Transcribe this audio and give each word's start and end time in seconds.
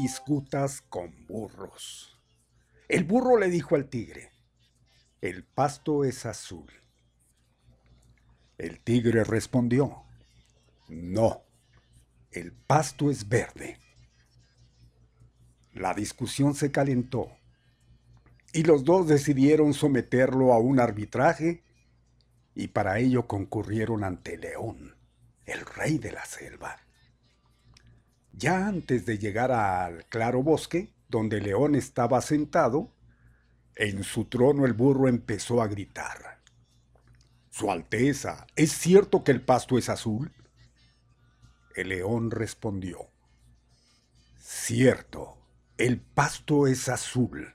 Discutas 0.00 0.80
con 0.80 1.26
burros. 1.26 2.16
El 2.88 3.02
burro 3.02 3.36
le 3.36 3.50
dijo 3.50 3.74
al 3.74 3.88
tigre, 3.88 4.30
el 5.20 5.42
pasto 5.42 6.04
es 6.04 6.24
azul. 6.24 6.70
El 8.58 8.78
tigre 8.78 9.24
respondió, 9.24 10.04
no, 10.88 11.42
el 12.30 12.52
pasto 12.52 13.10
es 13.10 13.28
verde. 13.28 13.78
La 15.72 15.94
discusión 15.94 16.54
se 16.54 16.70
calentó 16.70 17.36
y 18.52 18.62
los 18.62 18.84
dos 18.84 19.08
decidieron 19.08 19.74
someterlo 19.74 20.52
a 20.52 20.58
un 20.58 20.78
arbitraje 20.78 21.64
y 22.54 22.68
para 22.68 23.00
ello 23.00 23.26
concurrieron 23.26 24.04
ante 24.04 24.38
León, 24.38 24.96
el 25.44 25.66
rey 25.66 25.98
de 25.98 26.12
la 26.12 26.24
selva. 26.24 26.87
Ya 28.38 28.68
antes 28.68 29.04
de 29.04 29.18
llegar 29.18 29.50
al 29.50 30.04
claro 30.06 30.44
bosque, 30.44 30.92
donde 31.08 31.40
León 31.40 31.74
estaba 31.74 32.20
sentado, 32.20 32.92
en 33.74 34.04
su 34.04 34.26
trono 34.26 34.64
el 34.64 34.74
burro 34.74 35.08
empezó 35.08 35.60
a 35.60 35.66
gritar. 35.66 36.38
Su 37.50 37.72
Alteza, 37.72 38.46
¿es 38.54 38.70
cierto 38.70 39.24
que 39.24 39.32
el 39.32 39.40
pasto 39.40 39.76
es 39.76 39.88
azul? 39.88 40.30
El 41.74 41.88
león 41.88 42.30
respondió. 42.30 43.08
Cierto, 44.40 45.36
el 45.76 46.00
pasto 46.00 46.68
es 46.68 46.88
azul. 46.88 47.54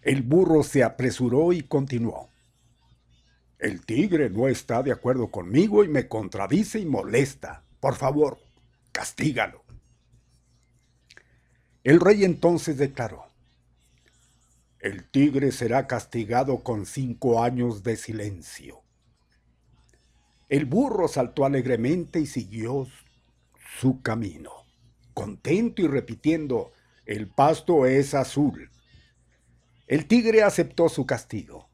El 0.00 0.22
burro 0.22 0.62
se 0.62 0.82
apresuró 0.82 1.52
y 1.52 1.62
continuó. 1.62 2.30
El 3.58 3.84
tigre 3.84 4.30
no 4.30 4.48
está 4.48 4.82
de 4.82 4.92
acuerdo 4.92 5.30
conmigo 5.30 5.84
y 5.84 5.88
me 5.88 6.08
contradice 6.08 6.78
y 6.78 6.86
molesta. 6.86 7.62
Por 7.80 7.94
favor, 7.94 8.38
castígalo. 8.96 9.62
El 11.84 12.00
rey 12.00 12.24
entonces 12.24 12.78
declaró, 12.78 13.26
el 14.80 15.06
tigre 15.10 15.52
será 15.52 15.86
castigado 15.86 16.62
con 16.62 16.86
cinco 16.86 17.42
años 17.42 17.82
de 17.82 17.98
silencio. 17.98 18.80
El 20.48 20.64
burro 20.64 21.08
saltó 21.08 21.44
alegremente 21.44 22.20
y 22.20 22.26
siguió 22.26 22.86
su 23.78 24.00
camino, 24.00 24.50
contento 25.12 25.82
y 25.82 25.88
repitiendo, 25.88 26.72
el 27.04 27.28
pasto 27.28 27.84
es 27.84 28.14
azul. 28.14 28.70
El 29.88 30.06
tigre 30.06 30.42
aceptó 30.42 30.88
su 30.88 31.04
castigo, 31.04 31.68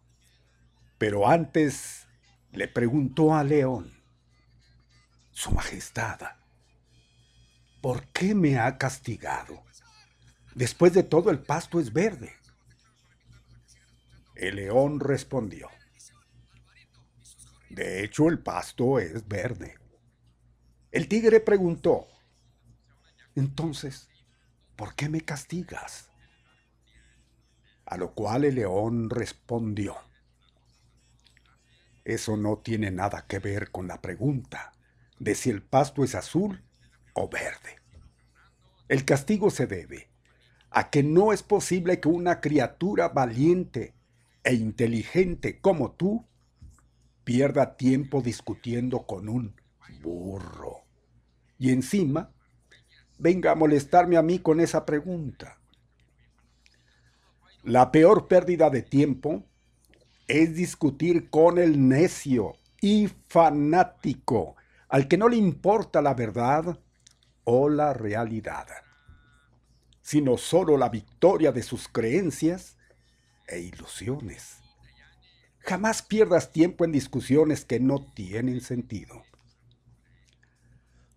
pero 0.98 1.28
antes 1.28 2.08
le 2.50 2.66
preguntó 2.66 3.32
a 3.32 3.44
León, 3.44 3.92
Su 5.30 5.52
Majestad, 5.52 6.41
¿por 7.82 8.06
qué 8.08 8.34
me 8.34 8.58
ha 8.58 8.78
castigado? 8.78 9.64
Después 10.54 10.94
de 10.94 11.02
todo 11.02 11.30
el 11.30 11.40
pasto 11.40 11.80
es 11.80 11.92
verde. 11.92 12.32
El 14.36 14.56
león 14.56 15.00
respondió, 15.00 15.68
De 17.68 18.04
hecho 18.04 18.28
el 18.28 18.38
pasto 18.38 18.98
es 18.98 19.26
verde. 19.26 19.74
El 20.92 21.08
tigre 21.08 21.40
preguntó, 21.40 22.06
Entonces, 23.34 24.08
¿por 24.76 24.94
qué 24.94 25.08
me 25.08 25.22
castigas? 25.22 26.08
A 27.84 27.96
lo 27.96 28.14
cual 28.14 28.44
el 28.44 28.54
león 28.54 29.10
respondió, 29.10 29.96
Eso 32.04 32.36
no 32.36 32.58
tiene 32.58 32.90
nada 32.92 33.26
que 33.26 33.40
ver 33.40 33.72
con 33.72 33.88
la 33.88 34.00
pregunta 34.00 34.72
de 35.18 35.34
si 35.34 35.50
el 35.50 35.62
pasto 35.62 36.04
es 36.04 36.14
azul 36.14 36.62
o 37.14 37.28
verde. 37.28 37.80
El 38.88 39.04
castigo 39.04 39.50
se 39.50 39.66
debe 39.66 40.10
a 40.70 40.90
que 40.90 41.02
no 41.02 41.32
es 41.32 41.42
posible 41.42 42.00
que 42.00 42.08
una 42.08 42.40
criatura 42.40 43.08
valiente 43.08 43.94
e 44.44 44.54
inteligente 44.54 45.60
como 45.60 45.92
tú 45.92 46.26
pierda 47.24 47.76
tiempo 47.76 48.22
discutiendo 48.22 49.06
con 49.06 49.28
un 49.28 49.54
burro. 50.02 50.84
Y 51.58 51.70
encima, 51.70 52.32
venga 53.18 53.52
a 53.52 53.54
molestarme 53.54 54.16
a 54.16 54.22
mí 54.22 54.38
con 54.38 54.60
esa 54.60 54.84
pregunta. 54.84 55.60
La 57.62 57.92
peor 57.92 58.26
pérdida 58.26 58.70
de 58.70 58.82
tiempo 58.82 59.44
es 60.26 60.54
discutir 60.54 61.30
con 61.30 61.58
el 61.58 61.88
necio 61.88 62.54
y 62.80 63.08
fanático, 63.28 64.56
al 64.88 65.06
que 65.06 65.16
no 65.16 65.28
le 65.28 65.36
importa 65.36 66.02
la 66.02 66.14
verdad 66.14 66.80
o 67.44 67.68
la 67.68 67.92
realidad, 67.92 68.66
sino 70.00 70.36
solo 70.36 70.76
la 70.76 70.88
victoria 70.88 71.52
de 71.52 71.62
sus 71.62 71.88
creencias 71.88 72.76
e 73.46 73.60
ilusiones. 73.60 74.58
Jamás 75.58 76.02
pierdas 76.02 76.52
tiempo 76.52 76.84
en 76.84 76.92
discusiones 76.92 77.64
que 77.64 77.80
no 77.80 78.04
tienen 78.14 78.60
sentido. 78.60 79.22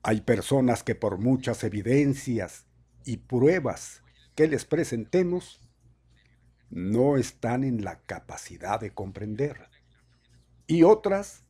Hay 0.04 0.22
personas 0.22 0.84
que 0.84 0.94
por 0.94 1.18
muchas 1.18 1.64
evidencias 1.64 2.66
y 3.06 3.18
pruebas 3.18 4.04
que 4.36 4.48
les 4.48 4.66
presentemos, 4.66 5.62
no 6.70 7.16
están 7.16 7.64
en 7.64 7.84
la 7.84 8.02
capacidad 8.02 8.80
de 8.80 8.92
comprender. 8.92 9.70
Y 10.68 10.84
otras 10.84 11.44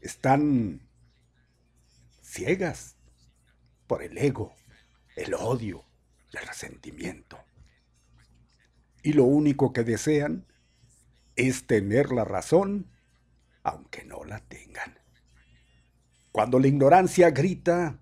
están 0.00 0.88
ciegas 2.22 2.97
por 3.88 4.04
el 4.04 4.16
ego, 4.18 4.54
el 5.16 5.34
odio, 5.34 5.84
el 6.32 6.46
resentimiento. 6.46 7.40
Y 9.02 9.14
lo 9.14 9.24
único 9.24 9.72
que 9.72 9.82
desean 9.82 10.46
es 11.34 11.66
tener 11.66 12.12
la 12.12 12.24
razón, 12.24 12.92
aunque 13.64 14.04
no 14.04 14.24
la 14.24 14.38
tengan. 14.40 14.98
Cuando 16.30 16.60
la 16.60 16.68
ignorancia 16.68 17.30
grita, 17.30 17.98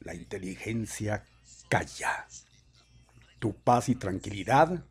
la 0.00 0.14
inteligencia 0.14 1.24
calla. 1.68 2.28
Tu 3.38 3.56
paz 3.56 3.88
y 3.88 3.96
tranquilidad 3.96 4.84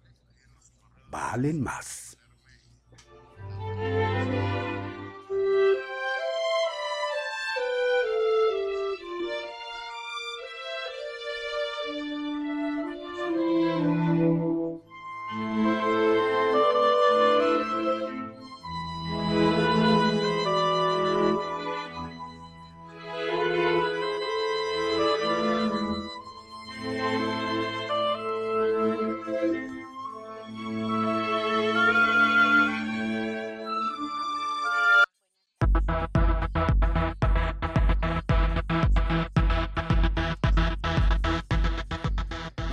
valen 1.10 1.62
más. 1.62 2.15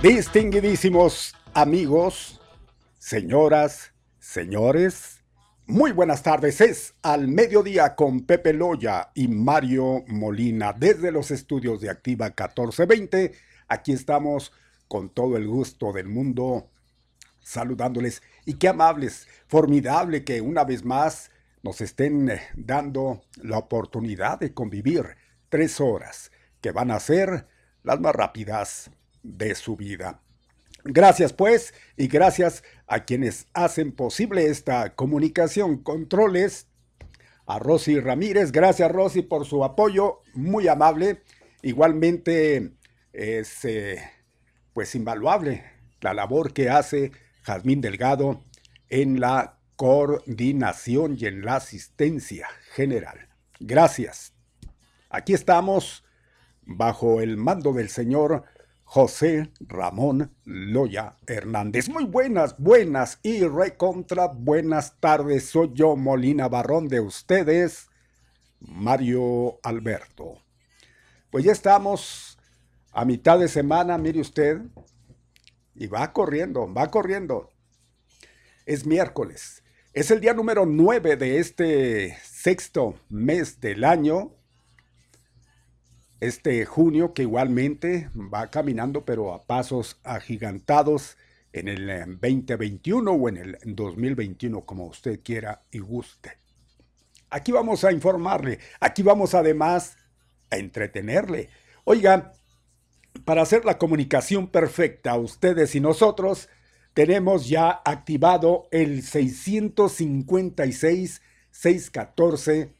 Distinguidísimos 0.03 1.33
amigos, 1.53 2.41
señoras, 2.99 3.93
señores, 4.19 5.23
muy 5.65 5.93
buenas 5.93 6.21
tardes. 6.21 6.59
Es 6.59 6.95
al 7.01 7.29
mediodía 7.29 7.95
con 7.95 8.25
Pepe 8.25 8.51
Loya 8.51 9.11
y 9.15 9.29
Mario 9.29 10.03
Molina 10.07 10.73
desde 10.73 11.09
los 11.09 11.31
estudios 11.31 11.79
de 11.79 11.89
Activa 11.89 12.25
1420. 12.25 13.31
Aquí 13.69 13.93
estamos 13.93 14.51
con 14.89 15.09
todo 15.09 15.37
el 15.37 15.47
gusto 15.47 15.93
del 15.93 16.09
mundo 16.09 16.69
saludándoles 17.39 18.21
y 18.45 18.55
qué 18.55 18.67
amables, 18.67 19.29
formidable 19.47 20.25
que 20.25 20.41
una 20.41 20.65
vez 20.65 20.83
más 20.83 21.31
nos 21.61 21.79
estén 21.79 22.29
eh, 22.29 22.41
dando 22.57 23.23
la 23.41 23.57
oportunidad 23.57 24.37
de 24.37 24.53
convivir 24.53 25.15
tres 25.47 25.79
horas 25.79 26.29
que 26.59 26.73
van 26.73 26.91
a 26.91 26.99
ser 26.99 27.47
las 27.83 28.01
más 28.01 28.13
rápidas 28.13 28.91
de 29.23 29.55
su 29.55 29.75
vida. 29.75 30.21
Gracias 30.85 31.31
pues 31.31 31.73
y 31.95 32.07
gracias 32.07 32.63
a 32.87 33.05
quienes 33.05 33.47
hacen 33.53 33.93
posible 33.93 34.47
esta 34.47 34.95
comunicación. 34.95 35.77
Controles 35.77 36.67
a 37.45 37.57
Rosy 37.59 37.99
Ramírez. 37.99 38.51
Gracias 38.51 38.91
Rosy 38.91 39.21
por 39.21 39.45
su 39.45 39.63
apoyo, 39.63 40.21
muy 40.33 40.67
amable. 40.67 41.21
Igualmente 41.61 42.73
es 43.13 43.63
eh, 43.63 44.03
pues 44.73 44.93
invaluable 44.95 45.63
la 46.01 46.13
labor 46.13 46.53
que 46.53 46.69
hace 46.69 47.11
Jazmín 47.43 47.79
Delgado 47.79 48.43
en 48.89 49.21
la 49.21 49.59
coordinación 49.77 51.15
y 51.17 51.25
en 51.25 51.45
la 51.45 51.55
asistencia 51.55 52.47
general. 52.73 53.29
Gracias. 53.59 54.33
Aquí 55.09 55.33
estamos 55.33 56.03
bajo 56.61 57.21
el 57.21 57.37
mando 57.37 57.73
del 57.73 57.89
señor 57.89 58.43
José 58.83 59.51
Ramón 59.59 60.31
Loya 60.45 61.17
Hernández. 61.25 61.89
Muy 61.89 62.05
buenas, 62.05 62.57
buenas 62.57 63.19
y 63.23 63.43
recontra 63.45 64.27
buenas 64.27 64.99
tardes. 64.99 65.45
Soy 65.45 65.71
yo, 65.73 65.95
Molina 65.95 66.47
Barrón, 66.47 66.87
de 66.87 66.99
ustedes, 66.99 67.89
Mario 68.59 69.59
Alberto. 69.63 70.43
Pues 71.31 71.43
ya 71.43 71.51
estamos 71.51 72.37
a 72.91 73.05
mitad 73.05 73.39
de 73.39 73.47
semana, 73.47 73.97
mire 73.97 74.21
usted, 74.21 74.61
Y 75.75 75.87
va 75.87 76.13
corriendo, 76.13 76.71
va 76.71 76.91
corriendo. 76.91 77.49
Es 78.67 78.85
miércoles. 78.85 79.63
Es 79.93 80.11
el 80.11 80.21
día 80.21 80.33
número 80.33 80.67
9 80.67 81.17
de 81.17 81.39
este 81.39 82.17
sexto 82.23 82.95
mes 83.09 83.59
del 83.59 83.83
año. 83.83 84.35
Este 86.23 86.65
junio 86.65 87.13
que 87.13 87.21
igualmente 87.23 88.09
va 88.15 88.49
caminando 88.49 89.03
pero 89.03 89.33
a 89.33 89.45
pasos 89.45 89.99
agigantados 90.05 91.17
en 91.51 91.67
el 91.67 92.17
2021 92.17 93.11
o 93.11 93.27
en 93.27 93.35
el 93.35 93.57
2021 93.65 94.61
como 94.61 94.85
usted 94.85 95.19
quiera 95.21 95.63
y 95.69 95.79
guste. 95.79 96.37
Aquí 97.29 97.51
vamos 97.51 97.83
a 97.83 97.91
informarle, 97.91 98.59
aquí 98.79 99.03
vamos 99.03 99.33
además 99.33 99.97
a 100.49 100.55
entretenerle. 100.55 101.49
Oiga, 101.83 102.31
para 103.25 103.41
hacer 103.41 103.65
la 103.65 103.77
comunicación 103.77 104.47
perfecta, 104.47 105.17
ustedes 105.17 105.75
y 105.75 105.81
nosotros, 105.81 106.47
tenemos 106.93 107.49
ya 107.49 107.81
activado 107.83 108.69
el 108.71 109.03
656 109.03 111.21
614 111.51 112.73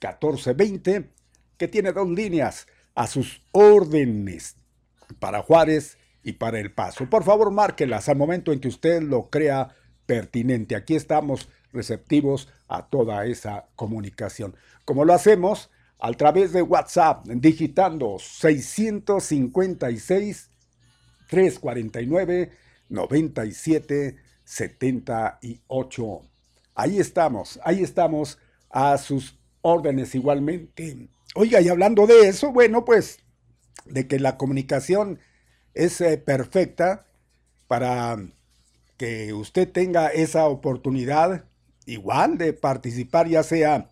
1420, 0.00 1.12
que 1.56 1.68
tiene 1.68 1.92
dos 1.92 2.08
líneas 2.08 2.66
a 2.98 3.06
sus 3.06 3.40
órdenes 3.52 4.56
para 5.20 5.40
Juárez 5.40 5.96
y 6.24 6.32
para 6.32 6.58
El 6.58 6.72
Paso. 6.72 7.08
Por 7.08 7.22
favor, 7.22 7.52
márquelas 7.52 8.08
al 8.08 8.16
momento 8.16 8.52
en 8.52 8.58
que 8.58 8.66
usted 8.66 9.00
lo 9.02 9.30
crea 9.30 9.68
pertinente. 10.04 10.74
Aquí 10.74 10.96
estamos 10.96 11.48
receptivos 11.72 12.48
a 12.66 12.88
toda 12.88 13.24
esa 13.26 13.68
comunicación. 13.76 14.56
Como 14.84 15.04
lo 15.04 15.14
hacemos 15.14 15.70
a 16.00 16.10
través 16.10 16.52
de 16.52 16.62
WhatsApp, 16.62 17.24
digitando 17.28 18.18
656 18.18 20.50
349 21.28 22.50
97 22.88 24.16
78. 24.42 26.22
Ahí 26.74 26.98
estamos, 26.98 27.60
ahí 27.62 27.84
estamos 27.84 28.38
a 28.70 28.98
sus 28.98 29.38
órdenes 29.62 30.16
igualmente. 30.16 31.10
Oiga, 31.34 31.60
y 31.60 31.68
hablando 31.68 32.06
de 32.06 32.28
eso, 32.28 32.52
bueno, 32.52 32.84
pues 32.84 33.20
de 33.84 34.06
que 34.06 34.18
la 34.18 34.36
comunicación 34.36 35.18
es 35.74 36.00
eh, 36.00 36.18
perfecta 36.18 37.06
para 37.66 38.18
que 38.96 39.32
usted 39.32 39.70
tenga 39.70 40.08
esa 40.08 40.46
oportunidad 40.46 41.44
igual 41.86 42.38
de 42.38 42.52
participar, 42.52 43.28
ya 43.28 43.42
sea 43.42 43.90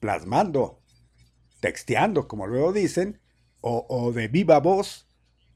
plasmando, 0.00 0.80
texteando, 1.60 2.26
como 2.26 2.46
luego 2.46 2.72
dicen, 2.72 3.20
o, 3.62 4.12
de 4.14 4.28
viva 4.28 4.58
voz 4.58 5.06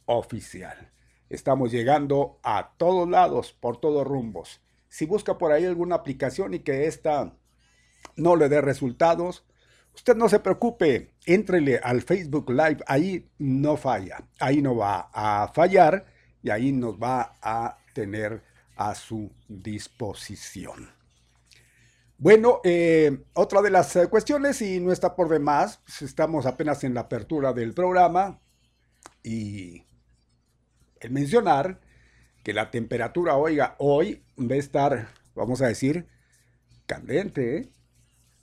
oficial. 0.07 0.91
Estamos 1.33 1.73
llegando 1.73 2.39
a 2.43 2.75
todos 2.77 3.09
lados, 3.09 3.57
por 3.59 3.79
todos 3.79 4.07
rumbos. 4.07 4.61
Si 4.91 5.07
busca 5.07 5.39
por 5.39 5.51
ahí 5.51 5.65
alguna 5.65 5.95
aplicación 5.95 6.53
y 6.53 6.59
que 6.59 6.87
esta 6.87 7.33
no 8.17 8.37
le 8.37 8.51
dé 8.51 8.61
resultados, 8.61 9.43
usted 9.95 10.15
no 10.15 10.29
se 10.29 10.41
preocupe, 10.41 11.15
entrele 11.25 11.81
al 11.83 12.03
Facebook 12.03 12.51
Live, 12.51 12.85
ahí 12.87 13.31
no 13.39 13.79
falla, 13.79 14.29
ahí 14.41 14.61
no 14.61 14.77
va 14.77 15.09
a 15.11 15.51
fallar 15.55 16.05
y 16.43 16.51
ahí 16.51 16.71
nos 16.71 16.97
va 16.97 17.39
a 17.41 17.79
tener 17.95 18.43
a 18.77 18.95
su 18.95 19.33
disposición. 19.49 20.91
Bueno, 22.19 22.61
eh, 22.63 23.25
otra 23.33 23.63
de 23.63 23.71
las 23.71 23.97
eh, 23.97 24.07
cuestiones, 24.09 24.61
y 24.61 24.81
no 24.81 24.93
está 24.93 25.17
por 25.17 25.31
demás, 25.31 25.81
estamos 26.03 26.45
apenas 26.45 26.85
en 26.85 26.93
la 26.93 27.01
apertura 27.01 27.55
del 27.55 27.73
programa, 27.73 28.39
y 29.23 29.83
el 31.03 31.11
mencionar 31.11 31.81
que 32.43 32.53
la 32.53 32.71
temperatura, 32.71 33.37
oiga, 33.37 33.77
hoy 33.79 34.23
va 34.39 34.55
a 34.55 34.59
estar, 34.59 35.09
vamos 35.35 35.63
a 35.63 35.69
decir, 35.69 36.07
candente. 36.87 37.57
¿eh? 37.57 37.69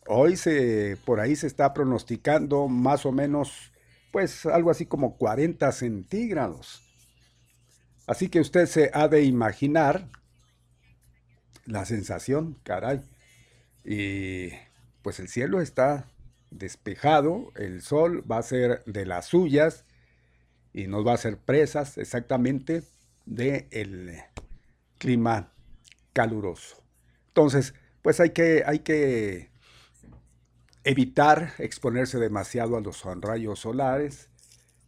Hoy 0.07 0.37
se, 0.37 0.97
por 1.05 1.19
ahí 1.19 1.35
se 1.35 1.47
está 1.47 1.73
pronosticando 1.73 2.67
más 2.67 3.05
o 3.05 3.11
menos, 3.11 3.71
pues 4.11 4.45
algo 4.45 4.71
así 4.71 4.85
como 4.85 5.17
40 5.17 5.71
centígrados. 5.71 6.83
Así 8.07 8.29
que 8.29 8.39
usted 8.39 8.65
se 8.65 8.89
ha 8.93 9.07
de 9.07 9.23
imaginar 9.23 10.07
la 11.65 11.85
sensación, 11.85 12.57
caray. 12.63 13.01
Y 13.85 14.49
pues 15.01 15.19
el 15.19 15.27
cielo 15.27 15.61
está 15.61 16.07
despejado, 16.49 17.51
el 17.55 17.81
sol 17.81 18.29
va 18.29 18.39
a 18.39 18.43
ser 18.43 18.83
de 18.85 19.05
las 19.05 19.27
suyas 19.27 19.85
y 20.73 20.87
nos 20.87 21.05
va 21.05 21.11
a 21.11 21.15
hacer 21.15 21.37
presas 21.37 21.97
exactamente 21.97 22.83
del 23.25 24.21
clima 24.97 25.51
caluroso. 26.13 26.83
Entonces, 27.27 27.73
pues 28.01 28.19
hay 28.19 28.31
que, 28.31 28.63
hay 28.65 28.79
que 28.79 29.49
evitar 30.83 31.53
exponerse 31.57 32.17
demasiado 32.17 32.77
a 32.77 32.81
los 32.81 33.03
rayos 33.21 33.59
solares, 33.59 34.29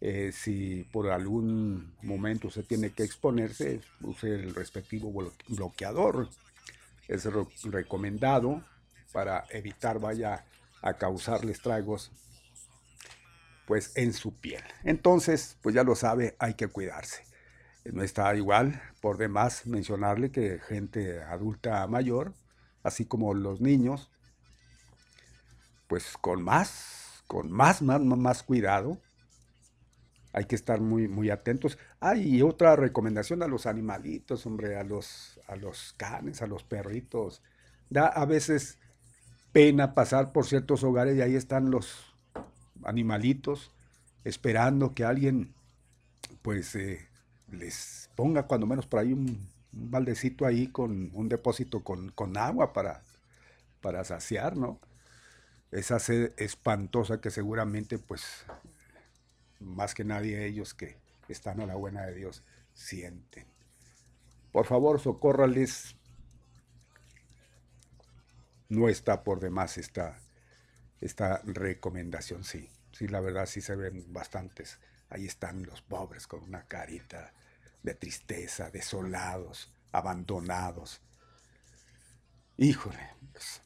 eh, 0.01 0.31
si 0.33 0.83
por 0.91 1.09
algún 1.11 1.93
momento 2.01 2.49
se 2.49 2.63
tiene 2.63 2.89
que 2.89 3.03
exponerse, 3.03 3.81
use 4.01 4.33
el 4.33 4.55
respectivo 4.55 5.13
bloqueador. 5.47 6.27
Es 7.07 7.27
recomendado 7.65 8.63
para 9.11 9.45
evitar 9.51 9.99
vaya 9.99 10.43
a 10.81 10.93
causarle 10.93 11.51
estragos 11.51 12.11
pues 13.65 13.91
en 13.95 14.13
su 14.13 14.35
piel. 14.35 14.63
Entonces, 14.83 15.57
pues 15.61 15.75
ya 15.75 15.83
lo 15.83 15.95
sabe, 15.95 16.35
hay 16.39 16.55
que 16.55 16.67
cuidarse. 16.67 17.23
No 17.85 18.03
está 18.03 18.35
igual, 18.35 18.81
por 19.01 19.17
demás, 19.17 19.65
mencionarle 19.65 20.31
que 20.31 20.59
gente 20.59 21.21
adulta 21.23 21.85
mayor, 21.87 22.33
así 22.83 23.05
como 23.05 23.33
los 23.33 23.59
niños, 23.59 24.11
pues 25.87 26.15
con 26.19 26.43
más, 26.43 27.23
con 27.27 27.51
más, 27.51 27.81
más, 27.81 28.01
más 28.01 28.43
cuidado, 28.43 29.01
hay 30.33 30.45
que 30.45 30.55
estar 30.55 30.79
muy, 30.79 31.07
muy 31.07 31.29
atentos. 31.29 31.77
Ah, 31.99 32.15
y 32.15 32.41
otra 32.41 32.75
recomendación 32.75 33.43
a 33.43 33.47
los 33.47 33.65
animalitos, 33.65 34.45
hombre, 34.45 34.77
a 34.77 34.83
los, 34.83 35.39
a 35.47 35.55
los 35.55 35.93
canes, 35.97 36.41
a 36.41 36.47
los 36.47 36.63
perritos. 36.63 37.41
Da 37.89 38.07
a 38.07 38.25
veces 38.25 38.79
pena 39.51 39.93
pasar 39.93 40.31
por 40.31 40.45
ciertos 40.45 40.83
hogares 40.83 41.17
y 41.17 41.21
ahí 41.21 41.35
están 41.35 41.71
los 41.71 42.10
animalitos 42.85 43.71
esperando 44.23 44.93
que 44.93 45.05
alguien 45.05 45.53
pues 46.41 46.75
eh, 46.75 47.07
les 47.51 48.09
ponga 48.15 48.43
cuando 48.43 48.67
menos 48.67 48.87
por 48.87 48.99
ahí 48.99 49.13
un, 49.13 49.49
baldecito 49.71 50.45
ahí 50.45 50.67
con 50.67 51.11
un 51.13 51.29
depósito 51.29 51.83
con, 51.83 52.09
con 52.11 52.37
agua 52.37 52.73
para, 52.73 53.01
para 53.81 54.03
saciar, 54.03 54.57
¿no? 54.57 54.79
Esa 55.71 55.99
sed 55.99 56.33
espantosa 56.37 57.21
que 57.21 57.31
seguramente 57.31 57.97
pues 57.97 58.45
más 59.59 59.93
que 59.93 60.03
nadie 60.03 60.45
ellos 60.45 60.73
que 60.73 60.97
están 61.29 61.61
a 61.61 61.65
la 61.65 61.75
buena 61.75 62.05
de 62.05 62.15
Dios 62.15 62.43
sienten. 62.73 63.45
Por 64.51 64.65
favor, 64.65 64.99
socórrales. 64.99 65.95
No 68.67 68.89
está 68.89 69.23
por 69.23 69.39
demás 69.39 69.77
esta, 69.77 70.17
esta 71.01 71.41
recomendación, 71.43 72.43
sí. 72.43 72.69
Sí, 72.93 73.07
la 73.07 73.19
verdad 73.21 73.45
sí 73.45 73.61
se 73.61 73.75
ven 73.75 74.05
bastantes 74.13 74.79
ahí 75.11 75.25
están 75.25 75.63
los 75.63 75.81
pobres 75.81 76.25
con 76.25 76.41
una 76.41 76.63
carita 76.63 77.33
de 77.83 77.93
tristeza, 77.93 78.71
desolados, 78.71 79.71
abandonados. 79.91 81.01
Híjole, 82.57 83.09
pues, 83.33 83.61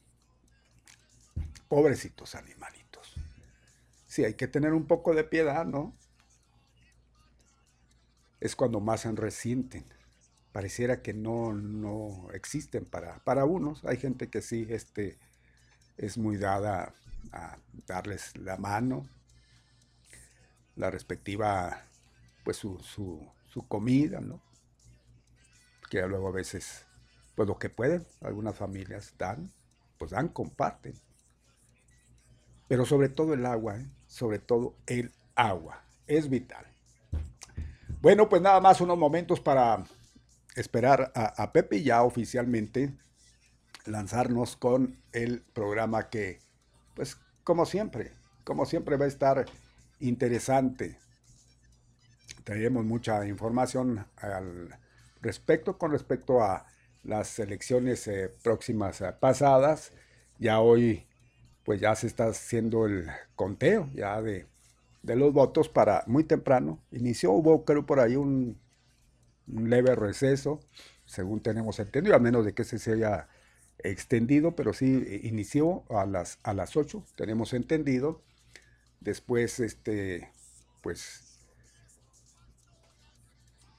pobrecitos 1.68 2.34
animalitos. 2.34 3.14
Sí, 4.06 4.24
hay 4.24 4.34
que 4.34 4.48
tener 4.48 4.72
un 4.72 4.86
poco 4.86 5.14
de 5.14 5.24
piedad, 5.24 5.64
¿no? 5.64 5.94
Es 8.40 8.56
cuando 8.56 8.80
más 8.80 9.02
se 9.02 9.12
resienten. 9.12 9.84
Pareciera 10.52 11.00
que 11.00 11.14
no, 11.14 11.52
no 11.52 12.28
existen 12.32 12.84
para, 12.84 13.18
para 13.20 13.44
unos. 13.44 13.84
Hay 13.84 13.98
gente 13.98 14.30
que 14.30 14.42
sí 14.42 14.66
este, 14.68 15.16
es 15.96 16.18
muy 16.18 16.38
dada 16.38 16.94
a 17.32 17.58
darles 17.86 18.36
la 18.36 18.56
mano, 18.56 19.08
la 20.74 20.90
respectiva, 20.90 21.84
pues 22.44 22.56
su, 22.56 22.78
su, 22.80 23.26
su 23.44 23.66
comida, 23.66 24.20
¿no? 24.20 24.42
Que 25.90 26.06
luego 26.06 26.28
a 26.28 26.32
veces, 26.32 26.86
pues 27.34 27.48
lo 27.48 27.58
que 27.58 27.70
pueden, 27.70 28.06
algunas 28.20 28.56
familias 28.56 29.14
dan, 29.18 29.50
pues 29.98 30.10
dan, 30.10 30.28
comparten. 30.28 30.94
Pero 32.68 32.84
sobre 32.84 33.08
todo 33.08 33.34
el 33.34 33.46
agua, 33.46 33.78
¿eh? 33.78 33.86
sobre 34.06 34.38
todo 34.38 34.76
el 34.86 35.12
agua, 35.34 35.84
es 36.06 36.28
vital. 36.28 36.66
Bueno, 38.00 38.28
pues 38.28 38.42
nada 38.42 38.60
más 38.60 38.80
unos 38.80 38.98
momentos 38.98 39.40
para 39.40 39.84
esperar 40.54 41.12
a, 41.14 41.42
a 41.42 41.52
Pepe 41.52 41.82
ya 41.82 42.02
oficialmente 42.02 42.94
lanzarnos 43.86 44.56
con 44.56 45.00
el 45.12 45.42
programa 45.42 46.10
que, 46.10 46.45
pues 46.96 47.18
como 47.44 47.66
siempre, 47.66 48.10
como 48.42 48.64
siempre 48.66 48.96
va 48.96 49.04
a 49.04 49.08
estar 49.08 49.44
interesante. 50.00 50.98
Traeremos 52.42 52.84
mucha 52.84 53.24
información 53.26 54.04
al 54.16 54.76
respecto 55.20 55.78
con 55.78 55.92
respecto 55.92 56.42
a 56.42 56.66
las 57.04 57.38
elecciones 57.38 58.08
eh, 58.08 58.32
próximas 58.42 59.00
eh, 59.00 59.12
pasadas. 59.18 59.92
Ya 60.38 60.60
hoy, 60.60 61.06
pues 61.64 61.80
ya 61.80 61.94
se 61.94 62.06
está 62.06 62.28
haciendo 62.28 62.86
el 62.86 63.06
conteo 63.36 63.88
ya 63.94 64.20
de, 64.22 64.46
los 65.02 65.32
votos 65.32 65.68
para 65.68 66.02
muy 66.06 66.24
temprano. 66.24 66.80
Inició, 66.90 67.32
hubo 67.32 67.64
creo 67.64 67.86
por 67.86 68.00
ahí 68.00 68.16
un, 68.16 68.58
leve 69.46 69.94
receso, 69.94 70.60
según 71.04 71.40
tenemos 71.40 71.78
entendido, 71.78 72.16
a 72.16 72.18
menos 72.18 72.44
de 72.44 72.54
que 72.54 72.64
se 72.64 72.92
haya 72.92 73.28
extendido, 73.90 74.56
pero 74.56 74.72
sí 74.72 75.04
eh, 75.06 75.20
inició 75.24 75.84
a 75.90 76.06
las, 76.06 76.38
a 76.42 76.54
las 76.54 76.76
8, 76.76 77.04
tenemos 77.16 77.52
entendido. 77.52 78.22
Después, 79.00 79.60
este, 79.60 80.30
pues, 80.82 81.26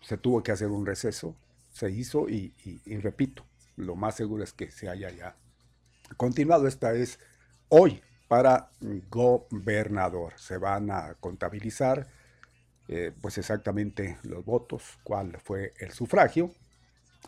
se 0.02 0.18
tuvo 0.18 0.42
que 0.42 0.52
hacer 0.52 0.70
un 0.70 0.86
receso, 0.86 1.36
se 1.70 1.92
hizo 1.92 2.30
y, 2.30 2.54
repito, 3.02 3.46
lo 3.76 3.96
más 3.96 4.16
seguro 4.16 4.44
es 4.44 4.54
que 4.54 4.72
se 4.72 4.90
haya 4.90 5.10
ya 5.12 5.36
continuado. 6.16 6.68
Esta 6.68 6.94
es 6.94 7.20
hoy 7.68 8.02
para 8.28 8.72
gobernador. 9.10 10.34
Se 10.38 10.58
van 10.58 10.92
a 10.92 11.16
contabilizar, 11.20 12.08
eh, 12.88 13.12
pues 13.22 13.38
exactamente 13.38 14.18
los 14.24 14.46
votos, 14.46 14.98
cuál 15.04 15.40
fue 15.44 15.74
el 15.80 15.92
sufragio. 15.92 16.52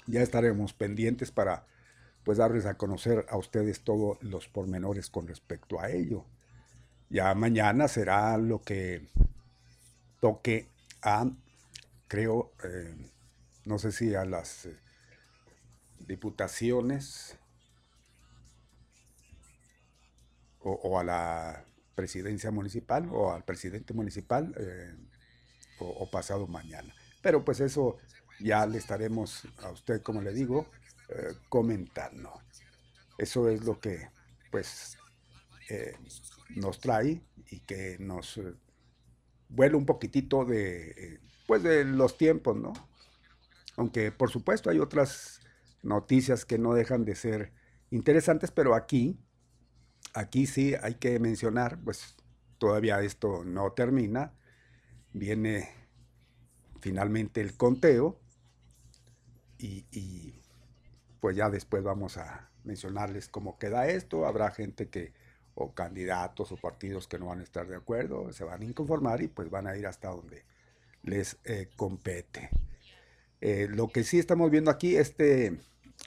Ya 0.08 0.22
estaremos 0.22 0.74
pendientes 0.74 1.32
para 1.32 1.66
pues 2.30 2.38
darles 2.38 2.68
a 2.68 2.78
conocer 2.78 3.26
a 3.30 3.38
ustedes 3.38 3.82
todos 3.82 4.22
los 4.22 4.48
pormenores 4.48 5.10
con 5.10 5.28
respecto 5.28 5.82
a 5.82 5.90
ello. 5.90 6.26
Ya 7.10 7.34
mañana 7.34 7.88
será 7.88 8.38
lo 8.38 8.62
que 8.62 9.08
toque 10.22 10.70
a, 11.02 11.28
creo, 12.08 12.54
eh, 12.64 12.96
no 13.66 13.80
sé 13.80 13.92
si 13.92 14.14
a 14.14 14.26
las 14.26 14.68
eh, 14.68 14.78
diputaciones 16.02 17.36
o, 20.60 21.00
a 21.00 21.04
la 21.04 21.66
presidencia 21.96 22.52
municipal 22.52 23.10
o 23.12 23.34
al 23.34 23.44
presidente 23.44 23.96
municipal 23.96 24.54
eh, 24.56 24.96
o, 25.80 26.08
pasado 26.12 26.46
mañana. 26.46 26.94
Pero 27.24 27.44
pues 27.44 27.60
eso 27.60 27.98
ya 28.40 28.68
le 28.68 28.78
estaremos 28.78 29.48
a 29.64 29.72
usted, 29.72 30.04
como 30.04 30.22
le 30.22 30.32
digo, 30.32 30.70
comentando. 31.50 32.32
Eso 33.18 33.50
es 33.50 33.64
lo 33.64 33.80
que 33.80 34.10
pues 34.52 34.98
nos 36.56 36.80
trae 36.80 37.22
y 37.50 37.60
que 37.62 37.98
nos 38.00 38.38
eh, 38.38 38.54
vuela 39.50 39.78
un 39.78 39.86
poquitito 39.86 40.46
de, 40.46 40.92
eh, 40.92 41.20
pues 41.48 41.64
de 41.64 41.86
los 41.86 42.18
tiempos, 42.18 42.56
¿no? 42.56 42.74
Aunque 43.76 44.12
por 44.12 44.30
supuesto 44.30 44.70
hay 44.70 44.80
otras 44.80 45.42
noticias 45.84 46.46
que 46.46 46.58
no 46.58 46.74
dejan 46.74 47.06
de 47.06 47.16
ser 47.16 47.54
interesantes, 47.92 48.52
pero 48.52 48.76
aquí, 48.76 49.20
aquí 50.14 50.46
sí 50.46 50.76
hay 50.82 50.96
que 50.96 51.20
mencionar, 51.20 51.80
pues 51.84 52.16
todavía 52.58 53.02
esto 53.02 53.44
no 53.46 53.72
termina, 53.72 54.34
viene 55.14 55.70
finalmente 56.82 57.42
el 57.42 57.56
conteo 57.58 58.20
y 59.58 60.39
pues 61.20 61.36
ya 61.36 61.50
después 61.50 61.84
vamos 61.84 62.18
a 62.18 62.50
mencionarles 62.64 63.28
cómo 63.30 63.58
queda 63.58 63.88
esto, 63.88 64.26
habrá 64.26 64.52
gente 64.52 64.90
que 64.90 65.14
o 65.56 65.74
candidatos 65.74 66.52
o 66.52 66.58
partidos 66.58 67.08
que 67.08 67.20
no 67.20 67.28
van 67.28 67.42
a 67.42 67.44
estar 67.44 67.68
de 67.68 67.76
acuerdo, 67.76 68.32
se 68.32 68.44
van 68.46 68.62
a 68.62 68.66
inconformar 68.66 69.22
y 69.22 69.28
pues 69.28 69.50
van 69.50 69.68
a 69.68 69.76
ir 69.76 69.88
hasta 69.88 70.10
donde 70.10 70.46
les 71.04 71.38
eh, 71.44 71.70
compete. 71.76 72.50
Eh, 73.42 73.68
lo 73.70 73.90
que 73.90 74.04
sí 74.04 74.20
estamos 74.20 74.52
viendo 74.52 74.72
aquí, 74.72 74.96
este, 74.96 75.60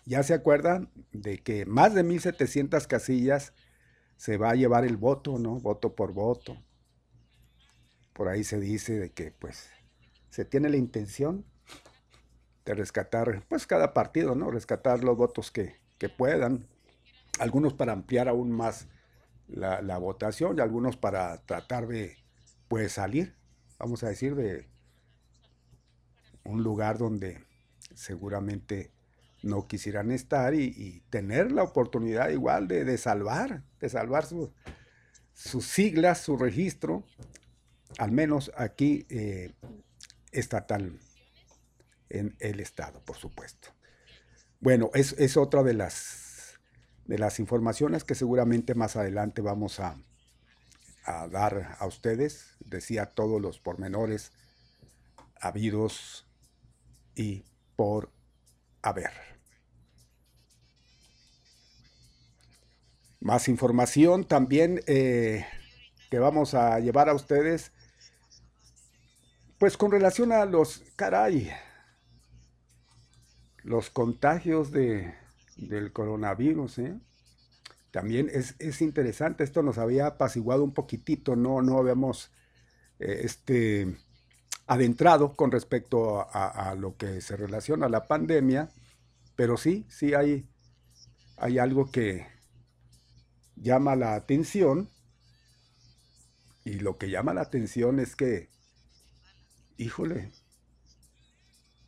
ya 0.06 0.22
se 0.22 0.34
acuerdan 0.34 0.90
de 1.12 1.38
que 1.38 1.66
más 1.66 1.94
de 1.94 2.04
1.700 2.04 2.86
casillas 2.86 3.52
se 4.16 4.36
va 4.36 4.50
a 4.50 4.54
llevar 4.54 4.84
el 4.84 4.96
voto, 4.96 5.38
¿no? 5.38 5.58
Voto 5.60 5.94
por 5.94 6.12
voto. 6.12 6.56
Por 8.12 8.28
ahí 8.28 8.44
se 8.44 8.60
dice 8.60 8.98
de 8.98 9.10
que 9.10 9.32
pues 9.32 9.70
se 10.30 10.44
tiene 10.44 10.70
la 10.70 10.76
intención 10.76 11.44
de 12.64 12.74
rescatar, 12.74 13.44
pues 13.48 13.66
cada 13.66 13.92
partido, 13.92 14.34
¿no? 14.34 14.50
Rescatar 14.50 15.02
los 15.02 15.16
votos 15.16 15.50
que, 15.50 15.80
que 15.98 16.08
puedan. 16.08 16.68
Algunos 17.38 17.74
para 17.74 17.92
ampliar 17.92 18.28
aún 18.28 18.52
más 18.52 18.88
la, 19.48 19.98
votación 19.98 20.58
y 20.58 20.60
algunos 20.60 20.96
para 20.96 21.38
tratar 21.44 21.86
de 21.86 22.16
pues 22.68 22.92
salir, 22.92 23.34
vamos 23.78 24.02
a 24.02 24.08
decir, 24.08 24.34
de 24.34 24.68
un 26.44 26.62
lugar 26.62 26.98
donde 26.98 27.44
seguramente 27.94 28.92
no 29.42 29.66
quisieran 29.66 30.10
estar 30.10 30.54
y, 30.54 31.02
tener 31.10 31.52
la 31.52 31.62
oportunidad 31.62 32.30
igual 32.30 32.68
de, 32.68 32.96
salvar, 32.96 33.62
de 33.80 33.88
salvar 33.88 34.24
sus 35.34 35.64
siglas, 35.66 36.20
su 36.20 36.36
registro, 36.36 37.04
al 37.98 38.12
menos 38.12 38.50
aquí 38.56 39.04
eh, 39.10 39.52
estatal, 40.30 40.98
en 42.12 42.36
el 42.38 42.60
Estado, 42.60 43.00
por 43.04 43.16
supuesto. 43.16 43.68
Bueno, 44.60 44.90
es, 44.94 45.12
es 45.18 45.36
otra 45.36 45.62
de 45.62 45.74
las 45.74 46.22
de 47.04 47.18
las 47.18 47.38
informaciones 47.38 48.04
que 48.04 48.14
seguramente 48.14 48.74
más 48.74 48.96
adelante 48.96 49.42
vamos 49.42 49.80
a, 49.80 49.96
dar 51.30 51.76
a 51.80 51.86
ustedes. 51.86 52.56
Decía 52.60 53.06
todos 53.06 53.40
los 53.40 53.58
pormenores 53.58 54.30
habidos 55.40 56.28
y 57.16 57.44
por 57.74 58.10
haber. 58.82 59.10
Más 63.18 63.48
información 63.48 64.24
también 64.24 64.80
eh, 64.86 65.44
que 66.10 66.18
vamos 66.20 66.54
a 66.54 66.78
llevar 66.78 67.08
a 67.08 67.14
ustedes, 67.14 67.72
pues 69.58 69.76
con 69.76 69.90
relación 69.90 70.32
a 70.32 70.44
los, 70.44 70.84
caray, 70.96 71.52
los 73.64 73.90
contagios 73.90 74.72
de 74.72 75.14
del 75.56 75.92
coronavirus. 75.92 76.78
¿eh? 76.78 76.98
También 77.90 78.30
es, 78.32 78.80
interesante, 78.80 79.44
esto 79.44 79.62
nos 79.62 79.78
había 79.78 80.06
apaciguado 80.06 80.64
un 80.64 80.72
poquitito, 80.72 81.36
no, 81.36 81.62
no 81.62 81.78
habíamos 81.78 82.30
eh, 82.98 83.20
este, 83.24 83.96
adentrado 84.66 85.36
con 85.36 85.50
respecto 85.50 86.26
a, 86.32 86.74
lo 86.74 86.96
que 86.96 87.20
se 87.20 87.36
relaciona 87.36 87.86
a 87.86 87.90
la 87.90 88.06
pandemia, 88.06 88.70
pero 89.36 89.56
sí, 89.56 89.86
sí 89.88 90.14
hay, 90.14 90.48
hay 91.36 91.58
algo 91.58 91.90
que 91.90 92.26
llama 93.56 93.94
la 93.94 94.14
atención 94.14 94.88
y 96.64 96.74
lo 96.74 96.96
que 96.96 97.10
llama 97.10 97.34
la 97.34 97.42
atención 97.42 97.98
es 97.98 98.16
que, 98.16 98.48
híjole, 99.76 100.32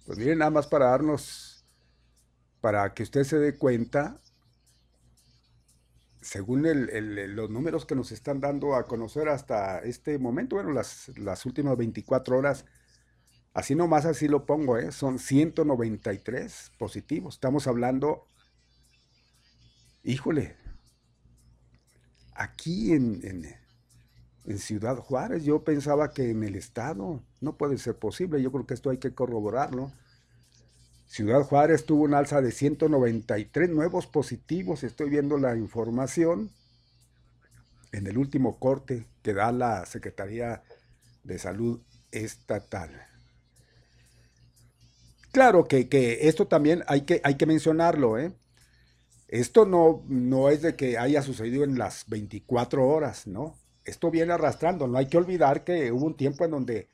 pues 0.04 0.18
miren, 0.18 0.38
nada 0.38 0.50
más 0.50 0.66
para 0.66 0.86
darnos 0.86 1.53
para 2.64 2.94
que 2.94 3.02
usted 3.02 3.24
se 3.24 3.38
dé 3.38 3.58
cuenta 3.58 4.18
según 6.22 6.62
los 6.62 7.50
números 7.50 7.84
que 7.84 7.94
nos 7.94 8.10
están 8.10 8.40
dando 8.40 8.74
a 8.74 8.86
conocer 8.86 9.28
hasta 9.28 9.80
este 9.80 10.18
momento, 10.18 10.56
bueno, 10.56 10.72
las, 10.72 11.12
las 11.18 11.44
últimas 11.44 11.76
24 11.76 12.38
horas, 12.38 12.64
así 13.52 13.74
nomás 13.74 14.06
así 14.06 14.28
lo 14.28 14.46
pongo, 14.46 14.78
¿eh? 14.78 14.92
son 14.92 15.18
193 15.18 16.72
positivos. 16.78 17.34
Estamos 17.34 17.66
hablando, 17.66 18.24
híjole, 20.02 20.56
aquí 22.34 22.94
en, 22.94 23.20
en 24.46 24.58
Ciudad 24.58 24.96
Juárez, 24.96 25.44
yo 25.44 25.64
pensaba 25.64 26.14
que 26.14 26.30
en 26.30 26.42
el 26.42 26.54
estado 26.54 27.22
no 27.42 27.58
puede 27.58 27.76
ser 27.76 27.98
posible, 27.98 28.40
yo 28.40 28.50
creo 28.50 28.66
que 28.66 28.72
esto 28.72 28.88
hay 28.88 28.96
que 28.96 29.12
corroborarlo. 29.12 29.92
Ciudad 31.06 31.42
Juárez 31.42 31.84
tuvo 31.84 32.04
un 32.04 32.14
alza 32.14 32.40
de 32.40 32.50
193 32.50 33.70
nuevos 33.70 34.06
positivos, 34.06 34.82
estoy 34.82 35.10
viendo 35.10 35.38
la 35.38 35.56
información 35.56 36.50
en 37.92 38.06
el 38.06 38.18
último 38.18 38.58
corte 38.58 39.06
que 39.22 39.34
da 39.34 39.52
la 39.52 39.86
Secretaría 39.86 40.62
de 41.22 41.38
Salud 41.38 41.80
Estatal. 42.10 42.90
Claro 45.30 45.64
que, 45.64 45.88
esto 46.22 46.46
también 46.46 46.84
hay 46.86 47.02
que, 47.02 47.20
hay 47.24 47.36
que 47.36 47.46
mencionarlo, 47.46 48.18
¿eh? 48.18 48.32
Esto 49.28 49.66
no, 49.66 50.04
no 50.06 50.48
es 50.48 50.62
de 50.62 50.76
que 50.76 50.96
haya 50.96 51.22
sucedido 51.22 51.64
en 51.64 51.76
las 51.76 52.08
24 52.08 52.86
horas, 52.86 53.26
¿no? 53.26 53.58
Esto 53.84 54.10
viene 54.10 54.32
arrastrando, 54.32 54.86
no 54.86 54.96
hay 54.96 55.06
que 55.06 55.18
olvidar 55.18 55.64
que 55.64 55.90
hubo 55.90 56.06
un 56.06 56.16
tiempo 56.16 56.44
en 56.44 56.52
donde 56.52 56.88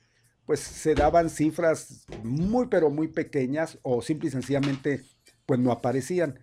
pues 0.51 0.59
se 0.59 0.95
daban 0.95 1.29
cifras 1.29 2.05
muy 2.23 2.67
pero 2.67 2.89
muy 2.89 3.07
pequeñas 3.07 3.79
o 3.83 4.01
simple 4.01 4.27
y 4.27 4.31
sencillamente 4.31 5.01
pues 5.45 5.61
no 5.61 5.71
aparecían. 5.71 6.41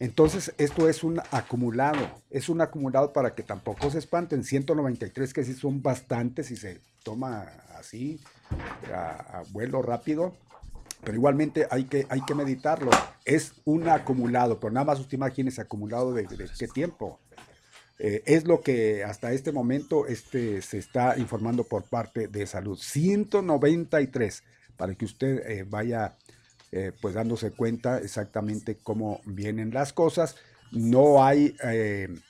Entonces 0.00 0.52
esto 0.58 0.88
es 0.88 1.04
un 1.04 1.20
acumulado, 1.30 2.00
es 2.30 2.48
un 2.48 2.60
acumulado 2.60 3.12
para 3.12 3.36
que 3.36 3.44
tampoco 3.44 3.92
se 3.92 3.98
espanten, 4.00 4.42
193 4.42 5.32
que 5.32 5.44
sí 5.44 5.54
son 5.54 5.80
bastantes 5.80 6.46
si 6.46 6.56
se 6.56 6.80
toma 7.04 7.42
así 7.78 8.20
a, 8.92 9.44
vuelo 9.52 9.82
rápido, 9.82 10.34
pero 11.04 11.16
igualmente 11.16 11.68
hay 11.70 11.84
que, 11.84 12.08
hay 12.08 12.22
que 12.22 12.34
meditarlo, 12.34 12.90
es 13.24 13.52
un 13.64 13.88
acumulado, 13.88 14.58
pero 14.58 14.72
nada 14.72 14.86
más 14.86 14.98
usted 14.98 15.16
imagínese 15.16 15.60
acumulado 15.60 16.12
de, 16.12 16.24
de 16.24 16.50
qué 16.58 16.66
tiempo, 16.66 17.20
eh, 17.98 18.22
es 18.26 18.46
lo 18.46 18.60
que 18.60 19.02
hasta 19.02 19.32
este 19.32 19.50
momento 19.50 20.06
este, 20.06 20.62
se 20.62 20.78
está 20.78 21.18
informando 21.18 21.64
por 21.64 21.82
parte 21.84 22.28
de 22.28 22.46
salud. 22.46 22.78
193, 22.78 24.44
para 24.76 24.94
que 24.94 25.04
usted 25.04 25.50
eh, 25.50 25.64
vaya 25.68 26.16
eh, 26.70 26.92
pues 27.00 27.14
dándose 27.14 27.50
cuenta 27.50 27.98
exactamente 27.98 28.76
cómo 28.76 29.20
vienen 29.24 29.72
las 29.74 29.92
cosas. 29.92 30.36
No 30.70 31.24
hay, 31.24 31.56
en 31.62 32.20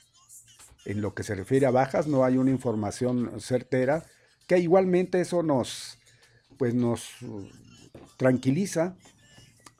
lo 1.01 1.13
que 1.13 1.23
se 1.23 1.35
refiere 1.35 1.65
a 1.65 1.71
bajas, 1.71 2.07
no 2.07 2.23
hay 2.23 2.37
una 2.37 2.51
información 2.51 3.41
certera, 3.41 4.05
que 4.47 4.59
igualmente 4.59 5.19
eso 5.19 5.43
nos, 5.43 5.99
pues 6.57 6.73
nos 6.73 7.17
tranquiliza 8.15 8.95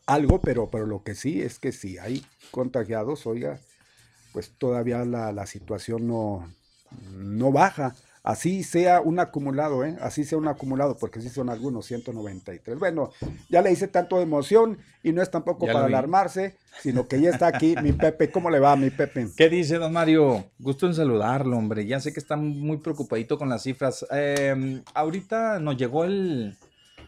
algo, 0.05 0.41
pero, 0.41 0.69
pero 0.69 0.85
lo 0.85 1.03
que 1.03 1.15
sí 1.15 1.41
es 1.41 1.57
que 1.57 1.71
si 1.71 1.97
hay 1.99 2.25
contagiados, 2.51 3.25
oiga, 3.25 3.61
pues 4.31 4.51
todavía 4.57 5.03
la, 5.05 5.45
situación 5.45 6.07
no, 6.07 6.51
no 7.11 7.51
baja. 7.51 7.95
Así 8.21 8.63
sea 8.63 8.99
un 9.01 9.17
acumulado, 9.19 9.85
¿eh? 9.85 9.97
Así 10.01 10.25
sea 10.25 10.37
un 10.37 10.47
acumulado, 10.47 10.97
porque 10.97 11.21
sí 11.21 11.29
son 11.29 11.49
algunos 11.49 11.85
193. 11.85 12.77
Bueno, 12.77 13.11
ya 13.49 13.61
le 13.61 13.71
hice 13.71 13.87
tanto 13.87 14.17
de 14.17 14.23
emoción 14.23 14.77
y 15.03 15.13
no 15.13 15.21
es 15.21 15.31
tampoco 15.31 15.65
para 15.65 15.85
alarmarse, 15.85 16.57
sino 16.81 17.07
que 17.07 17.21
ya 17.21 17.29
está 17.29 17.47
aquí 17.47 17.75
mi 17.81 17.93
Pepe. 17.93 18.29
¿Cómo 18.29 18.49
le 18.49 18.59
va, 18.59 18.75
mi 18.75 18.89
Pepe? 18.89 19.29
¿Qué 19.37 19.49
dice, 19.49 19.77
don 19.77 19.93
Mario? 19.93 20.45
Gusto 20.59 20.85
en 20.85 20.95
saludarlo, 20.95 21.57
hombre. 21.57 21.87
Ya 21.87 22.01
sé 22.01 22.11
que 22.11 22.19
está 22.19 22.35
muy 22.35 22.77
preocupadito 22.77 23.37
con 23.37 23.49
las 23.49 23.63
cifras. 23.63 24.05
Em, 24.11 24.83
ahorita 24.93 25.59
nos 25.59 25.77
llegó 25.77 26.03
el, 26.03 26.57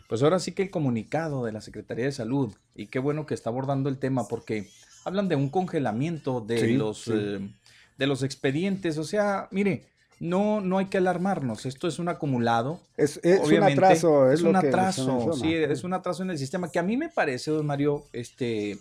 pues 0.07 0.23
ahora 0.23 0.39
sí 0.39 0.53
que 0.53 0.63
el 0.63 0.71
comunicado 0.71 1.45
de 1.45 1.51
la 1.51 1.61
Secretaría 1.61 2.05
de 2.05 2.11
Salud. 2.13 2.53
Y 2.73 2.87
qué 2.87 2.99
bueno 2.99 3.25
que 3.25 3.33
está 3.33 3.49
abordando 3.49 3.89
el 3.89 3.97
tema, 3.97 4.27
porque 4.27 4.69
hablan 5.03 5.27
de 5.27 5.35
un 5.35 5.49
congelamiento 5.49 6.41
de, 6.41 6.73
los, 6.73 7.07
eh, 7.07 7.39
de 7.97 8.07
los 8.07 8.23
expedientes. 8.23 8.97
O 8.97 9.03
sea, 9.03 9.47
mire, 9.51 9.85
no, 10.19 10.61
no 10.61 10.77
hay 10.77 10.85
que 10.85 10.99
alarmarnos. 10.99 11.65
Esto 11.65 11.87
es 11.87 11.99
un 11.99 12.07
acumulado. 12.07 12.79
Es, 12.95 13.19
un 13.23 13.63
atraso. 13.63 14.31
Es, 14.31 14.41
un 14.43 14.55
atraso, 14.55 15.33
sí, 15.33 15.53
es 15.53 15.83
un 15.83 15.93
atraso 15.93 16.23
en 16.23 16.29
el 16.29 16.37
sistema 16.37 16.71
que 16.71 16.79
a 16.79 16.83
mí 16.83 16.95
me 16.95 17.09
parece, 17.09 17.51
don 17.51 17.65
Mario, 17.65 18.05
este, 18.13 18.77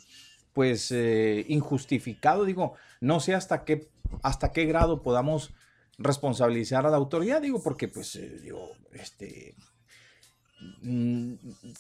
pues 0.53 0.91
eh, 0.93 1.47
injustificado. 1.49 2.45
Digo, 2.45 2.75
no 3.01 3.21
sé 3.21 3.35
hasta 3.35 3.65
qué, 3.65 3.89
hasta 4.23 4.53
qué 4.53 4.67
grado 4.67 5.03
podamos 5.03 5.55
responsabilizar 5.97 6.87
a 6.87 6.91
la 6.91 6.97
autoridad, 6.97 7.43
digo, 7.43 7.63
porque 7.63 7.89
pues, 7.89 8.17
eh, 8.17 8.39
digo, 8.43 8.73
este, 8.93 9.55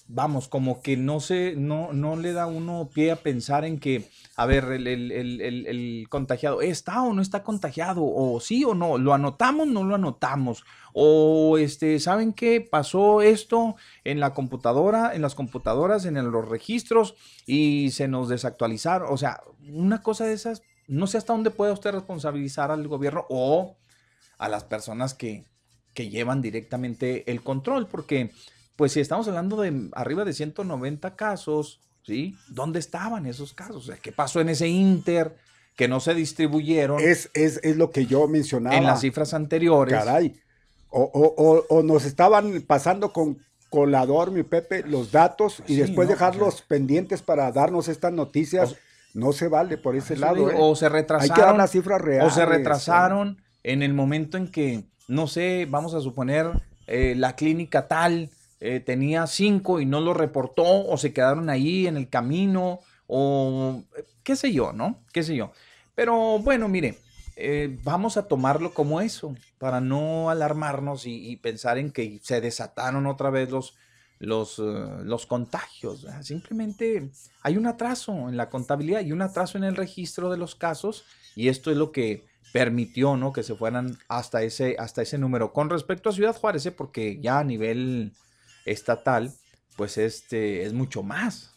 vamos, 0.08 0.48
como 0.48 0.80
que 0.80 0.96
no 0.96 1.20
se, 1.20 1.54
no, 1.56 1.92
no 1.92 2.16
le 2.16 2.32
da 2.32 2.46
uno 2.46 2.88
pie 2.92 3.10
a 3.10 3.16
pensar 3.16 3.64
en 3.64 3.78
que, 3.78 4.08
a 4.36 4.46
ver, 4.46 4.64
el, 4.64 6.06
contagiado, 6.08 6.62
¿está 6.62 7.02
o 7.02 7.12
no 7.12 7.20
está 7.20 7.42
contagiado? 7.42 8.02
O 8.02 8.40
sí 8.40 8.64
o 8.64 8.74
no, 8.74 8.98
lo 8.98 9.12
anotamos, 9.12 9.66
no 9.66 9.84
lo 9.84 9.94
anotamos. 9.94 10.64
O 10.92 11.58
este, 11.58 12.00
¿saben 12.00 12.32
qué? 12.32 12.60
Pasó 12.60 13.22
esto 13.22 13.76
en 14.04 14.18
la 14.18 14.34
computadora, 14.34 15.14
en 15.14 15.22
las 15.22 15.34
computadoras, 15.34 16.04
en 16.06 16.14
los 16.30 16.48
registros 16.48 17.14
y 17.46 17.90
se 17.90 18.08
nos 18.08 18.28
desactualizaron. 18.28 19.12
O 19.12 19.16
sea, 19.16 19.42
una 19.68 20.02
cosa 20.02 20.24
de 20.24 20.32
esas, 20.32 20.62
no 20.88 21.06
sé 21.06 21.18
hasta 21.18 21.32
dónde 21.32 21.50
puede 21.50 21.72
usted 21.72 21.92
responsabilizar 21.92 22.70
al 22.70 22.88
gobierno 22.88 23.26
o 23.28 23.76
a 24.38 24.48
las 24.48 24.64
personas 24.64 25.14
que, 25.14 25.44
que 25.94 26.08
llevan 26.08 26.40
directamente 26.40 27.30
el 27.30 27.42
control, 27.42 27.86
porque 27.86 28.32
pues 28.80 28.92
si 28.92 29.00
estamos 29.00 29.28
hablando 29.28 29.60
de 29.60 29.90
arriba 29.92 30.24
de 30.24 30.32
190 30.32 31.14
casos, 31.14 31.82
¿sí? 32.02 32.34
¿Dónde 32.48 32.78
estaban 32.78 33.26
esos 33.26 33.52
casos? 33.52 33.92
¿qué 34.00 34.10
pasó 34.10 34.40
en 34.40 34.48
ese 34.48 34.68
inter? 34.68 35.36
Que 35.76 35.86
no 35.86 36.00
se 36.00 36.14
distribuyeron. 36.14 36.98
Es, 36.98 37.28
es, 37.34 37.60
lo 37.76 37.90
que 37.90 38.06
yo 38.06 38.26
mencionaba. 38.26 38.74
En 38.74 38.84
las 38.84 39.02
cifras 39.02 39.34
anteriores. 39.34 39.94
Caray. 39.94 40.34
O, 40.88 41.82
nos 41.84 42.06
estaban 42.06 42.62
pasando 42.62 43.12
con 43.12 43.36
colador, 43.68 44.30
mi 44.30 44.44
Pepe, 44.44 44.82
los 44.82 45.12
datos 45.12 45.62
y 45.66 45.76
después 45.76 46.08
dejarlos 46.08 46.62
pendientes 46.62 47.20
para 47.20 47.52
darnos 47.52 47.86
estas 47.88 48.14
noticias. 48.14 48.76
no 49.12 49.34
se 49.34 49.48
vale 49.48 49.76
por 49.76 49.94
ese 49.94 50.16
lado. 50.16 50.48
¿eh? 50.50 50.54
O 50.56 50.74
se 50.74 50.88
retrasaron. 50.88 51.30
Hay 51.30 51.38
que 51.38 51.46
dar 51.46 51.54
las 51.54 51.70
cifras 51.70 52.00
reales. 52.00 52.32
O 52.32 52.34
se 52.34 52.46
retrasaron 52.46 53.42
en 53.62 53.82
el 53.82 53.92
momento 53.92 54.38
en 54.38 54.50
que, 54.50 54.84
no 55.06 55.26
sé, 55.26 55.66
vamos 55.68 55.92
a 55.92 56.00
suponer, 56.00 56.46
eh, 56.86 57.14
la 57.14 57.36
clínica 57.36 57.86
tal 57.86 58.30
eh, 58.60 58.80
tenía 58.80 59.26
cinco 59.26 59.80
y 59.80 59.86
no 59.86 60.00
lo 60.00 60.12
reportó 60.12 60.86
o 60.86 60.96
se 60.98 61.14
quedaron 61.14 61.48
ahí 61.48 61.86
en 61.86 61.96
el 61.96 62.10
camino 62.10 62.80
o 63.06 63.82
eh, 63.96 64.04
qué 64.22 64.36
sé 64.36 64.52
yo, 64.52 64.72
¿no? 64.72 65.02
Qué 65.12 65.22
sé 65.22 65.34
yo. 65.34 65.52
Pero 65.94 66.38
bueno, 66.38 66.68
mire, 66.68 66.98
eh, 67.36 67.78
vamos 67.82 68.18
a 68.18 68.28
tomarlo 68.28 68.74
como 68.74 69.00
eso, 69.00 69.34
para 69.58 69.80
no 69.80 70.28
alarmarnos 70.28 71.06
y, 71.06 71.36
pensar 71.36 71.78
en 71.78 71.90
que 71.90 72.20
se 72.22 72.42
desataron 72.42 73.06
otra 73.06 73.30
vez 73.30 73.50
los, 73.50 73.76
los, 74.18 74.58
los 74.58 75.24
contagios. 75.24 76.06
Simplemente 76.20 77.10
hay 77.42 77.56
un 77.56 77.66
atraso 77.66 78.28
en 78.28 78.36
la 78.36 78.50
contabilidad 78.50 79.00
y 79.00 79.12
un 79.12 79.22
atraso 79.22 79.56
en 79.56 79.64
el 79.64 79.76
registro 79.76 80.30
de 80.30 80.36
los 80.36 80.54
casos 80.54 81.04
y 81.34 81.48
esto 81.48 81.70
es 81.70 81.78
lo 81.78 81.92
que 81.92 82.26
permitió 82.52 83.16
¿no? 83.16 83.32
que 83.32 83.42
se 83.42 83.54
fueran 83.54 83.98
hasta 84.08 84.42
ese, 84.42 84.76
hasta 84.78 85.02
ese 85.02 85.18
número. 85.18 85.52
Con 85.52 85.70
respecto 85.70 86.10
a 86.10 86.12
Ciudad 86.12 86.36
Juárez, 86.36 86.68
porque 86.76 87.18
ya 87.20 87.38
a 87.38 87.44
nivel 87.44 88.12
estatal, 88.70 89.32
pues 89.76 89.98
este 89.98 90.64
es 90.64 90.72
mucho 90.72 91.02
más. 91.02 91.54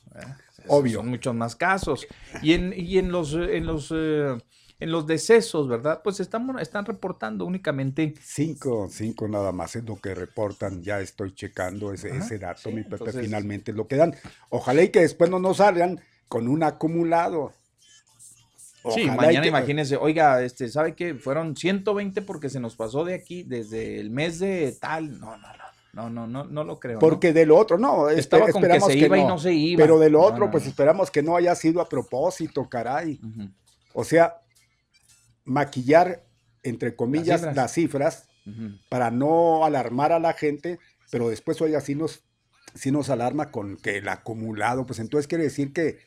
Obvio. 0.68 1.00
Son 1.00 1.10
muchos 1.10 1.36
más 1.36 1.56
casos. 1.56 2.08
Y 2.42 2.54
en, 2.54 2.74
y 2.76 2.98
en 2.98 3.12
los, 3.12 3.34
en 3.34 3.66
los, 3.66 3.92
eh, 3.94 4.38
en 4.80 4.92
los 4.92 5.08
decesos, 5.08 5.68
¿verdad? 5.68 6.02
Pues 6.04 6.20
están, 6.20 6.58
están 6.60 6.86
reportando 6.86 7.46
únicamente. 7.46 8.14
Cinco, 8.22 8.88
cinco 8.90 9.28
nada 9.28 9.52
más 9.52 9.76
es 9.76 9.84
lo 9.84 9.96
que 9.98 10.16
reportan. 10.16 10.82
Ya 10.82 11.00
estoy 11.00 11.34
checando 11.34 11.94
ese, 11.94 12.16
ese 12.16 12.38
dato, 12.38 12.72
mi 12.72 12.84
Pepe, 12.84 13.12
finalmente 13.12 13.74
lo 13.74 13.88
que 13.88 13.98
dan. 13.98 14.16
Ojalá 14.50 14.84
y 14.84 14.90
que 14.90 15.02
después 15.02 15.30
no 15.30 15.40
nos 15.40 15.58
salgan 15.58 16.02
con 16.28 16.48
un 16.48 16.64
acumulado. 16.64 17.54
sí, 18.94 19.06
mañana 19.06 19.48
imagínense, 19.48 19.96
oiga, 19.96 20.42
este, 20.44 20.68
¿sabe 20.68 20.96
qué? 20.96 21.16
Fueron 21.16 21.56
120 21.56 22.22
porque 22.22 22.50
se 22.50 22.60
nos 22.60 22.76
pasó 22.76 23.06
de 23.06 23.14
aquí 23.14 23.44
desde 23.44 24.00
el 24.00 24.10
mes 24.10 24.40
de 24.40 24.76
tal. 24.80 25.20
No, 25.20 25.38
no, 25.38 25.48
no. 25.48 25.63
No, 25.94 26.10
no, 26.10 26.26
no, 26.26 26.44
no 26.44 26.64
lo 26.64 26.80
creo. 26.80 26.98
Porque 26.98 27.34
de 27.34 27.46
lo 27.46 27.56
otro, 27.56 27.78
no, 27.78 28.10
Estaba 28.10 28.48
esperamos 28.48 28.90
que 28.90 28.94
se 28.94 29.06
iba 29.06 29.18
y 29.18 29.26
no 29.26 29.38
se 29.38 29.54
iba. 29.54 29.82
Pero 29.82 30.00
de 30.00 30.10
lo 30.10 30.22
otro, 30.22 30.50
pues 30.50 30.66
esperamos 30.66 31.12
que 31.12 31.22
no 31.22 31.36
haya 31.36 31.54
sido 31.54 31.82
a 31.82 31.88
propósito, 31.88 32.68
caray. 32.68 33.20
O 33.94 34.04
sea, 34.04 34.42
maquillar, 35.46 36.24
entre 36.64 36.96
comillas, 36.96 37.56
las 37.56 37.74
cifras, 37.74 38.28
para 38.90 39.12
no 39.12 39.66
alarmar 39.66 40.12
a 40.12 40.20
la 40.20 40.34
gente, 40.34 40.80
pero 41.12 41.30
después, 41.30 41.62
oiga, 41.62 41.80
sí 41.80 41.94
nos, 41.94 42.24
nos 42.86 43.10
alarma 43.12 43.52
con 43.52 43.78
que 43.78 43.98
el 43.98 44.10
acumulado, 44.10 44.88
pues 44.88 44.98
entonces 44.98 45.28
quiere 45.28 45.44
decir 45.44 45.74
que 45.74 46.00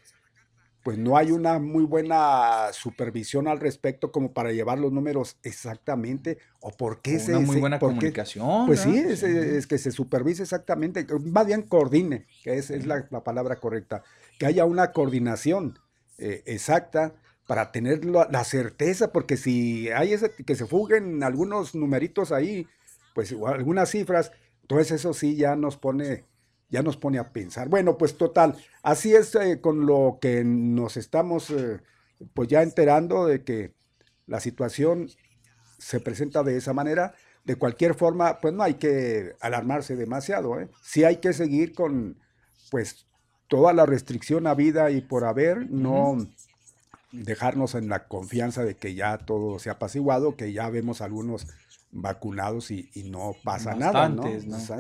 pues 0.86 0.98
no 0.98 1.16
hay 1.16 1.32
una 1.32 1.58
muy 1.58 1.82
buena 1.82 2.68
supervisión 2.70 3.48
al 3.48 3.58
respecto 3.58 4.12
como 4.12 4.30
para 4.30 4.52
llevar 4.52 4.78
los 4.78 4.92
números 4.92 5.36
exactamente 5.42 6.38
o 6.60 6.70
por 6.70 7.02
qué 7.02 7.18
se... 7.18 7.34
Una 7.34 7.44
muy 7.44 7.58
buena 7.58 7.80
comunicación. 7.80 8.66
Pues 8.66 8.82
sí, 8.82 8.96
es, 8.96 9.66
que 9.66 9.78
se 9.78 9.90
supervise 9.90 10.44
exactamente, 10.44 11.04
más 11.24 11.44
bien 11.44 11.62
coordine, 11.62 12.28
que 12.44 12.58
es, 12.58 12.70
la, 12.86 13.04
palabra 13.24 13.56
correcta, 13.56 14.04
que 14.38 14.46
haya 14.46 14.64
una 14.64 14.92
coordinación 14.92 15.76
eh, 16.18 16.44
exacta 16.46 17.14
para 17.48 17.72
tener 17.72 18.04
la, 18.04 18.44
certeza, 18.44 19.10
porque 19.10 19.36
si 19.36 19.88
hay 19.90 20.12
ese, 20.12 20.30
que 20.30 20.54
se 20.54 20.66
fuguen 20.66 21.24
algunos 21.24 21.74
numeritos 21.74 22.30
ahí, 22.30 22.68
pues 23.12 23.34
algunas 23.44 23.90
cifras, 23.90 24.30
entonces 24.62 24.92
eso 24.92 25.14
sí 25.14 25.34
ya 25.34 25.56
nos 25.56 25.76
pone 25.76 26.22
ya 26.68 26.82
nos 26.82 26.96
pone 26.96 27.18
a 27.18 27.32
pensar. 27.32 27.68
Bueno, 27.68 27.96
pues 27.96 28.16
total, 28.16 28.56
así 28.82 29.14
es 29.14 29.34
eh, 29.34 29.60
con 29.60 29.86
lo 29.86 30.18
que 30.20 30.44
nos 30.44 30.96
estamos 30.96 31.50
eh, 31.50 31.80
pues 32.34 32.48
ya 32.48 32.62
enterando 32.62 33.26
de 33.26 33.44
que 33.44 33.72
la 34.26 34.40
situación 34.40 35.08
se 35.78 36.00
presenta 36.00 36.42
de 36.42 36.56
esa 36.56 36.72
manera. 36.72 37.14
De 37.44 37.56
cualquier 37.56 37.94
forma, 37.94 38.40
pues 38.40 38.52
no 38.54 38.64
hay 38.64 38.74
que 38.74 39.36
alarmarse 39.40 39.94
demasiado. 39.94 40.60
¿eh? 40.60 40.68
Sí 40.82 41.04
hay 41.04 41.18
que 41.18 41.32
seguir 41.32 41.74
con 41.74 42.18
pues 42.70 43.06
toda 43.46 43.72
la 43.72 43.86
restricción 43.86 44.48
a 44.48 44.54
vida 44.54 44.90
y 44.90 45.00
por 45.00 45.24
haber, 45.24 45.70
no 45.70 46.16
dejarnos 47.12 47.76
en 47.76 47.88
la 47.88 48.08
confianza 48.08 48.64
de 48.64 48.74
que 48.74 48.94
ya 48.94 49.18
todo 49.18 49.60
se 49.60 49.68
ha 49.68 49.74
apaciguado, 49.74 50.36
que 50.36 50.52
ya 50.52 50.68
vemos 50.70 51.00
algunos 51.00 51.46
vacunados 51.92 52.70
y, 52.72 52.90
no 53.10 53.34
pasa 53.44 53.74
nada. 53.74 54.08
¿no? 54.08 54.24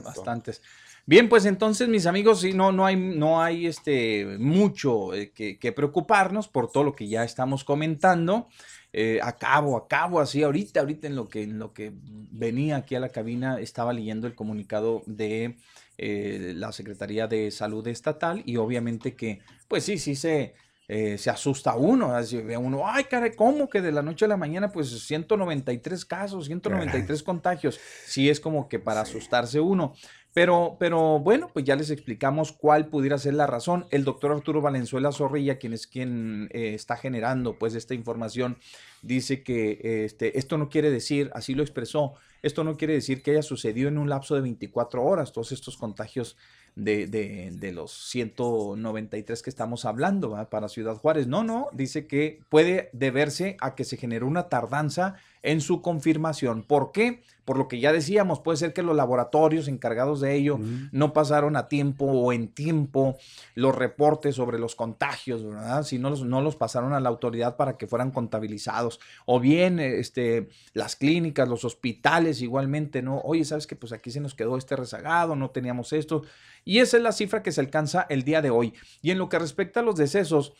Bastantes. 0.04 0.60
Bien, 1.08 1.28
pues 1.28 1.46
entonces, 1.46 1.88
mis 1.88 2.06
amigos, 2.06 2.40
sí, 2.40 2.52
no, 2.52 2.72
no 2.72 2.84
hay, 2.84 2.96
no 2.96 3.40
hay 3.40 3.68
este, 3.68 4.26
mucho 4.40 5.14
eh, 5.14 5.30
que, 5.30 5.72
preocuparnos 5.72 6.48
por 6.48 6.68
todo 6.68 6.82
lo 6.82 6.96
que 6.96 7.06
ya 7.06 7.22
estamos 7.22 7.62
comentando. 7.62 8.48
Eh, 8.92 9.20
acabo, 9.22 9.76
acabo, 9.76 10.18
así 10.18 10.42
ahorita, 10.42 10.80
ahorita 10.80 11.06
en 11.06 11.14
lo 11.14 11.28
que, 11.28 11.44
en 11.44 11.60
lo 11.60 11.72
que 11.72 11.92
venía 11.94 12.78
aquí 12.78 12.96
a 12.96 13.00
la 13.00 13.10
cabina, 13.10 13.60
estaba 13.60 13.92
leyendo 13.92 14.26
el 14.26 14.34
comunicado 14.34 15.04
de 15.06 15.54
eh, 15.96 16.54
la 16.56 16.72
Secretaría 16.72 17.28
de 17.28 17.52
Salud 17.52 17.86
Estatal 17.86 18.42
y 18.44 18.56
obviamente 18.56 19.14
que, 19.14 19.38
pues 19.68 19.84
sí, 19.84 19.98
sí 19.98 20.16
se, 20.16 20.54
se 20.88 21.30
asusta 21.30 21.76
uno, 21.76 22.16
así 22.16 22.38
ve 22.38 22.56
uno, 22.56 22.82
ay, 22.84 23.04
cara, 23.04 23.30
¿cómo 23.32 23.68
que 23.68 23.80
de 23.80 23.92
la 23.92 24.02
noche 24.02 24.24
a 24.24 24.28
la 24.28 24.36
mañana, 24.36 24.72
pues 24.72 24.88
193 25.06 26.04
casos, 26.04 26.46
193 26.46 27.22
contagios? 27.22 27.78
Sí, 28.06 28.28
es 28.28 28.40
como 28.40 28.68
que 28.68 28.80
para 28.80 29.02
asustarse 29.02 29.60
uno. 29.60 29.94
Pero, 30.36 30.76
pero 30.78 31.18
bueno, 31.18 31.48
pues 31.50 31.64
ya 31.64 31.76
les 31.76 31.88
explicamos 31.88 32.52
cuál 32.52 32.88
pudiera 32.88 33.16
ser 33.16 33.32
la 33.32 33.46
razón. 33.46 33.86
El 33.90 34.04
doctor 34.04 34.32
Arturo 34.32 34.60
Valenzuela 34.60 35.10
Zorrilla, 35.10 35.56
quien 35.56 35.72
es 35.72 35.86
quien 35.86 36.50
eh, 36.52 36.74
está 36.74 36.98
generando 36.98 37.58
pues 37.58 37.74
esta 37.74 37.94
información, 37.94 38.58
dice 39.00 39.42
que 39.42 40.04
este, 40.04 40.38
esto 40.38 40.58
no 40.58 40.68
quiere 40.68 40.90
decir, 40.90 41.30
así 41.32 41.54
lo 41.54 41.62
expresó, 41.62 42.16
esto 42.42 42.64
no 42.64 42.76
quiere 42.76 42.92
decir 42.92 43.22
que 43.22 43.30
haya 43.30 43.40
sucedido 43.40 43.88
en 43.88 43.96
un 43.96 44.10
lapso 44.10 44.34
de 44.34 44.42
24 44.42 45.02
horas, 45.02 45.32
todos 45.32 45.52
estos 45.52 45.78
contagios 45.78 46.36
de, 46.74 47.06
de, 47.06 47.52
de 47.54 47.72
los 47.72 47.90
193 48.10 49.42
que 49.42 49.48
estamos 49.48 49.86
hablando 49.86 50.46
para 50.50 50.68
Ciudad 50.68 50.96
Juárez. 50.96 51.28
No, 51.28 51.44
no, 51.44 51.68
dice 51.72 52.06
que 52.06 52.40
puede 52.50 52.90
deberse 52.92 53.56
a 53.62 53.74
que 53.74 53.84
se 53.84 53.96
generó 53.96 54.26
una 54.26 54.50
tardanza 54.50 55.16
en 55.46 55.60
su 55.60 55.80
confirmación. 55.80 56.64
¿Por 56.64 56.90
qué? 56.90 57.22
Por 57.44 57.56
lo 57.56 57.68
que 57.68 57.78
ya 57.78 57.92
decíamos, 57.92 58.40
puede 58.40 58.58
ser 58.58 58.72
que 58.72 58.82
los 58.82 58.96
laboratorios 58.96 59.68
encargados 59.68 60.20
de 60.20 60.34
ello 60.34 60.58
no 60.90 61.12
pasaron 61.12 61.56
a 61.56 61.68
tiempo 61.68 62.04
o 62.06 62.32
en 62.32 62.48
tiempo 62.48 63.16
los 63.54 63.72
reportes 63.72 64.34
sobre 64.34 64.58
los 64.58 64.74
contagios, 64.74 65.44
¿verdad? 65.44 65.84
Si 65.84 66.00
no 66.00 66.10
los, 66.10 66.24
no 66.24 66.40
los 66.40 66.56
pasaron 66.56 66.92
a 66.92 66.98
la 66.98 67.08
autoridad 67.08 67.54
para 67.54 67.78
que 67.78 67.86
fueran 67.86 68.10
contabilizados. 68.10 68.98
O 69.24 69.38
bien 69.38 69.78
este, 69.78 70.48
las 70.72 70.96
clínicas, 70.96 71.48
los 71.48 71.64
hospitales 71.64 72.42
igualmente, 72.42 73.00
¿no? 73.00 73.20
Oye, 73.20 73.44
¿sabes 73.44 73.68
que 73.68 73.76
Pues 73.76 73.92
aquí 73.92 74.10
se 74.10 74.18
nos 74.18 74.34
quedó 74.34 74.58
este 74.58 74.74
rezagado, 74.74 75.36
no 75.36 75.50
teníamos 75.50 75.92
esto. 75.92 76.22
Y 76.64 76.80
esa 76.80 76.96
es 76.96 77.02
la 77.04 77.12
cifra 77.12 77.44
que 77.44 77.52
se 77.52 77.60
alcanza 77.60 78.06
el 78.10 78.24
día 78.24 78.42
de 78.42 78.50
hoy. 78.50 78.74
Y 79.00 79.12
en 79.12 79.18
lo 79.18 79.28
que 79.28 79.38
respecta 79.38 79.78
a 79.78 79.82
los 79.84 79.94
decesos, 79.94 80.52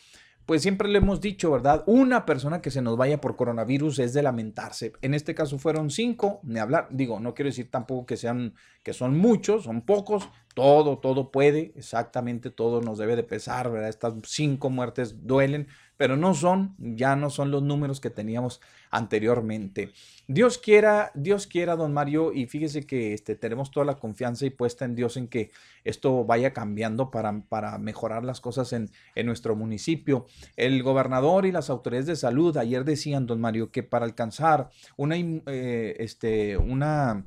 pues 0.47 0.63
siempre 0.63 0.89
le 0.89 0.99
hemos 0.99 1.21
dicho, 1.21 1.51
¿verdad? 1.51 1.83
Una 1.87 2.25
persona 2.25 2.63
que 2.63 2.71
se 2.71 2.81
nos 2.81 2.97
vaya 2.97 3.21
por 3.21 3.35
coronavirus 3.35 3.99
es 3.99 4.13
de 4.15 4.23
lamentarse. 4.23 4.93
En 5.03 5.13
este 5.13 5.35
caso 5.35 5.59
fueron 5.59 5.91
cinco, 5.91 6.41
ni 6.45 6.61
hablar, 6.61 6.87
digo, 6.91 7.19
no 7.19 7.35
quiero 7.35 7.49
decir 7.49 7.69
tampoco 7.69 8.07
que 8.07 8.17
sean, 8.17 8.55
que 8.85 8.93
son 8.93 9.19
muchos, 9.19 9.65
son 9.65 9.83
pocos, 9.83 10.29
todo, 10.55 10.99
todo 10.99 11.33
puede, 11.33 11.73
exactamente 11.75 12.51
todo 12.51 12.81
nos 12.81 12.97
debe 12.97 13.17
de 13.17 13.25
pesar, 13.25 13.73
¿verdad? 13.73 13.89
Estas 13.89 14.15
cinco 14.23 14.71
muertes 14.71 15.27
duelen, 15.27 15.67
pero 15.97 16.17
no 16.17 16.35
son, 16.35 16.75
ya 16.79 17.17
no 17.17 17.31
son 17.31 17.51
los 17.51 17.63
números 17.63 18.01
que 18.01 18.11
teníamos 18.11 18.61
anteriormente. 18.91 19.93
Dios 20.29 20.59
quiera, 20.59 21.11
Dios 21.15 21.47
quiera, 21.47 21.77
don 21.77 21.93
Mario, 21.93 22.33
y 22.33 22.47
fíjese 22.47 22.87
que 22.87 23.15
este, 23.15 23.35
tenemos 23.35 23.71
toda 23.71 23.87
la 23.87 23.99
confianza 23.99 24.47
y 24.47 24.51
puesta 24.51 24.85
en 24.85 24.95
Dios 24.95 25.17
en 25.17 25.29
que 25.29 25.51
esto 25.85 26.25
vaya 26.25 26.53
cambiando 26.53 27.11
para, 27.11 27.41
para 27.49 27.79
mejorar 27.79 28.25
las 28.25 28.41
cosas 28.41 28.73
en, 28.73 28.91
en 29.15 29.27
nuestro 29.27 29.57
municipio. 29.57 30.27
El 30.57 30.83
gobernador 30.83 31.47
y 31.47 31.53
las 31.53 31.71
autoridades 31.71 32.07
de 32.07 32.17
salud 32.17 32.57
ayer 32.57 32.85
decían, 32.85 33.27
don 33.27 33.41
Mario, 33.41 33.71
que 33.71 33.83
para 33.83 34.05
alcanzar 34.05 34.71
una, 34.97 35.17
eh, 35.17 35.97
este, 35.99 36.57
una 36.57 37.25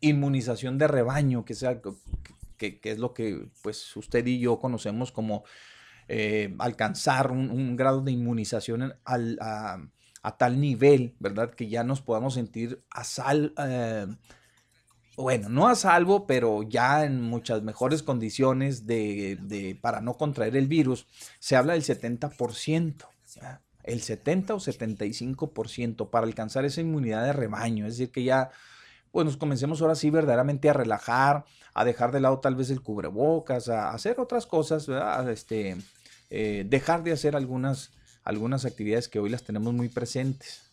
inmunización 0.00 0.78
de 0.78 0.88
rebaño, 0.88 1.44
que 1.44 1.54
sea 1.54 1.80
que, 2.56 2.78
que, 2.80 2.90
es 2.90 2.98
lo 2.98 3.14
que 3.14 3.48
pues 3.62 3.96
usted 3.96 4.26
y 4.26 4.38
yo 4.38 4.58
conocemos 4.58 5.12
como 5.12 5.44
eh, 6.12 6.56
alcanzar 6.58 7.30
un, 7.30 7.76
grado 7.76 8.00
de 8.00 8.10
inmunización 8.10 8.94
a, 9.04 9.78
tal 10.38 10.60
nivel, 10.60 11.14
¿verdad? 11.20 11.54
Que 11.54 11.68
ya 11.68 11.84
nos 11.84 12.02
podamos 12.02 12.34
sentir 12.34 12.82
a 12.90 13.04
sal, 13.04 13.54
eh, 13.56 14.08
bueno, 15.16 15.48
no 15.48 15.68
a 15.68 15.76
salvo, 15.76 16.26
pero 16.26 16.64
ya 16.64 17.04
en 17.04 17.20
muchas 17.22 17.62
mejores 17.62 18.02
condiciones 18.02 18.88
de, 18.88 19.78
para 19.80 20.00
no 20.00 20.14
contraer 20.14 20.56
el 20.56 20.66
virus. 20.66 21.06
Se 21.38 21.54
habla 21.54 21.74
del 21.74 21.84
70%. 21.84 23.06
El 23.84 24.02
70 24.02 24.54
o 24.54 24.58
75% 24.58 26.10
para 26.10 26.26
alcanzar 26.26 26.64
esa 26.64 26.80
inmunidad 26.80 27.24
de 27.24 27.34
rebaño, 27.34 27.86
es 27.86 27.98
decir, 27.98 28.10
que 28.10 28.24
ya 28.24 28.50
pues 29.12 29.24
nos 29.24 29.36
comencemos 29.36 29.80
ahora 29.80 29.94
sí 29.94 30.10
verdaderamente 30.10 30.68
a 30.70 30.72
relajar, 30.72 31.44
a 31.72 31.84
dejar 31.84 32.10
de 32.10 32.18
lado 32.18 32.40
tal 32.40 32.56
vez 32.56 32.70
el 32.70 32.82
cubrebocas, 32.82 33.68
a 33.68 33.90
hacer 33.90 34.18
otras 34.18 34.46
cosas, 34.46 34.88
¿verdad? 34.88 35.30
Este, 35.30 35.76
eh, 36.30 36.64
dejar 36.68 37.02
de 37.02 37.12
hacer 37.12 37.34
algunas, 37.36 37.90
algunas 38.24 38.64
actividades 38.64 39.08
que 39.08 39.18
hoy 39.18 39.30
las 39.30 39.42
tenemos 39.42 39.74
muy 39.74 39.88
presentes 39.88 40.70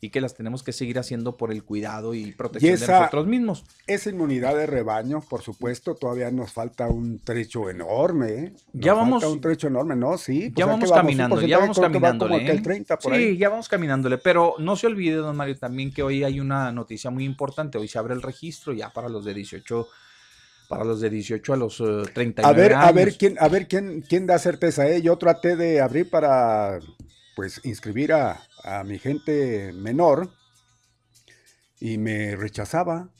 y 0.00 0.10
que 0.10 0.20
las 0.20 0.34
tenemos 0.34 0.62
que 0.62 0.72
seguir 0.72 0.98
haciendo 0.98 1.36
por 1.36 1.52
el 1.52 1.64
cuidado 1.64 2.14
y 2.14 2.32
protección 2.32 2.78
de 2.78 2.86
nosotros 2.86 3.26
mismos. 3.26 3.64
Esa 3.86 4.10
inmunidad 4.10 4.56
de 4.56 4.66
rebaño, 4.66 5.20
por 5.20 5.42
supuesto, 5.42 5.94
todavía 5.94 6.30
nos 6.30 6.52
falta 6.52 6.88
un 6.88 7.18
trecho 7.18 7.70
enorme. 7.70 8.28
¿eh? 8.28 8.52
ya 8.72 8.94
vamos. 8.94 9.24
un 9.24 9.40
trecho 9.40 9.68
enorme, 9.68 9.96
¿no? 9.96 10.18
Sí. 10.18 10.50
Pues 10.50 10.54
ya 10.54 10.66
vamos 10.66 10.90
caminando, 10.90 11.40
ya 11.40 11.58
vamos 11.58 11.78
caminándole. 11.78 12.62
sí, 13.00 13.36
ya 13.38 13.48
vamos 13.48 13.68
caminándole. 13.68 14.18
Pero 14.18 14.56
no 14.58 14.76
se 14.76 14.86
olvide, 14.86 15.16
don 15.16 15.36
Mario, 15.36 15.56
también 15.58 15.92
que 15.92 16.02
hoy 16.02 16.24
hay 16.24 16.40
una 16.40 16.72
noticia 16.72 17.10
muy 17.10 17.24
importante. 17.24 17.78
Hoy 17.78 17.88
se 17.88 17.98
abre 17.98 18.14
el 18.14 18.22
registro 18.22 18.72
ya 18.72 18.92
para 18.92 19.08
los 19.08 19.24
de 19.24 19.34
18 19.34 19.88
para 20.72 20.84
los 20.84 21.02
de 21.02 21.10
18 21.10 21.52
a 21.52 21.56
los 21.58 21.76
39 22.14 22.40
eh, 22.40 22.42
a 22.42 22.52
ver, 22.52 22.72
A 22.72 22.92
ver 22.92 23.18
quién, 23.18 23.36
a 23.38 23.46
ver 23.48 23.68
quién, 23.68 24.00
quién 24.08 24.26
da 24.26 24.38
certeza. 24.38 24.88
¿eh? 24.88 25.02
Yo 25.02 25.18
traté 25.18 25.54
de 25.54 25.82
abrir 25.82 26.08
para 26.08 26.80
pues 27.36 27.60
inscribir 27.64 28.14
a, 28.14 28.40
mi 28.86 28.98
gente 28.98 29.74
menor 29.74 30.30
y 31.78 31.98
me 31.98 32.36
rechazaba. 32.36 33.10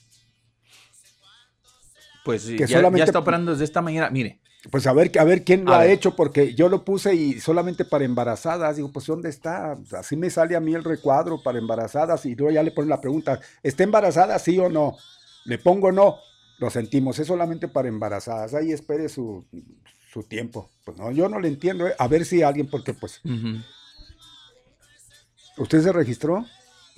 Pues 2.25 2.47
que 2.47 2.57
ya, 2.57 2.69
solamente, 2.69 3.01
ya 3.01 3.05
está 3.05 3.19
operando 3.19 3.51
desde 3.51 3.65
esta 3.65 3.83
mañana. 3.83 4.09
Mire, 4.09 4.41
pues 4.71 4.87
a 4.87 4.95
ver, 4.95 5.13
a 5.19 5.25
ver 5.25 5.45
quién 5.45 5.67
lo 5.67 5.75
ha 5.75 5.85
hecho, 5.85 6.17
porque 6.17 6.55
yo 6.55 6.71
lo 6.71 6.87
puse 6.87 7.15
y 7.15 7.39
solamente 7.39 7.85
para 7.85 8.07
embarazadas. 8.07 8.77
Digo, 8.77 8.91
pues 8.91 9.05
¿dónde 9.05 9.29
está? 9.29 9.77
Así 9.91 10.17
me 10.17 10.31
sale 10.31 10.57
a 10.57 10.61
mí 10.61 10.73
el 10.73 10.85
recuadro 10.85 11.43
para 11.43 11.59
embarazadas 11.59 12.25
y 12.25 12.35
luego 12.35 12.55
ya 12.55 12.63
le 12.63 12.71
ponen 12.71 12.89
la 12.89 13.03
pregunta, 13.03 13.41
¿está 13.63 13.83
embarazada 13.83 14.39
sí 14.39 14.59
o 14.59 14.71
no? 14.71 14.97
Le 15.45 15.59
pongo 15.59 15.93
no 15.93 16.17
lo 16.63 16.71
sentimos, 16.71 17.19
es 17.19 17.27
solamente 17.27 17.67
para 17.67 17.89
embarazadas, 17.89 18.55
ahí 18.55 18.71
espere 18.71 19.09
su, 19.09 19.45
tiempo. 20.29 20.71
Pues 20.85 20.97
no, 20.97 21.11
yo 21.11 21.29
no 21.29 21.41
le 21.41 21.49
entiendo, 21.49 21.89
¿eh? 21.89 21.95
a 21.99 22.07
ver 22.07 22.25
si 22.25 22.43
alguien, 22.43 22.69
porque 22.69 22.95
pues... 22.95 23.21
¿Usted 25.59 25.83
se 25.83 25.93
registró? 25.93 26.47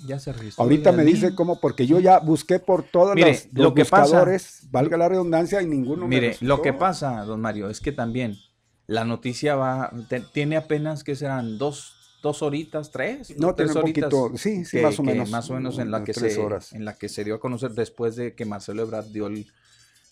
Ya 0.05 0.19
se 0.19 0.33
registró. 0.33 0.63
Ahorita 0.63 0.91
me 0.91 1.03
dice 1.03 1.33
cómo, 1.33 1.59
porque 1.59 1.87
yo 1.87 1.99
ya 1.99 2.19
busqué 2.19 2.59
por 2.59 2.83
todos 2.83 3.19
los, 3.19 3.47
lo 3.53 3.73
que 3.73 3.81
buscadores, 3.81 4.67
valga 4.69 4.97
la 4.97 5.09
redundancia, 5.09 5.63
y 5.63 5.65
ninguno 5.65 6.07
Mire, 6.07 6.37
lo 6.41 6.61
que 6.61 6.71
pasa, 6.71 7.25
don 7.25 7.41
Mario, 7.41 7.71
es 7.71 7.81
que 7.81 7.91
también 7.91 8.37
la 8.85 9.03
noticia 9.03 9.55
va, 9.55 9.91
tiene 10.31 10.57
apenas 10.57 11.03
que 11.03 11.15
serán 11.15 11.57
dos, 11.57 11.94
dos 12.25 12.41
horitas, 12.41 12.91
tres, 12.91 13.37
no, 13.37 13.55
tres 13.55 13.75
horitas. 13.75 14.09
Poquito, 14.09 14.37
sí, 14.37 14.65
sí, 14.65 14.79
más 14.79 14.99
o 14.99 15.03
menos. 15.03 15.29
Más 15.29 15.49
o 15.49 15.53
menos 15.53 15.79
en 15.79 15.91
la, 15.91 16.03
que 16.03 16.13
se, 16.13 16.35
en 16.71 16.83
la 16.83 16.95
que 16.95 17.07
se 17.07 17.23
dio 17.23 17.35
a 17.35 17.39
conocer 17.39 17.71
después 17.71 18.15
de 18.15 18.33
que 18.33 18.45
Marcelo 18.45 18.83
Ebrard 18.83 19.05
dio 19.05 19.27
el, 19.27 19.47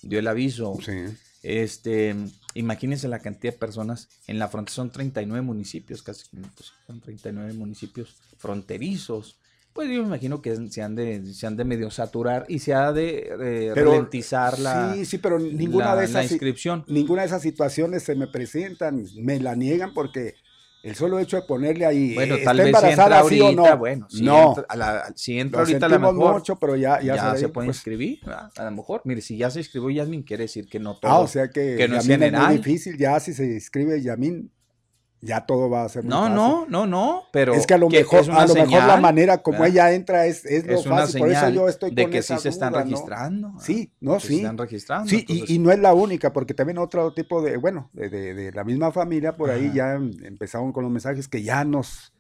dio 0.02 0.20
el 0.20 0.28
aviso. 0.28 0.78
Sí. 0.82 0.94
Este, 1.42 2.16
Imagínense 2.56 3.08
la 3.08 3.20
cantidad 3.20 3.54
de 3.54 3.60
personas 3.60 4.10
en 4.28 4.38
la 4.38 4.48
frontera, 4.48 4.76
son 4.76 4.92
39 4.92 5.44
municipios, 5.44 6.04
casi 6.04 6.26
pues, 6.30 6.72
son 6.86 7.02
39 7.02 7.54
municipios 7.54 8.16
fronterizos. 8.38 9.38
Pues 9.74 9.90
yo 9.90 10.02
me 10.02 10.08
imagino 10.08 10.40
que 10.40 10.56
se 10.70 10.84
han 10.84 10.94
de, 10.94 11.34
se 11.34 11.48
han 11.48 11.58
de 11.58 11.64
medio 11.64 11.90
saturar 11.90 12.46
y 12.48 12.60
se 12.60 12.76
ha 12.76 12.92
de 12.92 13.74
ralentizar 13.76 14.60
la, 14.60 14.94
sí, 14.94 15.06
sí, 15.06 15.18
pero 15.18 15.40
ninguna 15.40 15.96
de 15.96 16.06
esas, 16.06 16.30
inscripción. 16.30 16.86
Ninguna 16.88 17.24
de 17.24 17.30
esas 17.30 17.42
situaciones 17.42 18.04
se 18.04 18.14
me 18.14 18.28
presentan, 18.28 19.04
me 19.16 19.40
la 19.40 19.56
niegan 19.56 19.96
porque 19.96 20.36
el 20.84 20.96
solo 20.96 21.18
hecho 21.18 21.38
de 21.38 21.44
ponerle 21.44 21.86
ahí, 21.86 22.14
bueno, 22.14 22.36
tal 22.44 22.58
vez 22.58 22.76
si 22.78 23.00
ahorita, 23.00 23.52
no? 23.54 23.78
Bueno, 23.78 24.06
si 24.10 24.22
no. 24.22 24.50
Entra, 24.50 24.66
a 24.68 24.76
la, 24.76 25.14
si 25.16 25.40
entra 25.40 25.62
ahorita 25.62 25.86
a 25.86 25.90
lo 25.90 26.00
mejor, 26.00 26.34
mucho, 26.34 26.60
pero 26.60 26.76
ya, 26.76 27.02
ya, 27.02 27.38
se, 27.38 27.48
puede 27.48 27.68
pues. 27.68 27.78
inscribir, 27.78 28.20
a 28.28 28.64
lo 28.66 28.72
mejor. 28.72 29.02
Mire, 29.06 29.22
si 29.22 29.38
ya 29.38 29.50
se 29.50 29.60
inscribió 29.60 29.90
Yasmin, 29.92 30.24
quiere 30.24 30.44
decir 30.44 30.68
que 30.68 30.80
no 30.80 30.98
todo. 31.00 31.10
Ah, 31.10 31.20
o 31.20 31.28
sea 31.28 31.50
que, 31.50 31.76
que 31.78 31.88
no 31.88 31.98
es, 31.98 32.08
muy 32.08 32.58
difícil, 32.58 32.98
ya 32.98 33.18
si 33.22 33.34
se 33.34 33.46
inscribe 33.46 34.02
Yasmin, 34.02 34.52
ya 35.24 35.46
todo 35.46 35.70
va 35.70 35.84
a 35.86 35.90
ser 35.90 36.04
No, 36.04 36.22
fácil. 36.22 36.36
no, 36.36 36.66
no, 36.68 36.86
no, 36.86 37.24
pero 37.32 37.54
es 37.54 37.66
que 37.66 37.74
a 37.74 37.78
lo 37.78 37.90
mejor, 37.90 38.30
a 38.30 38.46
lo 38.46 38.54
mejor 38.54 38.84
la 38.84 38.98
manera 38.98 39.38
como 39.42 39.64
ella 39.64 39.94
entra 39.94 40.26
es, 40.26 40.46
es 40.46 40.68
lo 40.68 40.74
es 40.76 40.86
fácil, 40.86 41.22
por 41.22 41.32
eso 41.32 41.50
yo 41.50 41.70
estoy 41.70 41.92
de 41.92 42.04
con 42.04 42.12
que 42.12 42.18
esa 42.18 42.36
sí 42.38 42.44
se 42.44 42.50
están 42.50 42.74
duda, 42.74 42.84
registrando. 42.84 43.50
¿no? 43.52 43.60
Sí, 43.60 43.92
no, 44.02 44.20
sí. 44.20 44.28
Se 44.28 44.36
están 44.36 44.58
registrando. 44.58 45.10
Sí, 45.10 45.20
entonces... 45.22 45.50
y, 45.50 45.56
y, 45.56 45.60
no 45.60 45.72
es 45.72 45.80
la 45.80 45.94
única, 45.94 46.34
porque 46.34 46.54
también 46.54 46.78
otro 46.78 47.14
tipo 47.14 47.42
de, 47.42 47.58
bueno, 47.58 47.90
de, 47.94 48.10
de, 48.10 48.34
de 48.34 48.52
la 48.52 48.64
misma 48.64 48.92
familia, 48.92 49.36
por 49.38 49.50
ahí 49.50 49.72
ya 49.74 49.94
empezaron 49.94 50.72
con 50.74 50.84
los 50.84 50.92
mensajes 50.92 51.28
que 51.28 51.42
ya 51.42 51.64
nos 51.64 52.14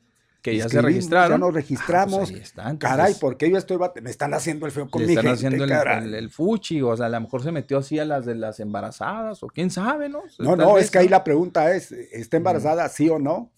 que 0.44 0.56
ya 0.58 0.70
se 0.70 0.82
registraron. 0.82 1.32
Ya 1.32 1.38
nos 1.40 1.54
registramos. 1.54 2.14
Ah, 2.16 2.18
pues 2.20 2.30
ahí 2.32 2.40
está, 2.40 2.70
entonces, 2.70 2.98
Caray, 2.98 3.16
porque 3.20 3.50
yo 3.50 3.58
estoy 3.58 3.78
me 4.04 4.10
están 4.12 4.34
haciendo 4.36 4.66
el 4.68 4.72
feo 4.72 4.90
con 4.90 5.02
le 5.02 5.08
mi 5.08 5.14
están 5.14 5.26
gente, 5.38 5.48
haciendo 5.48 5.64
el, 5.64 6.04
el- 6.04 6.14
el 6.16 6.30
fuchi, 6.30 6.82
o 6.82 6.96
sea, 6.96 7.08
a 7.08 7.10
lo 7.10 7.22
mejor 7.22 7.42
se 7.42 7.52
metió 7.52 7.80
así 7.80 7.98
a 7.98 8.06
las 8.06 8.26
de 8.26 8.36
las 8.36 8.60
embarazadas, 8.60 9.42
o 9.42 9.48
quién 9.48 9.72
sabe, 9.72 10.10
¿no? 10.10 10.22
No, 10.38 10.56
no, 10.56 10.74
vez, 10.76 10.86
es 10.86 10.92
que 10.92 11.00
ahí 11.00 11.06
¿no? 11.06 11.12
la 11.12 11.24
pregunta 11.24 11.74
es, 11.74 11.92
¿está 11.92 12.38
embarazada 12.38 12.88
sí 12.90 13.10
o 13.10 13.18
no? 13.18 13.52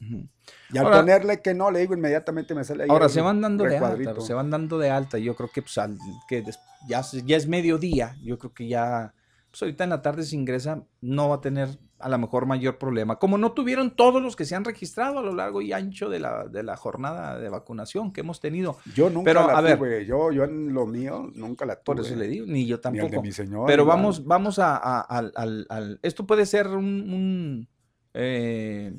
Y 0.72 0.78
al 0.78 0.86
Ahora- 0.86 0.98
ponerle 1.00 1.42
que 1.42 1.54
no, 1.56 1.72
le 1.72 1.80
digo 1.80 1.96
inmediatamente 1.96 2.54
me 2.54 2.64
sale 2.64 2.84
ahí 2.84 2.90
Ahora 2.90 3.10
se 3.10 3.20
van 3.20 3.42
dando 3.42 3.64
de 3.64 3.78
alta, 3.78 4.22
se 4.22 4.34
van 4.36 4.52
dando 4.52 4.78
de 4.78 4.92
alta. 4.92 5.18
Yo 5.18 5.36
creo 5.36 5.50
que, 5.52 5.64
pues, 5.64 5.78
al- 5.80 5.98
que 6.28 6.44
des- 6.44 6.60
ya, 6.88 7.02
ya 7.26 7.36
es 7.38 7.48
mediodía. 7.48 8.16
Yo 8.22 8.38
creo 8.38 8.54
que 8.54 8.68
ya, 8.68 9.12
pues 9.56 9.62
ahorita 9.64 9.86
en 9.86 9.90
la 9.90 10.02
tarde 10.02 10.24
se 10.24 10.36
ingresa, 10.36 10.84
no 11.00 11.30
va 11.30 11.36
a 11.36 11.42
tener 11.42 11.70
a 12.00 12.10
lo 12.10 12.18
mejor 12.18 12.46
mayor 12.46 12.78
problema. 12.78 13.20
Como 13.20 13.38
no 13.38 13.54
tuvieron 13.54 13.96
todos 13.96 14.22
los 14.22 14.36
que 14.36 14.44
se 14.44 14.54
han 14.54 14.66
registrado 14.66 15.20
a 15.20 15.22
lo 15.22 15.34
largo 15.34 15.62
y 15.62 15.72
ancho 15.72 16.10
de 16.10 16.20
la, 16.20 16.44
de 16.44 16.62
la 16.62 16.76
jornada 16.76 17.40
de 17.40 17.48
vacunación 17.48 18.12
que 18.12 18.20
hemos 18.20 18.42
tenido. 18.42 18.76
Yo 18.94 19.10
nunca 19.10 19.30
Pero, 19.30 19.48
la 19.48 19.58
a 19.58 19.62
ver. 19.62 19.78
tuve, 19.78 20.06
yo, 20.06 20.30
yo 20.34 20.44
en 20.44 20.74
lo 20.74 20.86
mío 20.86 21.32
nunca 21.36 21.66
la 21.66 21.76
tuve. 21.76 21.96
Por 21.96 22.06
eso 22.06 22.16
le 22.18 22.28
digo, 22.28 22.46
ni 22.48 22.66
yo 22.66 22.80
Ni 22.84 22.90
el 22.90 22.96
de 22.96 23.02
tampoco. 23.02 23.22
mi 23.22 23.32
señor. 23.32 23.66
Pero 23.66 23.84
igual. 23.84 23.98
vamos, 23.98 24.26
vamos 24.26 24.60
a, 24.60 24.76
a- 24.78 25.98
Esto 26.02 26.28
puede 26.28 26.46
ser 26.46 26.68
un. 26.68 26.84
un, 26.86 27.68
eh, 28.14 28.94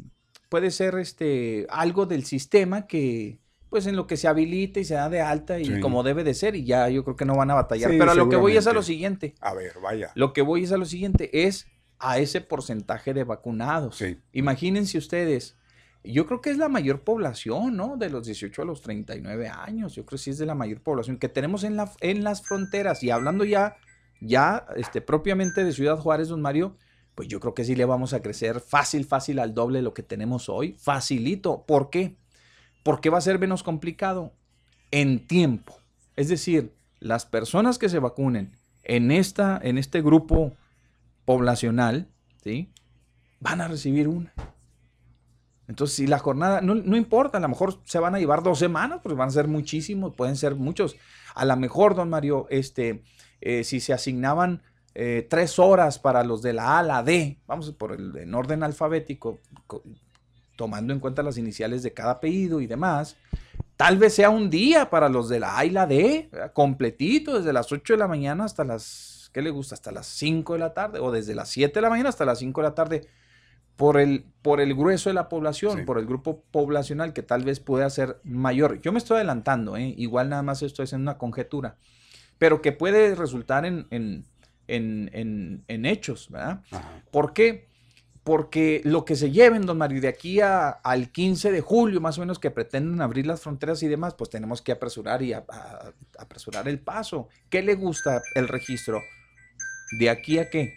puede 0.49 0.71
ser 0.71 0.95
este 0.99 1.67
algo 1.69 2.07
del 2.07 2.25
sistema 2.25 2.87
que. 2.87 3.39
Pues 3.71 3.87
en 3.87 3.97
lo 3.97 4.07
que 4.07 4.17
se 4.17 4.29
habilita 4.29 4.79
y 4.81 4.85
se 4.85 4.95
da 4.95 5.09
de 5.09 5.21
alta 5.21 5.59
y 5.59 5.65
Sí. 5.65 5.81
como 5.81 6.03
debe 6.03 6.23
de 6.25 6.35
ser, 6.35 6.55
y 6.55 6.65
ya 6.65 6.89
yo 6.89 7.03
creo 7.05 7.17
que 7.17 7.25
no 7.25 7.35
van 7.37 7.51
a 7.51 7.55
batallar. 7.55 7.91
Sí, 7.91 7.99
Pero 7.99 8.13
a 8.13 8.15
lo 8.15 8.29
que 8.29 8.37
voy 8.37 8.57
es 8.57 8.67
a 8.67 8.73
lo 8.73 8.83
siguiente. 8.83 9.35
A 9.41 9.55
ver, 9.55 9.73
vaya. 9.83 10.11
Lo 10.15 10.33
que 10.33 10.43
voy 10.43 10.65
es 10.65 10.73
a 10.73 10.77
lo 10.77 10.85
siguiente, 10.85 11.47
es 11.47 11.67
a 11.99 12.19
ese 12.19 12.41
porcentaje 12.41 13.13
de 13.15 13.25
vacunados. 13.25 13.97
Sí. 13.97 14.19
Imagínense 14.33 14.99
ustedes, 14.99 15.57
yo 16.05 16.27
creo 16.27 16.41
que 16.41 16.51
es 16.51 16.59
la 16.59 16.69
mayor 16.69 17.01
población, 17.03 17.77
¿no? 17.77 17.97
De 17.97 18.09
los 18.11 18.27
18 18.27 18.63
a 18.63 18.65
los 18.65 18.81
39 18.83 19.49
años, 19.49 19.95
yo 19.97 20.05
creo 20.07 20.17
que 20.17 20.23
sí 20.23 20.31
es 20.31 20.39
de 20.39 20.47
la 20.47 20.55
mayor 20.55 20.81
población 20.81 21.17
que 21.19 21.29
tenemos 21.29 21.65
en, 21.65 21.77
la, 21.77 21.91
en 22.01 22.23
las 22.23 22.43
fronteras. 22.43 23.03
Y 23.03 23.11
hablando 23.11 23.45
ya, 23.45 23.77
ya 24.21 24.67
este, 24.77 25.01
propiamente 25.01 25.65
de 25.65 25.73
Ciudad 25.73 25.97
Juárez, 25.99 26.29
don 26.29 26.41
Mario, 26.41 26.77
pues 27.17 27.27
yo 27.29 27.41
creo 27.41 27.55
que 27.55 27.65
sí 27.65 27.75
le 27.75 27.85
vamos 27.87 28.13
a 28.13 28.21
crecer 28.21 28.61
fácil, 28.61 29.05
fácil 29.07 29.39
al 29.41 29.55
doble 29.55 29.79
de 29.79 29.83
lo 29.83 29.95
que 29.95 30.03
tenemos 30.03 30.49
hoy. 30.49 30.77
Facilito. 30.79 31.65
¿Por 31.67 31.91
qué? 31.91 32.17
Porque 32.87 33.11
va 33.11 33.19
a 33.19 33.21
ser 33.21 33.41
menos 33.41 33.65
complicado 33.65 34.33
en 34.93 35.27
tiempo. 35.27 35.77
Es 36.15 36.29
decir, 36.29 36.73
las 37.01 37.27
personas 37.27 37.79
que 37.79 37.89
se 37.89 37.99
vacunen 37.99 38.53
en, 38.85 39.11
esta, 39.11 39.59
en 39.61 39.77
este 39.77 40.03
grupo 40.03 40.53
poblacional, 41.25 42.07
¿sí? 42.45 42.71
Van 43.41 43.61
a 43.61 43.67
recibir 43.67 44.07
una. 44.07 44.33
Entonces, 45.67 45.97
si 45.97 46.07
la 46.07 46.21
jornada, 46.21 46.61
no, 46.61 46.97
importa, 46.97 47.39
a 47.39 47.41
lo 47.41 47.49
mejor 47.49 47.81
se 47.87 47.99
van 47.99 48.15
a 48.15 48.21
llevar 48.21 48.45
dos 48.45 48.61
semanas, 48.61 49.01
pues 49.03 49.17
van 49.17 49.31
a 49.31 49.33
ser 49.33 49.49
muchísimos, 49.49 50.15
pueden 50.15 50.37
ser 50.37 50.55
muchos. 50.55 50.95
A 51.35 51.45
lo 51.45 51.57
mejor, 51.57 51.97
don 51.97 52.09
Mario, 52.09 52.47
este, 52.51 53.03
eh, 53.41 53.65
si 53.65 53.81
se 53.81 53.95
asignaban 53.95 54.63
eh, 54.95 55.27
tres 55.29 55.59
horas 55.59 55.99
para 55.99 56.23
los 56.23 56.41
de 56.41 56.53
la 56.53 56.77
A 56.77 56.79
a 56.79 56.83
la 56.85 57.03
D, 57.03 57.41
vamos 57.49 57.73
por 57.73 57.91
el 57.91 58.17
en 58.17 58.33
orden 58.33 58.63
alfabético, 58.63 59.41
co- 59.67 59.83
tomando 60.57 60.93
en 60.93 61.01
cuenta 61.01 61.23
las 61.23 61.39
iniciales 61.39 61.83
de 61.83 61.93
cada 61.93 62.13
apellido 62.13 62.61
y 62.61 62.67
demás, 62.67 63.17
tal 63.77 63.99
vez 63.99 64.15
sea 64.15 64.31
un 64.31 64.51
día 64.51 64.91
para 64.91 65.09
los 65.09 65.29
de 65.29 65.41
la 65.41 65.59
A 65.59 65.65
y 65.65 65.71
la 65.71 65.87
D, 65.87 66.29
¿verdad? 66.33 66.53
completito, 66.53 67.37
desde 67.39 67.53
las 67.53 67.71
8 67.71 67.93
de 67.95 67.99
la 67.99 68.09
mañana 68.09 68.45
hasta 68.45 68.65
las, 68.65 69.31
¿qué 69.33 69.43
le 69.43 69.51
gusta? 69.51 69.75
Hasta 69.75 69.93
las 69.93 70.07
5 70.07 70.55
de 70.55 70.59
la 70.59 70.73
tarde, 70.75 70.99
o 70.99 71.13
desde 71.13 71.35
las 71.35 71.49
7 71.51 71.75
de 71.75 71.81
la 71.83 71.91
mañana 71.91 72.09
hasta 72.09 72.25
las 72.25 72.39
5 72.39 72.61
de 72.63 72.69
la 72.69 72.75
tarde, 72.75 73.07
por 73.77 73.99
el, 74.01 74.25
por 74.41 74.61
el 74.63 74.75
grueso 74.75 75.11
de 75.11 75.15
la 75.15 75.29
población, 75.29 75.81
Sí. 75.81 75.85
por 75.85 75.99
el 75.99 76.07
grupo 76.07 76.43
poblacional 76.51 77.13
que 77.13 77.23
tal 77.23 77.45
vez 77.45 77.61
pueda 77.61 77.91
ser 77.91 78.19
mayor. 78.25 78.81
Yo 78.81 78.91
me 78.91 78.99
estoy 78.99 79.17
adelantando, 79.17 79.77
¿eh? 79.77 79.93
igual 79.99 80.31
nada 80.31 80.43
más 80.43 80.63
estoy 80.63 80.85
haciendo 80.85 81.11
una 81.11 81.19
conjetura, 81.19 81.77
pero 82.39 82.63
que 82.63 82.73
puede 82.73 83.15
resultar 83.15 83.67
en, 83.67 83.87
en, 83.91 84.25
en, 84.67 85.63
en- 85.69 85.85
hechos, 85.85 86.31
¿verdad? 86.31 86.63
Ajá. 86.71 87.03
¿Por 87.11 87.35
qué? 87.35 87.69
Porque 88.27 88.81
lo 88.83 89.05
que 89.05 89.15
se 89.15 89.31
lleven, 89.31 89.67
don 89.67 89.79
Mario, 89.79 90.01
de 90.01 90.09
aquí 90.09 90.41
a- 90.41 90.69
al 90.71 91.13
15 91.13 91.53
de 91.53 91.61
julio, 91.61 92.01
más 92.01 92.19
o 92.19 92.23
menos, 92.23 92.41
que 92.41 92.51
pretenden 92.51 93.01
abrir 93.01 93.25
las 93.25 93.41
fronteras 93.41 93.85
y 93.85 93.87
demás, 93.87 94.15
pues 94.15 94.31
tenemos 94.31 94.61
que 94.63 94.73
apresurar 94.73 95.23
y 95.23 95.33
a- 95.33 95.45
apresurar 96.19 96.67
el 96.67 96.81
paso. 96.81 97.29
¿Qué 97.49 97.63
le 97.63 97.77
gusta 97.77 98.21
el 98.35 98.49
registro? 98.49 99.01
¿De 100.01 100.11
aquí 100.11 100.41
a 100.41 100.51
qué? 100.51 100.75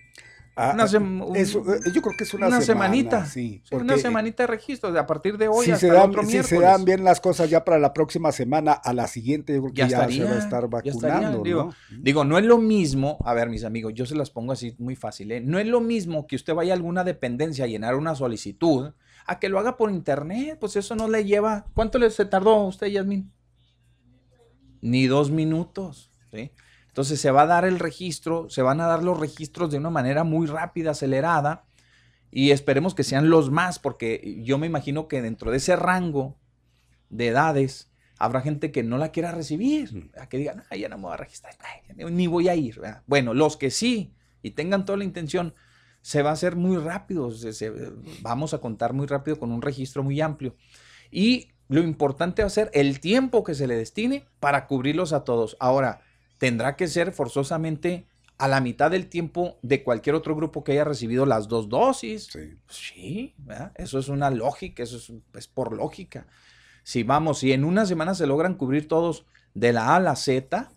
Ah, 0.61 0.71
Una 0.73 0.83
ah, 0.83 1.33
eh, 1.35 1.45
yo 1.93 2.01
creo 2.01 2.17
que 2.17 2.25
es 2.25 2.33
una, 2.33 2.47
una 2.47 2.59
semana, 2.59 2.93
semanita. 2.93 3.25
Sí, 3.25 3.63
una 3.71 3.79
porque 3.93 4.01
semanita 4.01 4.43
de 4.43 4.47
registro, 4.47 4.91
de 4.91 4.99
a 4.99 5.07
partir 5.07 5.37
de 5.37 5.47
hoy 5.47 5.67
si 5.67 5.71
hasta 5.71 5.79
se, 5.79 5.87
el 5.87 5.93
dan, 5.93 6.09
otro 6.09 6.21
si 6.23 6.27
miércoles. 6.33 6.49
se 6.49 6.59
dan 6.59 6.83
bien 6.83 7.05
las 7.05 7.21
cosas 7.21 7.49
ya 7.49 7.63
para 7.63 7.79
la 7.79 7.93
próxima 7.93 8.33
semana, 8.33 8.73
a 8.73 8.91
la 8.91 9.07
siguiente 9.07 9.53
yo 9.53 9.61
creo 9.61 9.73
que 9.73 9.77
Ya 9.83 9.87
ya, 9.87 9.97
estaría, 9.99 10.23
se 10.25 10.29
va 10.29 10.35
a 10.35 10.39
estar 10.39 10.63
estaría, 10.65 10.91
vacunando, 10.91 11.43
digo, 11.43 11.63
¿no? 11.63 11.97
Digo, 12.01 12.25
no 12.25 12.37
es 12.37 12.43
lo 12.43 12.57
mismo, 12.57 13.19
a 13.23 13.33
ver, 13.33 13.47
mis 13.47 13.63
amigos, 13.63 13.93
yo 13.93 14.05
se 14.05 14.15
las 14.15 14.31
pongo 14.31 14.51
así 14.51 14.75
muy 14.79 14.97
fácil, 14.97 15.31
¿eh? 15.31 15.39
No 15.39 15.59
es 15.59 15.67
lo 15.67 15.79
mismo 15.79 16.27
que 16.27 16.35
usted 16.35 16.53
vaya 16.53 16.73
a 16.73 16.75
alguna 16.75 17.05
dependencia 17.05 17.63
a 17.63 17.67
llenar 17.69 17.95
una 17.95 18.13
solicitud 18.13 18.91
a 19.25 19.39
que 19.39 19.47
lo 19.47 19.59
haga 19.59 19.77
por 19.77 19.91
internet, 19.91 20.57
pues 20.59 20.75
eso 20.75 20.93
no 20.93 21.07
le 21.07 21.23
lleva. 21.23 21.67
¿Cuánto 21.73 21.99
le 21.99 22.09
se 22.09 22.25
tardó 22.25 22.49
a 22.55 22.65
usted, 22.67 22.87
Yasmin? 22.87 23.31
Ni 24.81 25.07
dos 25.07 25.31
minutos, 25.31 26.11
¿sí? 26.33 26.51
Entonces 26.99 27.21
se 27.21 27.31
va 27.31 27.43
a 27.43 27.45
dar 27.45 27.63
el 27.63 27.79
registro, 27.79 28.49
se 28.49 28.61
van 28.61 28.81
a 28.81 28.85
dar 28.85 29.05
los 29.05 29.17
registros 29.17 29.71
de 29.71 29.77
una 29.77 29.89
manera 29.89 30.25
muy 30.25 30.47
rápida, 30.47 30.91
acelerada, 30.91 31.63
y 32.29 32.51
esperemos 32.51 32.93
que 32.93 33.05
sean 33.05 33.29
los 33.29 33.51
más, 33.51 33.79
porque 33.79 34.41
yo 34.43 34.57
me 34.57 34.67
imagino 34.67 35.07
que 35.07 35.21
dentro 35.21 35.49
de 35.49 35.57
ese 35.59 35.77
rango 35.77 36.37
de 37.09 37.27
edades 37.27 37.89
habrá 38.17 38.41
gente 38.41 38.73
que 38.73 38.83
no 38.83 38.97
la 38.97 39.13
quiera 39.13 39.31
recibir, 39.31 40.11
a 40.19 40.27
que 40.27 40.39
digan, 40.39 40.63
"Ay, 40.69 40.81
ya 40.81 40.89
no 40.89 40.97
me 40.97 41.03
voy 41.03 41.13
a 41.13 41.15
registrar, 41.15 41.55
ni 41.95 42.27
voy 42.27 42.49
a 42.49 42.55
ir. 42.55 42.81
¿verdad? 42.81 43.01
Bueno, 43.07 43.33
los 43.33 43.55
que 43.55 43.71
sí 43.71 44.13
y 44.41 44.51
tengan 44.51 44.83
toda 44.83 44.97
la 44.97 45.05
intención, 45.05 45.53
se 46.01 46.21
va 46.21 46.31
a 46.31 46.33
hacer 46.33 46.57
muy 46.57 46.75
rápido, 46.75 47.31
se- 47.31 47.53
se- 47.53 47.71
vamos 48.21 48.53
a 48.53 48.57
contar 48.57 48.91
muy 48.91 49.07
rápido 49.07 49.39
con 49.39 49.53
un 49.53 49.61
registro 49.61 50.03
muy 50.03 50.19
amplio. 50.19 50.53
Y 51.11 51.47
lo 51.69 51.81
importante 51.81 52.41
va 52.41 52.47
a 52.47 52.49
ser 52.49 52.69
el 52.73 52.99
tiempo 52.99 53.45
que 53.45 53.55
se 53.55 53.67
le 53.67 53.77
destine 53.77 54.25
para 54.41 54.67
cubrirlos 54.67 55.13
a 55.13 55.23
todos. 55.23 55.55
Ahora, 55.61 56.01
tendrá 56.39 56.75
que 56.75 56.87
ser 56.87 57.11
forzosamente 57.11 58.07
a 58.39 58.47
la 58.47 58.61
mitad 58.61 58.89
del 58.89 59.07
tiempo 59.07 59.59
de 59.61 59.83
cualquier 59.83 60.15
otro 60.15 60.35
grupo 60.35 60.63
que 60.63 60.71
haya 60.71 60.85
recibido 60.85 61.25
las 61.25 61.47
dos 61.47 61.69
dosis. 61.69 62.29
Sí. 62.31 62.57
Sí, 62.67 63.35
¿verdad? 63.37 63.73
eso 63.75 63.99
es 63.99 64.07
una 64.07 64.31
lógica, 64.31 64.81
eso 64.81 64.97
es, 64.97 65.11
es 65.35 65.47
por 65.47 65.75
lógica. 65.75 66.25
Si 66.83 67.03
vamos, 67.03 67.39
si 67.39 67.51
en 67.51 67.65
una 67.65 67.85
semana 67.85 68.15
se 68.15 68.25
logran 68.25 68.55
cubrir 68.55 68.87
todos 68.87 69.25
de 69.53 69.73
la 69.73 69.89
A 69.89 69.95
a 69.97 69.99
la 69.99 70.15
Z, 70.15 70.71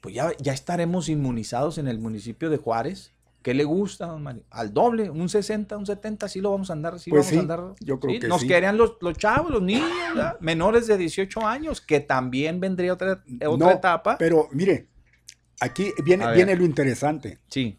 pues 0.00 0.14
ya, 0.14 0.30
ya 0.38 0.52
estaremos 0.52 1.08
inmunizados 1.08 1.78
en 1.78 1.88
el 1.88 1.98
municipio 1.98 2.50
de 2.50 2.58
Juárez. 2.58 3.13
¿Qué 3.44 3.54
le 3.54 3.64
gusta, 3.64 4.06
don 4.06 4.22
Mario? 4.24 4.44
Al 4.50 4.72
doble, 4.74 5.10
un 5.10 5.28
60, 5.28 5.76
un 5.76 5.86
70, 5.86 6.28
sí 6.28 6.40
lo 6.40 6.50
vamos 6.52 6.70
a 6.70 6.72
andar, 6.72 6.98
sí 6.98 7.10
Pues 7.10 7.20
vamos 7.20 7.30
sí, 7.30 7.36
a 7.36 7.40
andar. 7.40 7.74
yo 7.80 8.00
creo 8.00 8.14
sí, 8.14 8.20
que 8.20 8.28
Nos 8.28 8.42
sí. 8.42 8.48
quedarían 8.48 8.78
los, 8.78 8.96
los 9.00 9.18
chavos, 9.18 9.52
los 9.52 9.62
niños, 9.62 10.02
¿verdad? 10.14 10.38
menores 10.40 10.86
de 10.88 10.96
18 10.98 11.46
años, 11.46 11.80
que 11.82 12.00
también 12.00 12.58
vendría 12.60 12.94
otra, 12.94 13.22
otra 13.46 13.68
No, 13.68 13.70
etapa. 13.70 14.16
Pero 14.18 14.48
mire, 14.52 14.90
aquí 15.60 15.92
viene, 16.04 16.32
viene 16.32 16.56
lo 16.56 16.64
interesante. 16.64 17.42
Sí, 17.48 17.78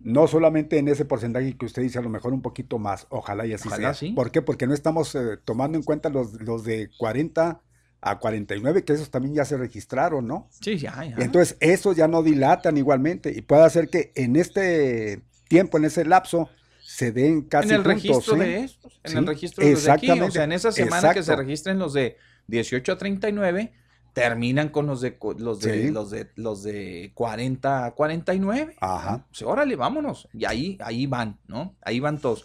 No 0.00 0.26
solamente 0.28 0.78
en 0.78 0.88
ese 0.88 1.04
porcentaje 1.06 1.56
que 1.56 1.64
usted 1.66 1.82
dice, 1.82 1.98
a 1.98 2.02
lo 2.02 2.10
mejor 2.10 2.34
un 2.34 2.42
poquito 2.42 2.78
más, 2.78 3.06
ojalá 3.10 3.46
y 3.46 3.54
así 3.54 3.68
Ojalá 3.68 3.94
sea. 3.94 3.94
sí. 3.94 4.12
¿Por 4.12 4.30
qué? 4.30 4.42
Porque 4.42 4.66
no 4.66 4.74
estamos 4.74 5.14
eh, 5.14 5.38
tomando 5.44 5.78
en 5.78 5.84
cuenta 5.84 6.10
los, 6.10 6.34
los 6.42 6.64
de 6.64 6.90
40 6.98 7.62
a 8.04 8.18
49, 8.18 8.84
que 8.84 8.92
esos 8.92 9.10
también 9.10 9.34
ya 9.34 9.46
se 9.46 9.56
registraron, 9.56 10.26
¿no? 10.26 10.48
sí, 10.60 10.76
ya, 10.76 11.04
ya. 11.04 11.16
Entonces, 11.18 11.56
esos 11.60 11.96
ya 11.96 12.06
no 12.06 12.22
dilatan 12.22 12.76
igualmente 12.76 13.32
y 13.34 13.40
puede 13.40 13.64
hacer 13.64 13.88
que 13.88 14.12
en 14.14 14.36
este 14.36 15.22
tiempo, 15.48 15.78
en 15.78 15.86
ese 15.86 16.04
lapso, 16.04 16.50
se 16.82 17.12
den 17.12 17.42
casi 17.42 17.70
En 17.70 17.76
el 17.76 17.84
registro 17.84 18.36
de 18.36 18.60
estos, 18.60 19.00
en 19.04 19.16
el 19.16 19.26
registro 19.26 19.64
de 19.64 19.72
los 19.72 19.84
de 19.84 19.90
aquí, 19.90 20.10
o 20.10 20.30
sea, 20.30 20.44
en 20.44 20.52
esa 20.52 20.70
semana 20.70 21.14
que 21.14 21.22
se 21.22 21.34
registren 21.34 21.78
los 21.78 21.94
de 21.94 22.18
18 22.48 22.92
a 22.92 22.98
39, 22.98 23.72
terminan 24.12 24.68
con 24.68 24.86
los 24.86 25.00
de 25.00 25.16
los 25.38 25.60
de 25.60 25.90
los 25.90 26.10
de 26.10 26.30
los 26.36 26.62
de 26.62 27.10
40 27.14 27.86
a 27.86 27.90
49. 27.92 28.76
Ajá. 28.80 29.26
O 29.30 29.34
sea, 29.34 29.48
órale, 29.48 29.76
vámonos. 29.76 30.28
Y 30.34 30.44
ahí 30.44 30.76
ahí 30.80 31.06
van, 31.06 31.38
¿no? 31.48 31.74
Ahí 31.80 32.00
van 32.00 32.18
todos. 32.18 32.44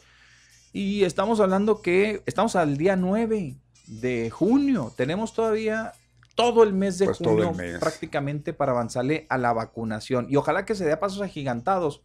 Y 0.71 1.03
estamos 1.03 1.41
hablando 1.41 1.81
que 1.81 2.23
estamos 2.25 2.55
al 2.55 2.77
día 2.77 2.95
9 2.95 3.57
de 3.89 4.29
junio. 4.29 4.93
Tenemos 4.95 5.33
todavía 5.33 5.93
todo 6.35 6.63
el 6.63 6.73
mes 6.73 6.99
de 6.99 7.05
pues 7.05 7.17
junio 7.17 7.51
prácticamente 7.79 8.53
para 8.53 8.71
avanzarle 8.71 9.25
a 9.29 9.37
la 9.37 9.51
vacunación. 9.51 10.27
Y 10.29 10.37
ojalá 10.37 10.63
que 10.63 10.75
se 10.75 10.85
dé 10.85 10.93
a 10.93 10.99
pasos 10.99 11.21
agigantados, 11.21 12.01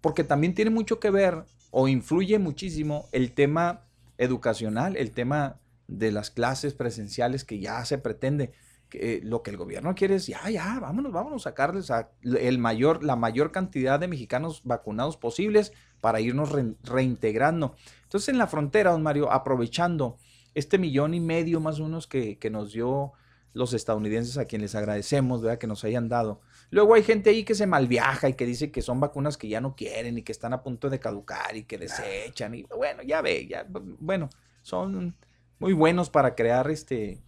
porque 0.00 0.22
también 0.22 0.54
tiene 0.54 0.70
mucho 0.70 1.00
que 1.00 1.10
ver 1.10 1.44
o 1.70 1.88
influye 1.88 2.38
muchísimo 2.38 3.08
el 3.10 3.32
tema 3.32 3.82
educacional, 4.18 4.96
el 4.96 5.10
tema 5.10 5.56
de 5.88 6.12
las 6.12 6.30
clases 6.30 6.74
presenciales 6.74 7.44
que 7.44 7.58
ya 7.58 7.84
se 7.84 7.98
pretende. 7.98 8.52
Que, 8.90 9.20
lo 9.24 9.42
que 9.42 9.50
el 9.50 9.56
gobierno 9.56 9.94
quiere 9.96 10.16
es, 10.16 10.26
ya, 10.28 10.48
ya, 10.50 10.78
vámonos, 10.78 11.10
vámonos 11.10 11.46
a 11.46 11.50
sacarles 11.50 11.90
a 11.90 12.10
el 12.22 12.58
mayor, 12.58 13.02
la 13.02 13.16
mayor 13.16 13.50
cantidad 13.50 13.98
de 13.98 14.06
mexicanos 14.06 14.60
vacunados 14.62 15.16
posibles 15.16 15.72
para 16.00 16.20
irnos 16.20 16.50
reintegrando. 16.84 17.74
Entonces 18.04 18.28
en 18.28 18.38
la 18.38 18.46
frontera, 18.46 18.92
don 18.92 19.02
Mario, 19.02 19.32
aprovechando 19.32 20.18
este 20.54 20.78
millón 20.78 21.14
y 21.14 21.20
medio 21.20 21.60
más 21.60 21.80
o 21.80 21.84
menos 21.84 22.06
que, 22.06 22.38
que 22.38 22.50
nos 22.50 22.72
dio 22.72 23.12
los 23.54 23.72
estadounidenses 23.72 24.36
a 24.36 24.46
quienes 24.46 24.72
les 24.72 24.74
agradecemos, 24.74 25.40
¿verdad? 25.40 25.58
Que 25.58 25.68
nos 25.68 25.84
hayan 25.84 26.08
dado. 26.08 26.40
Luego 26.70 26.94
hay 26.94 27.04
gente 27.04 27.30
ahí 27.30 27.44
que 27.44 27.54
se 27.54 27.66
malviaja 27.66 28.28
y 28.28 28.34
que 28.34 28.46
dice 28.46 28.72
que 28.72 28.82
son 28.82 28.98
vacunas 28.98 29.36
que 29.36 29.48
ya 29.48 29.60
no 29.60 29.76
quieren 29.76 30.18
y 30.18 30.22
que 30.22 30.32
están 30.32 30.52
a 30.52 30.62
punto 30.62 30.90
de 30.90 30.98
caducar 30.98 31.56
y 31.56 31.62
que 31.62 31.78
desechan. 31.78 32.54
Y 32.56 32.64
bueno, 32.76 33.02
ya 33.04 33.22
ve, 33.22 33.46
ya, 33.46 33.64
bueno, 33.70 34.28
son 34.62 35.14
muy 35.60 35.72
buenos 35.72 36.10
para 36.10 36.34
crear 36.34 36.68
este... 36.70 37.22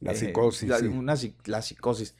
La 0.00 0.12
eh, 0.12 0.16
psicosis. 0.16 0.68
La, 0.68 0.78
una, 0.78 1.14
la 1.44 1.60
psicosis. 1.60 2.14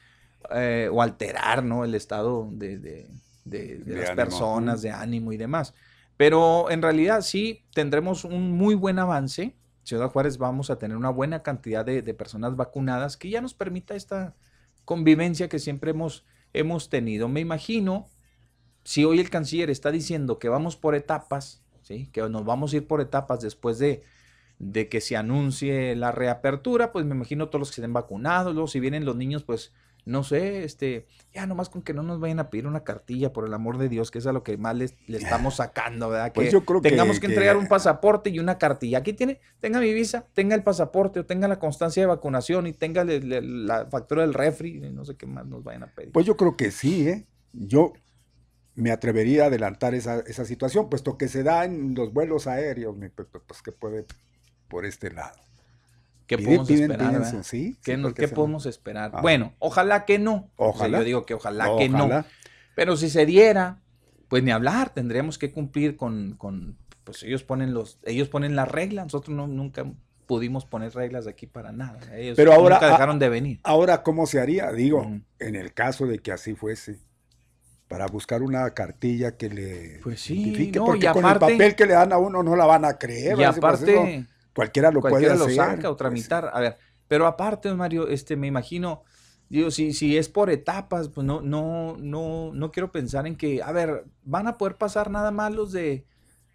Eh, 0.53 0.87
o 0.91 1.01
alterar, 1.01 1.63
¿no? 1.63 1.83
El 1.83 1.95
estado 1.95 2.47
de, 2.51 2.77
de, 2.77 3.09
de, 3.45 3.81
las 3.85 4.11
personas, 4.11 4.83
de 4.83 4.91
ánimo 4.91 5.33
y 5.33 5.37
demás. 5.37 5.73
Pero 6.15 6.69
en 6.69 6.81
realidad 6.81 7.21
sí 7.21 7.65
tendremos 7.73 8.23
un 8.23 8.51
muy 8.51 8.75
buen 8.75 8.99
avance 8.99 9.55
Ciudad 9.83 10.09
Juárez 10.09 10.37
vamos 10.37 10.69
a 10.69 10.77
tener 10.77 10.97
una 10.97 11.09
buena 11.09 11.41
cantidad 11.41 11.85
de, 11.85 12.01
personas 12.13 12.55
vacunadas 12.55 13.17
que 13.17 13.29
ya 13.29 13.41
nos 13.41 13.53
permita 13.53 13.95
esta 13.95 14.35
convivencia 14.85 15.49
que 15.49 15.59
siempre 15.59 15.91
hemos, 15.91 16.25
hemos 16.53 16.89
tenido. 16.89 17.27
Me 17.27 17.39
imagino, 17.39 18.07
si 18.83 19.05
hoy 19.05 19.19
el 19.19 19.29
canciller 19.29 19.69
está 19.69 19.91
diciendo 19.91 20.39
que 20.39 20.49
vamos 20.49 20.75
por 20.75 20.95
etapas, 20.95 21.63
¿sí? 21.81 22.09
que 22.11 22.21
nos 22.29 22.45
vamos 22.45 22.73
a 22.73 22.77
ir 22.77 22.87
por 22.87 23.01
etapas 23.01 23.41
después 23.41 23.79
de, 23.79 24.03
de 24.59 24.89
que 24.89 25.01
se 25.01 25.17
anuncie 25.17 25.95
la 25.95 26.11
reapertura, 26.11 26.91
pues 26.91 27.05
me 27.05 27.15
imagino 27.15 27.47
todos 27.49 27.61
los 27.61 27.69
que 27.71 27.81
estén 27.81 27.93
vacunados, 27.93 28.53
luego 28.53 28.67
si 28.67 28.79
vienen 28.79 29.05
los 29.05 29.15
niños, 29.15 29.43
pues 29.43 29.73
no 30.09 30.23
sé, 30.23 30.63
este, 30.63 31.05
ya 31.33 31.45
nomás 31.45 31.69
con 31.69 31.83
que 31.83 31.93
no 31.93 32.01
nos 32.01 32.19
vayan 32.19 32.39
a 32.39 32.49
pedir 32.49 32.65
una 32.65 32.83
cartilla, 32.83 33.31
por 33.31 33.45
el 33.45 33.53
amor 33.53 33.77
de 33.77 33.89
Dios, 33.89 34.09
que 34.09 34.17
es 34.17 34.25
a 34.25 34.33
lo 34.33 34.43
que 34.43 34.57
más 34.57 34.75
le, 34.75 34.89
estamos 35.07 35.57
sacando, 35.57 36.09
¿verdad? 36.09 36.31
Pues 36.33 36.47
que 36.47 36.53
yo 36.53 36.65
creo 36.65 36.81
tengamos 36.81 37.19
que, 37.19 37.27
entregar 37.27 37.57
un 37.57 37.67
pasaporte 37.67 38.31
y 38.31 38.39
una 38.39 38.57
cartilla. 38.57 38.97
Aquí 38.97 39.13
tiene, 39.13 39.39
tenga 39.59 39.79
mi 39.79 39.93
visa, 39.93 40.25
tenga 40.33 40.55
el 40.55 40.63
pasaporte 40.63 41.19
o 41.19 41.25
tenga 41.27 41.47
la 41.47 41.59
constancia 41.59 42.01
de 42.01 42.07
vacunación 42.07 42.65
y 42.65 42.73
tenga 42.73 43.03
la 43.05 43.85
factura 43.85 44.23
del 44.23 44.33
refri, 44.33 44.79
no 44.79 45.05
sé 45.05 45.15
qué 45.15 45.27
más 45.27 45.45
nos 45.45 45.63
vayan 45.63 45.83
a 45.83 45.87
pedir. 45.87 46.11
Pues 46.11 46.25
yo 46.25 46.35
creo 46.35 46.57
que 46.57 46.71
sí, 46.71 47.07
¿eh? 47.07 47.27
Yo 47.53 47.93
me 48.73 48.89
atrevería 48.89 49.43
a 49.43 49.47
adelantar 49.47 49.93
esa, 49.93 50.21
esa 50.21 50.43
situación, 50.43 50.89
puesto 50.89 51.19
que 51.19 51.27
se 51.27 51.43
da 51.43 51.65
en 51.65 51.93
los 51.93 52.13
vuelos 52.13 52.47
aéreos, 52.47 52.95
pues, 53.15 53.27
pues 53.45 53.61
que 53.61 53.71
puede 53.71 54.07
por 54.67 54.87
este 54.87 55.11
lado. 55.11 55.48
¿Qué 56.29 56.37
podemos 56.37 56.69
esperar? 56.69 57.43
¿Qué, 57.83 58.27
podemos 58.27 58.65
esperar? 58.67 59.11
Bueno, 59.23 59.53
ojalá 59.57 60.05
que 60.05 60.19
no. 60.19 60.51
Ojalá. 60.57 60.99
yo 60.99 61.03
digo 61.03 61.25
que 61.25 61.33
ojalá, 61.33 61.75
que 61.75 61.89
no. 61.89 62.23
Pero 62.75 62.95
si 62.97 63.09
se 63.09 63.25
diera, 63.25 63.81
pues 64.27 64.43
ni 64.43 64.51
hablar, 64.51 64.91
tendríamos 64.91 65.39
que 65.39 65.51
cumplir 65.51 65.97
con, 65.97 66.35
con 66.37 66.77
pues 67.03 67.23
ellos 67.23 67.43
ponen 67.43 67.73
los, 67.73 67.97
ellos 68.03 68.29
ponen 68.29 68.55
las 68.55 68.67
reglas, 68.67 69.05
nosotros 69.05 69.35
no, 69.35 69.47
nunca 69.47 69.91
pudimos 70.27 70.65
poner 70.65 70.93
reglas 70.93 71.25
aquí 71.25 71.47
para 71.47 71.71
nada. 71.71 71.99
Ellos 72.15 72.37
Pero 72.37 72.53
ahora, 72.53 72.75
nunca 72.75 72.91
dejaron 72.91 73.17
de 73.17 73.29
venir. 73.29 73.59
Ahora, 73.63 74.03
¿cómo 74.03 74.27
se 74.27 74.39
haría? 74.39 74.71
Digo, 74.71 75.03
en 75.39 75.55
el 75.55 75.73
caso 75.73 76.05
de 76.05 76.19
que 76.19 76.31
así 76.31 76.53
fuese, 76.53 76.99
para 77.87 78.05
buscar 78.05 78.43
una 78.43 78.69
cartilla 78.75 79.35
que 79.35 79.49
le 79.49 79.99
pues 80.03 80.21
sí, 80.21 80.39
identifique, 80.39 80.79
porque 80.79 81.07
con 81.07 81.25
el 81.25 81.39
papel 81.39 81.75
que 81.75 81.87
le 81.87 81.93
dan 81.93 82.13
a 82.13 82.19
uno 82.19 82.43
no 82.43 82.55
la 82.55 82.67
van 82.67 82.85
a 82.85 82.99
creer. 82.99 83.39
Y 83.39 83.43
aparte, 83.43 84.27
Cualquiera 84.59 84.91
lo 84.91 85.01
puede 85.01 85.27
hacer. 85.27 85.37
lo 85.37 85.49
saca 85.49 85.89
o 85.89 85.95
tramitar. 85.95 86.51
A 86.53 86.59
ver, 86.59 86.77
pero 87.07 87.25
aparte, 87.25 87.73
Mario, 87.73 88.07
este, 88.07 88.35
me 88.35 88.47
imagino, 88.47 89.03
digo, 89.49 89.71
si, 89.71 89.93
si 89.93 90.17
es 90.17 90.29
por 90.29 90.49
etapas, 90.49 91.09
pues 91.09 91.25
no, 91.25 91.41
no, 91.41 91.95
no, 91.97 92.51
no 92.53 92.71
quiero 92.71 92.91
pensar 92.91 93.25
en 93.25 93.35
que, 93.35 93.63
a 93.63 93.71
ver, 93.71 94.05
van 94.23 94.47
a 94.47 94.57
poder 94.57 94.75
pasar 94.75 95.09
nada 95.09 95.31
más 95.31 95.53
los 95.53 95.71
de 95.71 96.05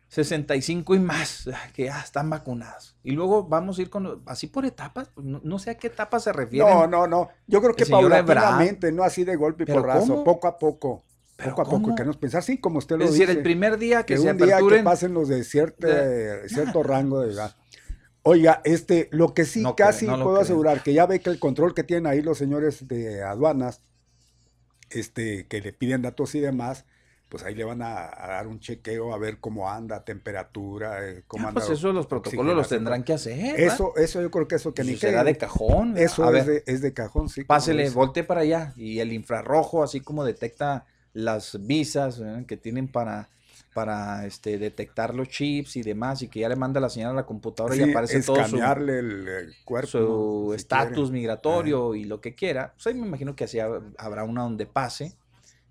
65 0.08 0.94
y 0.94 1.00
más, 1.00 1.48
que 1.74 1.86
ya 1.86 1.98
están 1.98 2.30
vacunados. 2.30 2.96
Y 3.02 3.12
luego 3.12 3.44
vamos 3.44 3.78
a 3.78 3.82
ir 3.82 3.90
con, 3.90 4.22
así 4.26 4.46
por 4.46 4.64
etapas, 4.64 5.10
pues 5.12 5.26
no, 5.26 5.58
sé 5.58 5.70
a 5.70 5.74
qué 5.76 5.88
etapas 5.88 6.22
se 6.22 6.32
refieren. 6.32 6.72
No, 6.72 6.86
no, 6.86 7.06
no. 7.08 7.30
Yo 7.48 7.60
creo 7.60 7.74
que 7.74 7.84
paulatinamente, 7.84 8.92
no 8.92 9.02
así 9.02 9.24
de 9.24 9.34
golpe 9.34 9.64
y 9.64 9.66
porrazo, 9.66 10.22
poco 10.22 10.46
a 10.46 10.56
poco. 10.56 11.02
poco 11.42 11.62
a 11.62 11.64
poco, 11.64 11.96
que 11.96 12.04
nos 12.04 12.16
pensar, 12.16 12.44
sí, 12.44 12.58
como 12.58 12.78
usted 12.78 12.96
lo 12.96 13.06
dice. 13.06 13.14
Es 13.14 13.18
decir, 13.18 13.36
el 13.36 13.42
primer 13.42 13.76
día 13.76 14.06
que, 14.06 14.18
se 14.18 14.30
un 14.30 14.36
día 14.36 14.58
que 14.58 14.82
pasen 14.84 15.14
los 15.14 15.26
de 15.26 15.42
cierto, 15.42 15.88
cierto 16.46 16.84
rango 16.84 17.20
de 17.20 17.32
edad. 17.32 17.56
Oiga, 18.26 18.62
este, 18.64 19.08
lo 19.12 19.34
que 19.34 19.44
sí 19.44 19.62
casi 19.76 20.06
puedo 20.06 20.40
asegurar, 20.40 20.82
que 20.82 20.94
ya 20.94 21.04
ve 21.04 21.20
que 21.20 21.28
el 21.28 21.38
control 21.38 21.74
que 21.74 21.84
tienen 21.84 22.06
ahí 22.06 22.22
los 22.22 22.38
señores 22.38 22.88
de 22.88 23.22
aduanas, 23.22 23.82
este, 24.88 25.46
que 25.46 25.60
le 25.60 25.74
piden 25.74 26.00
datos 26.00 26.34
y 26.34 26.40
demás, 26.40 26.86
pues 27.28 27.42
ahí 27.42 27.54
le 27.54 27.64
van 27.64 27.82
a, 27.82 28.12
dar 28.16 28.46
un 28.46 28.60
chequeo 28.60 29.12
a 29.12 29.18
ver 29.18 29.40
cómo 29.40 29.68
anda, 29.68 30.04
temperatura, 30.04 31.06
eh, 31.06 31.24
cómo 31.26 31.48
anda. 31.48 31.60
Pues 31.60 31.78
eso 31.78 31.92
los 31.92 32.06
protocolos 32.06 32.56
los 32.56 32.68
tendrán 32.68 33.04
que 33.04 33.12
hacer. 33.12 33.60
Eso, 33.60 33.94
eso 33.96 34.22
yo 34.22 34.30
creo 34.30 34.48
que 34.48 34.54
eso 34.54 34.72
que 34.72 34.84
ni 34.84 34.96
será 34.96 35.22
de 35.22 35.36
cajón. 35.36 35.98
Eso 35.98 36.32
es, 36.32 36.46
de, 36.46 36.62
es, 36.66 36.80
de, 36.80 36.94
cajón, 36.94 37.28
sí. 37.28 37.44
Pásele, 37.44 37.90
volte 37.90 38.24
para 38.24 38.40
allá 38.40 38.72
y 38.76 39.00
el 39.00 39.12
infrarrojo, 39.12 39.82
así 39.82 40.00
como 40.00 40.24
detecta 40.24 40.86
las 41.12 41.58
visas 41.66 42.22
que 42.46 42.56
tienen 42.56 42.88
para 42.88 43.28
para 43.74 44.24
este, 44.24 44.56
detectar 44.56 45.14
los 45.14 45.28
chips 45.28 45.76
y 45.76 45.82
demás 45.82 46.22
y 46.22 46.28
que 46.28 46.40
ya 46.40 46.48
le 46.48 46.56
manda 46.56 46.80
la 46.80 46.88
señal 46.88 47.10
a 47.10 47.14
la 47.14 47.26
computadora 47.26 47.76
y 47.76 47.82
aparece 47.82 48.22
todo 48.22 48.42
su, 48.46 48.56
el, 48.56 49.52
cuerpo, 49.64 49.88
su 49.88 50.52
estatus 50.54 51.10
migratorio 51.10 51.94
y 51.94 52.04
lo 52.04 52.20
que 52.20 52.34
quiera. 52.34 52.72
Pues 52.74 52.86
ahí 52.86 52.94
me 52.94 53.06
imagino 53.06 53.34
que 53.34 53.44
así 53.44 53.58
habrá 53.58 54.24
una 54.24 54.44
donde 54.44 54.66
pase 54.66 55.16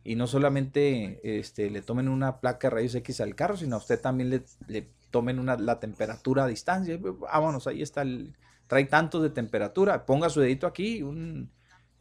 y 0.04 0.16
no 0.16 0.28
solamente 0.28 1.22
este, 1.24 1.70
le 1.70 1.82
tomen 1.82 2.10
una 2.10 2.42
placa 2.42 2.70
de 2.70 2.76
rayos 2.76 2.94
X 2.96 3.22
al 3.22 3.36
carro, 3.36 3.56
sino 3.56 3.78
a 3.78 3.80
usted 3.80 4.00
también 4.00 4.30
le, 4.30 4.44
le 4.68 4.90
tomen 5.10 5.40
una, 5.40 5.56
la 5.56 5.80
temperatura 5.80 6.44
a 6.44 6.48
distancia. 6.48 7.00
Vámonos, 7.02 7.68
ahí 7.68 7.82
está 7.82 8.02
el, 8.02 8.36
trae 8.68 8.84
tantos 8.86 9.24
de 9.24 9.30
temperatura, 9.30 10.06
ponga 10.06 10.30
su 10.30 10.42
dedito 10.42 10.68
aquí, 10.68 11.02
un, 11.04 11.50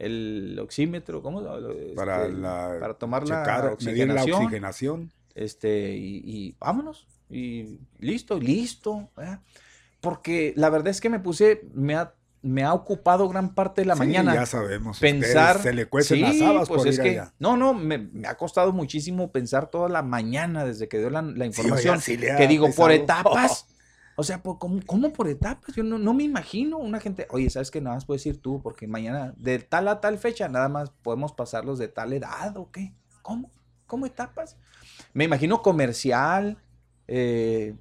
el 0.01 0.59
oxímetro, 0.61 1.23
¿cómo? 1.23 1.45
para, 1.95 2.27
este, 2.27 2.39
la, 2.39 2.77
para 2.81 2.95
tomar 2.95 3.29
la 3.29 3.71
oxigenación. 3.73 4.31
la 4.31 4.37
oxigenación 4.37 5.13
este, 5.35 5.95
y, 5.97 6.57
vámonos, 6.59 7.07
y 7.30 7.78
listo, 7.99 8.39
listo. 8.39 9.11
Porque 10.01 10.53
la 10.57 10.68
verdad 10.68 10.89
es 10.89 11.01
que 11.01 11.09
me 11.09 11.20
puse, 11.20 11.62
me 11.72 11.95
ha, 11.95 12.14
me 12.43 12.64
ha 12.64 12.74
ocupado 12.74 13.28
gran 13.28 13.55
parte 13.55 13.83
de 13.83 13.87
la 13.87 13.95
mañana. 13.95 14.35
Ya 14.35 14.47
sabemos. 14.47 14.99
Pensar. 14.99 15.62
Se 15.62 15.72
le 15.72 15.87
cuecen 15.87 16.20
las 16.20 16.41
habas 16.41 16.68
pues 16.68 16.87
es 16.87 16.99
que, 16.99 17.22
No, 17.39 17.57
no, 17.57 17.72
me, 17.72 18.11
ha 18.26 18.37
costado 18.37 18.72
muchísimo 18.72 19.30
pensar 19.30 19.70
toda 19.70 19.89
la 19.89 20.03
mañana 20.03 20.64
desde 20.64 20.89
que 20.89 20.99
dio 20.99 21.09
la, 21.11 21.20
información. 21.47 22.01
que 22.01 22.49
digo, 22.49 22.70
por 22.72 22.93
etapas. 22.93 23.66
O 24.14 24.24
sea, 24.24 24.43
¿cómo, 24.43 24.80
¿cómo, 24.85 25.12
por 25.12 25.26
etapas? 25.26 25.74
Yo 25.74 25.83
no, 25.83 25.99
no, 25.99 26.12
me 26.12 26.22
imagino 26.22 26.76
una 26.76 27.01
gente, 27.01 27.26
oye, 27.30 27.49
¿sabes 27.49 27.70
qué? 27.70 27.80
Nada 27.80 27.97
más 27.97 28.05
puedes 28.05 28.24
ir 28.26 28.43
tú, 28.43 28.61
porque 28.62 28.87
mañana, 28.87 29.33
de 29.39 29.59
tal 29.59 29.89
a 29.89 30.03
tal 30.03 30.18
fecha, 30.18 30.49
nada 30.49 30.68
más 30.68 30.91
podemos 31.03 31.33
pasarlos 31.33 31.78
de 31.78 31.89
tal 31.89 32.12
edad, 32.12 32.55
¿o 32.59 32.70
qué? 32.70 32.93
¿Cómo? 33.22 33.51
¿Cómo 33.87 34.05
etapas? 34.05 34.59
Me 35.13 35.25
imagino 35.25 35.63
comercial. 35.63 36.59
Eh, 37.09 37.75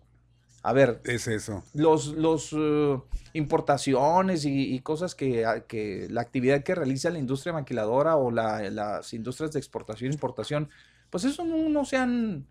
a 0.63 0.73
ver. 0.73 1.01
Es 1.05 1.27
eso. 1.27 1.63
Los, 1.73 2.07
los 2.07 2.53
eh, 2.53 2.99
importaciones 3.33 4.45
y, 4.45 4.79
cosas 4.81 5.15
que, 5.15 5.45
que, 5.67 6.07
la 6.09 6.21
actividad 6.21 6.63
que 6.63 6.75
realiza 6.75 7.09
la 7.09 7.19
industria 7.19 7.53
maquiladora 7.53 8.15
o 8.15 8.31
las 8.31 9.13
industrias 9.13 9.51
de 9.51 9.59
exportación 9.59 10.11
e 10.11 10.13
importación, 10.13 10.69
pues 11.09 11.23
eso 11.23 11.43
no, 11.45 11.85
se 11.85 11.97
han 11.97 12.45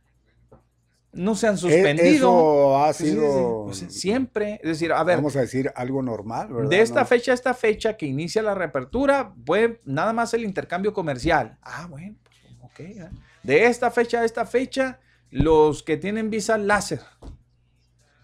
no 1.12 1.34
se 1.34 1.46
han 1.46 1.54
e, 1.54 1.58
suspendido. 1.58 2.06
Eso 2.06 2.84
ha 2.84 2.92
sido 2.92 3.64
pues, 3.66 3.78
siempre, 3.90 4.60
es 4.62 4.70
decir, 4.70 4.92
a 4.92 5.04
ver, 5.04 5.16
vamos 5.16 5.36
a 5.36 5.40
decir 5.40 5.72
algo 5.76 6.02
normal, 6.02 6.52
¿verdad? 6.52 6.70
De 6.70 6.80
esta 6.80 7.04
fecha 7.04 7.32
a 7.32 7.34
esta 7.34 7.54
fecha 7.54 7.96
que 7.96 8.06
inicia 8.06 8.42
la 8.42 8.54
reapertura, 8.54 9.34
puede 9.44 9.80
nada 9.84 10.12
más 10.12 10.34
el 10.34 10.44
intercambio 10.44 10.92
comercial. 10.92 11.58
Ah, 11.62 11.86
bueno, 11.88 12.16
pues, 12.24 12.38
ok. 12.62 13.10
De 13.42 13.66
esta 13.66 13.90
fecha 13.90 14.20
a 14.20 14.24
esta 14.24 14.46
fecha, 14.46 15.00
los 15.30 15.82
que 15.82 15.96
tienen 15.96 16.30
visa 16.30 16.58
láser, 16.58 17.00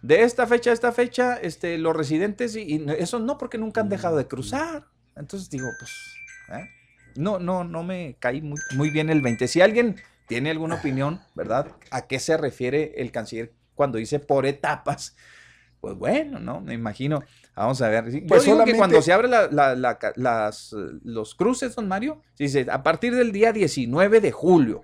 de 0.02 0.22
esta 0.22 0.46
fecha 0.46 0.70
a 0.70 0.74
esta 0.74 0.92
fecha, 0.92 1.36
este, 1.36 1.78
los 1.78 1.96
residentes, 1.96 2.54
y, 2.54 2.60
y 2.62 2.86
eso 2.98 3.18
no, 3.18 3.38
porque 3.38 3.58
nunca 3.58 3.80
han 3.80 3.88
dejado 3.88 4.16
de 4.16 4.28
cruzar. 4.28 4.86
Entonces 5.16 5.48
digo, 5.50 5.66
pues, 5.78 5.90
¿eh? 6.50 6.68
no, 7.16 7.38
no, 7.38 7.64
no 7.64 7.82
me 7.82 8.16
caí 8.18 8.42
muy, 8.42 8.60
muy 8.76 8.90
bien 8.90 9.10
el 9.10 9.22
20. 9.22 9.48
Si 9.48 9.60
alguien 9.60 9.96
tiene 10.28 10.50
alguna 10.50 10.76
opinión, 10.76 11.20
¿verdad? 11.34 11.68
¿A 11.90 12.06
qué 12.06 12.18
se 12.18 12.36
refiere 12.36 12.94
el 12.96 13.10
canciller 13.10 13.52
cuando 13.74 13.98
dice 13.98 14.18
por 14.18 14.46
etapas? 14.46 15.16
Pues 15.80 15.96
bueno, 15.96 16.38
¿no? 16.38 16.60
Me 16.60 16.74
imagino. 16.74 17.22
Vamos 17.54 17.80
a 17.80 17.88
ver. 17.88 18.10
Yo 18.10 18.26
Pues 18.26 18.44
digo 18.44 18.64
que 18.64 18.76
cuando 18.76 19.00
se 19.02 19.12
abren 19.12 19.30
las, 19.30 20.72
los 21.04 21.34
cruces, 21.34 21.74
don 21.74 21.86
Mario, 21.88 22.22
dice 22.38 22.66
a 22.70 22.82
partir 22.82 23.14
del 23.14 23.32
día 23.32 23.52
19 23.52 24.20
de 24.20 24.32
julio 24.32 24.82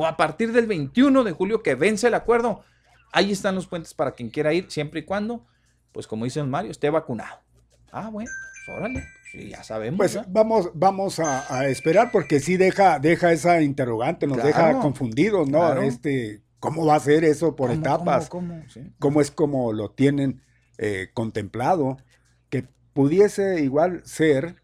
o 0.00 0.06
a 0.06 0.16
partir 0.16 0.52
del 0.52 0.66
21 0.68 1.24
de 1.24 1.32
julio 1.32 1.60
que 1.60 1.74
vence 1.74 2.06
el 2.06 2.14
acuerdo, 2.14 2.62
ahí 3.12 3.32
están 3.32 3.56
los 3.56 3.66
puentes 3.66 3.94
para 3.94 4.12
quien 4.12 4.30
quiera 4.30 4.52
ir, 4.54 4.70
siempre 4.70 5.00
y 5.00 5.04
cuando, 5.04 5.44
pues 5.90 6.06
como 6.06 6.24
dice 6.24 6.40
Mario, 6.44 6.70
esté 6.70 6.88
vacunado. 6.88 7.40
Ah, 7.90 8.08
bueno, 8.08 8.30
pues 8.64 8.78
órale, 8.78 9.04
sí, 9.32 9.48
ya 9.48 9.64
sabemos. 9.64 9.98
Pues 9.98 10.20
vamos, 10.28 10.70
vamos 10.74 11.18
a, 11.18 11.52
a 11.52 11.66
esperar 11.66 12.12
porque 12.12 12.38
sí 12.38 12.56
deja, 12.56 13.00
deja 13.00 13.32
esa 13.32 13.60
interrogante, 13.60 14.28
nos 14.28 14.40
deja 14.40 14.78
confundidos, 14.78 15.48
¿no? 15.48 15.58
claro. 15.58 15.82
Este, 15.82 16.42
¿cómo 16.60 16.86
va 16.86 16.94
a 16.94 17.00
ser 17.00 17.24
eso 17.24 17.56
por 17.56 17.70
¿Cómo, 17.70 17.80
etapas? 17.80 18.28
cómo, 18.28 18.54
cómo? 18.54 18.68
Sí. 18.70 18.92
¿Cómo 19.00 19.20
es 19.20 19.32
como 19.32 19.72
lo 19.72 19.90
tienen 19.90 20.42
eh, 20.76 21.08
contemplado? 21.12 21.96
Que 22.50 22.68
pudiese 22.92 23.62
igual 23.62 24.02
ser, 24.04 24.62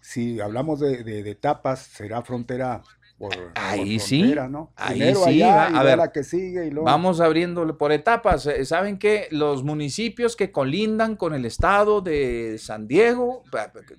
si 0.00 0.40
hablamos 0.40 0.78
de, 0.78 1.02
de- 1.02 1.24
de 1.24 1.30
etapas, 1.32 1.80
será 1.80 2.22
frontera 2.22 2.82
por, 3.20 3.36
por 3.36 3.52
Ahí 3.54 3.98
sí, 3.98 4.20
frontera, 4.20 4.48
¿no? 4.48 4.72
ahí 4.76 4.96
Primero 4.98 5.24
sí, 5.24 5.42
allá 5.42 5.54
va- 5.54 5.62
y 5.64 5.66
a 5.66 5.70
luego 5.72 5.84
ver, 5.84 5.98
la 5.98 6.10
que 6.10 6.24
sigue 6.24 6.66
y 6.66 6.70
luego... 6.70 6.86
Vamos 6.86 7.20
abriéndole 7.20 7.74
por 7.74 7.92
etapas. 7.92 8.46
Eh, 8.46 8.64
¿Saben 8.64 8.98
que 8.98 9.28
Los 9.30 9.62
municipios 9.62 10.36
que 10.36 10.50
colindan 10.50 11.16
con 11.16 11.34
el 11.34 11.44
estado 11.44 12.00
de 12.00 12.56
San 12.58 12.88
Diego, 12.88 13.42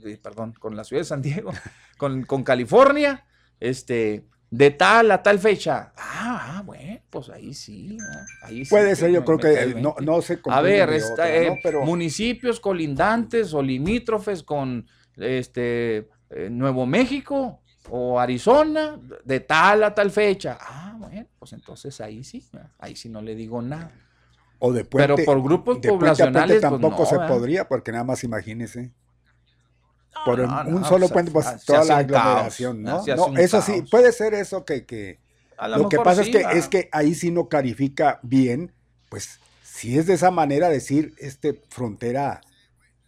eh, 0.03 0.17
perdón, 0.17 0.55
con 0.59 0.76
la 0.76 0.84
ciudad 0.84 1.01
de 1.01 1.05
San 1.05 1.22
Diego, 1.22 1.51
con, 1.99 2.24
con 2.24 2.43
California, 2.43 3.24
este, 3.59 4.26
de 4.49 4.72
tal 4.72 5.11
a 5.11 5.22
tal 5.22 5.38
fecha. 5.38 5.93
Ah, 5.97 6.55
ah, 6.57 6.63
bueno, 6.65 6.99
pues 7.11 7.30
ahí 7.30 7.53
sí. 7.53 7.97
¿no? 7.99 8.05
Ahí 8.41 8.65
sí 8.65 8.72
Puede 8.72 8.95
ser, 8.95 9.11
yo 9.11 9.24
creo 9.24 9.38
que 9.38 9.53
el 9.53 9.84
no, 9.84 9.93
20. 9.99 10.03
no 10.03 10.22
se 10.24 10.39
A 10.45 10.61
ver, 10.61 10.89
otra, 11.11 11.32
eh, 11.36 11.47
¿no? 11.49 11.55
Pero 11.61 11.84
municipios 11.86 12.59
colindantes 12.59 13.53
o 13.53 13.61
limítrofes 13.61 14.41
con 14.41 14.88
este 15.15 16.09
eh, 16.32 16.49
Nuevo 16.49 16.88
México 16.88 17.61
o 17.89 18.19
Arizona 18.19 18.99
de 19.23 19.39
tal 19.39 19.84
a 19.84 19.93
tal 19.93 20.11
fecha. 20.11 20.57
Ah, 20.59 20.95
bueno, 20.97 21.25
pues 21.39 21.53
entonces 21.53 21.99
ahí 22.01 22.23
sí, 22.23 22.43
ahí 22.79 22.95
sí 22.95 23.09
no 23.09 23.21
le 23.21 23.36
digo 23.36 23.61
nada. 23.61 23.91
o 24.59 24.71
de 24.71 24.86
pero 24.86 25.15
puente, 25.15 25.23
por 25.23 25.41
grupos 25.41 25.82
de 25.82 25.82
puente 25.82 25.88
a 25.88 25.91
puente 25.91 25.99
poblacionales, 25.99 26.59
pues, 26.59 26.61
tampoco 26.61 27.03
no, 27.03 27.05
se 27.05 27.19
podría, 27.19 27.67
porque 27.67 27.91
nada 27.91 28.03
más 28.03 28.23
imagínese. 28.23 28.91
No, 30.13 30.25
por 30.25 30.39
no, 30.39 30.77
un 30.77 30.86
solo 30.86 31.07
puente, 31.09 31.32
pues 31.32 31.45
se 31.45 31.65
toda 31.65 31.84
la 31.86 32.05
caos, 32.05 32.25
aglomeración, 32.25 32.84
¿no? 32.84 33.03
No, 33.05 33.38
eso 33.38 33.61
sí, 33.61 33.82
puede 33.89 34.11
ser 34.11 34.34
eso 34.34 34.65
que, 34.65 34.86
que 34.86 35.19
lo, 35.67 35.89
que 35.89 35.97
pasa 35.97 36.23
sí, 36.23 36.32
es 36.32 36.38
que 36.38 36.43
va. 36.43 36.51
es 36.51 36.67
que 36.67 36.89
ahí 36.91 37.15
sí 37.15 37.32
no 37.32 37.47
clarifica 37.47 38.19
bien, 38.21 38.73
pues 39.09 39.39
si 39.63 39.97
es 39.97 40.05
de 40.05 40.13
esa 40.13 40.29
manera 40.29 40.69
decir 40.69 41.13
este 41.17 41.59
frontera 41.69 42.41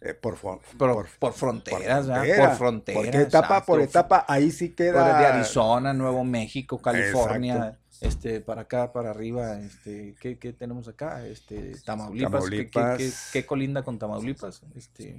eh, 0.04 0.14
por, 0.14 0.36
fron- 0.36 0.60
por, 0.76 1.08
por 1.18 1.32
fronteras, 1.32 2.06
por 2.06 2.56
fronteras. 2.56 3.02
porque 3.02 3.16
etapa 3.22 3.64
por 3.64 3.80
etapa 3.80 4.24
ahí 4.28 4.50
sí 4.50 4.68
Por 4.68 4.76
queda 4.76 5.18
de 5.18 5.26
Arizona, 5.26 5.92
Nuevo 5.94 6.24
México, 6.24 6.80
California, 6.80 7.54
Exacto. 7.54 7.78
este, 8.02 8.40
para 8.40 8.62
acá, 8.62 8.92
para 8.92 9.10
arriba, 9.10 9.58
este, 9.60 10.14
¿qué, 10.20 10.38
qué 10.38 10.52
tenemos 10.52 10.88
acá? 10.88 11.26
Este, 11.26 11.72
Tamaulipas, 11.84 12.44
¿qué- 12.50 12.50
qué- 12.56 12.70
Tamaulipas. 12.70 12.98
qué, 12.98 13.12
qué 13.40 13.46
colinda 13.46 13.82
con 13.82 13.98
Tamaulipas? 13.98 14.62
Este, 14.76 15.16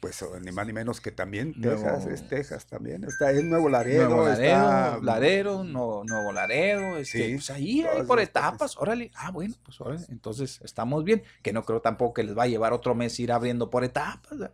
pues 0.00 0.24
ni 0.42 0.52
más 0.52 0.66
ni 0.66 0.72
menos 0.72 1.00
que 1.00 1.10
también 1.10 1.54
Nuevo- 1.56 1.82
Texas, 1.82 2.06
es 2.06 2.28
Texas 2.28 2.66
también, 2.66 3.04
está 3.04 3.30
es 3.32 3.42
Nuevo 3.44 3.68
Laredo, 3.68 4.08
Nuevo 4.08 4.28
Laredo, 4.28 4.54
está 4.56 4.98
Laredo, 5.02 5.64
Nuevo, 5.64 6.04
Nuevo 6.04 6.32
Laredo, 6.32 6.96
este, 6.98 7.26
Sí, 7.26 7.34
pues 7.34 7.50
ahí, 7.50 7.82
ahí 7.82 8.02
por 8.04 8.20
etapas, 8.20 8.76
órale, 8.76 9.10
ah, 9.16 9.30
bueno, 9.30 9.54
pues 9.64 9.80
órale, 9.80 10.04
entonces 10.08 10.60
estamos 10.62 11.04
bien, 11.04 11.22
que 11.42 11.52
no 11.52 11.64
creo 11.64 11.80
tampoco 11.80 12.14
que 12.14 12.22
les 12.22 12.36
va 12.36 12.44
a 12.44 12.48
llevar 12.48 12.72
otro 12.72 12.94
mes 12.94 13.18
ir 13.20 13.32
abriendo 13.32 13.70
por 13.70 13.84
etapas, 13.84 14.30
¿verdad? 14.38 14.52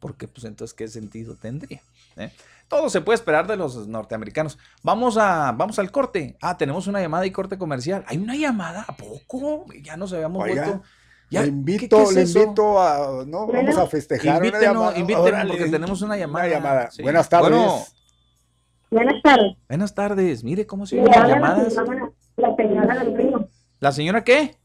porque 0.00 0.28
pues 0.28 0.44
entonces 0.44 0.74
qué 0.74 0.86
sentido 0.86 1.34
tendría. 1.34 1.82
¿Eh? 2.16 2.30
Todo 2.68 2.88
se 2.88 3.00
puede 3.00 3.16
esperar 3.16 3.46
de 3.48 3.56
los 3.56 3.88
norteamericanos. 3.88 4.56
Vamos 4.82 5.16
a, 5.16 5.50
vamos 5.52 5.78
al 5.80 5.90
corte. 5.90 6.36
Ah, 6.40 6.56
tenemos 6.56 6.86
una 6.86 7.00
llamada 7.00 7.26
y 7.26 7.32
corte 7.32 7.58
comercial. 7.58 8.04
¿Hay 8.06 8.18
una 8.18 8.36
llamada? 8.36 8.84
¿A 8.86 8.96
poco? 8.96 9.66
Ya 9.82 9.96
nos 9.96 10.12
habíamos 10.12 10.44
Oiga, 10.44 10.66
vuelto. 10.66 10.84
Ya, 11.30 11.40
le 11.40 11.46
¿qué- 11.46 11.52
invito, 11.52 11.96
qué 11.98 12.20
es 12.22 12.34
le 12.34 12.42
invito 12.42 12.80
a 12.80 13.24
no 13.26 13.46
vamos 13.46 13.76
a 13.76 13.86
festejar 13.86 14.36
una 14.38 14.46
Invítenos, 14.46 14.62
llamada. 14.74 14.98
invítenos, 14.98 15.26
Órale, 15.28 15.50
porque 15.50 15.70
tenemos 15.70 16.02
una 16.02 16.16
llamada. 16.16 16.46
Una 16.46 16.54
llamada. 16.54 16.90
Sí. 16.90 17.02
Buenas 17.02 17.28
tardes. 17.28 17.50
Bueno, 17.50 17.74
Buenas 18.90 19.22
tardes. 19.22 19.56
buenas 19.68 19.94
tardes. 19.94 20.44
Mire 20.44 20.66
cómo 20.66 20.86
se 20.86 21.00
oyen 21.00 21.10
las 21.12 21.28
llamadas. 21.28 21.74
señora, 21.74 22.10
la 22.36 22.56
señora 22.56 22.94
del 23.04 23.16
río. 23.16 23.48
¿La 23.80 23.92
señora 23.92 24.24
qué? 24.24 24.56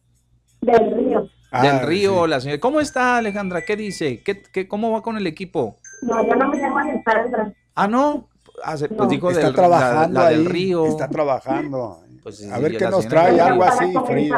Del 0.61 0.95
río. 0.95 1.27
Ah, 1.55 1.61
Del 1.67 1.85
Río, 1.85 2.23
sí. 2.23 2.29
la 2.31 2.39
señora. 2.41 2.59
¿Cómo 2.59 2.79
está, 2.79 3.17
Alejandra? 3.17 3.61
¿Qué 3.63 3.75
dice? 3.75 4.23
¿Qué, 4.23 4.41
qué, 4.41 4.67
¿Cómo 4.67 4.89
va 4.91 5.03
con 5.03 5.17
el 5.17 5.27
equipo? 5.27 5.77
No, 6.01 6.25
yo 6.25 6.35
no 6.35 6.47
me 6.47 6.57
llamo 6.57 6.79
Alessandra. 6.79 7.53
Ah, 7.75 7.87
no. 7.87 8.27
Ah, 8.63 8.75
se- 8.75 8.87
pues 8.87 8.97
No. 9.01 9.05
dijo 9.07 9.29
está 9.29 9.45
del, 9.47 9.53
trabajando 9.55 10.13
la, 10.19 10.23
la 10.23 10.27
ahí, 10.29 10.37
del 10.37 10.45
Río. 10.47 10.87
está 10.87 11.07
trabajando. 11.09 11.99
Pues 12.23 12.37
sí, 12.37 12.49
a 12.49 12.57
ver 12.57 12.75
qué 12.77 12.87
nos 12.87 13.07
trae, 13.07 13.39
algo 13.39 13.63
así 13.65 13.93
frío, 14.07 14.35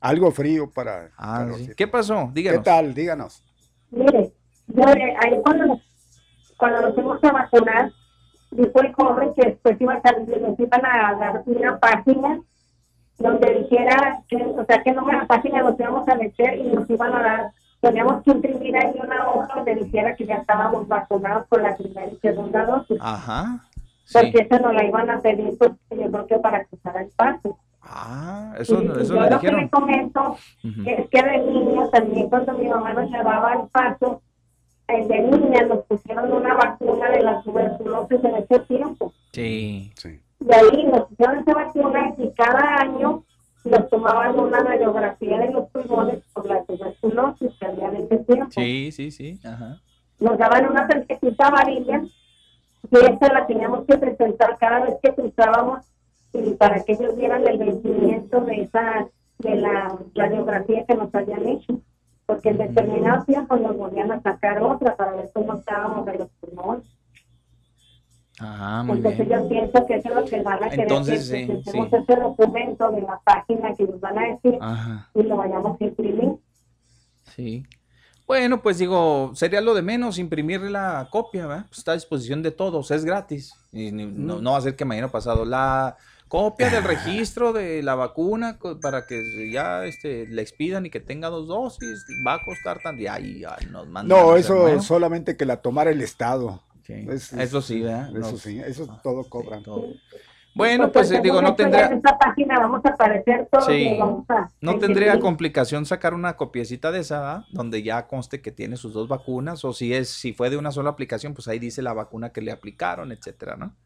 algo 0.00 0.30
frío 0.30 0.70
para. 0.70 1.10
Ah, 1.16 1.46
sí. 1.56 1.70
¿Qué 1.76 1.88
pasó? 1.88 2.30
Díganos. 2.32 2.60
¿Qué 2.60 2.64
tal? 2.64 2.94
Díganos. 2.94 3.42
Mire, 3.90 4.32
yo, 4.68 4.82
eh, 4.82 5.16
ahí 5.20 5.40
cuando 5.42 5.66
nos, 5.66 5.80
cuando 6.56 6.82
nos 6.82 6.94
fuimos 6.94 7.22
a 7.24 7.32
vacunar, 7.32 7.92
dijo 8.50 8.80
el 8.80 8.92
joven 8.92 9.34
que 9.34 9.48
después 9.48 9.80
iba 9.80 9.94
a 9.94 10.02
salir, 10.02 10.40
nos 10.40 10.58
iban 10.58 10.84
a 10.84 11.14
dar 11.14 11.42
una 11.46 11.78
página 11.78 12.40
donde 13.18 13.52
dijera, 13.60 14.22
que, 14.28 14.36
o 14.36 14.64
sea, 14.64 14.82
qué 14.82 14.92
número 14.92 15.20
de 15.20 15.26
página 15.26 15.62
nos 15.62 15.78
íbamos 15.78 16.08
a 16.08 16.14
meter 16.14 16.58
y 16.58 16.68
nos 16.68 16.88
iban 16.88 17.12
a 17.14 17.22
dar, 17.22 17.52
teníamos 17.80 18.22
que 18.22 18.30
imprimir 18.30 18.76
ahí 18.76 18.94
una 19.02 19.28
hoja 19.28 19.54
donde 19.56 19.74
dijera 19.74 20.14
que 20.14 20.26
ya 20.26 20.36
estábamos 20.36 20.86
vacunados 20.86 21.46
con 21.48 21.62
la 21.62 21.76
primera 21.76 22.06
y 22.06 22.16
segunda 22.18 22.64
dosis. 22.64 22.98
Ajá. 23.00 23.64
Sí. 24.04 24.18
porque 24.22 24.38
esa 24.38 24.58
nos 24.60 24.72
la 24.72 24.84
iban 24.84 25.10
a 25.10 25.20
pedir, 25.20 25.58
pues 25.58 25.72
yo 25.90 26.10
creo 26.10 26.26
que 26.26 26.38
para 26.38 26.64
cruzar 26.64 26.96
el 26.96 27.10
paso. 27.10 27.58
Ah, 27.90 28.54
eso, 28.58 28.82
y, 28.82 28.86
y 28.86 28.90
eso 29.00 29.14
yo 29.14 29.20
lo 29.20 29.40
que 29.40 29.50
me 29.50 29.62
dijeron. 29.62 29.68
comento 29.68 30.36
Ujú. 30.64 30.82
es 30.86 31.08
que 31.08 31.22
de 31.22 31.38
niño 31.38 31.88
también 31.90 32.28
cuando 32.28 32.52
mi 32.52 32.68
mamá 32.68 32.92
nos 32.92 33.10
llevaba 33.10 33.52
al 33.52 33.68
paso, 33.68 34.20
eh, 34.88 35.06
de 35.06 35.18
niña 35.20 35.62
nos 35.62 35.84
pusieron 35.86 36.32
una 36.32 36.54
vacuna 36.54 37.10
de 37.10 37.22
la 37.22 37.40
tuberculosis 37.42 38.24
en 38.24 38.34
ese 38.36 38.58
tiempo. 38.60 39.12
Sí. 39.32 39.92
Sí. 39.96 40.20
Y 40.40 40.54
ahí 40.54 40.84
nos 40.86 41.08
pusieron 41.08 41.38
esa 41.38 41.54
vacuna 41.54 42.14
y 42.18 42.30
cada 42.32 42.76
año 42.80 43.24
nos 43.64 43.88
tomaban 43.90 44.38
una 44.38 44.60
radiografía 44.60 45.38
de 45.38 45.50
los 45.50 45.68
pulmones 45.70 46.22
por 46.32 46.46
la 46.46 46.62
tuberculosis 46.64 47.50
que 47.58 47.66
había 47.66 47.88
en 47.88 47.96
ese 47.96 48.18
tiempo. 48.18 48.50
Sí, 48.50 48.92
sí, 48.92 49.10
sí. 49.10 49.38
Ajá. 49.44 49.78
nos 50.20 50.36
daban 50.38 50.68
una 50.70 50.86
tarjetita 50.86 51.48
amarilla 51.48 52.02
y 52.90 52.96
esa 52.96 53.32
la 53.32 53.46
teníamos 53.46 53.84
que 53.86 53.98
presentar 53.98 54.56
cada 54.58 54.80
vez 54.80 54.94
que 55.02 55.14
cruzábamos 55.14 55.84
y 56.44 56.54
para 56.54 56.82
que 56.84 56.92
ellos 56.92 57.16
vieran 57.16 57.46
el 57.46 57.58
vencimiento 57.58 58.40
de 58.42 58.62
esa 58.62 59.06
de 59.38 59.54
la 59.56 59.96
radiografía 60.14 60.84
que 60.86 60.94
nos 60.94 61.14
habían 61.14 61.46
hecho 61.48 61.80
porque 62.26 62.50
en 62.50 62.58
determinado 62.58 63.24
tiempo 63.24 63.56
nos 63.56 63.76
volvían 63.76 64.10
a 64.12 64.20
sacar 64.20 64.60
otra 64.62 64.96
para 64.96 65.12
ver 65.12 65.30
cómo 65.32 65.54
estábamos 65.54 66.04
de 66.06 66.18
los 66.18 66.28
pulmones 66.40 66.84
Ah, 68.40 68.84
muy 68.86 68.98
entonces 68.98 69.26
bien. 69.26 69.40
yo 69.42 69.48
pienso 69.48 69.86
que 69.86 69.94
eso 69.96 70.08
es 70.10 70.14
lo 70.14 70.24
que 70.24 70.42
van 70.42 70.62
a 70.62 70.68
querer 70.70 70.82
Entonces, 70.82 71.28
que 71.28 71.46
sí, 71.64 71.78
ese 71.92 72.16
documento 72.20 72.88
de 72.92 73.00
la 73.02 73.20
página 73.24 73.74
que 73.74 73.84
nos 73.84 74.00
van 74.00 74.16
a 74.18 74.28
decir 74.28 74.56
Ajá. 74.60 75.10
y 75.14 75.22
lo 75.24 75.36
vayamos 75.36 75.80
a 75.80 75.84
imprimir 75.84 76.32
Sí. 77.24 77.66
Bueno, 78.26 78.62
pues 78.62 78.78
digo, 78.78 79.32
sería 79.34 79.60
lo 79.60 79.74
de 79.74 79.82
menos 79.82 80.18
imprimir 80.18 80.60
la 80.62 81.08
copia, 81.10 81.46
¿verdad? 81.46 81.64
Pues 81.68 81.78
está 81.78 81.92
a 81.92 81.94
disposición 81.94 82.42
de 82.42 82.50
todos, 82.50 82.90
es 82.90 83.04
gratis. 83.04 83.54
Y 83.72 83.90
no, 83.92 84.40
no 84.40 84.52
va 84.52 84.58
a 84.58 84.62
ser 84.62 84.76
que 84.76 84.84
mañana 84.84 85.08
pasado 85.08 85.44
la 85.44 85.96
copia 86.28 86.70
del 86.70 86.84
registro 86.84 87.52
de 87.52 87.82
la 87.82 87.94
vacuna 87.94 88.58
para 88.80 89.06
que 89.06 89.50
ya 89.50 89.84
este, 89.86 90.26
la 90.28 90.42
expidan 90.42 90.86
y 90.86 90.90
que 90.90 91.00
tenga 91.00 91.28
dos 91.28 91.48
dosis, 91.48 92.04
va 92.26 92.34
a 92.34 92.44
costar 92.44 92.80
tan... 92.82 92.98
Y 93.00 93.06
ahí 93.06 93.42
nos 93.70 93.88
mandan 93.88 94.08
No, 94.18 94.36
eso 94.36 94.80
solamente 94.82 95.36
que 95.36 95.44
la 95.46 95.56
tomara 95.62 95.90
el 95.90 96.00
Estado. 96.02 96.62
Sí. 96.84 97.06
es- 97.10 97.32
Eso 97.32 97.60
sí, 97.60 97.80
¿verdad? 97.82 98.16
Eso 98.16 98.36
sí, 98.38 98.58
eso 98.64 98.86
ah, 98.90 99.00
todo 99.02 99.22
sí, 99.24 99.30
cobran. 99.30 99.62
todo. 99.62 99.86
Bueno, 100.54 100.84
Porque 100.84 100.92
pues 100.94 101.10
eh, 101.12 101.20
digo, 101.22 101.36
según 101.36 101.44
no 101.50 101.54
tendría... 101.54 101.86
en 101.86 101.98
esta 101.98 102.18
página 102.18 102.58
vamos 102.58 102.80
a 102.84 102.88
aparecer 102.88 103.46
todos 103.50 103.66
Sí. 103.66 103.96
vamos 103.98 104.24
a 104.30 104.50
No 104.60 104.78
tendría 104.78 105.20
complicación 105.20 105.86
sacar 105.86 106.14
una 106.14 106.36
copiecita 106.36 106.90
de 106.90 107.00
esa, 107.00 107.20
¿verdad? 107.20 107.44
Donde 107.52 107.82
ya 107.82 108.06
conste 108.08 108.40
que 108.40 108.50
tiene 108.50 108.76
sus 108.76 108.92
dos 108.92 109.06
vacunas, 109.06 109.64
o 109.64 109.72
si 109.72 109.94
es, 109.94 110.08
si 110.08 110.32
fue 110.32 110.50
de 110.50 110.56
una 110.56 110.72
sola 110.72 110.90
aplicación, 110.90 111.34
pues 111.34 111.46
ahí 111.46 111.58
dice 111.60 111.80
la 111.82 111.92
vacuna 111.92 112.30
que 112.30 112.40
le 112.40 112.50
aplicaron, 112.50 113.12
etcétera, 113.12 113.56
¿no? 113.56 113.76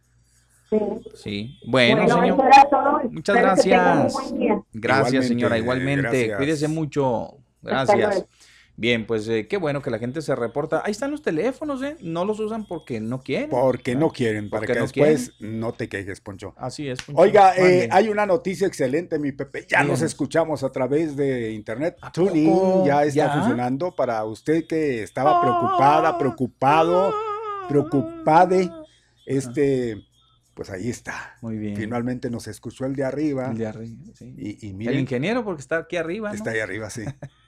Sí. 1.14 1.58
Bueno, 1.66 2.08
señor. 2.08 2.38
Muchas 3.10 3.36
gracias. 3.36 4.14
Gracias, 4.72 5.28
señora. 5.28 5.58
Igualmente. 5.58 6.34
Cuídese 6.36 6.68
mucho. 6.68 7.38
Gracias. 7.62 8.26
Bien, 8.74 9.06
pues 9.06 9.28
eh, 9.28 9.46
qué 9.48 9.58
bueno 9.58 9.82
que 9.82 9.90
la 9.90 9.98
gente 9.98 10.22
se 10.22 10.34
reporta. 10.34 10.82
Ahí 10.84 10.92
están 10.92 11.10
los 11.10 11.20
teléfonos, 11.20 11.82
¿eh? 11.82 11.96
No 12.00 12.24
los 12.24 12.40
usan 12.40 12.66
porque 12.66 13.00
no 13.00 13.20
quieren. 13.20 13.50
Porque 13.50 13.94
no 13.94 14.10
quieren, 14.10 14.48
para 14.48 14.66
que 14.66 14.72
después 14.72 15.34
no 15.40 15.72
te 15.72 15.88
quejes, 15.90 16.20
Poncho. 16.20 16.54
Así 16.56 16.88
es, 16.88 17.02
Poncho. 17.02 17.20
Oiga, 17.20 17.54
eh, 17.56 17.88
hay 17.92 18.08
una 18.08 18.24
noticia 18.24 18.66
excelente, 18.66 19.18
mi 19.18 19.32
Pepe. 19.32 19.66
Ya 19.68 19.84
nos 19.84 20.00
escuchamos 20.00 20.62
a 20.64 20.72
través 20.72 21.16
de 21.16 21.52
internet. 21.52 21.98
Tuning 22.14 22.84
ya 22.86 23.04
está 23.04 23.30
funcionando 23.34 23.94
para 23.94 24.24
usted 24.24 24.66
que 24.66 25.02
estaba 25.02 25.40
preocupada, 25.42 26.16
preocupado, 26.18 27.14
preocupade. 27.68 28.70
Este 29.26 30.02
pues 30.62 30.70
ahí 30.70 30.90
está. 30.90 31.36
Muy 31.40 31.58
bien. 31.58 31.76
Finalmente 31.76 32.30
nos 32.30 32.46
escuchó 32.46 32.86
el 32.86 32.94
de 32.94 33.02
arriba. 33.02 33.50
El 33.50 33.58
de 33.58 33.66
arriba, 33.66 34.00
sí. 34.14 34.32
Y, 34.38 34.86
el 34.86 34.98
ingeniero, 35.00 35.44
porque 35.44 35.60
está 35.60 35.78
aquí 35.78 35.96
arriba. 35.96 36.32
Está 36.32 36.50
ahí 36.50 36.60
arriba, 36.60 36.88
sí. 36.88 37.02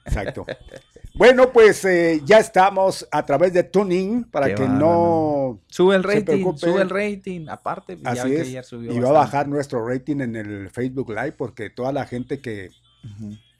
Exacto. 0.04 0.44
bueno, 1.14 1.52
pues 1.52 1.84
eh, 1.84 2.22
ya 2.24 2.40
estamos 2.40 3.06
a 3.12 3.24
través 3.24 3.52
de 3.52 3.62
Tuning 3.62 4.24
para 4.24 4.52
que 4.52 4.66
no. 4.66 5.60
Sube 5.68 5.94
el 5.94 6.02
rating, 6.02 6.56
sube 6.56 6.82
el 6.82 6.90
rating. 6.90 7.46
Aparte, 7.48 7.96
ya 7.96 8.10
Así 8.10 8.34
es. 8.34 8.72
y 8.72 8.98
va 8.98 9.10
a 9.10 9.12
bajar 9.12 9.46
nuestro 9.46 9.86
rating 9.86 10.20
en 10.20 10.34
el 10.34 10.70
Facebook 10.70 11.10
Live 11.10 11.32
porque 11.32 11.70
toda 11.70 11.92
la 11.92 12.06
gente 12.06 12.40
que 12.40 12.70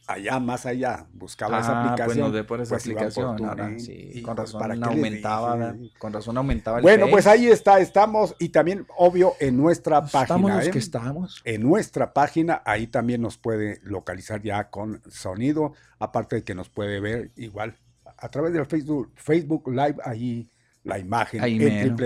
allá. 0.07 0.39
Más 0.39 0.67
allá. 0.67 1.07
Buscaba 1.13 1.61
esa 1.61 1.73
ah, 1.73 1.85
aplicación. 1.85 2.19
Bueno, 2.19 2.37
de 2.37 2.45
por 2.45 2.61
esa 2.61 2.75
pues 2.75 2.85
aplicación, 2.85 3.45
ahora, 3.45 3.79
sí, 3.79 4.23
con 4.23 4.37
razón 4.37 4.61
para 4.61 4.75
aumentaba, 4.75 5.75
con 5.99 6.13
razón 6.13 6.37
aumentaba 6.37 6.79
el 6.79 6.83
Bueno, 6.83 7.07
pues 7.11 7.27
ahí 7.27 7.47
está, 7.47 7.81
estamos. 7.81 8.35
Y 8.39 8.51
también 8.51 8.87
obvio 8.97 9.35
en 9.41 9.57
nuestra 9.57 10.01
página. 10.03 10.23
Estamos 10.23 10.51
los 10.53 10.67
¿eh? 10.67 10.71
que 10.71 10.79
estamos. 10.79 11.43
En 11.45 11.63
nuestra 11.63 12.13
página, 12.13 12.63
ahí 12.65 12.87
también 12.87 13.23
nos 13.23 13.39
puede 13.39 13.81
localizar 13.83 14.43
ya 14.43 14.71
con 14.71 15.03
sonido, 15.11 15.73
aparte 15.99 16.37
de 16.37 16.45
que 16.45 16.55
nos 16.55 16.69
puede 16.69 17.01
ver 17.01 17.31
igual 17.37 17.77
a 18.17 18.29
través 18.29 18.53
del 18.53 18.67
Facebook, 18.67 19.13
Facebook 19.17 19.69
Live, 19.69 19.97
ahí 20.05 20.49
la 20.85 20.99
imagen 20.99 21.43
ahí 21.43 21.57
en 21.63 21.97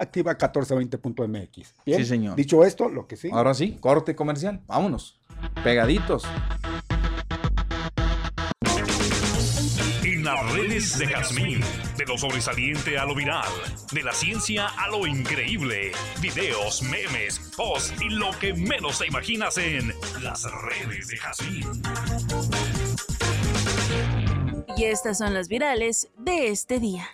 www.activa1420.mx. 0.00 1.74
Sí, 1.84 2.04
señor. 2.04 2.36
Dicho 2.36 2.64
esto, 2.64 2.88
lo 2.88 3.06
que 3.06 3.16
sí. 3.16 3.30
Ahora 3.32 3.54
sí, 3.54 3.76
corte 3.80 4.14
comercial, 4.14 4.60
vámonos. 4.66 5.20
Pegaditos. 5.62 6.24
En 10.02 10.24
las 10.24 10.52
redes 10.52 10.98
de 10.98 11.06
Jazmín, 11.06 11.60
de 11.96 12.04
lo 12.06 12.18
sobresaliente 12.18 12.98
a 12.98 13.04
lo 13.06 13.14
viral, 13.14 13.48
de 13.92 14.02
la 14.02 14.12
ciencia 14.12 14.66
a 14.66 14.88
lo 14.88 15.06
increíble, 15.06 15.92
videos, 16.20 16.82
memes, 16.82 17.52
posts 17.56 17.94
y 18.02 18.10
lo 18.10 18.30
que 18.38 18.52
menos 18.52 18.98
te 18.98 19.06
imaginas 19.06 19.56
en 19.58 19.94
las 20.22 20.44
redes 20.44 21.08
de 21.08 21.16
Jazmín. 21.16 21.82
Y 24.76 24.84
estas 24.84 25.18
son 25.18 25.34
las 25.34 25.48
virales 25.48 26.08
de 26.18 26.48
este 26.48 26.78
día. 26.78 27.06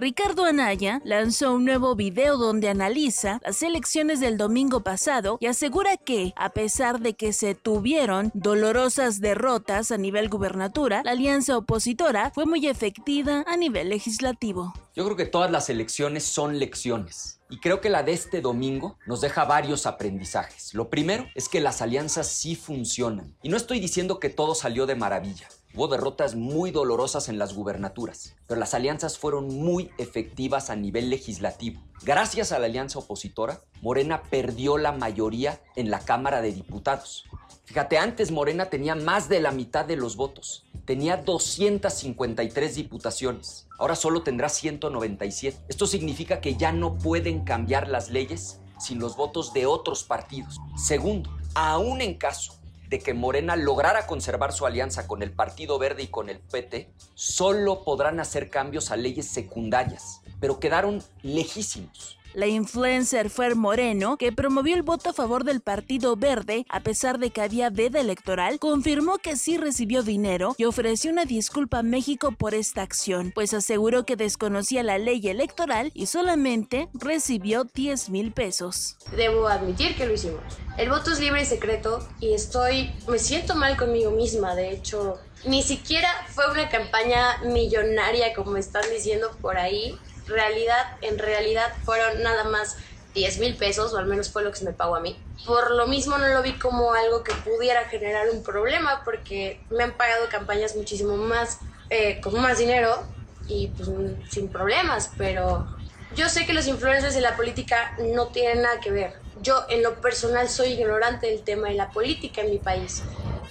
Ricardo 0.00 0.44
Anaya 0.44 1.00
lanzó 1.02 1.52
un 1.54 1.64
nuevo 1.64 1.96
video 1.96 2.36
donde 2.36 2.68
analiza 2.68 3.40
las 3.44 3.64
elecciones 3.64 4.20
del 4.20 4.38
domingo 4.38 4.84
pasado 4.84 5.38
y 5.40 5.46
asegura 5.46 5.96
que, 5.96 6.32
a 6.36 6.50
pesar 6.50 7.00
de 7.00 7.14
que 7.14 7.32
se 7.32 7.56
tuvieron 7.56 8.30
dolorosas 8.32 9.20
derrotas 9.20 9.90
a 9.90 9.98
nivel 9.98 10.28
gubernatura, 10.28 11.02
la 11.04 11.10
alianza 11.10 11.56
opositora 11.58 12.30
fue 12.32 12.46
muy 12.46 12.68
efectiva 12.68 13.42
a 13.48 13.56
nivel 13.56 13.88
legislativo. 13.88 14.72
Yo 14.94 15.04
creo 15.04 15.16
que 15.16 15.26
todas 15.26 15.50
las 15.50 15.68
elecciones 15.68 16.22
son 16.22 16.60
lecciones. 16.60 17.40
Y 17.50 17.58
creo 17.58 17.80
que 17.80 17.90
la 17.90 18.04
de 18.04 18.12
este 18.12 18.40
domingo 18.40 18.98
nos 19.04 19.20
deja 19.20 19.46
varios 19.46 19.84
aprendizajes. 19.84 20.74
Lo 20.74 20.90
primero 20.90 21.26
es 21.34 21.48
que 21.48 21.60
las 21.60 21.82
alianzas 21.82 22.28
sí 22.28 22.54
funcionan. 22.54 23.34
Y 23.42 23.48
no 23.48 23.56
estoy 23.56 23.80
diciendo 23.80 24.20
que 24.20 24.28
todo 24.28 24.54
salió 24.54 24.86
de 24.86 24.94
maravilla. 24.94 25.48
Hubo 25.78 25.86
derrotas 25.86 26.34
muy 26.34 26.72
dolorosas 26.72 27.28
en 27.28 27.38
las 27.38 27.54
gubernaturas, 27.54 28.34
pero 28.48 28.58
las 28.58 28.74
alianzas 28.74 29.16
fueron 29.16 29.46
muy 29.46 29.92
efectivas 29.96 30.70
a 30.70 30.74
nivel 30.74 31.08
legislativo. 31.08 31.80
Gracias 32.02 32.50
a 32.50 32.58
la 32.58 32.66
alianza 32.66 32.98
opositora, 32.98 33.60
Morena 33.80 34.24
perdió 34.24 34.76
la 34.76 34.90
mayoría 34.90 35.60
en 35.76 35.88
la 35.92 36.00
Cámara 36.00 36.42
de 36.42 36.50
Diputados. 36.50 37.26
Fíjate, 37.64 37.96
antes 37.96 38.32
Morena 38.32 38.70
tenía 38.70 38.96
más 38.96 39.28
de 39.28 39.38
la 39.38 39.52
mitad 39.52 39.84
de 39.84 39.94
los 39.94 40.16
votos. 40.16 40.66
Tenía 40.84 41.16
253 41.16 42.74
diputaciones. 42.74 43.68
Ahora 43.78 43.94
solo 43.94 44.24
tendrá 44.24 44.48
197. 44.48 45.60
Esto 45.68 45.86
significa 45.86 46.40
que 46.40 46.56
ya 46.56 46.72
no 46.72 46.98
pueden 46.98 47.44
cambiar 47.44 47.86
las 47.86 48.10
leyes 48.10 48.58
sin 48.80 48.98
los 48.98 49.16
votos 49.16 49.52
de 49.52 49.66
otros 49.66 50.02
partidos. 50.02 50.58
Segundo, 50.76 51.30
aún 51.54 52.00
en 52.00 52.14
caso 52.14 52.57
de 52.88 52.98
que 52.98 53.14
Morena 53.14 53.56
lograra 53.56 54.06
conservar 54.06 54.52
su 54.52 54.66
alianza 54.66 55.06
con 55.06 55.22
el 55.22 55.32
Partido 55.32 55.78
Verde 55.78 56.04
y 56.04 56.08
con 56.08 56.28
el 56.28 56.40
PT, 56.40 56.90
solo 57.14 57.84
podrán 57.84 58.20
hacer 58.20 58.50
cambios 58.50 58.90
a 58.90 58.96
leyes 58.96 59.28
secundarias, 59.28 60.22
pero 60.40 60.58
quedaron 60.58 61.02
lejísimos. 61.22 62.17
La 62.34 62.46
influencer 62.46 63.30
Fer 63.30 63.56
Moreno, 63.56 64.18
que 64.18 64.32
promovió 64.32 64.76
el 64.76 64.82
voto 64.82 65.10
a 65.10 65.12
favor 65.14 65.44
del 65.44 65.62
Partido 65.62 66.14
Verde 66.14 66.66
a 66.68 66.80
pesar 66.80 67.18
de 67.18 67.30
que 67.30 67.40
había 67.40 67.70
veda 67.70 68.00
electoral, 68.00 68.58
confirmó 68.58 69.16
que 69.16 69.34
sí 69.34 69.56
recibió 69.56 70.02
dinero 70.02 70.54
y 70.58 70.64
ofreció 70.64 71.10
una 71.10 71.24
disculpa 71.24 71.78
a 71.78 71.82
México 71.82 72.32
por 72.32 72.54
esta 72.54 72.82
acción, 72.82 73.32
pues 73.34 73.54
aseguró 73.54 74.04
que 74.04 74.16
desconocía 74.16 74.82
la 74.82 74.98
ley 74.98 75.26
electoral 75.26 75.90
y 75.94 76.06
solamente 76.06 76.88
recibió 76.92 77.64
10 77.64 78.10
mil 78.10 78.32
pesos. 78.32 78.96
Debo 79.16 79.48
admitir 79.48 79.96
que 79.96 80.06
lo 80.06 80.12
hicimos. 80.12 80.42
El 80.76 80.90
voto 80.90 81.12
es 81.12 81.20
libre 81.20 81.42
y 81.42 81.46
secreto 81.46 82.06
y 82.20 82.34
estoy, 82.34 82.92
me 83.08 83.18
siento 83.18 83.54
mal 83.54 83.76
conmigo 83.78 84.10
misma, 84.10 84.54
de 84.54 84.70
hecho, 84.70 85.18
ni 85.46 85.62
siquiera 85.62 86.08
fue 86.28 86.50
una 86.50 86.68
campaña 86.68 87.42
millonaria 87.44 88.34
como 88.34 88.56
están 88.58 88.84
diciendo 88.92 89.30
por 89.40 89.56
ahí 89.56 89.98
realidad, 90.28 90.86
en 91.00 91.18
realidad 91.18 91.72
fueron 91.84 92.22
nada 92.22 92.44
más 92.44 92.76
10 93.14 93.38
mil 93.38 93.56
pesos, 93.56 93.92
o 93.92 93.98
al 93.98 94.06
menos 94.06 94.30
fue 94.30 94.44
lo 94.44 94.50
que 94.50 94.58
se 94.58 94.64
me 94.64 94.72
pagó 94.72 94.96
a 94.96 95.00
mí. 95.00 95.18
Por 95.44 95.72
lo 95.72 95.86
mismo 95.86 96.18
no 96.18 96.28
lo 96.28 96.42
vi 96.42 96.52
como 96.58 96.92
algo 96.92 97.22
que 97.22 97.32
pudiera 97.32 97.84
generar 97.88 98.28
un 98.30 98.42
problema, 98.42 99.02
porque 99.04 99.60
me 99.70 99.84
han 99.84 99.92
pagado 99.92 100.28
campañas 100.28 100.76
muchísimo 100.76 101.16
más, 101.16 101.58
eh, 101.90 102.20
con 102.20 102.40
más 102.40 102.58
dinero 102.58 103.02
y 103.48 103.68
pues 103.68 103.88
sin 104.28 104.48
problemas, 104.48 105.10
pero 105.16 105.66
yo 106.14 106.28
sé 106.28 106.46
que 106.46 106.52
los 106.52 106.66
influencers 106.66 107.14
de 107.14 107.20
la 107.20 107.36
política 107.36 107.94
no 107.98 108.28
tienen 108.28 108.62
nada 108.62 108.80
que 108.80 108.90
ver. 108.90 109.14
Yo 109.42 109.64
en 109.68 109.82
lo 109.82 110.00
personal 110.00 110.48
soy 110.48 110.72
ignorante 110.72 111.26
del 111.28 111.42
tema 111.42 111.68
de 111.68 111.74
la 111.74 111.90
política 111.90 112.40
en 112.42 112.50
mi 112.50 112.58
país. 112.58 113.02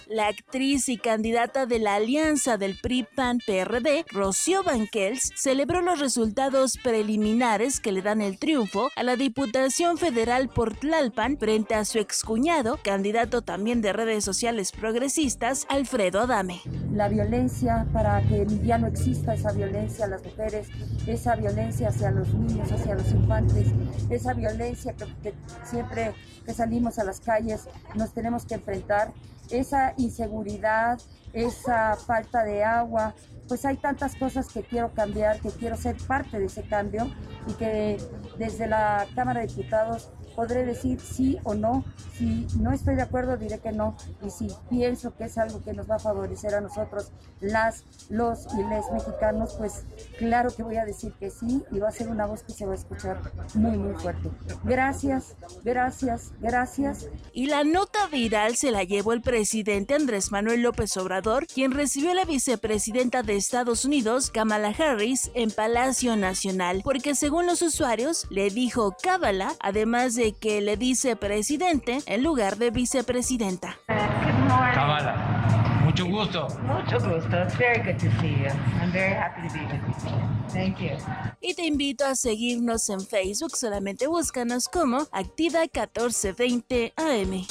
La 0.09 0.27
actriz 0.27 0.87
y 0.87 0.97
candidata 0.97 1.65
de 1.65 1.79
la 1.79 1.95
alianza 1.95 2.57
del 2.57 2.77
PRI-PAN-PRD, 2.81 4.05
Rocío 4.09 4.63
Banquels, 4.63 5.33
celebró 5.35 5.81
los 5.81 5.99
resultados 5.99 6.77
preliminares 6.81 7.81
que 7.81 7.91
le 7.91 8.01
dan 8.01 8.21
el 8.21 8.39
triunfo 8.39 8.89
a 8.95 9.03
la 9.03 9.17
Diputación 9.17 9.97
Federal 9.97 10.47
por 10.47 10.77
Tlalpan 10.77 11.37
frente 11.37 11.75
a 11.75 11.83
su 11.83 11.99
excuñado, 11.99 12.79
candidato 12.81 13.41
también 13.41 13.81
de 13.81 13.91
redes 13.91 14.23
sociales 14.23 14.71
progresistas, 14.71 15.65
Alfredo 15.67 16.21
Adame. 16.21 16.61
La 16.93 17.09
violencia, 17.09 17.85
para 17.91 18.21
que 18.21 18.47
ya 18.63 18.77
no 18.77 18.87
exista 18.87 19.33
esa 19.33 19.51
violencia 19.51 20.05
a 20.05 20.07
las 20.07 20.23
mujeres, 20.23 20.69
esa 21.05 21.35
violencia 21.35 21.89
hacia 21.89 22.11
los 22.11 22.33
niños, 22.33 22.71
hacia 22.71 22.95
los 22.95 23.11
infantes, 23.11 23.67
esa 24.09 24.33
violencia 24.33 24.93
que, 24.93 25.33
que 25.69 25.76
siempre 25.77 26.15
que 26.43 26.53
salimos 26.53 26.97
a 26.97 27.03
las 27.03 27.19
calles 27.19 27.67
nos 27.93 28.11
tenemos 28.11 28.45
que 28.45 28.55
enfrentar. 28.55 29.13
Esa 29.51 29.93
inseguridad, 29.97 30.99
esa 31.33 31.95
falta 31.95 32.43
de 32.43 32.63
agua, 32.63 33.13
pues 33.47 33.63
hay 33.63 33.77
tantas 33.77 34.15
cosas 34.15 34.47
que 34.47 34.63
quiero 34.63 34.91
cambiar, 34.93 35.39
que 35.39 35.49
quiero 35.51 35.77
ser 35.77 35.95
parte 36.07 36.39
de 36.39 36.45
ese 36.45 36.63
cambio 36.63 37.07
y 37.47 37.53
que 37.53 37.97
desde 38.39 38.67
la 38.67 39.05
Cámara 39.15 39.41
de 39.41 39.47
Diputados 39.47 40.09
podré 40.37 40.65
decir 40.65 40.99
sí 41.01 41.39
o 41.43 41.55
no. 41.55 41.83
Si 42.15 42.45
no 42.59 42.71
estoy 42.71 42.93
de 42.93 43.01
acuerdo, 43.01 43.37
diré 43.37 43.57
que 43.57 43.71
no. 43.71 43.97
Y 44.23 44.29
si 44.29 44.47
pienso 44.69 45.15
que 45.17 45.23
es 45.23 45.37
algo 45.39 45.63
que 45.63 45.73
nos 45.73 45.89
va 45.89 45.95
a 45.95 45.99
favorecer 45.99 46.53
a 46.53 46.61
nosotros, 46.61 47.11
las, 47.41 47.83
los 48.09 48.45
y 48.53 48.63
les 48.69 48.85
mexicanos, 48.91 49.55
pues 49.57 49.83
claro 50.19 50.55
que 50.55 50.61
voy 50.61 50.77
a 50.77 50.85
decir 50.85 51.11
que 51.19 51.31
sí 51.31 51.63
y 51.71 51.79
va 51.79 51.89
a 51.89 51.91
ser 51.91 52.09
una 52.09 52.27
voz 52.27 52.43
que 52.43 52.53
se 52.53 52.67
va 52.67 52.73
a 52.73 52.75
escuchar 52.75 53.19
muy, 53.55 53.79
muy 53.79 53.95
fuerte. 53.95 54.29
Gracias, 54.63 55.35
gracias, 55.63 56.31
gracias. 56.39 57.07
Y 57.33 57.47
la 57.47 57.63
nota 57.63 58.05
viral 58.11 58.57
se 58.57 58.69
la 58.69 58.83
llevó 58.83 59.13
el 59.13 59.21
presidente 59.21 59.95
Andrés 59.95 60.31
Manuel 60.31 60.61
López 60.61 60.95
Obrador, 60.97 61.47
quien 61.47 61.71
recibió 61.71 62.11
a 62.11 62.15
la 62.15 62.25
vicepresidenta 62.25 63.23
de 63.23 63.37
Estados 63.37 63.85
Unidos, 63.85 64.29
Kamala 64.29 64.69
Harris, 64.69 65.31
en 65.33 65.49
Palacio 65.49 66.15
Nacional, 66.15 66.81
porque 66.83 67.15
según 67.15 67.47
los 67.47 67.63
usuarios, 67.63 68.27
le 68.29 68.51
dijo 68.51 68.95
Cábala, 69.01 69.55
además 69.61 70.13
de 70.13 70.26
que 70.33 70.61
le 70.61 70.77
dice 70.77 71.15
presidente 71.15 71.99
en 72.05 72.23
lugar 72.23 72.57
de 72.57 72.71
vicepresidenta. 72.71 73.77
Mucho 75.83 76.05
gusto. 76.05 76.47
Mucho 76.61 76.99
gusto. 76.99 77.41
It's 77.41 77.57
very 77.57 77.81
good 77.81 77.97
to 77.99 78.11
see 78.19 78.33
you. 78.43 78.51
I'm 78.81 78.91
very 78.91 79.13
happy 79.13 79.47
to 79.47 79.53
be 79.53 79.61
with 79.87 80.03
you. 80.03 80.37
Thank 80.49 80.79
you. 80.79 80.97
Y 81.41 81.53
te 81.53 81.65
invito 81.65 82.05
a 82.05 82.15
seguirnos 82.15 82.89
en 82.89 83.01
Facebook, 83.01 83.55
solamente 83.55 84.07
búscanos 84.07 84.67
como 84.67 85.07
Activa 85.11 85.61
1420 85.61 86.93
AM. 86.97 87.45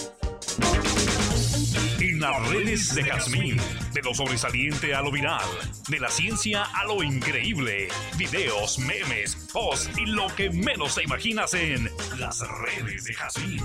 Las 2.20 2.48
redes 2.48 2.94
de 2.94 3.04
Jazmín, 3.04 3.56
de 3.92 4.00
lo 4.02 4.14
sobresaliente 4.14 4.94
a 4.94 5.02
lo 5.02 5.10
viral, 5.10 5.44
de 5.88 6.00
la 6.00 6.08
ciencia 6.08 6.62
a 6.62 6.84
lo 6.84 7.02
increíble, 7.02 7.88
videos, 8.16 8.78
memes, 8.78 9.48
posts 9.52 9.90
y 9.98 10.06
lo 10.06 10.26
que 10.34 10.48
menos 10.50 10.94
te 10.94 11.04
imaginas 11.04 11.52
en 11.52 11.90
las 12.18 12.40
redes 12.40 13.04
de 13.04 13.14
Jazmín. 13.14 13.60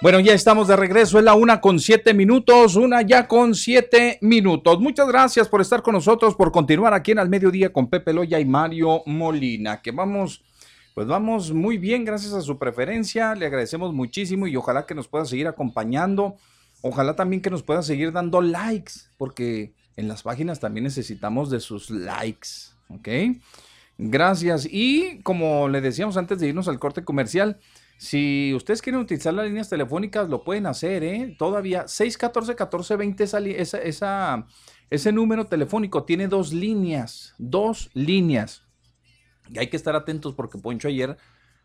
Bueno, 0.00 0.20
ya 0.20 0.32
estamos 0.32 0.68
de 0.68 0.76
regreso, 0.76 1.18
es 1.18 1.24
la 1.24 1.34
una 1.34 1.60
con 1.60 1.80
siete 1.80 2.14
minutos, 2.14 2.76
una 2.76 3.02
ya 3.02 3.26
con 3.26 3.56
siete 3.56 4.18
minutos. 4.20 4.78
Muchas 4.78 5.08
gracias 5.08 5.48
por 5.48 5.60
estar 5.60 5.82
con 5.82 5.94
nosotros, 5.94 6.36
por 6.36 6.52
continuar 6.52 6.94
aquí 6.94 7.10
en 7.10 7.18
Al 7.18 7.28
Mediodía 7.28 7.72
con 7.72 7.90
Pepe 7.90 8.12
Loya 8.12 8.38
y 8.38 8.44
Mario 8.44 9.02
Molina, 9.06 9.82
que 9.82 9.90
vamos, 9.90 10.44
pues 10.98 11.06
vamos 11.06 11.52
muy 11.52 11.78
bien, 11.78 12.04
gracias 12.04 12.32
a 12.32 12.40
su 12.40 12.58
preferencia, 12.58 13.36
le 13.36 13.46
agradecemos 13.46 13.94
muchísimo 13.94 14.48
y 14.48 14.56
ojalá 14.56 14.84
que 14.84 14.96
nos 14.96 15.06
pueda 15.06 15.24
seguir 15.26 15.46
acompañando, 15.46 16.34
ojalá 16.82 17.14
también 17.14 17.40
que 17.40 17.50
nos 17.50 17.62
pueda 17.62 17.84
seguir 17.84 18.10
dando 18.10 18.40
likes, 18.40 18.94
porque 19.16 19.74
en 19.94 20.08
las 20.08 20.24
páginas 20.24 20.58
también 20.58 20.82
necesitamos 20.82 21.50
de 21.50 21.60
sus 21.60 21.88
likes, 21.90 22.48
¿ok? 22.88 23.08
Gracias. 23.96 24.66
Y 24.68 25.20
como 25.22 25.68
le 25.68 25.80
decíamos 25.80 26.16
antes 26.16 26.40
de 26.40 26.48
irnos 26.48 26.66
al 26.66 26.80
corte 26.80 27.04
comercial, 27.04 27.60
si 27.96 28.52
ustedes 28.56 28.82
quieren 28.82 29.00
utilizar 29.00 29.32
las 29.34 29.46
líneas 29.46 29.68
telefónicas, 29.68 30.28
lo 30.28 30.42
pueden 30.42 30.66
hacer, 30.66 31.04
¿eh? 31.04 31.36
Todavía 31.38 31.84
614-1420, 31.84 33.20
esa, 33.54 33.78
esa, 33.78 34.46
ese 34.90 35.12
número 35.12 35.46
telefónico 35.46 36.02
tiene 36.02 36.26
dos 36.26 36.52
líneas, 36.52 37.36
dos 37.38 37.88
líneas. 37.94 38.67
Y 39.50 39.58
hay 39.58 39.68
que 39.68 39.76
estar 39.76 39.94
atentos 39.94 40.34
porque 40.34 40.58
Poncho 40.58 40.88
ayer 40.88 41.16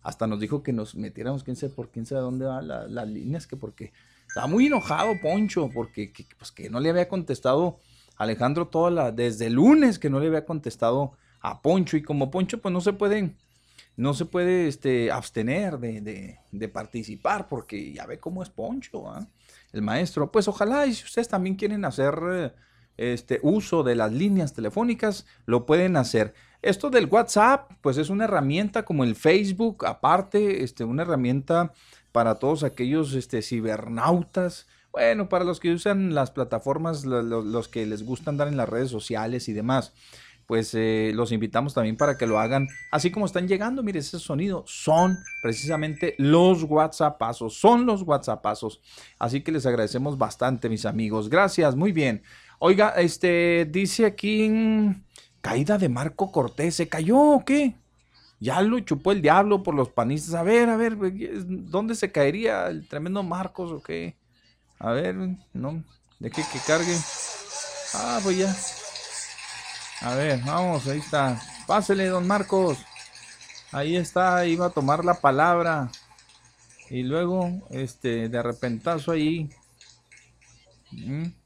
hasta 0.01 0.27
nos 0.27 0.39
dijo 0.39 0.63
que 0.63 0.73
nos 0.73 0.95
metiéramos, 0.95 1.43
quién 1.43 1.55
sabe 1.55 1.73
por 1.73 1.89
quién 1.89 2.05
sabe 2.05 2.21
dónde 2.21 2.45
van 2.45 2.67
las 2.67 3.07
líneas, 3.07 3.47
que 3.47 3.55
porque 3.55 3.93
estaba 4.27 4.47
muy 4.47 4.67
enojado 4.67 5.13
Poncho, 5.21 5.69
porque 5.73 6.11
que, 6.11 6.25
pues 6.37 6.51
que 6.51 6.69
no 6.69 6.79
le 6.79 6.89
había 6.89 7.07
contestado 7.07 7.79
Alejandro 8.17 8.67
toda 8.67 8.91
la, 8.91 9.11
desde 9.11 9.47
el 9.47 9.53
lunes 9.53 9.99
que 9.99 10.09
no 10.09 10.19
le 10.19 10.27
había 10.27 10.45
contestado 10.45 11.13
a 11.39 11.61
Poncho, 11.61 11.95
y 11.97 12.03
como 12.03 12.31
Poncho 12.31 12.61
pues 12.61 12.73
no 12.73 12.81
se 12.81 12.93
pueden 12.93 13.37
no 13.95 14.13
se 14.13 14.25
puede 14.25 14.67
este, 14.67 15.11
abstener 15.11 15.77
de, 15.79 16.69
participar 16.69 17.47
porque 17.47 17.93
ya 17.93 18.05
ve 18.05 18.19
cómo 18.19 18.41
es 18.41 18.49
Poncho, 18.49 19.07
¿ah? 19.09 19.27
el 19.71 19.81
maestro. 19.81 20.31
Pues 20.31 20.47
ojalá 20.47 20.85
y 20.87 20.93
si 20.93 21.03
ustedes 21.03 21.27
también 21.27 21.55
quieren 21.55 21.85
hacer 21.85 22.19
eh, 22.31 22.51
este, 22.97 23.39
uso 23.43 23.83
de 23.83 23.95
las 23.95 24.11
líneas 24.11 24.53
telefónicas, 24.53 25.25
lo 25.45 25.65
pueden 25.65 25.95
hacer. 25.97 26.33
Esto 26.61 26.89
del 26.89 27.07
WhatsApp, 27.07 27.71
pues 27.81 27.97
es 27.97 28.09
una 28.09 28.25
herramienta 28.25 28.83
como 28.83 29.03
el 29.03 29.15
Facebook, 29.15 29.85
aparte, 29.85 30.63
este, 30.63 30.83
una 30.83 31.03
herramienta 31.03 31.73
para 32.11 32.35
todos 32.35 32.63
aquellos 32.63 33.13
este, 33.13 33.41
cibernautas. 33.41 34.67
Bueno, 34.91 35.27
para 35.27 35.43
los 35.43 35.59
que 35.59 35.73
usan 35.73 36.13
las 36.13 36.31
plataformas, 36.31 37.03
los 37.03 37.67
que 37.67 37.85
les 37.85 38.03
gusta 38.05 38.29
andar 38.29 38.47
en 38.47 38.57
las 38.57 38.69
redes 38.69 38.89
sociales 38.89 39.49
y 39.49 39.53
demás 39.53 39.93
pues 40.45 40.73
eh, 40.73 41.11
los 41.13 41.31
invitamos 41.31 41.73
también 41.73 41.95
para 41.95 42.17
que 42.17 42.27
lo 42.27 42.39
hagan 42.39 42.67
así 42.91 43.11
como 43.11 43.25
están 43.25 43.47
llegando. 43.47 43.83
Mire, 43.83 43.99
ese 43.99 44.19
sonido 44.19 44.63
son 44.67 45.17
precisamente 45.41 46.15
los 46.17 46.63
WhatsAppazos, 46.63 47.55
son 47.57 47.85
los 47.85 48.01
WhatsAppazos. 48.03 48.81
Así 49.19 49.41
que 49.41 49.51
les 49.51 49.65
agradecemos 49.65 50.17
bastante, 50.17 50.69
mis 50.69 50.85
amigos. 50.85 51.29
Gracias, 51.29 51.75
muy 51.75 51.91
bien. 51.91 52.23
Oiga, 52.65 52.91
este 52.91 53.67
dice 53.69 54.05
aquí 54.05 54.49
caída 55.41 55.77
de 55.77 55.89
Marco 55.89 56.31
Cortés, 56.31 56.75
¿se 56.75 56.87
cayó 56.87 57.19
o 57.19 57.43
qué? 57.43 57.75
Ya 58.39 58.61
lo 58.61 58.79
chupó 58.79 59.11
el 59.11 59.21
diablo 59.21 59.63
por 59.63 59.75
los 59.75 59.89
panistas. 59.89 60.35
A 60.35 60.43
ver, 60.43 60.69
a 60.69 60.77
ver, 60.77 60.95
¿dónde 61.45 61.93
se 61.93 62.13
caería 62.13 62.67
el 62.67 62.87
tremendo 62.87 63.21
Marcos 63.21 63.69
o 63.69 63.83
qué? 63.83 64.15
A 64.79 64.91
ver, 64.91 65.13
no, 65.51 65.83
deje 66.19 66.41
que 66.53 66.59
cargue. 66.65 66.95
Ah, 67.95 68.21
pues 68.23 68.37
ya. 68.37 68.55
A 69.99 70.15
ver, 70.15 70.39
vamos, 70.45 70.87
ahí 70.87 70.99
está. 70.99 71.41
Pásele, 71.67 72.05
don 72.05 72.25
Marcos. 72.25 72.77
Ahí 73.73 73.97
está, 73.97 74.45
iba 74.45 74.67
a 74.67 74.73
tomar 74.73 75.03
la 75.03 75.15
palabra. 75.15 75.91
Y 76.89 77.03
luego, 77.03 77.67
este, 77.71 78.29
de 78.29 78.41
repentazo 78.41 79.11
ahí. 79.11 79.49
Mm. 80.91 81.42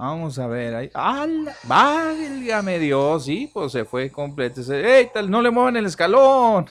Vamos 0.00 0.38
a 0.38 0.46
ver, 0.46 0.74
ahí. 0.74 0.90
¡Hala! 0.94 1.54
¡Válgame 1.64 2.78
Dios! 2.78 3.26
Sí, 3.26 3.50
pues 3.52 3.70
se 3.70 3.84
fue 3.84 4.08
completo. 4.10 4.62
¡Ey, 4.72 5.10
tal! 5.12 5.30
¡No 5.30 5.42
le 5.42 5.50
muevan 5.50 5.76
el 5.76 5.84
escalón! 5.84 6.70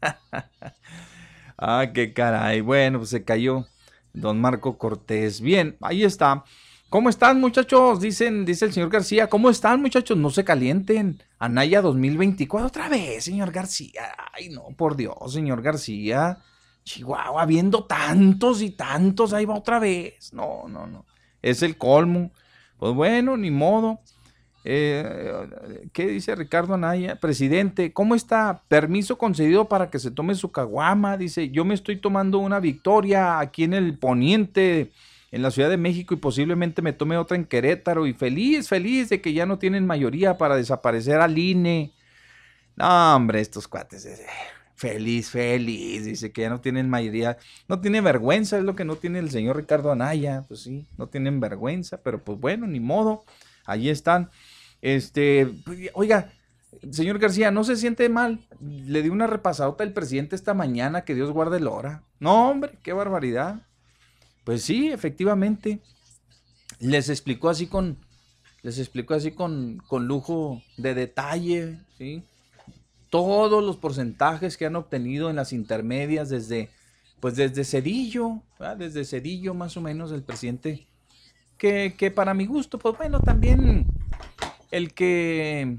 ah, 1.58 1.86
qué 1.92 2.14
caray. 2.14 2.62
Bueno, 2.62 3.00
pues 3.00 3.10
se 3.10 3.22
cayó 3.22 3.66
don 4.14 4.40
Marco 4.40 4.78
Cortés. 4.78 5.42
Bien, 5.42 5.76
ahí 5.82 6.04
está. 6.04 6.42
¿Cómo 6.88 7.10
están, 7.10 7.38
muchachos? 7.38 8.00
Dicen, 8.00 8.46
dice 8.46 8.64
el 8.64 8.72
señor 8.72 8.88
García. 8.88 9.28
¿Cómo 9.28 9.50
están, 9.50 9.82
muchachos? 9.82 10.16
No 10.16 10.30
se 10.30 10.42
calienten. 10.42 11.22
Anaya 11.38 11.82
2024, 11.82 12.66
otra 12.66 12.88
vez, 12.88 13.24
señor 13.24 13.52
García. 13.52 14.04
Ay, 14.32 14.48
no, 14.48 14.68
por 14.74 14.96
Dios, 14.96 15.34
señor 15.34 15.60
García. 15.60 16.38
Chihuahua, 16.82 17.44
viendo 17.44 17.84
tantos 17.84 18.62
y 18.62 18.70
tantos, 18.70 19.34
ahí 19.34 19.44
va 19.44 19.54
otra 19.54 19.78
vez. 19.78 20.32
No, 20.32 20.66
no, 20.66 20.86
no. 20.86 21.11
Es 21.42 21.62
el 21.62 21.76
colmo. 21.76 22.30
Pues 22.78 22.94
bueno, 22.94 23.36
ni 23.36 23.50
modo. 23.50 24.00
Eh, 24.64 25.48
¿Qué 25.92 26.06
dice 26.06 26.34
Ricardo 26.34 26.74
Anaya? 26.74 27.16
Presidente, 27.16 27.92
¿cómo 27.92 28.14
está? 28.14 28.62
Permiso 28.68 29.18
concedido 29.18 29.68
para 29.68 29.90
que 29.90 29.98
se 29.98 30.10
tome 30.10 30.34
su 30.34 30.52
caguama. 30.52 31.16
Dice, 31.16 31.50
yo 31.50 31.64
me 31.64 31.74
estoy 31.74 31.96
tomando 31.96 32.38
una 32.38 32.60
victoria 32.60 33.40
aquí 33.40 33.64
en 33.64 33.74
el 33.74 33.98
poniente 33.98 34.92
en 35.32 35.42
la 35.42 35.50
Ciudad 35.50 35.70
de 35.70 35.78
México 35.78 36.14
y 36.14 36.18
posiblemente 36.18 36.82
me 36.82 36.92
tome 36.92 37.16
otra 37.16 37.36
en 37.36 37.46
Querétaro 37.46 38.06
y 38.06 38.12
feliz, 38.12 38.68
feliz 38.68 39.08
de 39.08 39.20
que 39.20 39.32
ya 39.32 39.46
no 39.46 39.58
tienen 39.58 39.86
mayoría 39.86 40.36
para 40.36 40.56
desaparecer 40.56 41.20
al 41.20 41.38
INE. 41.38 41.92
No, 42.76 43.16
hombre, 43.16 43.40
estos 43.40 43.66
cuates, 43.66 44.04
eh, 44.04 44.26
feliz, 44.82 45.30
feliz, 45.30 46.04
dice 46.04 46.32
que 46.32 46.42
ya 46.42 46.50
no 46.50 46.60
tienen 46.60 46.90
mayoría, 46.90 47.38
no 47.68 47.80
tiene 47.80 48.00
vergüenza, 48.00 48.58
es 48.58 48.64
lo 48.64 48.74
que 48.74 48.84
no 48.84 48.96
tiene 48.96 49.20
el 49.20 49.30
señor 49.30 49.56
Ricardo 49.56 49.92
Anaya, 49.92 50.44
pues 50.48 50.58
sí, 50.58 50.88
no 50.98 51.06
tienen 51.06 51.38
vergüenza, 51.38 51.98
pero 52.02 52.24
pues 52.24 52.40
bueno, 52.40 52.66
ni 52.66 52.80
modo, 52.80 53.22
allí 53.64 53.90
están. 53.90 54.28
Este, 54.80 55.46
pues, 55.64 55.78
oiga, 55.94 56.32
señor 56.90 57.20
García, 57.20 57.52
no 57.52 57.62
se 57.62 57.76
siente 57.76 58.08
mal. 58.08 58.40
Le 58.60 59.02
di 59.02 59.08
una 59.08 59.28
repasadota 59.28 59.84
al 59.84 59.92
presidente 59.92 60.34
esta 60.34 60.52
mañana, 60.52 61.04
que 61.04 61.14
Dios 61.14 61.30
guarde 61.30 61.58
el 61.58 61.68
hora. 61.68 62.02
No, 62.18 62.50
hombre, 62.50 62.72
qué 62.82 62.92
barbaridad. 62.92 63.62
Pues 64.42 64.64
sí, 64.64 64.90
efectivamente. 64.90 65.78
Les 66.80 67.08
explicó 67.08 67.50
así 67.50 67.68
con, 67.68 67.98
les 68.62 68.80
explicó 68.80 69.14
así 69.14 69.30
con, 69.30 69.80
con 69.86 70.08
lujo 70.08 70.60
de 70.76 70.94
detalle, 70.94 71.78
¿sí? 71.96 72.24
Todos 73.12 73.62
los 73.62 73.76
porcentajes 73.76 74.56
que 74.56 74.64
han 74.64 74.74
obtenido 74.74 75.28
en 75.28 75.36
las 75.36 75.52
intermedias 75.52 76.30
desde, 76.30 76.70
pues 77.20 77.36
desde 77.36 77.62
Cedillo, 77.62 78.40
desde 78.78 79.04
Cedillo 79.04 79.52
más 79.52 79.76
o 79.76 79.82
menos 79.82 80.12
el 80.12 80.22
presidente, 80.22 80.86
que, 81.58 81.94
que, 81.94 82.10
para 82.10 82.32
mi 82.32 82.46
gusto, 82.46 82.78
pues 82.78 82.96
bueno, 82.96 83.20
también 83.20 83.84
el 84.70 84.94
que, 84.94 85.76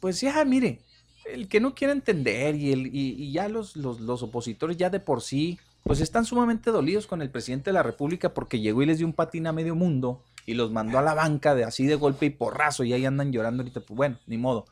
pues 0.00 0.22
ya, 0.22 0.42
mire, 0.46 0.80
el 1.26 1.48
que 1.48 1.60
no 1.60 1.74
quiere 1.74 1.92
entender 1.92 2.54
y, 2.54 2.72
el, 2.72 2.86
y, 2.94 3.30
ya 3.30 3.50
los, 3.50 3.76
los, 3.76 4.00
los 4.00 4.22
opositores 4.22 4.78
ya 4.78 4.88
de 4.88 5.00
por 5.00 5.20
sí 5.20 5.58
pues 5.82 6.00
están 6.00 6.24
sumamente 6.24 6.70
dolidos 6.70 7.06
con 7.06 7.20
el 7.20 7.30
presidente 7.30 7.68
de 7.68 7.74
la 7.74 7.82
República 7.82 8.32
porque 8.32 8.58
llegó 8.58 8.82
y 8.82 8.86
les 8.86 8.98
dio 8.98 9.06
un 9.06 9.12
patín 9.12 9.46
a 9.46 9.52
medio 9.52 9.74
mundo 9.74 10.22
y 10.46 10.54
los 10.54 10.72
mandó 10.72 10.98
a 10.98 11.02
la 11.02 11.12
banca 11.12 11.54
de 11.54 11.64
así 11.64 11.86
de 11.86 11.94
golpe 11.94 12.24
y 12.24 12.30
porrazo 12.30 12.84
y 12.84 12.94
ahí 12.94 13.04
andan 13.04 13.32
llorando 13.32 13.62
ahorita, 13.62 13.80
pues 13.80 13.96
bueno, 13.96 14.18
ni 14.26 14.38
modo. 14.38 14.64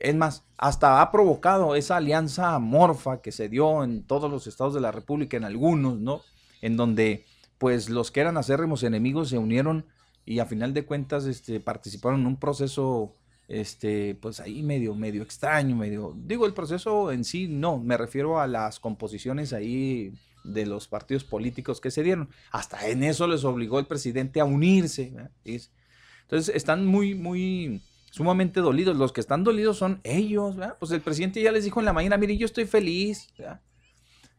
Es 0.00 0.14
más, 0.14 0.44
hasta 0.56 1.00
ha 1.00 1.10
provocado 1.10 1.74
esa 1.74 1.96
alianza 1.96 2.54
amorfa 2.54 3.20
que 3.20 3.32
se 3.32 3.48
dio 3.48 3.84
en 3.84 4.02
todos 4.04 4.30
los 4.30 4.46
estados 4.46 4.74
de 4.74 4.80
la 4.80 4.92
República, 4.92 5.36
en 5.36 5.44
algunos, 5.44 5.98
¿no? 5.98 6.22
En 6.60 6.76
donde, 6.76 7.24
pues, 7.58 7.90
los 7.90 8.10
que 8.10 8.20
eran 8.20 8.36
acérrimos 8.36 8.82
enemigos 8.82 9.28
se 9.28 9.38
unieron 9.38 9.86
y 10.28 10.40
a 10.40 10.46
final 10.46 10.74
de 10.74 10.84
cuentas, 10.84 11.24
este, 11.24 11.58
participaron 11.58 12.20
en 12.20 12.26
un 12.26 12.36
proceso, 12.36 13.16
este, 13.48 14.14
pues 14.14 14.40
ahí 14.40 14.62
medio, 14.62 14.94
medio 14.94 15.22
extraño, 15.22 15.74
medio, 15.74 16.14
digo, 16.16 16.44
el 16.44 16.52
proceso 16.52 17.10
en 17.12 17.24
sí, 17.24 17.48
no, 17.48 17.78
me 17.78 17.96
refiero 17.96 18.38
a 18.38 18.46
las 18.46 18.78
composiciones 18.78 19.54
ahí 19.54 20.12
de 20.44 20.66
los 20.66 20.86
partidos 20.86 21.24
políticos 21.24 21.80
que 21.80 21.90
se 21.90 22.02
dieron. 22.02 22.28
Hasta 22.52 22.88
en 22.88 23.04
eso 23.04 23.26
les 23.26 23.44
obligó 23.44 23.78
el 23.78 23.86
presidente 23.86 24.38
a 24.40 24.44
unirse. 24.44 25.14
Entonces 25.44 26.54
están 26.54 26.84
muy, 26.84 27.14
muy, 27.14 27.82
sumamente 28.10 28.60
dolidos. 28.60 28.96
Los 28.96 29.12
que 29.12 29.20
están 29.20 29.44
dolidos 29.44 29.78
son 29.78 30.00
ellos, 30.04 30.56
¿verdad? 30.56 30.76
Pues 30.78 30.90
el 30.92 31.00
presidente 31.00 31.42
ya 31.42 31.52
les 31.52 31.64
dijo 31.64 31.80
en 31.80 31.86
la 31.86 31.92
mañana, 31.92 32.16
mire, 32.16 32.36
yo 32.36 32.46
estoy 32.46 32.66
feliz, 32.66 33.28
¿verdad? 33.36 33.60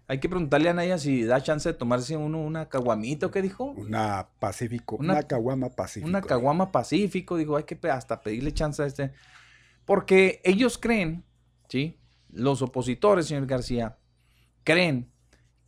Hay 0.07 0.19
que 0.19 0.27
preguntarle 0.27 0.69
a 0.69 0.73
Naya 0.73 0.97
si 0.97 1.23
da 1.23 1.43
chance 1.43 1.69
de 1.69 1.77
tomarse 1.77 2.17
uno 2.17 2.41
una 2.41 2.67
caguamita 2.67 3.27
o 3.27 3.31
qué 3.31 3.43
dijo. 3.43 3.65
Una 3.65 4.29
pacífico, 4.39 4.95
una, 4.95 5.21
caguama 5.21 5.69
pacífico. 5.69 6.09
Una 6.09 6.21
caguama 6.21 6.71
pacífico, 6.71 7.37
dijo, 7.37 7.55
hay 7.55 7.65
que 7.65 7.77
hasta 7.89 8.19
pedirle 8.21 8.51
chance 8.51 8.81
a 8.81 8.87
este. 8.87 9.11
Porque 9.85 10.41
ellos 10.43 10.79
creen, 10.79 11.23
¿sí? 11.67 11.99
Los 12.31 12.63
opositores, 12.63 13.27
señor 13.27 13.45
García, 13.45 13.99
creen 14.63 15.11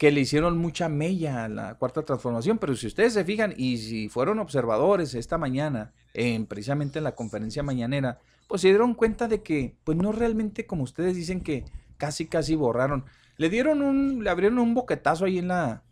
que 0.02 0.10
le 0.10 0.22
hicieron 0.22 0.58
mucha 0.58 0.90
mella 0.90 1.44
a 1.44 1.48
la 1.48 1.76
cuarta 1.76 2.02
transformación, 2.02 2.58
pero 2.58 2.76
si 2.76 2.88
ustedes 2.88 3.14
se 3.14 3.24
fijan 3.24 3.54
y 3.56 3.78
si 3.78 4.10
fueron 4.10 4.40
observadores 4.40 5.14
esta 5.14 5.38
mañana, 5.38 5.92
en, 6.16 6.48
precisamente 6.48 6.98
en 6.98 7.04
la 7.04 7.14
conferencia 7.14 7.62
mañanera, 7.62 8.18
pues 8.48 8.62
se 8.64 8.70
dieron 8.70 8.96
cuenta 8.96 9.28
de 9.28 9.44
que, 9.44 9.76
pues 9.84 10.00
no 10.00 10.12
realmente 10.12 10.66
como 10.66 10.82
ustedes 10.82 11.16
dicen 11.16 11.42
que 11.42 11.66
casi 11.98 12.26
casi 12.26 12.56
borraron. 12.56 13.06
Le 13.38 13.52
dieron 13.52 13.84
un, 13.84 14.24
le 14.24 14.32
abrieron 14.32 14.58
un 14.58 14.74
boquetazo 14.74 15.26
ahí 15.26 15.38
en 15.38 15.50
la, 15.50 15.84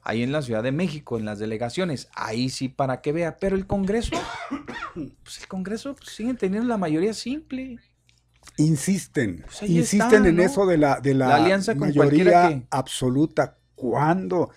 ahí 0.00 0.22
en 0.22 0.32
la 0.32 0.40
Ciudad 0.40 0.62
de 0.62 0.72
México, 0.72 1.18
en 1.18 1.26
las 1.26 1.38
delegaciones. 1.38 2.08
Ahí 2.14 2.48
sí 2.48 2.70
para 2.70 3.02
que 3.02 3.12
vea. 3.12 3.36
Pero 3.36 3.56
el 3.56 3.66
Congreso, 3.66 4.16
pues 5.22 5.38
el 5.38 5.48
Congreso 5.48 5.94
pues, 5.96 6.08
siguen 6.08 6.38
teniendo 6.38 6.66
la 6.66 6.78
mayoría 6.78 7.12
simple. 7.12 7.78
Insisten, 8.56 9.44
pues 9.46 9.62
insisten 9.70 10.26
en 10.26 10.40
eso 10.40 10.66
de 10.66 10.76
la, 10.76 11.00
de 11.00 11.14
la, 11.14 11.36
alianza 11.36 11.74
con 11.74 11.88
mayoría 11.88 12.62
absoluta. 12.70 13.56
¿Cuándo? 13.74 14.50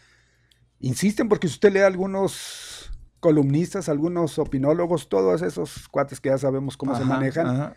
Insisten 0.80 1.30
porque 1.30 1.48
si 1.48 1.54
usted 1.54 1.72
lee 1.72 1.80
algunos 1.80 2.92
columnistas, 3.22 3.88
algunos 3.88 4.38
opinólogos, 4.38 5.08
todos 5.08 5.42
esos 5.42 5.88
cuates 5.88 6.20
que 6.20 6.30
ya 6.30 6.38
sabemos 6.38 6.76
cómo 6.76 6.98
se 6.98 7.06
manejan, 7.06 7.74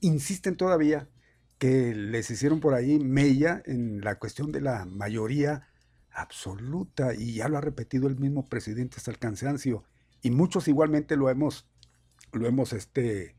insisten 0.00 0.56
todavía 0.56 1.08
que 1.58 1.94
les 1.94 2.30
hicieron 2.30 2.60
por 2.60 2.74
ahí 2.74 3.00
mella 3.00 3.62
en 3.66 4.00
la 4.02 4.18
cuestión 4.20 4.52
de 4.52 4.60
la 4.60 4.84
mayoría 4.84 5.66
absoluta 6.12 7.14
y 7.14 7.34
ya 7.34 7.48
lo 7.48 7.58
ha 7.58 7.60
repetido 7.60 8.06
el 8.06 8.16
mismo 8.16 8.46
presidente 8.46 8.98
hasta 8.98 9.10
el 9.10 9.18
cansancio 9.18 9.84
y 10.22 10.30
muchos 10.30 10.68
igualmente 10.68 11.16
lo 11.16 11.28
hemos 11.28 11.66
lo 12.32 12.46
hemos 12.46 12.72
este 12.72 13.36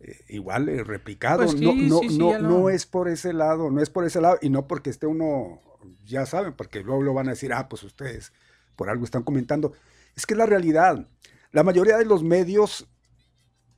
eh, 0.00 0.20
igual 0.28 0.68
eh, 0.68 0.84
replicado. 0.84 1.44
Pues 1.44 1.60
no 1.60 1.74
no 1.74 2.00
no, 2.10 2.38
no 2.38 2.70
es 2.70 2.86
por 2.86 3.08
ese 3.08 3.32
lado 3.32 3.70
no 3.70 3.80
es 3.80 3.90
por 3.90 4.04
ese 4.04 4.20
lado 4.20 4.38
y 4.42 4.50
no 4.50 4.66
porque 4.66 4.90
esté 4.90 5.06
uno 5.06 5.60
ya 6.04 6.26
saben 6.26 6.52
porque 6.54 6.82
luego 6.82 7.02
lo 7.02 7.14
van 7.14 7.28
a 7.28 7.32
decir 7.32 7.52
ah 7.52 7.68
pues 7.68 7.82
ustedes 7.82 8.32
por 8.74 8.90
algo 8.90 9.04
están 9.04 9.22
comentando 9.22 9.72
es 10.14 10.26
que 10.26 10.34
es 10.34 10.38
la 10.38 10.46
realidad. 10.46 11.08
La 11.52 11.62
mayoría 11.62 11.96
de 11.98 12.04
los 12.04 12.22
medios 12.22 12.88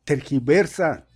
tergiversa 0.04 1.08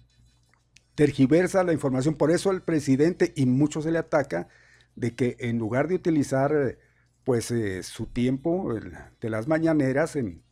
tergiversa 0.95 1.65
la 1.65 1.73
información. 1.73 2.15
Por 2.15 2.31
eso 2.31 2.51
el 2.51 2.63
presidente, 2.63 3.33
y 3.37 3.47
mucho 3.47 3.83
se 3.83 3.91
le 3.91 3.99
ataca, 3.99 4.49
de 4.95 5.15
que 5.15 5.37
en 5.41 5.59
lugar 5.59 5.89
de 5.89 5.95
utilizar 5.95 6.79
pues 7.25 7.51
eh, 7.51 7.83
su 7.83 8.07
tiempo 8.07 8.75
de 9.21 9.31
las 9.31 9.47
mañaneras 9.47 10.17
en 10.17 10.43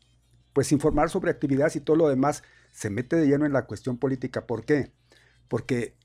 pues 0.53 0.72
informar 0.72 1.11
sobre 1.11 1.30
actividades 1.30 1.76
y 1.76 1.80
todo 1.80 1.96
lo 1.96 2.09
demás, 2.09 2.42
se 2.73 2.91
mete 2.91 3.16
de 3.16 3.27
lleno 3.27 3.47
en 3.47 3.53
la 3.53 3.66
cuestión 3.66 3.99
política. 3.99 4.47
¿Por 4.47 4.64
qué? 4.64 4.93
Porque 5.49 5.97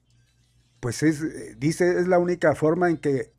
pues 0.80 1.04
es, 1.04 1.60
dice, 1.60 2.00
es 2.00 2.08
la 2.08 2.20
única 2.20 2.54
forma 2.54 2.90
en 2.90 2.98
que 2.98 3.34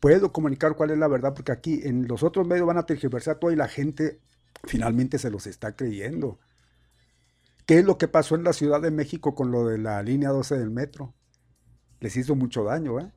puedo 0.00 0.32
comunicar 0.32 0.74
cuál 0.74 0.90
es 0.90 0.98
la 0.98 1.08
verdad, 1.08 1.34
porque 1.34 1.52
aquí 1.52 1.80
en 1.84 2.08
los 2.08 2.22
otros 2.22 2.46
medios 2.46 2.66
van 2.66 2.78
a 2.78 2.86
tergiversar 2.86 3.38
todo 3.38 3.52
y 3.52 3.56
la 3.56 3.68
gente 3.68 4.20
finalmente 4.64 5.18
se 5.18 5.30
los 5.30 5.46
está 5.46 5.76
creyendo. 5.76 6.40
¿Qué 7.66 7.78
es 7.78 7.84
lo 7.84 7.98
que 7.98 8.08
pasó 8.08 8.34
en 8.34 8.44
la 8.44 8.52
Ciudad 8.52 8.80
de 8.80 8.90
México 8.90 9.34
con 9.34 9.50
lo 9.50 9.66
de 9.66 9.78
la 9.78 10.02
línea 10.02 10.30
12 10.30 10.58
del 10.58 10.70
metro? 10.70 11.14
Les 12.00 12.16
hizo 12.16 12.34
mucho 12.34 12.64
daño, 12.64 12.98
¿eh? 12.98 13.12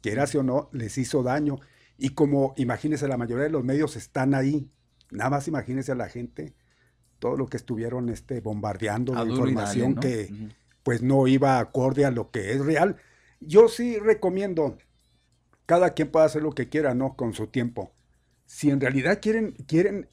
Quiera 0.00 0.24
o 0.36 0.42
no, 0.42 0.68
les 0.72 0.98
hizo 0.98 1.22
daño. 1.22 1.58
Y 1.98 2.10
como, 2.10 2.54
imagínense, 2.56 3.08
la 3.08 3.16
mayoría 3.16 3.44
de 3.44 3.50
los 3.50 3.64
medios 3.64 3.96
están 3.96 4.34
ahí. 4.34 4.70
Nada 5.10 5.30
más 5.30 5.48
imagínense 5.48 5.92
a 5.92 5.96
la 5.96 6.08
gente, 6.08 6.54
todo 7.22 7.36
lo 7.36 7.46
que 7.46 7.56
estuvieron 7.56 8.08
este, 8.08 8.40
bombardeando 8.40 9.14
de 9.14 9.30
información 9.30 9.94
que 9.94 10.28
pues 10.82 11.02
no 11.02 11.28
iba 11.28 11.60
acorde 11.60 12.04
a 12.04 12.10
lo 12.10 12.32
que 12.32 12.50
es 12.50 12.58
real. 12.58 12.96
Yo 13.38 13.68
sí 13.68 13.96
recomiendo, 13.96 14.76
cada 15.64 15.90
quien 15.90 16.10
puede 16.10 16.26
hacer 16.26 16.42
lo 16.42 16.50
que 16.50 16.68
quiera, 16.68 16.94
¿no? 16.94 17.14
Con 17.14 17.32
su 17.32 17.46
tiempo. 17.46 17.92
Si 18.44 18.70
en 18.70 18.80
realidad 18.80 19.20
quieren, 19.22 19.52
quieren 19.68 20.08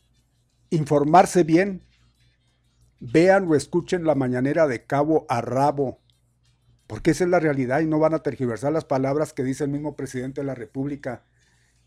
informarse 0.70 1.44
bien, 1.44 1.82
vean 3.00 3.48
o 3.48 3.56
escuchen 3.56 4.04
la 4.04 4.14
mañanera 4.14 4.68
de 4.68 4.86
cabo 4.86 5.26
a 5.30 5.42
rabo, 5.42 6.02
porque 6.86 7.10
esa 7.10 7.24
es 7.24 7.32
la 7.32 7.40
realidad 7.40 7.80
y 7.80 7.88
no 7.88 7.98
van 7.98 8.14
a 8.14 8.20
tergiversar 8.20 8.72
las 8.72 8.86
palabras 8.86 9.34
que 9.34 9.44
dice 9.44 9.64
el 9.64 9.72
mismo 9.72 9.96
presidente 9.96 10.42
de 10.42 10.46
la 10.46 10.54
República 10.54 11.24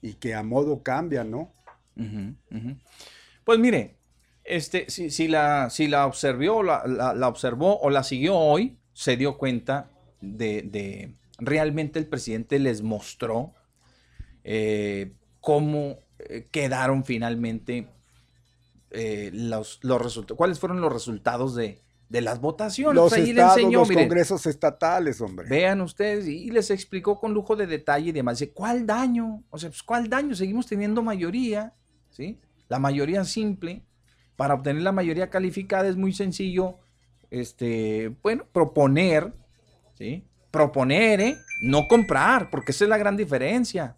y 0.01 0.14
que 0.14 0.35
a 0.35 0.43
modo 0.43 0.83
cambian, 0.83 1.31
¿no? 1.31 1.53
Pues 3.45 3.61
mire, 3.61 4.01
este, 4.45 4.90
si, 4.90 5.11
si, 5.11 5.28
la, 5.28 5.70
si 5.70 5.88
la, 5.88 6.07
observó, 6.07 6.62
la, 6.62 6.84
la, 6.86 7.28
observó 7.28 7.78
o 7.80 7.90
la 7.90 8.03
siguió 8.03 8.36
hoy, 8.36 8.78
se 8.93 9.16
dio 9.16 9.38
cuenta 9.38 9.90
de, 10.20 10.62
de 10.62 11.14
realmente 11.38 11.99
el 11.99 12.07
presidente 12.07 12.59
les 12.59 12.82
mostró 12.82 13.55
eh, 14.45 15.12
cómo 15.40 15.99
eh, 16.18 16.49
quedaron 16.51 17.05
finalmente 17.05 17.88
eh, 18.90 19.30
los, 19.32 19.80
los 19.82 20.24
cuáles 20.36 20.59
fueron 20.59 20.80
los 20.80 20.93
resultados 20.93 21.55
de, 21.55 21.80
las 22.11 22.40
votaciones. 22.40 22.95
Los, 22.95 23.12
estados, 23.14 23.62
los 23.72 23.90
congresos 23.90 24.45
estatales, 24.45 25.20
hombre. 25.22 25.49
Vean 25.49 25.80
ustedes, 25.80 26.26
y 26.26 26.51
les 26.51 26.70
explicó 26.70 27.18
con 27.18 27.32
lujo 27.32 27.57
de 27.57 27.66
detalle 27.66 28.11
y 28.11 28.12
demás. 28.12 28.38
Dice, 28.38 28.53
¿cuál 28.53 28.86
daño? 28.86 29.43
O 29.49 29.57
sea, 29.57 29.70
pues, 29.70 29.82
¿cuál 29.82 30.11
daño? 30.11 30.34
Seguimos 30.34 30.66
teniendo 30.66 31.03
mayoría, 31.03 31.72
¿sí? 32.11 32.38
La 32.68 32.78
mayoría 32.78 33.24
simple. 33.24 33.82
Para 34.37 34.55
obtener 34.55 34.83
la 34.83 34.93
mayoría 34.93 35.30
calificada 35.30 35.89
es 35.89 35.97
muy 35.97 36.12
sencillo, 36.12 36.78
este, 37.30 38.14
bueno, 38.22 38.47
proponer, 38.53 39.33
¿sí? 39.95 40.24
Proponer, 40.51 41.20
¿eh? 41.20 41.37
No 41.62 41.89
comprar, 41.89 42.51
porque 42.51 42.72
esa 42.72 42.85
es 42.85 42.91
la 42.91 42.99
gran 42.99 43.16
diferencia. 43.16 43.97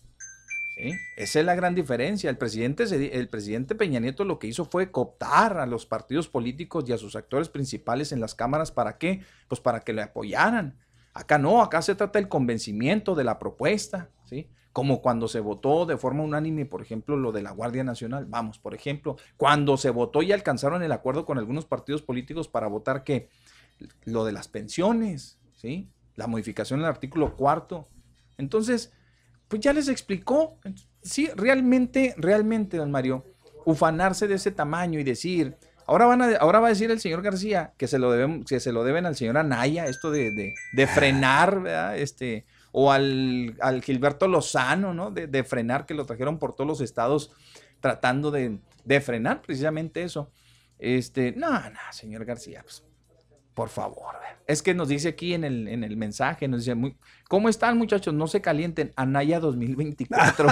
Esa 1.17 1.41
es 1.41 1.47
la 1.47 1.55
gran 1.55 1.75
diferencia. 1.75 2.29
El 2.31 2.37
presidente, 2.37 2.85
el 3.13 3.29
presidente 3.29 3.75
Peña 3.75 4.01
Nieto 4.01 4.25
lo 4.25 4.39
que 4.39 4.49
hizo 4.49 4.65
fue 4.65 4.91
cooptar 4.91 5.59
a 5.59 5.67
los 5.67 5.87
partidos 5.87 6.29
políticos 6.29 6.85
y 6.89 6.93
a 6.93 6.99
sus 6.99 7.15
actores 7.17 7.49
principales 7.49 8.13
en 8.13 8.21
las 8.21 8.35
cámaras. 8.35 8.73
¿Para 8.73 8.99
qué? 8.99 9.21
Pues 9.49 9.61
para 9.61 9.81
que 9.81 9.93
le 9.93 10.03
apoyaran. 10.03 10.79
Acá 11.13 11.39
no, 11.39 11.63
acá 11.63 11.81
se 11.81 11.95
trata 11.95 12.19
del 12.19 12.29
convencimiento 12.29 13.15
de 13.15 13.25
la 13.25 13.39
propuesta, 13.39 14.11
¿sí? 14.25 14.49
Como 14.75 15.01
cuando 15.01 15.29
se 15.29 15.41
votó 15.41 15.87
de 15.87 15.97
forma 15.97 16.23
unánime, 16.23 16.67
por 16.67 16.83
ejemplo, 16.83 17.17
lo 17.17 17.33
de 17.33 17.41
la 17.41 17.53
Guardia 17.53 17.83
Nacional. 17.83 18.27
Vamos, 18.27 18.59
por 18.59 18.75
ejemplo, 18.75 19.17
cuando 19.39 19.79
se 19.79 19.89
votó 19.89 20.21
y 20.21 20.33
alcanzaron 20.33 20.83
el 20.83 20.93
acuerdo 20.93 21.25
con 21.25 21.39
algunos 21.39 21.65
partidos 21.65 22.03
políticos 22.03 22.49
para 22.49 22.67
votar 22.67 23.05
que 23.05 23.31
lo 24.05 24.27
de 24.27 24.33
las 24.33 24.49
pensiones, 24.49 25.39
¿sí? 25.55 25.89
La 26.17 26.27
modificación 26.27 26.81
del 26.81 26.89
artículo 26.89 27.37
cuarto. 27.37 27.89
Entonces, 28.37 28.93
pues 29.49 29.63
ya 29.63 29.73
les 29.73 29.89
explicó. 29.89 30.59
Sí, 31.03 31.29
realmente, 31.37 32.15
realmente, 32.19 32.77
don 32.77 32.91
Mario, 32.91 33.25
ufanarse 33.65 34.27
de 34.27 34.35
ese 34.35 34.51
tamaño 34.51 34.99
y 34.99 35.05
decir, 35.05 35.57
ahora, 35.87 36.07
van 36.07 36.23
a, 36.23 36.37
ahora 36.37 36.61
va 36.61 36.67
a 36.67 36.71
decir 36.71 36.91
el 36.91 37.01
señor 37.01 37.23
García 37.23 37.75
que 37.77 37.87
se 37.87 37.99
lo 37.99 38.11
deben, 38.11 38.45
que 38.45 38.61
se 38.61 38.73
lo 38.73 38.85
deben 38.85 39.07
al 39.07 39.17
señor 39.17 39.39
Anaya, 39.39 39.87
esto 39.87 40.11
de, 40.11 40.55
de, 40.73 40.87
frenar, 40.87 41.63
¿verdad? 41.63 41.99
Este, 41.99 42.45
o 42.77 42.91
al, 42.91 43.57
al, 43.61 43.83
Gilberto 43.83 44.27
Lozano, 44.27 44.93
¿no? 44.93 45.13
De, 45.13 45.45
frenar, 45.45 45.87
que 45.87 45.95
lo 45.95 46.07
trajeron 46.07 46.41
por 46.41 46.57
todos 46.57 46.67
los 46.67 46.81
estados 46.81 47.31
tratando 47.79 48.33
de, 48.33 48.59
de 48.85 49.01
frenar 49.01 49.43
precisamente 49.43 50.03
eso. 50.03 50.33
Este, 50.81 51.31
no, 51.31 51.53
no, 51.53 51.79
señor 51.93 52.25
García, 52.25 52.63
pues 52.65 52.83
por 53.55 53.69
favor. 53.69 54.17
Es 54.47 54.63
que 54.63 54.75
nos 54.75 54.89
dice 54.89 55.09
aquí 55.09 55.33
en 55.33 55.45
el, 55.45 55.69
en 55.69 55.85
el 55.85 55.97
mensaje, 55.97 56.49
nos 56.49 56.61
dice, 56.61 56.75
muy, 56.75 56.97
¿cómo 57.29 57.49
están 57.49 57.79
muchachos? 57.79 58.13
No 58.13 58.27
se 58.27 58.43
calienten. 58.43 58.93
Anaya 58.97 59.41
2024. 59.41 60.49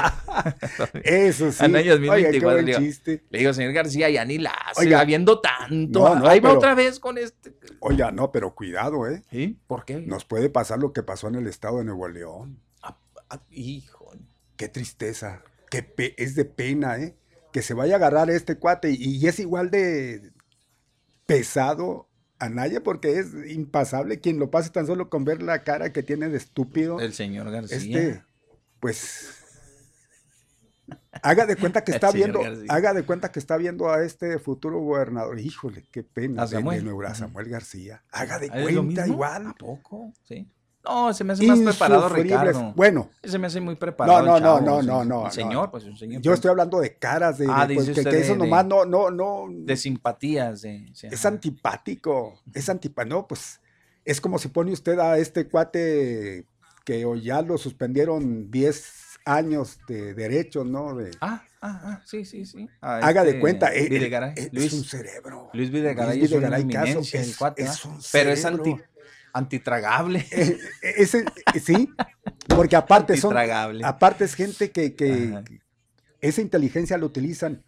Eso 1.05 1.53
sí. 1.53 1.63
Anaya 1.63 1.93
2024. 1.93 2.63
le, 2.63 2.79
digo, 2.79 3.21
le, 3.31 3.39
digo, 3.39 3.53
señor 3.53 3.73
García, 3.73 4.09
ya 4.09 4.25
ni 4.25 4.39
la 4.39 4.53
hace, 4.53 5.05
viendo 5.05 5.41
tanto. 5.41 6.07
Ahí 6.27 6.41
va 6.41 6.53
otra 6.53 6.75
vez 6.75 6.99
con 7.01 7.19
este. 7.19 7.55
Oiga, 7.81 8.13
no, 8.13 8.33
pero 8.33 8.55
cuidado, 8.55 9.07
¿eh? 9.09 9.23
¿Sí? 9.31 9.59
¿Por 9.67 9.85
qué? 9.85 10.01
Nos 10.01 10.25
puede 10.25 10.49
pasar 10.49 10.79
lo 10.79 10.93
que 10.93 11.03
pasó 11.03 11.29
en 11.29 11.35
el 11.35 11.47
estado 11.47 11.79
de 11.79 11.85
Nuevo 11.85 12.09
León. 12.09 12.61
Ah, 12.81 12.97
ah, 13.29 13.43
hijo. 13.51 14.11
Qué 14.57 14.69
tristeza. 14.69 15.43
Qué 15.69 15.93
es 16.17 16.35
de 16.35 16.45
pena, 16.45 16.97
¿eh? 16.99 17.17
Que 17.53 17.61
se 17.61 17.75
vaya 17.75 17.95
a 17.95 17.97
agarrar 17.97 18.31
este 18.31 18.57
cuate 18.57 18.91
y 18.91 19.27
es 19.27 19.39
igual 19.39 19.71
de 19.71 20.33
pesado 21.27 22.09
Anaya 22.43 22.83
porque 22.83 23.19
es 23.19 23.29
impasable. 23.51 24.21
Quien 24.21 24.39
lo 24.39 24.51
pase 24.51 24.71
tan 24.71 24.87
solo 24.87 25.09
con 25.09 25.25
ver 25.25 25.43
la 25.43 25.63
cara 25.63 25.93
que 25.93 26.03
tiene 26.03 26.29
de 26.29 26.37
estúpido. 26.37 27.01
El 27.01 27.13
señor 27.13 27.51
García. 27.51 27.77
Este, 27.77 28.23
pues. 28.81 29.39
Haga 31.23 31.47
de 31.47 31.57
cuenta 31.57 31.85
que 31.85 31.93
está 31.93 32.11
viendo, 32.11 32.41
haga 32.69 32.95
de 32.95 33.05
cuenta 33.05 33.31
que 33.31 33.39
está 33.39 33.57
viendo 33.57 33.91
a 33.91 34.03
este 34.03 34.39
futuro 34.39 34.81
gobernador. 34.81 35.39
Híjole, 35.39 35.85
qué 35.91 36.03
pena. 36.03 36.43
A 36.43 36.47
Samuel. 36.47 36.85
De, 36.85 37.15
Samuel 37.15 37.49
García. 37.49 38.03
Haga 38.11 38.39
de 38.39 38.51
cuenta 38.51 39.07
igual. 39.07 39.47
¿A 39.47 39.55
poco? 39.55 40.13
Sí. 40.25 40.49
No, 40.85 41.15
se 41.15 41.23
me 41.25 41.33
hace 41.33 41.47
más 41.47 41.61
preparado 41.61 42.09
Ricardo. 42.09 42.73
Bueno. 42.75 43.11
Se 43.23 43.39
me 43.39 43.47
hace 43.47 43.61
muy 43.61 43.77
preparado. 43.77 44.23
No, 44.23 44.41
no, 44.41 44.61
no, 44.61 44.83
no, 44.83 45.05
no, 45.05 45.05
no. 45.05 45.31
señor, 45.31 45.71
pues 45.71 45.85
un 45.85 45.97
señor. 45.97 46.23
Yo 46.23 46.31
pues. 46.31 46.39
estoy 46.39 46.51
hablando 46.51 46.81
de 46.81 46.97
caras, 46.97 47.39
de, 47.39 47.47
ah, 47.49 47.69
pues, 47.73 47.91
que, 47.91 48.21
eso 48.21 48.37
nomás 48.37 48.67
no, 48.67 48.85
no, 48.85 49.11
no. 49.11 49.47
De 49.51 49.77
simpatías. 49.77 50.63
De, 50.63 50.93
es 51.03 51.27
antipático. 51.27 52.41
Es 52.53 52.69
antipático. 52.69 53.15
No, 53.15 53.27
pues 53.27 53.61
es 54.05 54.21
como 54.21 54.39
si 54.39 54.49
pone 54.49 54.73
usted 54.73 54.99
a 54.99 55.19
este 55.19 55.49
cuate 55.49 56.47
que 56.85 57.07
ya 57.23 57.43
lo 57.43 57.59
suspendieron 57.59 58.51
10 58.51 59.03
años 59.25 59.79
de 59.87 60.15
derecho, 60.15 60.65
¿no? 60.65 60.97
De, 60.97 61.11
ah, 61.21 61.45
ah, 61.61 61.81
ah, 61.85 62.03
sí, 62.05 62.25
sí, 62.25 62.45
sí. 62.45 62.69
Haga 62.81 63.23
de 63.23 63.31
este 63.31 63.41
cuenta, 63.41 63.73
eh, 63.73 63.89
eh, 63.91 64.51
es 64.53 64.73
un 64.73 64.85
cerebro. 64.85 65.51
Luis 65.53 65.71
Videgaray, 65.71 66.19
Luis 66.19 66.31
Videgaray 66.31 66.99
es 66.99 67.15
el 67.15 67.37
cuate, 67.37 67.63
es 67.63 67.85
un 67.85 67.99
pero 68.11 68.31
es 68.31 68.45
anti, 68.45 68.77
antitragable. 69.33 70.27
Eh, 70.33 70.59
ese, 70.97 71.25
sí, 71.63 71.89
porque 72.49 72.77
aparte 72.77 73.17
son, 73.17 73.37
aparte 73.85 74.25
es 74.25 74.35
gente 74.35 74.71
que, 74.71 74.95
que 74.95 75.61
esa 76.21 76.41
inteligencia 76.41 76.99
lo 76.99 77.07
utilizan 77.07 77.63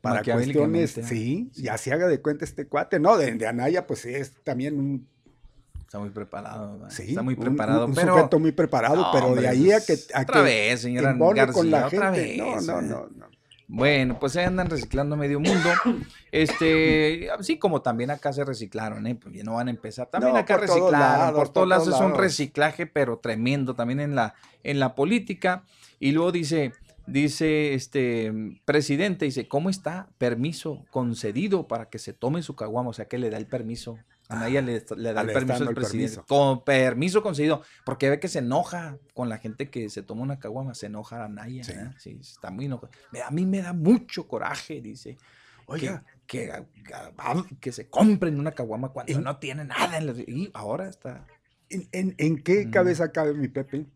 para 0.00 0.22
cuestiones, 0.22 0.98
sí, 1.04 1.50
y 1.54 1.68
así 1.68 1.90
haga 1.90 2.06
de 2.06 2.20
cuenta 2.20 2.44
este 2.44 2.66
cuate, 2.66 2.98
no, 2.98 3.16
de, 3.16 3.32
de 3.34 3.46
Anaya 3.46 3.86
pues 3.86 4.06
es 4.06 4.32
también 4.42 4.78
un 4.78 5.10
Está 5.90 5.98
muy 5.98 6.10
preparado. 6.10 6.88
Sí, 6.88 7.02
está 7.08 7.22
muy 7.22 7.34
preparado. 7.34 7.86
Un, 7.86 7.94
pero, 7.96 8.14
sujeto 8.14 8.38
muy 8.38 8.52
preparado, 8.52 9.10
pero 9.12 9.34
de 9.34 9.48
ahí 9.48 9.72
a 9.72 9.84
que. 9.84 9.98
A 10.14 10.20
otra 10.20 10.42
vez, 10.42 10.82
señora 10.82 11.14
García, 11.14 11.48
con 11.48 11.68
la 11.68 11.86
otra 11.88 12.14
gente. 12.14 12.40
Vez, 12.40 12.64
no, 12.64 12.80
no, 12.80 13.08
no, 13.08 13.28
Bueno, 13.72 14.18
pues 14.18 14.34
ahí 14.34 14.44
andan 14.44 14.68
reciclando 14.68 15.16
medio 15.16 15.38
mundo. 15.38 15.70
Este, 16.32 17.28
sí, 17.40 17.56
como 17.56 17.82
también 17.82 18.10
acá 18.10 18.32
se 18.32 18.44
reciclaron, 18.44 19.06
¿eh? 19.06 19.14
Pues 19.14 19.32
ya 19.32 19.44
no 19.44 19.54
van 19.54 19.68
a 19.68 19.70
empezar. 19.70 20.08
También 20.08 20.36
acá 20.36 20.56
reciclaron. 20.56 21.36
por 21.36 21.50
todos 21.50 21.68
lados 21.68 21.86
es 21.86 22.00
un 22.00 22.14
reciclaje, 22.14 22.86
pero 22.86 23.18
tremendo 23.18 23.76
también 23.76 24.00
en 24.00 24.16
la, 24.16 24.34
en 24.64 24.80
la 24.80 24.96
política. 24.96 25.62
Y 26.00 26.10
luego 26.10 26.32
dice, 26.32 26.72
dice 27.06 27.74
este 27.74 28.32
presidente, 28.64 29.24
dice, 29.24 29.46
¿cómo 29.46 29.70
está? 29.70 30.08
Permiso 30.18 30.84
concedido 30.90 31.68
para 31.68 31.88
que 31.90 32.00
se 32.00 32.12
tome 32.12 32.42
su 32.42 32.56
caguama, 32.56 32.90
o 32.90 32.92
sea 32.92 33.06
que 33.06 33.18
le 33.18 33.30
da 33.30 33.38
el 33.38 33.46
permiso 33.46 33.98
Anaya 34.30 34.62
le, 34.62 34.84
le 34.96 35.12
da 35.12 35.22
el 35.22 35.32
permiso 35.32 35.68
al 35.68 35.74
presidente. 35.74 36.20
Con 36.26 36.64
permiso 36.64 37.22
concedido. 37.22 37.62
Porque 37.84 38.08
ve 38.08 38.20
que 38.20 38.28
se 38.28 38.38
enoja 38.38 38.96
con 39.12 39.28
la 39.28 39.38
gente 39.38 39.70
que 39.70 39.90
se 39.90 40.02
toma 40.02 40.22
una 40.22 40.38
caguama. 40.38 40.74
Se 40.74 40.86
enoja 40.86 41.22
a 41.22 41.24
Anaya. 41.24 41.62
¿eh? 41.68 41.90
Sí. 41.98 42.18
está 42.20 42.50
muy 42.50 42.66
enojado. 42.66 42.92
A 43.26 43.30
mí 43.30 43.44
me 43.44 43.60
da 43.60 43.72
mucho 43.72 44.28
coraje, 44.28 44.80
dice. 44.80 45.18
Oiga. 45.66 46.04
Que, 46.26 46.64
que, 47.60 47.72
se 47.72 47.88
compren 47.88 48.38
una 48.38 48.52
caguama 48.52 48.90
cuando 48.90 49.20
no 49.20 49.38
tiene 49.38 49.64
nada. 49.64 49.98
En 49.98 50.24
y 50.28 50.50
ahora 50.54 50.88
está. 50.88 51.26
¿En, 51.68 52.14
en, 52.18 52.42
qué 52.42 52.66
mm. 52.66 52.70
cabeza 52.70 53.10
cabe 53.10 53.34
mi 53.34 53.48
Pepe? 53.48 53.86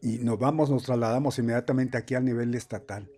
Y 0.00 0.18
nos 0.18 0.38
vamos, 0.38 0.70
nos 0.70 0.84
trasladamos 0.84 1.38
inmediatamente 1.38 1.98
aquí 1.98 2.14
al 2.14 2.24
nivel 2.24 2.54
estatal. 2.54 3.10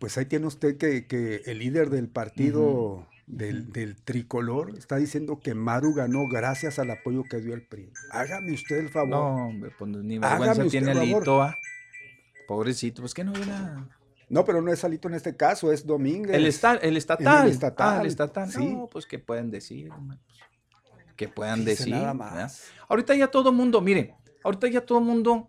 Pues 0.00 0.18
ahí 0.18 0.26
tiene 0.26 0.46
usted 0.46 0.76
que, 0.76 1.06
que 1.06 1.42
el 1.46 1.60
líder 1.60 1.90
del 1.90 2.08
partido 2.08 3.08
del, 3.28 3.96
tricolor 4.02 4.74
está 4.76 4.96
diciendo 4.96 5.38
que 5.40 5.54
Maru 5.54 5.94
ganó 5.94 6.26
gracias 6.26 6.78
al 6.78 6.90
apoyo 6.90 7.24
que 7.24 7.40
dio 7.40 7.54
el 7.54 7.62
PRI. 7.62 7.92
Hágame 8.10 8.52
usted 8.52 8.78
el 8.78 8.88
favor. 8.88 9.10
No, 9.10 9.48
hombre, 9.48 9.70
pues 9.78 9.90
ni 9.90 10.18
vergüenza 10.18 10.64
tiene 10.66 10.92
Alito. 10.92 11.42
¿ah? 11.42 11.54
Pobrecito, 12.46 13.02
pues 13.02 13.12
que 13.12 13.24
no 13.24 13.32
nada. 13.32 13.86
No, 14.30 14.44
pero 14.44 14.60
no 14.60 14.72
es 14.72 14.82
Alito 14.84 15.08
en 15.08 15.14
este 15.14 15.36
caso, 15.36 15.72
es 15.72 15.86
Domínguez. 15.86 16.36
El, 16.36 16.46
está, 16.46 16.74
el 16.74 16.96
estatal. 16.96 17.46
El 17.46 17.52
estatal. 17.52 17.98
Ah, 17.98 18.00
el 18.00 18.06
estatal. 18.06 18.50
Sí. 18.50 18.66
No, 18.66 18.88
pues 18.90 19.06
que 19.06 19.18
pueden 19.18 19.50
decir. 19.50 19.90
Pues, 19.90 21.14
que 21.16 21.28
puedan 21.28 21.64
decir. 21.64 21.94
Nada 21.94 22.14
más. 22.14 22.64
Ahorita 22.88 23.14
ya 23.14 23.28
todo 23.28 23.52
mundo, 23.52 23.80
mire, 23.80 24.14
ahorita 24.44 24.68
ya 24.68 24.80
todo 24.80 25.00
mundo. 25.00 25.48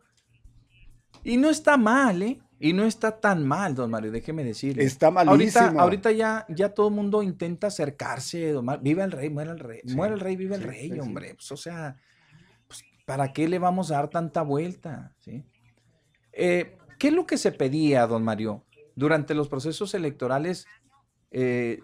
Y 1.24 1.38
no 1.38 1.50
está 1.50 1.78
mal, 1.78 2.22
¿eh? 2.22 2.40
Y 2.60 2.74
no 2.74 2.84
está 2.84 3.20
tan 3.20 3.48
mal, 3.48 3.74
don 3.74 3.90
Mario, 3.90 4.12
déjeme 4.12 4.44
decirle. 4.44 4.84
Está 4.84 5.10
malísimo. 5.12 5.62
Ahorita, 5.62 5.82
ahorita 5.82 6.12
ya, 6.12 6.46
ya 6.50 6.74
todo 6.74 6.90
el 6.90 6.94
mundo 6.94 7.24
intenta 7.24 7.68
acercarse, 7.68 8.52
don 8.52 8.66
Mario. 8.66 8.84
Viva 8.84 9.04
el 9.06 9.12
rey, 9.12 9.30
muere 9.30 9.52
el 9.52 9.60
rey. 9.60 9.82
muere 9.86 10.14
el 10.16 10.20
rey, 10.20 10.36
vive 10.36 10.56
el 10.56 10.64
rey, 10.64 11.00
hombre. 11.00 11.36
Pues, 11.36 11.52
o 11.54 11.58
sea, 11.58 11.96
pues, 12.68 12.84
¿para 13.06 13.32
qué 13.32 13.48
le 13.48 13.60
vamos 13.60 13.92
a 13.92 13.96
dar 13.96 14.10
tanta 14.10 14.42
vuelta? 14.42 15.16
¿Sí? 15.20 15.46
Eh, 16.34 16.78
¿Qué 16.98 17.08
es 17.08 17.14
lo 17.14 17.26
que 17.26 17.38
se 17.38 17.54
pedía, 17.54 18.06
don 18.08 18.24
Mario? 18.24 18.66
Durante 18.94 19.34
los 19.34 19.48
procesos 19.48 19.94
electorales, 19.94 20.68
eh, 21.32 21.80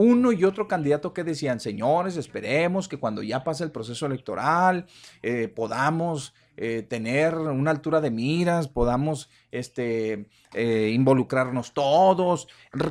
uno 0.00 0.32
y 0.32 0.44
otro 0.44 0.66
candidato 0.66 1.12
que 1.12 1.24
decían, 1.24 1.60
señores, 1.60 2.16
esperemos 2.16 2.88
que 2.88 2.96
cuando 2.96 3.22
ya 3.22 3.44
pase 3.44 3.64
el 3.64 3.70
proceso 3.70 4.06
electoral 4.06 4.86
eh, 5.22 5.46
podamos 5.48 6.32
eh, 6.56 6.80
tener 6.88 7.34
una 7.34 7.70
altura 7.70 8.00
de 8.00 8.10
miras, 8.10 8.66
podamos 8.66 9.28
este, 9.50 10.26
eh, 10.54 10.90
involucrarnos 10.94 11.74
todos, 11.74 12.48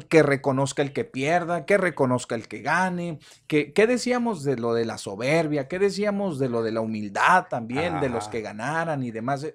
que 0.08 0.22
reconozca 0.22 0.84
el 0.84 0.94
que 0.94 1.04
pierda, 1.04 1.66
que 1.66 1.80
reconozca 1.80 2.36
el 2.36 2.48
que 2.48 2.62
gane, 2.62 3.18
que, 3.48 3.74
¿qué 3.74 3.88
decíamos 3.88 4.44
de 4.44 4.58
lo 4.58 4.76
de 4.76 4.86
la 4.86 5.00
soberbia? 5.00 5.68
¿Qué 5.68 5.80
decíamos 5.80 6.38
de 6.38 6.50
lo 6.50 6.62
de 6.62 6.74
la 6.74 6.82
humildad 6.82 7.48
también, 7.50 8.00
de 8.02 8.10
los 8.10 8.28
que 8.28 8.42
ganaran 8.42 9.02
y 9.02 9.10
demás? 9.10 9.48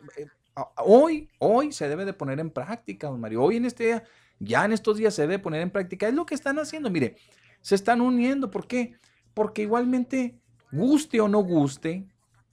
Hoy, 0.79 1.29
hoy 1.39 1.71
se 1.71 1.89
debe 1.89 2.05
de 2.05 2.15
poner 2.15 2.41
en 2.41 2.51
práctica, 2.51 3.07
don 3.07 3.21
Mario, 3.21 3.43
hoy 3.43 3.59
en 3.59 3.67
este 3.67 4.03
ya 4.41 4.65
en 4.65 4.73
estos 4.73 4.97
días 4.97 5.15
se 5.15 5.23
debe 5.23 5.39
poner 5.39 5.61
en 5.63 5.71
práctica, 5.71 6.09
es 6.09 6.15
lo 6.15 6.27
que 6.27 6.35
están 6.35 6.59
haciendo, 6.59 6.91
mire, 6.91 7.17
se 7.65 7.75
están 7.75 8.03
uniendo, 8.03 8.51
¿por 8.51 8.67
qué? 8.67 8.95
Porque 9.33 9.63
igualmente, 9.63 10.39
guste 10.71 11.23
o 11.23 11.29
no 11.29 11.39
guste, 11.39 12.07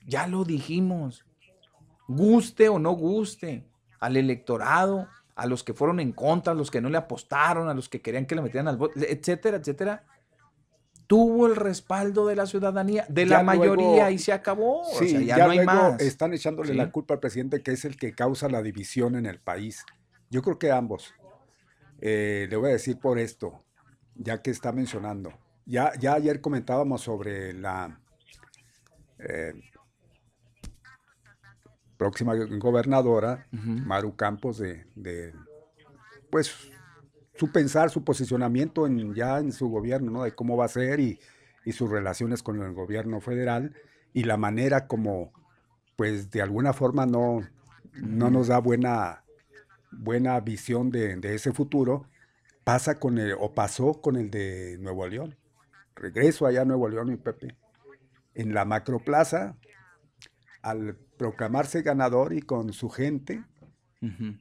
ya 0.08 0.26
lo 0.26 0.46
dijimos, 0.46 1.26
guste 2.08 2.70
o 2.70 2.80
no 2.80 2.94
guste, 2.94 3.68
al 4.00 4.16
electorado, 4.16 5.10
a 5.36 5.48
los 5.48 5.66
que 5.66 5.74
fueron 5.74 6.00
en 6.00 6.14
contra, 6.14 6.54
a 6.54 6.56
los 6.56 6.72
que 6.72 6.80
no 6.80 6.90
le 6.90 6.98
apostaron, 6.98 7.68
a 7.68 7.74
los 7.74 7.90
que 7.90 8.02
querían 8.02 8.26
que 8.26 8.36
le 8.36 8.42
metieran 8.42 8.70
al 8.70 8.78
voto, 8.78 8.94
etcétera, 9.02 9.58
etcétera, 9.58 10.06
tuvo 11.08 11.46
el 11.46 11.58
respaldo 11.58 12.26
de 12.26 12.38
la 12.38 12.46
ciudadanía, 12.46 13.06
de 13.10 13.26
la 13.26 13.44
mayoría 13.44 14.12
y 14.12 14.18
se 14.18 14.32
acabó. 14.32 14.86
Sí, 14.98 15.26
ya, 15.26 15.40
no 15.40 15.52
hay 15.52 15.66
más. 15.66 16.00
Están 16.00 16.34
echándole 16.34 16.74
la 16.74 16.90
culpa 16.90 17.16
al 17.16 17.20
presidente 17.20 17.62
que 17.62 17.74
es 17.74 17.84
el 17.84 17.98
que 17.98 18.16
causa 18.16 18.48
la 18.48 18.62
división 18.62 19.18
en 19.18 19.26
el 19.26 19.42
país. 19.42 19.84
Yo 20.30 20.42
creo 20.42 20.58
que 20.58 20.72
ambos. 20.72 21.14
Eh, 22.00 22.48
le 22.50 22.56
voy 22.56 22.70
a 22.70 22.74
decir 22.74 22.98
por 22.98 23.20
esto, 23.20 23.66
ya 24.16 24.42
que 24.42 24.52
está 24.52 24.72
mencionando. 24.72 25.34
Ya, 25.66 25.94
ya 26.00 26.14
ayer 26.14 26.42
comentábamos 26.42 27.02
sobre 27.02 27.54
la 27.54 28.00
eh, 29.20 29.54
próxima 32.02 32.34
gobernadora, 32.34 33.46
Maru 33.52 34.16
Campos, 34.16 34.58
de, 34.58 35.34
pues 36.32 36.72
su 37.36 37.52
pensar, 37.52 37.92
su 37.92 38.04
posicionamiento 38.04 38.88
en, 38.88 39.14
ya 39.14 39.38
en 39.38 39.52
su 39.52 39.70
gobierno, 39.70 40.10
¿no? 40.10 40.24
de 40.24 40.34
cómo 40.34 40.58
va 40.58 40.66
a 40.66 40.70
ser 40.70 41.00
y, 41.00 41.20
sus 41.72 41.92
relaciones 41.92 42.42
con 42.42 42.60
el 42.60 42.74
gobierno 42.74 43.22
federal 43.22 43.76
y 44.14 44.24
la 44.24 44.36
manera 44.36 44.88
como, 44.88 45.32
pues 45.96 46.32
de 46.32 46.42
alguna 46.42 46.74
forma 46.74 47.06
no, 47.06 47.42
no 47.94 48.32
nos 48.32 48.48
da 48.48 48.58
buena, 48.58 49.24
buena 49.92 50.40
visión 50.40 50.90
de, 50.90 51.20
ese 51.36 51.52
futuro, 51.52 52.08
pasa 52.64 53.00
con 53.00 53.18
el, 53.18 53.34
o 53.40 53.54
pasó 53.54 54.02
con 54.02 54.16
el 54.16 54.30
de 54.30 54.78
Nuevo 54.80 55.08
León. 55.08 55.38
Regreso 55.96 56.46
allá 56.46 56.62
a 56.62 56.66
Nuevo 56.66 56.88
León, 56.90 57.10
mi 57.10 57.18
Pepe. 57.18 57.56
En 58.34 58.54
la 58.54 58.66
macroplaza, 58.66 59.58
al 60.62 60.96
proclamarse 61.18 61.82
ganador 61.82 62.34
y 62.34 62.42
con 62.42 62.74
su 62.74 62.90
gente, 62.90 63.44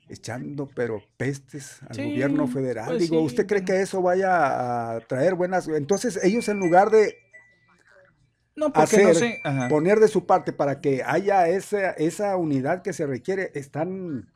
echando 0.08 0.70
pero 0.74 1.02
pestes 1.16 1.80
al 1.88 1.96
gobierno 1.96 2.46
federal. 2.46 2.86
Pues 2.88 3.00
Digo, 3.00 3.20
¿usted 3.20 3.46
cree 3.46 3.64
que 3.64 3.82
eso 3.82 4.00
vaya 4.00 4.94
a 4.94 5.00
traer 5.00 5.34
buenas? 5.34 5.68
Entonces 5.68 6.18
ellos 6.22 6.48
en 6.48 6.58
lugar 6.58 6.90
de 6.90 7.16
no, 8.56 8.70
hacer, 8.74 9.08
no 9.08 9.14
sé. 9.14 9.40
poner 9.68 10.00
de 10.00 10.08
su 10.08 10.24
parte 10.24 10.52
para 10.52 10.80
que 10.80 11.02
haya 11.04 11.48
esa, 11.48 11.90
esa 11.90 12.36
unidad 12.36 12.82
que 12.82 12.92
se 12.92 13.06
requiere, 13.06 13.50
están 13.54 14.30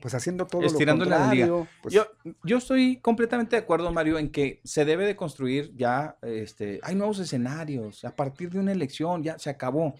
pues 0.00 0.14
haciendo 0.14 0.46
todo 0.46 0.62
Estirando 0.62 1.04
lo 1.04 1.10
contrario. 1.10 1.68
Pues 1.82 1.94
yo, 1.94 2.06
yo 2.42 2.58
estoy 2.58 2.96
completamente 2.96 3.56
de 3.56 3.62
acuerdo, 3.62 3.92
Mario, 3.92 4.18
en 4.18 4.30
que 4.30 4.60
se 4.64 4.84
debe 4.84 5.04
de 5.06 5.16
construir 5.16 5.72
ya, 5.76 6.16
este, 6.22 6.80
hay 6.82 6.94
nuevos 6.94 7.18
escenarios, 7.18 8.04
a 8.04 8.16
partir 8.16 8.50
de 8.50 8.58
una 8.58 8.72
elección 8.72 9.22
ya 9.22 9.38
se 9.38 9.50
acabó, 9.50 9.94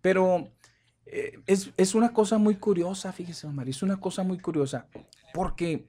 pero 0.00 0.52
eh, 1.06 1.38
es, 1.46 1.94
una 1.94 2.12
cosa 2.12 2.38
muy 2.38 2.56
curiosa, 2.56 3.12
fíjese, 3.12 3.46
María, 3.48 3.70
es 3.70 3.82
una 3.82 3.98
cosa 3.98 4.22
muy 4.22 4.38
curiosa, 4.38 4.88
porque 5.32 5.88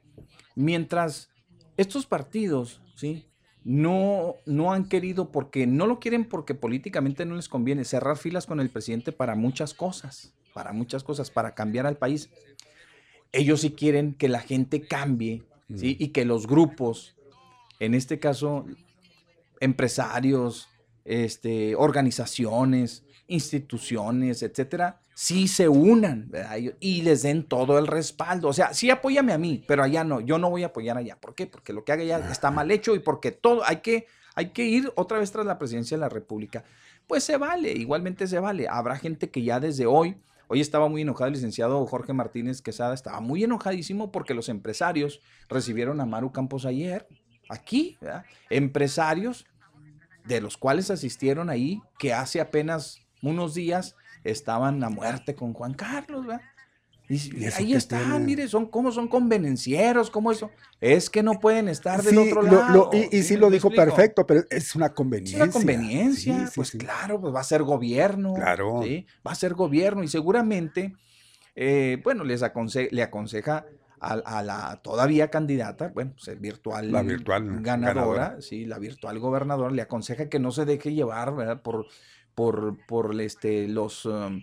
mientras 0.55 1.30
estos 1.76 2.05
partidos, 2.05 2.82
¿sí? 2.95 3.26
No, 3.63 4.36
no 4.45 4.72
han 4.72 4.88
querido, 4.88 5.30
porque 5.30 5.68
no 5.68 5.88
lo 5.88 5.99
quieren 5.99 6.24
porque 6.24 6.55
políticamente 6.55 7.26
no 7.26 7.36
les 7.36 7.49
conviene, 7.49 7.84
cerrar 7.84 8.18
filas 8.18 8.45
con 8.45 8.61
el 8.61 8.70
presidente 8.70 9.11
para 9.11 9.36
muchas 9.36 9.74
cosas. 9.74 10.34
para 10.53 10.74
muchas 10.74 11.03
cosas, 11.03 11.30
para 11.30 11.53
cambiar 11.53 11.86
al 11.86 11.97
país. 11.97 12.32
Ellos 13.32 13.61
sí 13.61 13.71
quieren 13.71 14.13
que 14.13 14.30
la 14.30 14.39
gente 14.39 14.82
cambie, 14.82 15.43
¿sí? 15.75 15.97
Y 15.99 16.09
que 16.09 16.25
los 16.25 16.47
grupos, 16.47 17.15
en 17.80 17.93
este 17.93 18.19
caso, 18.19 18.65
empresarios, 19.59 20.69
este, 21.05 21.75
organizaciones, 21.75 23.03
instituciones, 23.28 24.41
etcétera, 24.41 24.99
sí 25.13 25.47
se 25.47 25.67
unan 25.67 26.32
y 26.80 27.01
les 27.01 27.23
den 27.23 27.43
todo 27.43 27.80
el 27.80 27.88
respaldo. 27.88 28.49
O 28.49 28.53
sea, 28.53 28.73
sí 28.73 28.89
apóyame 28.89 29.34
a 29.34 29.38
mí, 29.38 29.63
pero 29.67 29.84
allá 29.84 30.03
no, 30.03 30.21
yo 30.21 30.38
no 30.38 30.49
voy 30.49 30.63
a 30.63 30.67
apoyar 30.67 30.97
allá. 30.97 31.19
¿Por 31.19 31.36
qué? 31.36 31.47
Porque 31.47 31.73
lo 31.73 31.84
que 31.84 31.91
haga 31.91 32.03
allá 32.03 32.32
está 32.32 32.51
mal 32.51 32.69
hecho 32.71 32.95
y 32.95 32.99
porque 32.99 33.32
todo, 33.32 33.63
hay 33.65 33.78
que, 33.78 34.07
hay 34.36 34.49
que 34.49 34.65
ir 34.65 34.91
otra 34.95 35.19
vez 35.19 35.32
tras 35.32 35.45
la 35.45 35.57
presidencia 35.57 35.97
de 35.97 36.01
la 36.01 36.09
República. 36.09 36.63
Pues 37.07 37.23
se 37.23 37.38
vale, 37.38 37.71
igualmente 37.71 38.28
se 38.28 38.39
vale. 38.39 38.67
Habrá 38.69 38.97
gente 38.97 39.30
que 39.30 39.41
ya 39.43 39.59
desde 39.59 39.86
hoy, 39.86 40.17
hoy 40.47 40.61
estaba 40.61 40.89
muy 40.89 41.01
enojado 41.01 41.27
el 41.27 41.33
licenciado 41.33 41.85
Jorge 41.85 42.13
Martínez 42.13 42.61
Quesada, 42.61 42.93
estaba 42.93 43.19
muy 43.19 43.43
enojadísimo 43.43 44.11
porque 44.11 44.33
los 44.33 44.49
empresarios 44.49 45.21
recibieron 45.49 46.01
a 46.01 46.05
Maru 46.05 46.31
Campos 46.31 46.65
ayer, 46.65 47.07
aquí, 47.49 47.97
empresarios 48.49 49.45
de 50.25 50.41
los 50.41 50.57
cuales 50.57 50.91
asistieron 50.91 51.49
ahí, 51.49 51.81
que 51.97 52.13
hace 52.13 52.41
apenas 52.41 52.99
unos 53.21 53.53
días 53.53 53.95
estaban 54.23 54.83
a 54.83 54.89
muerte 54.89 55.35
con 55.35 55.53
Juan 55.53 55.73
Carlos, 55.73 56.25
¿verdad? 56.25 56.41
Y, 57.09 57.45
ahí 57.45 57.73
están, 57.73 58.25
mire, 58.25 58.47
son 58.49 58.65
como 58.65 58.91
son 58.91 59.07
convenencieros, 59.07 60.11
como 60.11 60.31
eso. 60.31 60.51
Es 60.81 61.09
que 61.09 61.23
no 61.23 61.39
pueden 61.39 61.69
estar 61.69 62.03
del 62.03 62.17
otro 62.17 62.41
lado. 62.41 62.89
y, 62.93 63.23
sí, 63.23 63.37
lo 63.37 63.49
dijo 63.49 63.69
perfecto, 63.69 64.27
pero 64.27 64.43
es 64.49 64.75
una 64.75 64.93
conveniencia. 64.93 65.37
Es 65.37 65.43
una 65.43 65.53
conveniencia, 65.53 66.51
pues 66.53 66.71
claro, 66.71 67.21
pues 67.21 67.33
va 67.33 67.39
a 67.39 67.45
ser 67.45 67.63
gobierno. 67.63 68.33
Claro. 68.33 68.81
Va 69.25 69.31
a 69.31 69.35
ser 69.35 69.53
gobierno 69.53 70.03
y 70.03 70.07
seguramente, 70.09 70.95
eh, 71.55 72.01
bueno, 72.03 72.25
les 72.25 72.43
le 72.91 73.03
aconseja 73.03 73.65
a, 73.99 74.43
la 74.43 74.79
todavía 74.83 75.29
candidata, 75.29 75.91
bueno, 75.93 76.13
pues 76.13 76.39
virtual, 76.39 76.91
la 76.91 77.01
virtual 77.01 77.61
ganadora, 77.61 78.41
sí, 78.41 78.65
la 78.65 78.79
virtual 78.79 79.17
gobernadora, 79.19 79.71
le 79.71 79.81
aconseja 79.81 80.29
que 80.29 80.39
no 80.39 80.51
se 80.51 80.65
deje 80.65 80.93
llevar, 80.93 81.35
¿verdad? 81.35 81.61
Por, 81.61 81.87
por, 82.35 82.77
por 82.85 83.19
este, 83.19 83.67
los 83.67 84.05
um, 84.05 84.41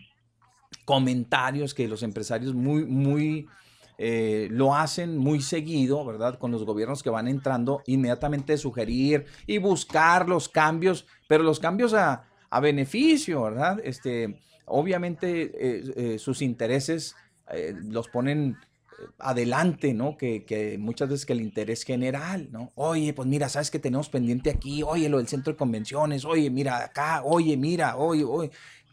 comentarios 0.84 1.74
que 1.74 1.88
los 1.88 2.02
empresarios 2.02 2.54
muy, 2.54 2.84
muy 2.84 3.48
eh, 3.96 4.48
lo 4.50 4.74
hacen 4.74 5.16
muy 5.16 5.40
seguido, 5.40 6.04
¿verdad? 6.04 6.38
Con 6.38 6.50
los 6.50 6.64
gobiernos 6.64 7.02
que 7.02 7.10
van 7.10 7.28
entrando, 7.28 7.82
inmediatamente 7.86 8.58
sugerir 8.58 9.26
y 9.46 9.58
buscar 9.58 10.28
los 10.28 10.48
cambios, 10.48 11.06
pero 11.28 11.44
los 11.44 11.60
cambios 11.60 11.94
a, 11.94 12.24
a 12.50 12.60
beneficio, 12.60 13.42
¿verdad? 13.42 13.80
Este, 13.84 14.40
obviamente 14.66 15.42
eh, 15.54 15.92
eh, 15.96 16.18
sus 16.18 16.42
intereses 16.42 17.14
los 17.90 18.08
ponen 18.08 18.56
adelante, 19.18 19.94
¿no? 19.94 20.16
Que, 20.16 20.76
muchas 20.78 21.08
veces 21.08 21.26
que 21.26 21.32
el 21.32 21.40
interés 21.40 21.84
general, 21.84 22.48
¿no? 22.50 22.72
Oye, 22.74 23.12
pues 23.12 23.28
mira, 23.28 23.48
sabes 23.48 23.70
que 23.70 23.78
tenemos 23.78 24.08
pendiente 24.08 24.50
aquí, 24.50 24.82
oye, 24.82 25.08
lo 25.08 25.18
del 25.18 25.28
centro 25.28 25.52
de 25.52 25.56
convenciones, 25.56 26.24
oye, 26.24 26.50
mira 26.50 26.84
acá, 26.84 27.22
oye, 27.24 27.56
mira, 27.56 27.96
oye, 27.96 28.24
oye, 28.24 28.50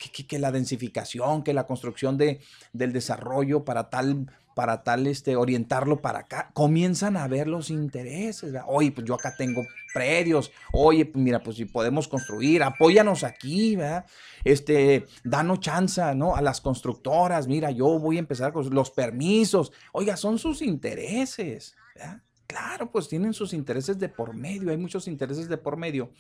que, 0.10 0.40
la 0.40 0.52
densificación, 0.52 1.44
que 1.44 1.54
la 1.54 1.68
construcción 1.68 2.18
de, 2.18 2.40
del 2.74 2.94
desarrollo 2.94 3.64
para 3.64 3.90
tal 3.90 4.28
para 4.54 4.84
tal 4.84 5.08
este, 5.08 5.36
orientarlo 5.36 6.02
para 6.02 6.20
acá, 6.20 6.52
comienzan 6.54 7.18
a 7.18 7.28
ver 7.28 7.48
los 7.48 7.70
intereses. 7.70 8.54
Oye, 8.68 8.92
pues 8.92 9.08
yo 9.08 9.16
acá 9.16 9.36
tengo 9.38 9.64
predios, 9.94 10.52
oye, 10.74 11.06
pues 11.06 11.24
mira, 11.24 11.42
pues 11.42 11.58
si 11.58 11.66
podemos 11.66 12.08
construir, 12.08 12.64
apóyanos 12.64 13.24
aquí, 13.24 13.76
¿verdad? 13.76 14.06
Este, 14.44 15.06
danos 15.24 15.60
chance, 15.60 16.02
¿no? 16.16 16.36
A 16.36 16.42
las 16.42 16.62
constructoras, 16.62 17.48
mira, 17.48 17.72
yo 17.72 18.00
voy 18.00 18.18
a 18.18 18.20
empezar 18.20 18.52
con 18.54 18.70
los 18.74 18.92
permisos. 18.92 19.72
Oiga, 19.94 20.18
son 20.18 20.38
sus 20.38 20.62
intereses, 20.62 21.76
¿verdad? 21.96 22.22
Claro, 22.48 22.92
pues 22.92 23.08
tienen 23.08 23.34
sus 23.34 23.54
intereses 23.54 23.98
de 23.98 24.10
por 24.10 24.36
medio, 24.36 24.72
hay 24.72 24.78
muchos 24.78 25.08
intereses 25.08 25.48
de 25.48 25.58
por 25.58 25.78
medio. 25.78 26.12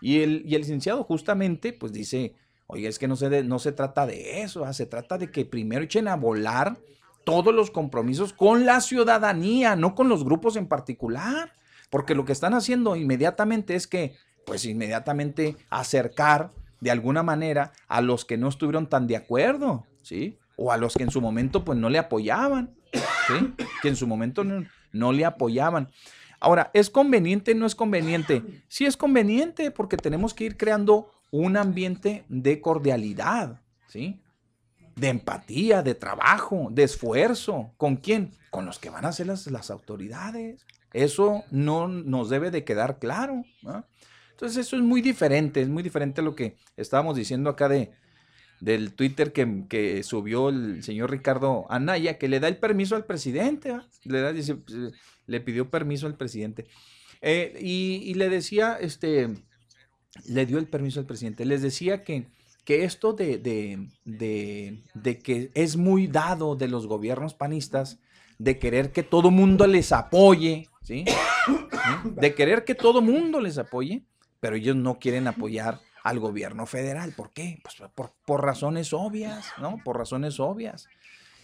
Y 0.00 0.20
el, 0.20 0.44
y 0.46 0.54
el 0.54 0.62
licenciado 0.62 1.02
justamente, 1.02 1.72
pues 1.72 1.92
dice, 1.92 2.34
oye, 2.66 2.88
es 2.88 2.98
que 2.98 3.08
no 3.08 3.16
se, 3.16 3.42
no 3.44 3.58
se 3.58 3.72
trata 3.72 4.06
de 4.06 4.42
eso, 4.42 4.70
se 4.72 4.86
trata 4.86 5.18
de 5.18 5.30
que 5.30 5.44
primero 5.44 5.84
echen 5.84 6.08
a 6.08 6.16
volar 6.16 6.78
todos 7.24 7.54
los 7.54 7.70
compromisos 7.70 8.32
con 8.32 8.66
la 8.66 8.80
ciudadanía, 8.80 9.76
no 9.76 9.94
con 9.94 10.08
los 10.08 10.24
grupos 10.24 10.56
en 10.56 10.66
particular, 10.66 11.52
porque 11.90 12.14
lo 12.14 12.24
que 12.24 12.32
están 12.32 12.54
haciendo 12.54 12.96
inmediatamente 12.96 13.74
es 13.74 13.86
que, 13.86 14.16
pues 14.44 14.64
inmediatamente 14.64 15.56
acercar 15.70 16.50
de 16.80 16.90
alguna 16.90 17.22
manera 17.22 17.72
a 17.86 18.00
los 18.00 18.24
que 18.24 18.36
no 18.36 18.48
estuvieron 18.48 18.88
tan 18.88 19.06
de 19.06 19.16
acuerdo, 19.16 19.86
¿sí? 20.02 20.38
O 20.56 20.72
a 20.72 20.76
los 20.76 20.94
que 20.94 21.04
en 21.04 21.10
su 21.10 21.20
momento 21.20 21.64
pues 21.64 21.78
no 21.78 21.88
le 21.90 21.98
apoyaban, 21.98 22.74
¿sí? 22.92 23.54
Que 23.82 23.88
en 23.88 23.96
su 23.96 24.06
momento 24.06 24.42
no, 24.42 24.64
no 24.92 25.12
le 25.12 25.24
apoyaban. 25.24 25.90
Ahora, 26.40 26.72
¿es 26.74 26.90
conveniente? 26.90 27.54
¿No 27.54 27.66
es 27.66 27.76
conveniente? 27.76 28.42
Sí 28.66 28.84
es 28.84 28.96
conveniente 28.96 29.70
porque 29.70 29.96
tenemos 29.96 30.34
que 30.34 30.42
ir 30.42 30.56
creando 30.56 31.12
un 31.32 31.56
ambiente 31.56 32.24
de 32.28 32.60
cordialidad, 32.60 33.60
¿sí? 33.88 34.22
de 34.94 35.08
empatía, 35.08 35.82
de 35.82 35.94
trabajo, 35.94 36.68
de 36.70 36.84
esfuerzo. 36.84 37.72
¿Con 37.76 37.96
quién? 37.96 38.30
Con 38.50 38.66
los 38.66 38.78
que 38.78 38.90
van 38.90 39.06
a 39.06 39.12
ser 39.12 39.26
las, 39.26 39.46
las 39.48 39.70
autoridades. 39.70 40.64
Eso 40.92 41.42
no 41.50 41.88
nos 41.88 42.28
debe 42.28 42.50
de 42.50 42.64
quedar 42.64 42.98
claro. 42.98 43.44
Entonces 44.30 44.66
eso 44.66 44.76
es 44.76 44.82
muy 44.82 45.00
diferente, 45.00 45.62
es 45.62 45.68
muy 45.68 45.82
diferente 45.82 46.20
a 46.20 46.24
lo 46.24 46.36
que 46.36 46.56
estábamos 46.76 47.16
diciendo 47.16 47.48
acá 47.48 47.68
de, 47.68 47.92
del 48.60 48.92
Twitter 48.92 49.32
que, 49.32 50.02
subió 50.02 50.50
el 50.50 50.82
señor 50.82 51.10
Ricardo 51.10 51.64
Anaya, 51.70 52.18
que 52.18 52.28
le 52.28 52.40
da 52.40 52.48
el 52.48 52.58
permiso 52.58 52.94
al 52.94 53.06
presidente, 53.06 53.74
le, 54.04 54.20
da, 54.20 54.32
le 55.26 55.40
pidió 55.40 55.70
permiso 55.70 56.06
al 56.06 56.16
presidente. 56.16 56.66
Eh, 57.22 57.58
y, 57.58 58.02
y, 58.04 58.14
le 58.14 58.28
decía, 58.28 58.76
este, 58.78 59.30
le 60.26 60.46
dio 60.46 60.58
el 60.58 60.66
permiso 60.66 61.00
al 61.00 61.06
presidente, 61.06 61.44
les 61.44 61.62
decía 61.62 62.04
que 62.04 62.26
que 62.64 62.84
esto 62.84 63.12
de, 63.12 63.38
de, 64.04 65.18
que 65.18 65.50
es 65.54 65.76
muy 65.76 66.06
dado 66.06 66.54
de 66.54 66.68
los 66.68 66.86
gobiernos 66.86 67.34
panistas 67.34 67.98
de 68.38 68.58
querer 68.58 68.92
que 68.92 69.02
todo 69.02 69.30
mundo 69.30 69.66
les 69.66 69.92
apoye, 69.92 70.68
¿sí? 70.82 71.04
De 72.04 72.34
querer 72.34 72.64
que 72.64 72.74
todo 72.74 73.02
mundo 73.02 73.40
les 73.40 73.58
apoye, 73.58 74.04
pero 74.40 74.56
ellos 74.56 74.76
no 74.76 74.98
quieren 74.98 75.26
apoyar 75.26 75.80
al 76.04 76.18
gobierno 76.18 76.66
federal. 76.66 77.12
¿Por 77.16 77.30
qué? 77.30 77.60
Pues 77.62 77.90
por, 77.94 78.44
razones 78.44 78.92
obvias, 78.92 79.52
¿no? 79.58 79.78
Por 79.84 79.98
razones 79.98 80.38
obvias. 80.40 80.88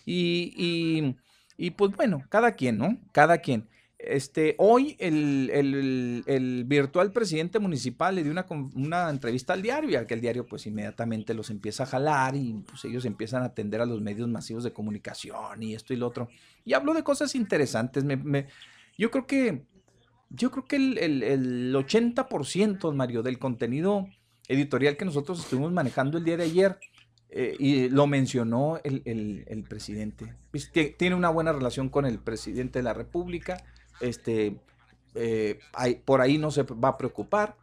Y, 0.05 0.55
y, 0.57 1.17
y, 1.57 1.71
pues 1.73 1.95
bueno, 1.95 2.25
cada 2.29 2.53
quien, 2.53 2.79
¿no? 2.79 2.97
Cada 3.13 3.39
quien. 3.39 3.69
Este, 3.99 4.55
hoy 4.59 4.97
el, 5.01 6.65
virtual 6.67 7.13
presidente 7.13 7.59
municipal 7.59 8.15
le 8.15 8.23
dio 8.23 8.33
una, 8.33 9.11
entrevista 9.11 9.55
al 9.55 9.63
diario 9.63 9.91
y 9.91 9.97
al 9.97 10.07
que 10.07 10.15
el 10.15 10.21
diario 10.21 10.47
pues 10.47 10.67
inmediatamente 10.67 11.35
los 11.35 11.51
empieza 11.51 11.83
a 11.83 11.87
jalar 11.87 12.37
y 12.37 12.63
pues 12.69 12.85
ellos 12.85 13.05
empiezan 13.05 13.43
a 13.43 13.47
atender 13.47 13.81
a 13.81 13.87
los 13.87 14.01
medios 14.01 14.29
masivos 14.29 14.63
de 14.63 14.73
comunicación 14.73 15.63
y 15.63 15.75
esto 15.75 15.93
y 15.93 15.97
lo 15.97 16.07
otro. 16.07 16.29
Y 16.65 16.75
habló 16.75 16.95
de 16.95 17.03
cosas 17.03 17.35
interesantes. 17.35 18.05
Me, 18.05 18.47
yo 18.97 19.11
creo 19.11 19.27
que, 19.27 19.65
yo 20.31 20.53
creo 20.53 20.65
que 20.65 20.77
el, 20.77 20.99
el 20.99 21.75
80%, 21.75 22.95
Mario, 22.95 23.25
del 23.25 23.41
contenido 23.41 24.09
editorial 24.47 24.97
que 24.97 25.05
nosotros 25.05 25.41
estuvimos 25.41 25.73
manejando 25.73 26.19
el 26.19 26.25
día 26.25 26.37
de 26.37 26.45
ayer, 26.45 26.79
eh, 27.31 27.57
y 27.59 27.89
lo 27.91 28.07
mencionó 28.07 28.81
el, 28.83 29.65
presidente. 29.69 30.35
Tiene 30.97 31.15
una 31.15 31.29
buena 31.29 31.53
relación 31.53 31.91
con 31.91 32.07
el 32.07 32.19
presidente 32.19 32.79
de 32.79 32.83
la 32.83 32.95
República 32.95 33.63
este, 34.01 34.61
eh, 35.15 35.59
por 36.05 36.21
ahí 36.21 36.39
no 36.39 36.51
se 36.51 36.63
va 36.63 36.91
a 36.91 36.99
preocupar, 36.99 37.57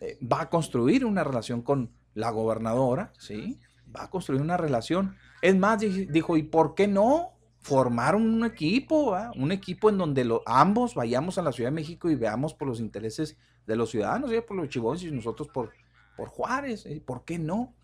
eh, 0.00 0.18
va 0.20 0.42
a 0.42 0.50
construir 0.50 1.04
una 1.04 1.24
relación 1.24 1.62
con 1.62 1.90
la 2.14 2.30
gobernadora, 2.30 3.12
¿sí? 3.18 3.58
Va 3.94 4.04
a 4.04 4.10
construir 4.10 4.40
una 4.40 4.56
relación. 4.56 5.16
Es 5.42 5.56
más, 5.56 5.80
dijo, 5.80 6.36
¿y 6.36 6.42
por 6.42 6.74
qué 6.74 6.86
no 6.86 7.32
formar 7.60 8.14
un 8.14 8.44
equipo? 8.44 9.16
Un 9.36 9.52
equipo 9.52 9.90
en 9.90 9.98
donde 9.98 10.40
ambos 10.46 10.94
vayamos 10.94 11.38
a 11.38 11.42
la 11.42 11.52
Ciudad 11.52 11.70
de 11.70 11.74
México 11.74 12.10
y 12.10 12.14
veamos 12.14 12.54
por 12.54 12.68
los 12.68 12.80
intereses 12.80 13.36
de 13.66 13.76
los 13.76 13.90
ciudadanos, 13.90 14.30
por 14.46 14.56
los 14.56 14.68
chivones 14.68 15.02
y 15.02 15.10
nosotros 15.10 15.48
por, 15.48 15.72
por 16.16 16.28
Juárez, 16.28 16.86
¿eh? 16.86 17.02
¿por 17.04 17.24
qué 17.24 17.38
no? 17.38 17.74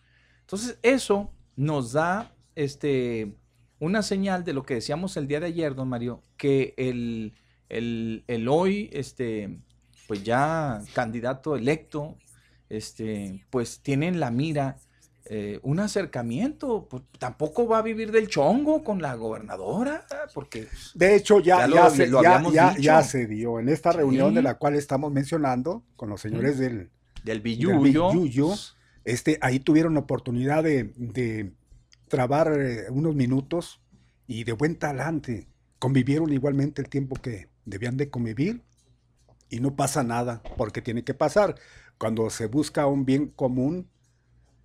Entonces, 0.41 0.79
eso 0.83 1.33
nos 1.57 1.93
da 1.93 2.35
este, 2.55 3.37
una 3.79 4.03
señal 4.03 4.45
de 4.45 4.53
lo 4.53 4.63
que 4.63 4.75
decíamos 4.75 5.17
el 5.17 5.27
día 5.27 5.41
de 5.41 5.47
ayer, 5.47 5.75
don 5.75 5.89
Mario, 5.89 6.23
que 6.37 6.75
el, 6.77 7.35
el, 7.69 8.47
hoy, 8.49 8.91
este, 8.93 9.59
pues 10.07 10.23
ya 10.23 10.83
candidato 10.95 11.57
electo, 11.57 12.17
este, 12.69 13.45
pues 13.51 13.81
tiene 13.81 14.11
la 14.13 14.31
mira 14.31 14.79
eh, 15.29 15.59
un 15.65 15.81
acercamiento, 15.81 16.87
pues, 16.89 17.03
tampoco 17.19 17.67
va 17.67 17.79
a 17.79 17.83
vivir 17.83 18.13
del 18.13 18.29
chongo 18.29 18.85
con 18.85 19.03
la 19.03 19.17
gobernadora, 19.17 20.07
porque... 20.33 20.69
De 20.95 21.17
hecho, 21.17 21.41
ya, 21.41 21.67
ya, 21.67 21.91
se, 21.91 22.09
ya, 22.79 23.03
se, 23.03 23.27
dio 23.27 23.59
en 23.59 23.69
esta 23.69 23.91
reunión 23.91 24.35
de 24.35 24.43
la 24.43 24.55
cual 24.55 24.77
estamos 24.77 25.11
mencionando 25.11 25.83
con 25.97 26.11
los 26.11 26.21
señores 26.21 26.59
del, 26.59 26.91
del 27.25 27.41
Billuyo. 27.41 28.53
este, 29.05 29.39
ahí 29.41 29.59
tuvieron 29.59 29.97
oportunidad 29.97 30.63
de, 30.63 31.53
trabar 32.07 32.53
eh, 32.61 32.85
unos 32.91 33.17
minutos 33.17 33.81
y 34.29 34.45
de 34.45 34.53
buen 34.53 34.77
talante. 34.77 35.49
Convivieron 35.81 36.33
igualmente 36.33 36.83
el 36.83 36.89
tiempo 36.89 37.17
que 37.17 37.49
debían 37.67 37.99
de 37.99 38.09
convivir 38.09 38.63
y 39.51 39.61
no 39.61 39.77
pasa 39.77 40.03
nada, 40.03 40.43
porque 40.57 40.81
tiene 40.81 41.05
que 41.05 41.15
pasar. 41.15 41.57
Cuando 41.99 42.31
se 42.31 42.47
busca 42.47 42.87
un 42.87 43.05
bien 43.05 43.29
común, 43.29 43.89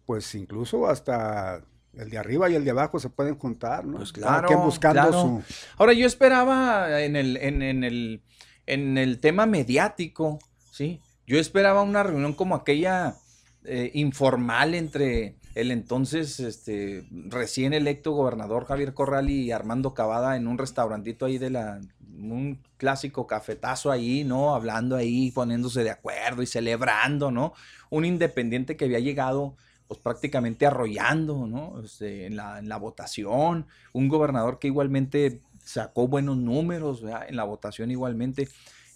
pues 0.06 0.34
incluso 0.36 0.88
hasta 0.88 1.64
el 1.94 2.10
de 2.10 2.18
arriba 2.18 2.50
y 2.50 2.56
el 2.56 2.64
de 2.64 2.72
abajo 2.72 3.00
se 3.00 3.10
pueden 3.10 3.38
juntar, 3.38 3.86
¿no? 3.86 3.98
Pues 3.98 4.14
claro, 4.14 4.48
buscando 4.64 5.44
Ahora 5.78 5.94
yo 5.94 6.08
esperaba 6.08 7.02
en 7.02 7.16
el, 7.16 7.38
en, 7.38 7.62
el, 7.84 8.22
en 8.66 8.98
el 8.98 9.20
tema 9.20 9.46
mediático, 9.46 10.40
¿sí? 10.72 11.02
Yo 11.28 11.38
esperaba 11.38 11.82
una 11.84 12.04
reunión 12.04 12.34
como 12.34 12.56
aquella 12.56 13.16
eh, 13.64 13.92
informal 13.94 14.74
entre 14.74 15.36
el 15.54 15.72
entonces 15.72 16.40
este, 16.40 17.06
recién 17.10 17.74
electo 17.74 18.12
gobernador 18.12 18.66
Javier 18.66 18.94
Corral 18.94 19.30
y 19.30 19.52
Armando 19.52 19.94
Cavada 19.94 20.38
en 20.38 20.48
un 20.48 20.58
restaurantito 20.58 21.26
ahí 21.26 21.38
de 21.38 21.50
la, 21.50 21.82
un 22.30 22.60
clásico 22.78 23.26
cafetazo 23.26 23.92
ahí, 23.92 24.24
¿no? 24.24 24.54
Hablando 24.54 24.96
ahí, 24.96 25.32
poniéndose 25.32 25.84
de 25.84 25.90
acuerdo 25.90 26.42
y 26.42 26.48
celebrando, 26.48 27.32
¿no? 27.32 27.54
Un 27.90 28.06
independiente 28.06 28.76
que 28.76 28.86
había 28.86 29.00
llegado 29.00 29.56
pues 29.88 30.00
prácticamente 30.00 30.66
arrollando, 30.66 31.48
¿no? 31.48 31.82
Este, 31.84 32.26
en, 32.26 32.36
la, 32.36 32.60
en, 32.60 32.70
la, 32.70 32.78
votación, 32.78 33.68
un 33.92 34.08
gobernador 34.08 34.58
que 34.58 34.68
igualmente 34.68 35.42
sacó 35.64 36.08
buenos 36.08 36.38
números, 36.38 37.02
¿verdad? 37.02 37.26
En 37.28 37.36
la 37.36 37.44
votación 37.44 37.92
igualmente. 37.92 38.48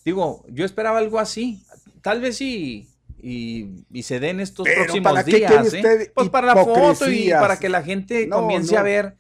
Digo, 0.06 0.46
yo 0.50 0.66
esperaba 0.66 1.00
algo 1.00 1.20
así, 1.20 1.64
tal 2.02 2.22
vez 2.22 2.38
sí 2.38 2.90
y, 3.22 4.04
se 4.04 4.20
den 4.20 4.40
estos 4.40 4.68
próximos 4.68 5.26
días. 5.26 5.74
¿eh? 5.74 6.12
Pues 6.14 6.30
para 6.30 6.54
la 6.54 6.64
foto 6.64 7.10
y 7.10 7.30
para 7.30 7.58
que 7.58 7.70
la 7.70 7.82
gente 7.82 8.30
comience 8.30 8.78
a 8.78 8.84
ver 8.84 9.16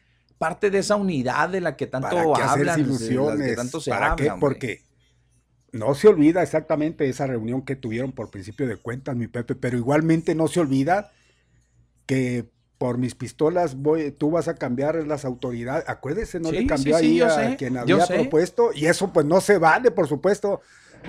parte 0.45 0.69
de 0.69 0.77
esa 0.77 0.95
unidad 0.95 1.49
de 1.49 1.59
la 1.59 1.75
que 1.75 1.87
tanto 1.87 2.35
hablan, 2.35 2.79
ilusiones, 2.79 3.55
tanto 3.55 3.81
se 3.81 3.89
¿Para 3.89 4.15
qué? 4.15 4.31
Porque 4.39 4.83
no 5.71 5.95
se 5.95 6.07
olvida 6.07 6.43
exactamente 6.43 7.09
esa 7.09 7.25
reunión 7.25 7.63
que 7.63 7.75
tuvieron 7.75 8.11
por 8.11 8.29
principio 8.29 8.67
de 8.67 8.77
cuentas, 8.77 9.15
mi 9.15 9.27
Pepe, 9.27 9.55
pero 9.55 9.75
igualmente 9.75 10.35
no 10.35 10.47
se 10.47 10.59
olvida 10.59 11.11
que 12.05 12.47
por 12.77 12.99
mis 12.99 13.15
pistolas 13.15 13.75
voy, 13.75 14.11
tú 14.11 14.29
vas 14.29 14.47
a 14.47 14.53
cambiar 14.53 14.95
las 15.07 15.25
autoridades. 15.25 15.83
Acuérdese, 15.87 16.39
no 16.39 16.51
le 16.51 16.67
cambió 16.67 16.95
ahí 16.95 17.21
a 17.21 17.57
quien 17.57 17.77
había 17.77 18.05
propuesto, 18.05 18.69
y 18.71 18.85
eso 18.85 19.11
pues 19.11 19.25
no 19.25 19.41
se 19.41 19.57
vale, 19.57 19.89
por 19.89 20.07
supuesto. 20.07 20.61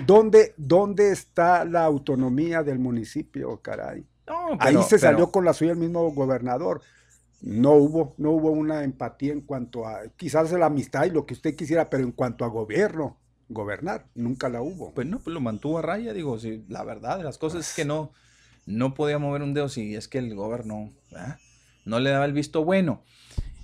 ¿Dónde, 0.07 0.55
¿Dónde 0.57 1.13
está 1.13 1.67
la 1.67 1.85
autonomía 1.85 2.63
del 2.63 2.79
municipio, 2.79 3.61
caray? 3.61 4.07
Ahí 4.59 4.77
se 4.89 4.99
salió 4.99 5.31
con 5.31 5.45
la 5.45 5.53
suya 5.53 5.73
el 5.73 5.79
mismo 5.79 6.11
gobernador. 6.13 6.81
No 7.47 7.74
hubo, 7.74 8.12
no 8.18 8.32
hubo 8.32 8.51
una 8.51 8.82
empatía 8.82 9.32
en 9.32 9.40
cuanto 9.40 9.86
a, 9.86 10.09
quizás 10.16 10.51
la 10.51 10.66
amistad 10.66 11.05
y 11.05 11.10
lo 11.10 11.27
que 11.27 11.35
usted 11.35 11.55
quisiera, 11.55 11.89
pero 11.89 12.02
en 12.02 12.10
cuanto 12.10 12.44
a 12.44 12.48
gobierno, 12.48 13.18
gobernar, 13.48 14.06
nunca 14.16 14.48
la 14.48 14.62
hubo. 14.62 14.93
Pues 14.93 15.06
no, 15.06 15.20
pues 15.20 15.32
lo 15.32 15.40
mantuvo 15.40 15.78
a 15.78 15.82
raya, 15.82 16.12
digo, 16.12 16.40
si 16.40 16.64
la 16.68 16.82
verdad 16.82 17.18
de 17.18 17.23
las 17.23 17.39
cosas 17.39 17.68
es 17.68 17.77
que 17.77 17.85
no, 17.85 18.10
no 18.66 18.94
podía 18.94 19.20
mover 19.20 19.43
un 19.43 19.55
dedo 19.55 19.68
si 19.68 19.94
es 19.94 20.09
que 20.09 20.18
el 20.18 20.35
gobierno 20.35 20.90
no 21.85 22.01
le 22.01 22.10
daba 22.10 22.24
el 22.24 22.32
visto 22.32 22.64
bueno. 22.64 23.05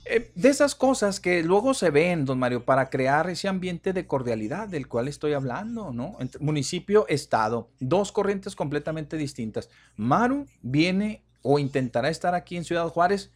Eh, 0.04 0.30
de 0.36 0.48
esas 0.48 0.76
cosas 0.76 1.18
que 1.18 1.42
luego 1.42 1.74
se 1.74 1.90
ven, 1.90 2.24
don 2.24 2.38
Mario, 2.38 2.64
para 2.64 2.88
crear 2.88 3.28
ese 3.30 3.48
ambiente 3.48 3.92
de 3.92 4.06
cordialidad 4.06 4.68
del 4.68 4.86
cual 4.86 5.08
estoy 5.08 5.32
hablando, 5.32 5.92
¿no? 5.92 6.16
municipio, 6.38 7.04
estado, 7.08 7.68
dos 7.80 8.12
corrientes 8.12 8.54
completamente 8.54 9.16
distintas. 9.16 9.70
Maru 9.96 10.46
viene 10.60 11.24
o 11.42 11.58
intentará 11.58 12.08
estar 12.08 12.36
aquí 12.36 12.56
en 12.56 12.64
Ciudad 12.64 12.88
Juárez, 12.88 13.32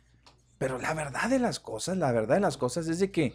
pero 0.59 0.79
la 0.79 0.95
verdad 0.95 1.29
de 1.29 1.39
las 1.39 1.61
cosas, 1.61 1.97
la 1.97 2.13
verdad 2.13 2.37
de 2.37 2.41
las 2.41 2.57
cosas 2.57 2.89
es 2.89 2.99
de 2.99 3.11
que 3.11 3.35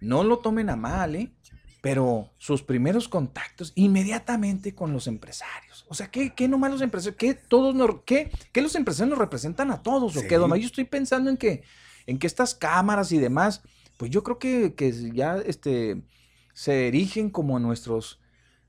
no 0.00 0.24
lo 0.24 0.38
tomen 0.38 0.70
a 0.70 0.76
mal, 0.76 1.16
¿eh? 1.16 1.32
Pero 1.80 2.30
sus 2.38 2.62
primeros 2.62 3.08
contactos 3.08 3.72
inmediatamente 3.74 4.74
con 4.74 4.92
los 4.92 5.06
empresarios. 5.06 5.84
O 5.88 5.94
sea, 5.94 6.10
¿qué, 6.10 6.34
qué 6.34 6.48
nomás 6.48 6.70
los 6.70 6.80
empresarios? 6.80 7.16
¿Qué, 7.18 7.34
todos 7.34 7.74
qué, 8.06 8.30
qué 8.52 8.62
los 8.62 8.74
empresarios 8.74 9.10
nos 9.10 9.18
representan 9.18 9.70
a 9.70 9.82
todos? 9.82 10.16
¿O 10.16 10.22
qué, 10.26 10.36
don 10.36 10.48
Mario? 10.48 10.62
Yo 10.62 10.68
estoy 10.68 10.84
pensando 10.84 11.28
en 11.28 11.36
que 11.36 11.62
en 12.06 12.18
que 12.18 12.26
estas 12.26 12.54
cámaras 12.54 13.12
y 13.12 13.18
demás, 13.18 13.62
pues 13.96 14.10
yo 14.10 14.22
creo 14.22 14.38
que, 14.38 14.74
ya 15.12 15.36
este, 15.38 16.02
se 16.52 16.88
erigen 16.88 17.30
como 17.30 17.58
nuestros 17.58 18.20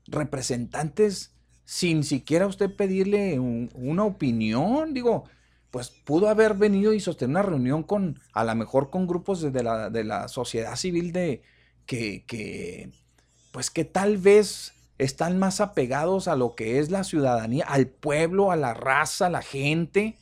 representantes 0.06 1.34
sin 1.64 2.04
siquiera 2.04 2.46
usted 2.46 2.74
pedirle 2.74 3.38
una 3.38 4.04
opinión. 4.04 4.94
Digo, 4.94 5.24
pues 5.76 5.90
pudo 5.90 6.30
haber 6.30 6.54
venido 6.54 6.94
y 6.94 7.00
sostener 7.00 7.32
una 7.32 7.42
reunión 7.42 7.82
con, 7.82 8.18
a 8.32 8.44
lo 8.44 8.54
mejor 8.54 8.88
con 8.88 9.06
grupos 9.06 9.42
de, 9.42 9.62
la, 9.62 9.90
de 9.90 10.04
la, 10.04 10.26
sociedad 10.26 10.74
civil 10.74 11.12
de 11.12 11.42
que, 11.84 12.24
que, 12.24 12.88
pues 13.52 13.68
que 13.70 13.84
tal 13.84 14.16
vez 14.16 14.72
están 14.96 15.38
más 15.38 15.60
apegados 15.60 16.28
a 16.28 16.34
lo 16.34 16.54
que 16.54 16.78
es 16.78 16.90
la 16.90 17.04
ciudadanía, 17.04 17.66
al 17.68 17.88
pueblo, 17.88 18.50
a 18.50 18.56
la 18.56 18.72
raza, 18.72 19.26
a 19.26 19.28
la 19.28 19.42
gente, 19.42 20.16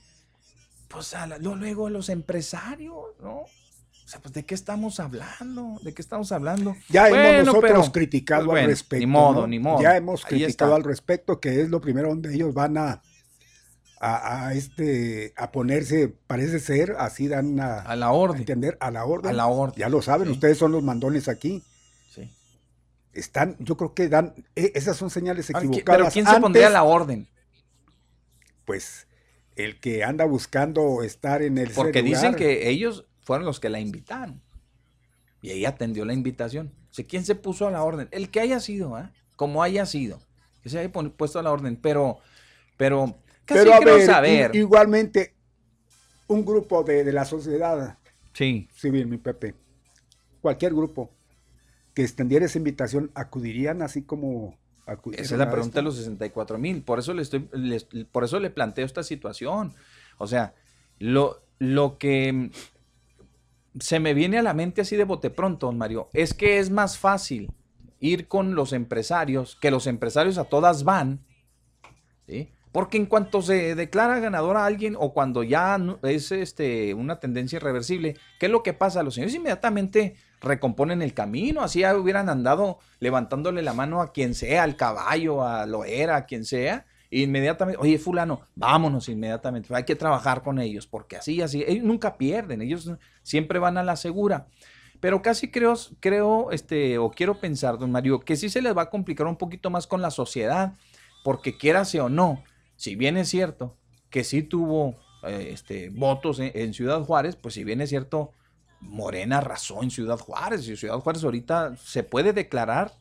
pues 0.89 1.14
luego 1.40 1.89
los 1.89 2.09
empresarios, 2.09 3.14
¿no? 3.22 3.43
O 3.43 3.48
sea, 4.06 4.20
pues 4.20 4.35
¿de 4.35 4.44
qué 4.44 4.56
estamos 4.56 4.98
hablando? 4.98 5.78
¿De 5.85 5.94
qué 5.94 6.02
estamos 6.02 6.32
hablando? 6.32 6.74
Ya 6.89 7.09
hemos 7.09 7.47
nosotros 7.47 7.90
criticado 7.90 8.47
pues, 8.47 8.64
al 8.64 8.70
respecto. 8.70 8.98
Ni 8.98 9.06
modo, 9.06 9.47
ni 9.47 9.60
modo. 9.60 9.81
Ya 9.81 9.97
hemos 9.97 10.24
criticado 10.24 10.74
al 10.74 10.82
respecto, 10.82 11.39
que 11.39 11.60
es 11.60 11.68
lo 11.68 11.81
primero 11.81 12.09
donde 12.09 12.35
ellos 12.35 12.52
van 12.52 12.76
a, 12.76 13.02
a, 14.01 14.53
este, 14.55 15.33
a 15.37 15.51
ponerse, 15.51 16.09
parece 16.09 16.61
ser, 16.61 16.97
así 16.99 17.29
dan 17.29 17.59
a, 17.61 17.79
a 17.79 17.97
la 17.97 18.12
orden. 18.12 18.41
entender, 18.41 18.77
a 18.81 18.91
la 18.91 19.05
orden. 19.05 19.31
A 19.31 19.33
la 19.33 19.47
orden. 19.47 19.79
Ya 19.79 19.89
lo 19.89 20.03
saben, 20.03 20.29
ustedes 20.29 20.59
son 20.59 20.73
los 20.73 20.83
mandones 20.83 21.29
aquí. 21.29 21.62
Sí. 22.11 22.31
Están, 23.12 23.57
yo 23.61 23.77
creo 23.77 23.95
que 23.95 24.09
dan, 24.09 24.35
e, 24.55 24.73
esas 24.75 24.97
son 24.97 25.11
señales 25.11 25.49
equivocadas. 25.49 25.99
Pero 25.99 26.11
¿quién 26.11 26.27
se 26.27 26.41
pondría 26.41 26.66
a 26.66 26.71
la 26.71 26.83
orden? 26.83 27.29
Pues 28.65 29.07
el 29.57 29.81
que 29.81 30.05
anda 30.05 30.25
buscando 30.25 31.03
estar 31.03 31.43
en 31.43 31.59
el 31.59 31.71
Porque 31.71 32.03
dicen 32.03 32.35
que 32.35 32.69
ellos 32.69 33.07
fueron 33.23 33.47
los 33.47 33.61
que 33.61 33.69
la 33.69 33.81
invitaron. 33.81 34.43
Y 35.41 35.51
ella 35.51 35.71
atendió 35.71 36.05
la 36.05 36.15
invitación. 36.15 36.73
O 36.99 37.03
¿quién 37.07 37.25
se 37.25 37.35
puso 37.35 37.66
a 37.66 37.71
la 37.71 37.83
orden? 37.83 38.09
El 38.12 38.31
que 38.31 38.41
haya 38.41 38.61
sido, 38.61 38.99
¿eh? 38.99 39.11
Como 39.37 39.62
haya 39.62 39.85
sido. 39.87 40.21
Que 40.62 40.71
se 40.71 40.79
haya 40.79 40.91
puesto 40.91 41.39
a 41.39 41.43
la 41.43 41.53
orden. 41.53 41.77
Pero, 41.77 42.19
pero, 42.77 43.19
casi 43.45 43.69
pero 43.79 44.01
saber. 44.01 44.55
Igualmente, 44.55 45.35
un 46.29 46.45
grupo 46.45 46.83
de, 46.83 47.12
la 47.12 47.25
sociedad 47.25 47.99
sí. 48.33 48.69
civil, 48.75 49.07
mi 49.07 49.19
Pepe, 49.19 49.55
cualquier 50.41 50.73
grupo 50.73 51.11
que 51.95 52.03
extendiera 52.03 52.47
esa 52.47 52.59
invitación, 52.59 53.11
acudirían 53.15 53.83
así 53.83 54.03
como 54.03 54.57
esa 55.12 55.35
es 55.35 55.39
la 55.39 55.51
pregunta 55.51 55.79
de 55.79 55.83
los 55.83 55.97
64 55.97 56.59
mil. 56.59 56.83
Por 56.83 56.99
eso 56.99 57.15
le 57.15 57.23
estoy, 57.23 57.49
por 58.12 58.25
eso 58.25 58.39
le 58.39 58.51
planteo 58.51 58.85
esta 58.85 59.03
situación. 59.03 59.73
O 60.19 60.27
sea, 60.27 60.55
lo, 60.99 61.43
lo 61.59 61.97
que 61.97 62.51
se 63.81 64.01
me 64.01 64.15
viene 64.15 64.39
a 64.39 64.43
la 64.43 64.55
mente 64.55 64.83
así 64.83 64.97
de 64.97 65.05
bote 65.05 65.31
pronto, 65.31 65.73
Mario, 65.73 66.09
es 66.12 66.35
que 66.35 66.59
es 66.59 66.71
más 66.71 66.99
fácil 66.99 67.51
ir 68.01 68.29
con 68.29 68.55
los 68.55 68.73
empresarios, 68.73 69.57
que 69.57 69.71
los 69.71 69.87
empresarios 69.87 70.37
a 70.37 70.45
todas 70.45 70.85
van, 70.85 71.21
¿sí? 72.27 72.51
Porque 72.75 72.97
en 72.97 73.07
cuanto 73.07 73.41
se 73.41 73.77
declara 73.77 74.19
ganador 74.19 74.57
a 74.57 74.67
alguien 74.67 74.97
o 74.99 75.13
cuando 75.13 75.45
ya 75.45 75.79
es 76.03 76.33
este, 76.33 76.93
una 76.93 77.21
tendencia 77.21 77.59
irreversible, 77.59 78.17
¿qué 78.41 78.47
es 78.47 78.53
lo 78.53 78.65
que 78.65 78.73
pasa? 78.73 79.05
Los 79.05 79.15
señores 79.15 79.33
inmediatamente 79.33 80.17
recomponen 80.41 81.01
el 81.01 81.15
camino, 81.15 81.61
así 81.61 81.85
hubieran 81.85 82.29
andado 82.29 82.81
levantándole 82.99 83.63
la 83.63 83.75
mano 83.75 84.03
a 84.03 84.11
quien 84.11 84.35
sea, 84.35 84.65
al 84.65 84.75
caballo, 84.75 85.47
a 85.47 85.67
Loera, 85.67 86.17
a 86.17 86.27
quien 86.27 86.45
sea, 86.45 86.85
e 87.13 87.21
inmediatamente, 87.21 87.81
oye, 87.81 87.97
fulano, 87.97 88.41
vámonos 88.57 89.09
inmediatamente, 89.09 89.73
hay 89.73 89.85
que 89.85 89.95
trabajar 89.95 90.43
con 90.43 90.59
ellos, 90.59 90.89
porque 90.89 91.17
así, 91.17 91.43
así, 91.43 91.63
ellos 91.69 91.85
nunca 91.85 92.19
pierden, 92.19 92.61
ellos 92.61 92.91
siempre 93.23 93.61
van 93.61 93.79
a 93.79 93.85
la 93.85 93.95
segura. 93.95 94.49
Pero 94.99 95.23
casi 95.23 95.49
creo, 95.49 95.75
creo, 96.01 96.51
este, 96.51 96.99
o 96.99 97.13
quiero 97.13 97.39
pensar, 97.39 97.79
don 97.79 97.93
Mario, 97.93 98.19
que 98.19 98.35
sí 98.35 98.49
se 98.49 98.61
les 98.61 98.77
va 98.77 98.83
a 98.83 98.91
complicar 98.91 99.29
un 99.29 99.37
poquito 99.37 99.71
más 99.71 99.87
con 99.87 100.03
la 100.03 100.11
sociedad, 100.11 100.73
porque 101.23 101.57
quierase 101.57 102.01
o 102.01 102.09
no, 102.09 102.43
si 102.77 102.97
bien 102.97 103.17
es 103.17 103.29
cierto 103.29 103.77
que 104.11 104.25
sí 104.25 104.43
tuvo 104.43 104.97
eh, 105.27 105.49
este, 105.51 105.91
votos 105.91 106.39
en, 106.41 106.75
Ciudad 106.75 107.03
Juárez, 107.03 107.37
pues 107.37 107.55
si 107.55 107.65
bien 107.65 107.81
es 107.81 107.91
cierto, 107.91 108.33
Morena 108.81 109.39
arrasó 109.39 109.83
en 109.83 109.91
Ciudad 109.91 110.19
Juárez. 110.19 110.69
Y 110.69 110.77
Ciudad 110.77 110.99
Juárez 111.01 111.25
ahorita 111.25 111.77
se 111.77 112.03
puede 112.03 112.33
declarar 112.33 112.93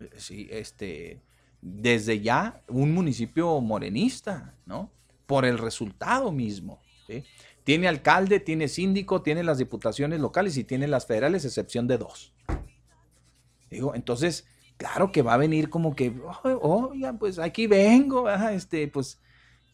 eh, 0.00 0.10
sí, 0.16 0.48
este, 0.50 1.22
desde 1.60 2.20
ya 2.20 2.62
un 2.68 2.92
municipio 2.92 3.60
morenista, 3.60 4.54
¿no? 4.66 4.90
Por 5.26 5.44
el 5.44 5.58
resultado 5.58 6.32
mismo. 6.32 6.80
Tiene 7.64 7.88
alcalde, 7.88 8.40
tiene 8.40 8.68
síndico, 8.68 9.22
tiene 9.22 9.42
las 9.42 9.58
diputaciones 9.58 10.20
locales 10.20 10.56
y 10.56 10.64
tiene 10.64 10.88
las 10.88 11.06
federales, 11.06 11.44
excepción 11.44 11.86
de 11.86 11.98
dos. 11.98 12.34
Digo, 13.70 13.94
entonces, 13.94 14.46
claro 14.78 15.12
que 15.12 15.20
va 15.20 15.34
a 15.34 15.38
venir 15.38 15.68
como 15.68 15.94
que, 15.94 16.18
oigan, 16.62 17.18
pues 17.18 17.38
aquí 17.38 17.66
vengo, 17.66 18.30
este, 18.30 18.88
pues 18.88 19.20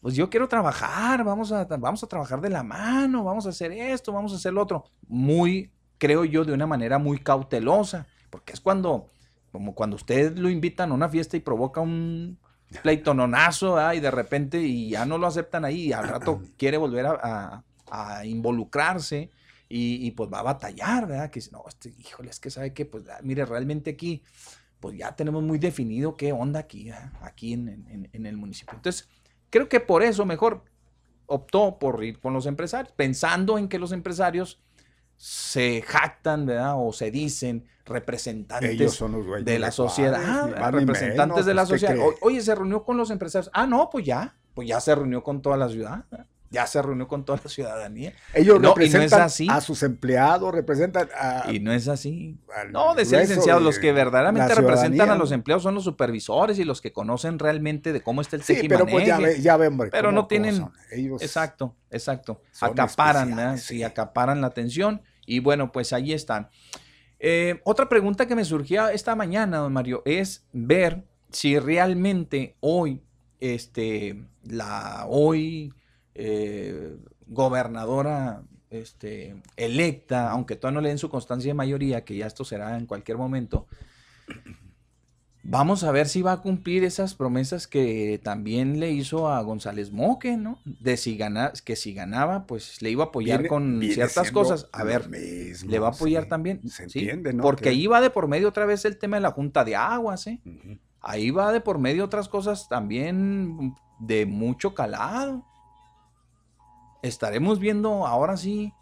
pues 0.05 0.17
yo 0.17 0.29
quiero 0.29 0.49
trabajar, 0.49 1.25
vamos 1.25 1.51
a, 1.51 1.65
vamos 1.65 2.05
a 2.05 2.07
trabajar 2.07 2.39
de 2.43 2.51
la 2.51 2.63
mano, 2.63 3.25
vamos 3.25 3.47
a 3.47 3.49
hacer 3.49 3.73
esto, 3.73 4.13
vamos 4.13 4.35
a 4.35 4.37
hacer 4.37 4.53
lo 4.53 4.61
otro. 4.61 4.85
Muy, 5.09 5.73
creo 5.97 6.27
yo, 6.27 6.45
de 6.45 6.53
una 6.53 6.67
manera 6.67 6.99
muy 6.99 7.17
cautelosa, 7.17 8.07
porque 8.29 8.53
es 8.53 8.61
cuando, 8.61 9.09
como 9.51 9.75
cuando 9.75 9.97
usted 9.97 10.37
lo 10.37 10.51
invitan 10.51 10.91
a 10.91 10.95
una 10.95 11.09
fiesta 11.09 11.39
y 11.39 11.41
provoca 11.41 11.81
un 11.81 12.39
pleitononazo, 12.83 13.79
y 13.95 14.01
de 14.01 14.11
repente 14.11 14.61
y 14.61 14.91
ya 14.91 15.07
no 15.07 15.17
lo 15.17 15.27
aceptan 15.27 15.65
ahí, 15.65 15.87
y 15.87 15.93
al 15.95 16.07
rato 16.07 16.43
quiere 16.59 16.77
volver 16.77 17.07
a, 17.07 17.65
involucrarse 18.27 19.31
y, 19.71 20.11
pues 20.11 20.31
va 20.31 20.41
a 20.41 20.43
batallar, 20.43 21.07
¿verdad? 21.07 21.31
Que 21.31 21.41
no, 21.51 21.65
este, 21.67 21.95
híjole, 21.97 22.29
es 22.29 22.41
que 22.41 22.51
sabe 22.51 22.75
que, 22.75 22.85
pues, 22.85 23.05
mire, 23.23 23.47
realmente 23.47 23.93
aquí, 23.93 24.23
pues 24.85 24.99
ya 24.99 25.17
tenemos 25.17 25.43
muy 25.43 25.59
definido 25.59 26.15
qué 26.15 26.33
onda 26.33 26.61
aquí, 26.61 26.91
aquí 27.23 27.55
en, 27.55 28.09
en 28.13 28.27
el 28.27 28.37
municipio. 28.37 28.75
Entonces, 28.77 29.09
Creo 29.55 29.69
que 29.69 29.79
por 29.79 30.03
eso 30.03 30.27
mejor 30.27 30.65
optó 31.27 31.79
por 31.79 32.03
ir 32.03 32.19
con 32.19 32.33
los 32.33 32.47
empresarios, 32.47 32.93
pensando 32.93 33.57
en 33.57 33.69
que 33.69 33.79
los 33.79 33.93
empresarios 33.93 34.61
se 35.17 35.81
jactan, 35.81 36.45
¿verdad? 36.45 36.75
O 36.77 36.93
se 36.93 37.13
dicen 37.13 37.65
representantes 37.85 38.77
de 39.45 39.59
la 39.61 39.71
sociedad, 39.71 40.73
representantes 40.73 41.47
de 41.47 41.55
la 41.55 41.67
sociedad. 41.67 41.95
Oye, 42.21 42.41
se 42.41 42.53
reunió 42.53 42.83
con 42.83 42.97
los 42.97 43.13
empresarios. 43.13 43.49
Ah, 43.55 43.65
no, 43.65 43.91
pues 43.91 44.05
ya, 44.05 44.35
pues 44.55 44.67
ya 44.67 44.81
se 44.81 44.93
reunió 44.93 45.23
con 45.23 45.41
toda 45.41 45.57
la 45.57 45.69
ciudad 45.69 46.05
ya 46.55 46.67
se 46.69 46.81
reunió 46.81 47.09
con 47.09 47.25
toda 47.25 47.41
la 47.43 47.51
ciudadanía. 47.51 48.13
Ellos 48.33 48.63
representan 48.63 49.29
a 49.51 49.61
sus 49.61 49.83
empleados, 49.83 50.55
representan 50.55 51.09
a... 51.19 51.51
Y 51.53 51.59
no 51.59 51.73
es 51.73 51.89
así. 51.89 52.39
No, 52.71 52.95
de 52.95 53.05
ser 53.05 53.23
licenciados, 53.23 53.61
los 53.61 53.81
que 53.81 53.93
verdaderamente 53.93 54.55
representan 54.55 55.11
a 55.11 55.17
los 55.17 55.33
empleados 55.33 55.65
son 55.65 55.75
los 55.75 55.83
supervisores 55.85 56.59
y 56.61 56.65
los 56.65 56.81
que 56.81 56.93
conocen 56.93 57.41
realmente 57.41 57.93
de 57.93 58.01
cómo 58.01 58.21
está 58.21 58.37
el 58.37 58.45
sí, 58.45 58.67
pero 58.69 58.87
pues 58.87 59.05
ya, 59.07 59.19
ya 59.37 59.57
ven, 59.57 59.77
Pero 59.91 60.13
no 60.13 60.27
tienen... 60.27 60.65
exacto, 61.21 61.75
exacto. 61.91 62.41
Acaparan, 62.61 63.59
sí, 63.59 63.83
acaparan 63.83 64.41
la 64.41 64.47
atención 64.47 65.03
y 65.27 65.41
bueno, 65.41 65.73
pues 65.73 65.93
ahí 65.93 66.13
están. 66.13 66.49
Eh, 67.19 67.61
otra 67.65 67.89
pregunta 67.89 68.27
que 68.27 68.37
me 68.37 68.45
surgía 68.45 68.93
esta 68.93 69.17
mañana, 69.17 69.59
don 69.59 69.73
Mario, 69.73 70.03
es 70.05 70.47
ver 70.53 71.05
si 71.31 71.59
realmente 71.59 72.57
hoy, 72.61 73.03
este, 73.41 74.25
la 74.45 75.07
hoy 75.09 75.73
eh, 76.15 76.97
gobernadora 77.27 78.43
este, 78.71 79.37
electa, 79.57 80.31
aunque 80.31 80.57
todavía 80.57 80.77
no 80.77 80.81
le 80.83 80.89
den 80.89 80.99
su 80.99 81.09
constancia 81.09 81.51
de 81.51 81.55
mayoría, 81.55 82.05
que 82.05 82.17
ya 82.17 82.27
esto 82.27 82.45
será 82.45 82.77
en 82.77 82.87
cualquier 82.87 83.19
momento, 83.19 83.67
vamos 85.43 85.85
a 85.85 85.93
ver 85.93 86.09
si 86.09 86.23
va 86.23 86.33
a 86.33 86.41
cumplir 86.41 86.85
esas 86.85 87.15
promesas 87.15 87.67
que 87.67 88.21
también 88.23 88.81
le 88.81 88.91
hizo 88.91 89.29
a 89.29 89.41
González 89.43 89.93
Moque, 89.93 90.37
¿no? 90.37 90.59
De 90.65 90.97
si 90.97 91.17
gana, 91.17 91.53
que 91.65 91.77
si 91.77 91.95
ganaba, 91.95 92.47
pues 92.47 92.83
le 92.83 92.91
iba 92.91 93.05
a 93.05 93.07
apoyar 93.09 93.47
con 93.47 93.81
ciertas 93.83 94.33
cosas. 94.33 94.69
A 94.73 94.85
ver, 94.85 95.09
le 95.09 95.79
va 95.79 95.89
a 95.89 95.91
apoyar 95.91 96.27
también. 96.27 96.69
Se 96.69 96.85
entiende, 96.85 97.33
¿no? 97.33 97.43
Porque 97.43 97.69
ahí 97.69 97.87
va 97.87 98.01
de 98.01 98.11
por 98.11 98.29
medio 98.29 98.49
otra 98.49 98.67
vez 98.67 98.85
el 98.85 98.99
tema 98.99 99.17
de 99.17 99.23
la 99.23 99.31
Junta 99.31 99.65
de 99.65 99.77
Aguas, 99.77 100.27
¿eh? 100.27 100.41
Ahí 101.01 101.31
va 101.31 101.53
de 101.53 101.61
por 101.61 101.79
medio 101.79 102.05
otras 102.05 102.29
cosas 102.29 102.69
también 102.69 103.75
de 104.01 104.27
mucho 104.27 104.75
calado 104.75 105.45
estaremos 107.09 107.61
viendo 107.61 108.07
ahora 108.07 108.37
sí 108.37 108.73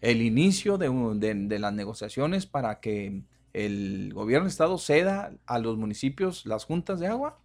el 0.00 0.22
inicio 0.22 0.78
de, 0.78 1.58
las 1.58 1.72
negociaciones 1.72 2.46
para 2.46 2.80
que 2.80 3.22
el 3.52 4.12
gobierno 4.12 4.46
de 4.46 4.50
Estado 4.50 4.76
ceda 4.78 5.32
a 5.46 5.58
los 5.60 5.76
municipios 5.76 6.44
las 6.46 6.64
juntas 6.64 6.98
de 6.98 7.06
agua? 7.06 7.38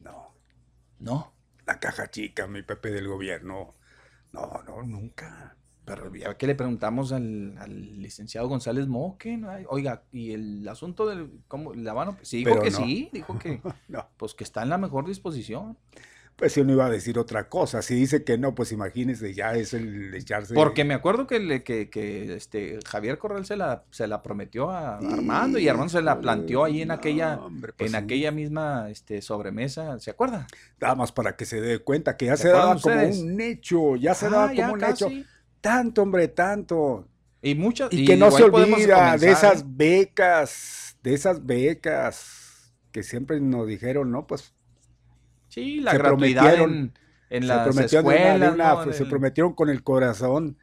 No. 0.00 0.34
No. 0.98 1.34
La 1.66 1.78
caja 1.78 2.10
chica, 2.10 2.46
mi 2.46 2.62
Pepe 2.62 2.90
del 2.90 3.08
gobierno. 3.08 3.74
No, 4.32 4.62
no, 4.66 4.82
nunca. 4.82 5.56
Pero 5.84 6.14
ya 6.14 6.38
que 6.38 6.46
le 6.46 6.54
preguntamos 6.54 7.12
al, 7.12 7.54
licenciado 8.00 8.48
González 8.48 8.86
Moque, 8.86 9.38
oiga, 9.68 10.04
y 10.12 10.32
el 10.32 10.66
asunto 10.66 11.06
del 11.06 11.42
cómo 11.46 11.74
la 11.74 11.92
mano, 11.92 12.16
sí, 12.22 12.38
dijo 12.38 12.62
que 12.62 12.70
sí, 12.70 13.10
dijo 13.12 13.38
que 13.38 13.60
pues 14.16 14.32
que 14.32 14.44
está 14.44 14.62
en 14.62 14.70
la 14.70 14.78
mejor 14.78 15.06
disposición 15.06 15.76
pues 16.36 16.52
si 16.52 16.60
uno 16.60 16.72
iba 16.72 16.86
a 16.86 16.90
decir 16.90 17.18
otra 17.18 17.48
cosa. 17.48 17.80
Si 17.80 17.94
dice 17.94 18.24
que 18.24 18.36
no, 18.38 18.54
pues 18.54 18.72
imagínese, 18.72 19.34
ya 19.34 19.54
es 19.54 19.72
el 19.72 20.12
echarse. 20.14 20.54
Porque 20.54 20.84
me 20.84 20.94
acuerdo 20.94 21.26
que, 21.26 21.38
le, 21.38 21.62
que, 21.62 21.88
que, 21.88 22.34
este, 22.34 22.80
Javier 22.84 23.18
Corral 23.18 23.46
se 23.46 23.56
la, 23.56 23.84
se 23.90 24.06
la 24.08 24.22
prometió 24.22 24.70
a 24.70 24.98
Armando 24.98 25.58
y 25.58 25.68
Armando 25.68 25.92
se 25.92 26.02
la 26.02 26.20
planteó 26.20 26.64
ahí 26.64 26.82
en 26.82 26.90
aquella, 26.90 27.40
pues 27.76 27.90
en 27.90 27.96
aquella 27.96 28.32
misma 28.32 28.90
este, 28.90 29.22
sobremesa. 29.22 29.98
¿Se 30.00 30.10
acuerda? 30.10 30.46
Nada 30.80 30.96
más 30.96 31.12
para 31.12 31.36
que 31.36 31.44
se 31.44 31.60
dé 31.60 31.78
cuenta 31.78 32.16
que 32.16 32.26
ya 32.26 32.36
se, 32.36 32.48
daba 32.48 32.80
como 32.80 33.02
un 33.02 33.40
hecho, 33.40 33.96
ya 33.96 34.14
se 34.14 34.28
daba 34.28 34.50
ah, 34.50 34.54
como 34.56 34.72
un 34.74 34.84
hecho. 34.84 35.08
Tanto, 35.60 36.02
hombre, 36.02 36.28
tanto. 36.28 37.08
Y 37.42 37.54
muchas. 37.54 37.92
Y, 37.92 38.04
que 38.04 38.16
no 38.16 38.30
se 38.30 38.42
olvida 38.42 39.16
de 39.16 39.30
esas 39.30 39.60
¿eh? 39.60 39.64
becas, 39.66 40.96
de 41.02 41.14
esas 41.14 41.46
becas 41.46 42.74
que 42.90 43.02
siempre 43.02 43.40
nos 43.40 43.66
dijeron, 43.66 44.10
no, 44.10 44.26
pues 44.26 44.53
Sí, 45.54 45.78
la 45.78 45.94
gratuidad 45.94 46.52
en, 46.56 46.92
en 47.30 47.46
las 47.46 47.76
escuelas. 47.76 48.96
Se 48.96 49.06
prometieron 49.06 49.52
con 49.52 49.70
el 49.70 49.84
corazón. 49.84 50.58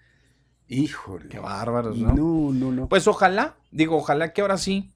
Híjole. 0.68 1.30
Qué 1.30 1.40
bárbaros, 1.40 1.98
¿no? 1.98 2.14
No, 2.14 2.52
no, 2.52 2.72
no. 2.74 2.90
Pues 2.90 3.08
ojalá, 3.08 3.56
digo, 3.72 3.96
ojalá 3.96 4.34
que 4.34 4.42
ahora 4.42 4.58
sí, 4.58 4.92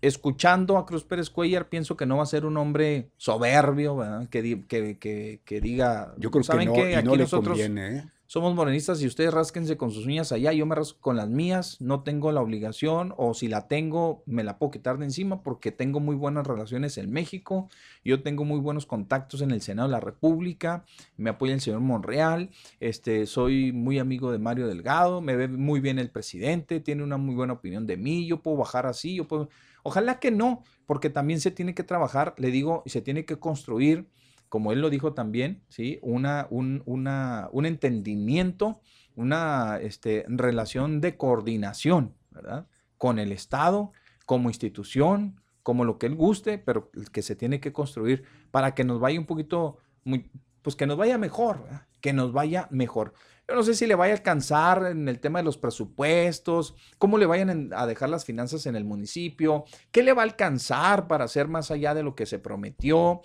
escuchando 0.00 0.76
a 0.76 0.86
Cruz 0.86 1.04
Pérez 1.04 1.30
Cuellar, 1.30 1.68
pienso 1.68 1.96
que 1.96 2.04
no 2.04 2.16
va 2.16 2.24
a 2.24 2.26
ser 2.26 2.44
un 2.44 2.56
hombre 2.56 3.12
soberbio, 3.16 3.96
¿verdad? 3.96 4.28
Que, 4.28 4.64
que, 4.66 5.40
que, 5.44 5.60
diga. 5.60 6.14
Yo 6.18 6.32
creo 6.32 6.42
que 6.42 6.64
no, 6.66 6.72
que 6.72 6.96
aquí 6.96 7.16
nosotros, 7.16 7.58
conviene, 7.58 7.98
¿eh? 7.98 8.04
Somos 8.32 8.54
morenistas 8.54 9.02
y 9.02 9.06
ustedes 9.06 9.34
rásquense 9.34 9.76
con 9.76 9.90
sus 9.90 10.06
uñas 10.06 10.32
allá, 10.32 10.54
yo 10.54 10.64
me 10.64 10.74
rasco 10.74 10.98
con 11.02 11.18
las 11.18 11.28
mías, 11.28 11.78
no 11.82 12.02
tengo 12.02 12.32
la 12.32 12.40
obligación 12.40 13.12
o 13.18 13.34
si 13.34 13.46
la 13.46 13.68
tengo 13.68 14.22
me 14.24 14.42
la 14.42 14.56
puedo 14.56 14.70
quitar 14.70 14.96
de 14.96 15.04
encima 15.04 15.42
porque 15.42 15.70
tengo 15.70 16.00
muy 16.00 16.16
buenas 16.16 16.46
relaciones 16.46 16.96
en 16.96 17.12
México, 17.12 17.68
yo 18.06 18.22
tengo 18.22 18.46
muy 18.46 18.58
buenos 18.58 18.86
contactos 18.86 19.42
en 19.42 19.50
el 19.50 19.60
Senado 19.60 19.88
de 19.88 19.92
la 19.92 20.00
República, 20.00 20.86
me 21.18 21.28
apoya 21.28 21.52
el 21.52 21.60
señor 21.60 21.80
Monreal, 21.80 22.48
este, 22.80 23.26
soy 23.26 23.70
muy 23.70 23.98
amigo 23.98 24.32
de 24.32 24.38
Mario 24.38 24.66
Delgado, 24.66 25.20
me 25.20 25.36
ve 25.36 25.48
muy 25.48 25.80
bien 25.80 25.98
el 25.98 26.08
presidente, 26.08 26.80
tiene 26.80 27.02
una 27.02 27.18
muy 27.18 27.34
buena 27.34 27.52
opinión 27.52 27.86
de 27.86 27.98
mí, 27.98 28.26
yo 28.26 28.40
puedo 28.40 28.56
bajar 28.56 28.86
así, 28.86 29.16
yo 29.16 29.28
puedo... 29.28 29.50
Ojalá 29.82 30.20
que 30.20 30.30
no, 30.30 30.62
porque 30.86 31.10
también 31.10 31.38
se 31.42 31.50
tiene 31.50 31.74
que 31.74 31.82
trabajar, 31.82 32.34
le 32.38 32.50
digo, 32.50 32.82
y 32.86 32.90
se 32.90 33.02
tiene 33.02 33.26
que 33.26 33.38
construir 33.38 34.06
como 34.52 34.70
él 34.70 34.82
lo 34.82 34.90
dijo 34.90 35.14
también, 35.14 35.64
¿sí? 35.70 35.98
una, 36.02 36.46
un, 36.50 36.82
una, 36.84 37.48
un 37.52 37.64
entendimiento, 37.64 38.82
una 39.16 39.78
este, 39.80 40.26
relación 40.28 41.00
de 41.00 41.16
coordinación 41.16 42.14
¿verdad? 42.30 42.66
con 42.98 43.18
el 43.18 43.32
Estado 43.32 43.92
como 44.26 44.50
institución, 44.50 45.40
como 45.62 45.86
lo 45.86 45.96
que 45.96 46.04
él 46.04 46.16
guste, 46.16 46.58
pero 46.58 46.90
que 47.12 47.22
se 47.22 47.34
tiene 47.34 47.60
que 47.60 47.72
construir 47.72 48.24
para 48.50 48.74
que 48.74 48.84
nos 48.84 49.00
vaya 49.00 49.18
un 49.18 49.24
poquito, 49.24 49.78
muy, 50.04 50.30
pues 50.60 50.76
que 50.76 50.86
nos 50.86 50.98
vaya 50.98 51.16
mejor, 51.16 51.64
que 52.02 52.12
nos 52.12 52.34
vaya 52.34 52.68
mejor. 52.70 53.14
Yo 53.48 53.54
no 53.54 53.62
sé 53.62 53.72
si 53.72 53.86
le 53.86 53.94
vaya 53.94 54.12
a 54.12 54.16
alcanzar 54.18 54.84
en 54.84 55.08
el 55.08 55.18
tema 55.18 55.38
de 55.38 55.46
los 55.46 55.56
presupuestos, 55.56 56.74
cómo 56.98 57.16
le 57.16 57.24
vayan 57.24 57.70
a 57.72 57.86
dejar 57.86 58.10
las 58.10 58.26
finanzas 58.26 58.66
en 58.66 58.76
el 58.76 58.84
municipio, 58.84 59.64
qué 59.90 60.02
le 60.02 60.12
va 60.12 60.20
a 60.20 60.26
alcanzar 60.26 61.08
para 61.08 61.24
hacer 61.24 61.48
más 61.48 61.70
allá 61.70 61.94
de 61.94 62.02
lo 62.02 62.14
que 62.14 62.26
se 62.26 62.38
prometió. 62.38 63.22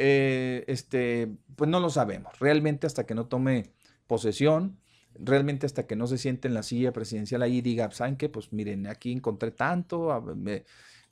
Eh, 0.00 0.64
este, 0.68 1.28
pues 1.56 1.68
no 1.68 1.80
lo 1.80 1.90
sabemos. 1.90 2.38
Realmente 2.38 2.86
hasta 2.86 3.04
que 3.04 3.16
no 3.16 3.26
tome 3.26 3.72
posesión, 4.06 4.78
realmente 5.18 5.66
hasta 5.66 5.88
que 5.88 5.96
no 5.96 6.06
se 6.06 6.18
siente 6.18 6.46
en 6.46 6.54
la 6.54 6.62
silla 6.62 6.92
presidencial 6.92 7.42
ahí 7.42 7.56
y 7.56 7.62
diga, 7.62 7.90
¿saben 7.90 8.16
qué? 8.16 8.28
Pues 8.28 8.52
miren, 8.52 8.86
aquí 8.86 9.10
encontré 9.10 9.50
tanto, 9.50 10.24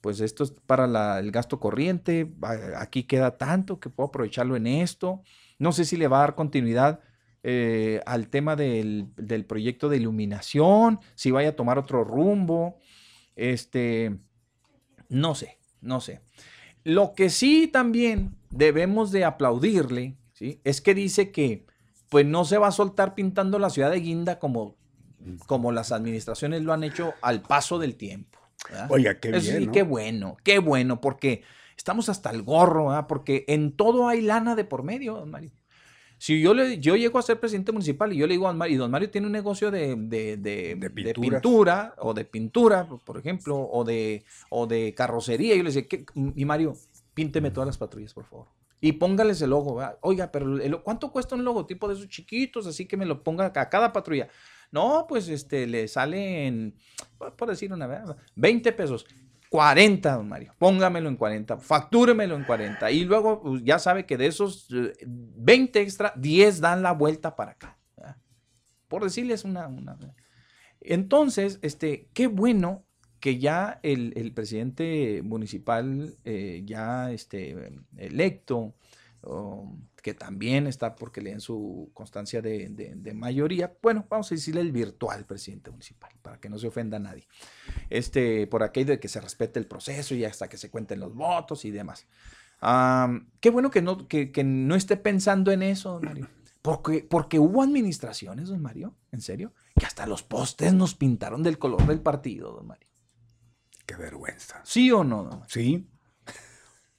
pues 0.00 0.20
esto 0.20 0.44
es 0.44 0.52
para 0.52 1.18
el 1.18 1.32
gasto 1.32 1.58
corriente, 1.58 2.32
aquí 2.76 3.02
queda 3.02 3.36
tanto 3.36 3.80
que 3.80 3.90
puedo 3.90 4.08
aprovecharlo 4.08 4.54
en 4.54 4.68
esto. 4.68 5.20
No 5.58 5.72
sé 5.72 5.84
si 5.84 5.96
le 5.96 6.06
va 6.06 6.18
a 6.18 6.20
dar 6.20 6.36
continuidad 6.36 7.00
eh, 7.42 8.00
al 8.06 8.28
tema 8.28 8.54
del, 8.54 9.08
del, 9.16 9.44
proyecto 9.46 9.88
de 9.88 9.96
iluminación, 9.96 11.00
si 11.16 11.32
vaya 11.32 11.48
a 11.48 11.56
tomar 11.56 11.76
otro 11.76 12.04
rumbo, 12.04 12.78
este, 13.34 14.16
no 15.08 15.34
sé, 15.34 15.58
no 15.80 16.00
sé. 16.00 16.20
Lo 16.84 17.14
que 17.14 17.30
sí 17.30 17.66
también 17.66 18.36
debemos 18.56 19.10
de 19.12 19.24
aplaudirle, 19.24 20.16
¿sí? 20.32 20.60
Es 20.64 20.80
que 20.80 20.94
dice 20.94 21.30
que 21.30 21.66
pues 22.08 22.24
no 22.24 22.44
se 22.44 22.58
va 22.58 22.68
a 22.68 22.72
soltar 22.72 23.14
pintando 23.14 23.58
la 23.58 23.70
ciudad 23.70 23.90
de 23.90 24.00
Guinda 24.00 24.38
como, 24.38 24.76
como 25.46 25.72
las 25.72 25.92
administraciones 25.92 26.62
lo 26.62 26.72
han 26.72 26.84
hecho 26.84 27.14
al 27.22 27.42
paso 27.42 27.78
del 27.78 27.96
tiempo. 27.96 28.38
Oiga, 28.88 29.18
qué 29.20 29.32
bien. 29.32 29.70
qué 29.70 29.82
bueno, 29.82 30.36
qué 30.42 30.58
bueno, 30.58 31.00
porque 31.00 31.42
estamos 31.76 32.08
hasta 32.08 32.30
el 32.30 32.42
gorro, 32.42 32.88
¿verdad? 32.88 33.06
porque 33.06 33.44
en 33.48 33.72
todo 33.72 34.08
hay 34.08 34.22
lana 34.22 34.54
de 34.54 34.64
por 34.64 34.82
medio, 34.82 35.24
Mario. 35.26 35.50
Si 36.18 36.40
yo, 36.40 36.54
le, 36.54 36.78
yo 36.78 36.96
llego 36.96 37.18
a 37.18 37.22
ser 37.22 37.38
presidente 37.38 37.72
municipal 37.72 38.10
y 38.10 38.16
yo 38.16 38.26
le 38.26 38.32
digo 38.32 38.46
a 38.46 38.48
don 38.48 38.56
Mario, 38.56 38.74
y 38.74 38.78
don 38.78 38.90
Mario 38.90 39.10
tiene 39.10 39.26
un 39.26 39.34
negocio 39.34 39.70
de, 39.70 39.94
de, 39.96 41.14
pintura 41.14 41.94
o 41.98 42.14
de 42.14 42.24
pintura, 42.24 42.88
por 43.04 43.18
ejemplo, 43.18 43.58
o 43.58 43.84
de, 43.84 44.24
o 44.48 44.66
de 44.66 44.94
carrocería, 44.94 45.54
yo 45.54 45.62
le 45.62 45.70
decía, 45.70 45.86
y 46.34 46.44
Mario, 46.46 46.74
pínteme 47.16 47.50
todas 47.50 47.66
las 47.66 47.78
patrullas, 47.78 48.12
por 48.12 48.26
favor. 48.26 48.48
Y 48.78 48.92
póngales 48.92 49.40
el 49.40 49.48
logo, 49.50 49.74
¿verdad? 49.76 49.98
Oiga, 50.02 50.30
pero 50.30 50.60
el- 50.60 50.82
¿cuánto 50.82 51.10
cuesta 51.10 51.34
un 51.34 51.44
logotipo 51.44 51.88
de 51.88 51.94
esos 51.94 52.08
chiquitos? 52.08 52.66
Así 52.66 52.86
que 52.86 52.98
me 52.98 53.06
lo 53.06 53.22
ponga 53.24 53.46
a 53.46 53.68
cada 53.70 53.90
patrulla. 53.90 54.28
No, 54.70 55.06
pues 55.08 55.28
este, 55.28 55.66
le 55.66 55.88
salen, 55.88 56.76
por 57.36 57.48
decir 57.48 57.72
una 57.72 57.86
vez, 57.86 58.00
20 58.34 58.70
pesos. 58.72 59.06
40, 59.48 60.16
don 60.16 60.28
Mario. 60.28 60.52
Póngamelo 60.58 61.08
en 61.08 61.16
40. 61.16 61.56
Factúremelo 61.56 62.34
en 62.36 62.44
40. 62.44 62.90
Y 62.90 63.04
luego 63.04 63.40
pues, 63.40 63.62
ya 63.64 63.78
sabe 63.78 64.04
que 64.04 64.18
de 64.18 64.26
esos 64.26 64.68
eh, 64.74 64.92
20 65.06 65.80
extra, 65.80 66.12
10 66.16 66.60
dan 66.60 66.82
la 66.82 66.92
vuelta 66.92 67.34
para 67.34 67.52
acá. 67.52 67.78
¿verdad? 67.96 68.16
Por 68.88 69.04
decirles 69.04 69.44
una, 69.44 69.68
una. 69.68 69.96
Entonces, 70.80 71.58
este, 71.62 72.10
qué 72.12 72.26
bueno 72.26 72.85
que 73.20 73.38
ya 73.38 73.80
el, 73.82 74.12
el 74.16 74.32
presidente 74.32 75.22
municipal, 75.22 76.16
eh, 76.24 76.62
ya 76.64 77.10
este, 77.12 77.72
electo, 77.96 78.74
que 80.02 80.14
también 80.14 80.68
está 80.68 80.94
porque 80.94 81.20
leen 81.20 81.40
su 81.40 81.90
constancia 81.94 82.40
de, 82.40 82.68
de- 82.68 83.14
mayoría, 83.14 83.76
bueno, 83.82 84.06
vamos 84.08 84.30
a 84.30 84.36
decirle 84.36 84.60
el 84.60 84.70
virtual 84.70 85.24
presidente 85.24 85.70
municipal, 85.72 86.12
para 86.22 86.38
que 86.38 86.48
no 86.48 86.58
se 86.58 86.68
ofenda 86.68 86.98
a 86.98 87.00
nadie. 87.00 87.26
Este, 87.90 88.46
por 88.46 88.62
aquello 88.62 88.90
de 88.92 89.00
que 89.00 89.08
se 89.08 89.20
respete 89.20 89.58
el 89.58 89.66
proceso 89.66 90.14
y 90.14 90.24
hasta 90.24 90.48
que 90.48 90.56
se 90.58 90.70
cuenten 90.70 91.00
los 91.00 91.12
votos 91.12 91.64
y 91.64 91.72
demás. 91.72 92.06
Qué 93.40 93.50
bueno 93.50 93.70
que 93.70 93.82
no, 93.82 94.06
que, 94.06 94.30
que 94.30 94.44
no 94.44 94.76
esté 94.76 94.96
pensando 94.96 95.50
en 95.50 95.62
eso, 95.62 95.94
don 95.94 96.04
Mario. 96.04 96.28
Porque, 96.62 97.04
porque 97.08 97.38
hubo 97.40 97.62
administraciones, 97.62 98.48
don 98.48 98.62
Mario, 98.62 98.94
en 99.12 99.20
serio, 99.20 99.52
que 99.78 99.86
hasta 99.86 100.06
los 100.06 100.22
postes 100.22 100.72
nos 100.72 100.94
pintaron 100.94 101.42
del 101.42 101.58
color 101.58 101.84
del 101.86 102.00
partido, 102.00 102.52
don 102.52 102.66
Mario. 102.66 102.88
Qué 103.86 103.94
vergüenza. 103.96 104.60
¿Sí 104.64 104.90
o 104.90 105.04
no? 105.04 105.44
Sí. 105.48 105.88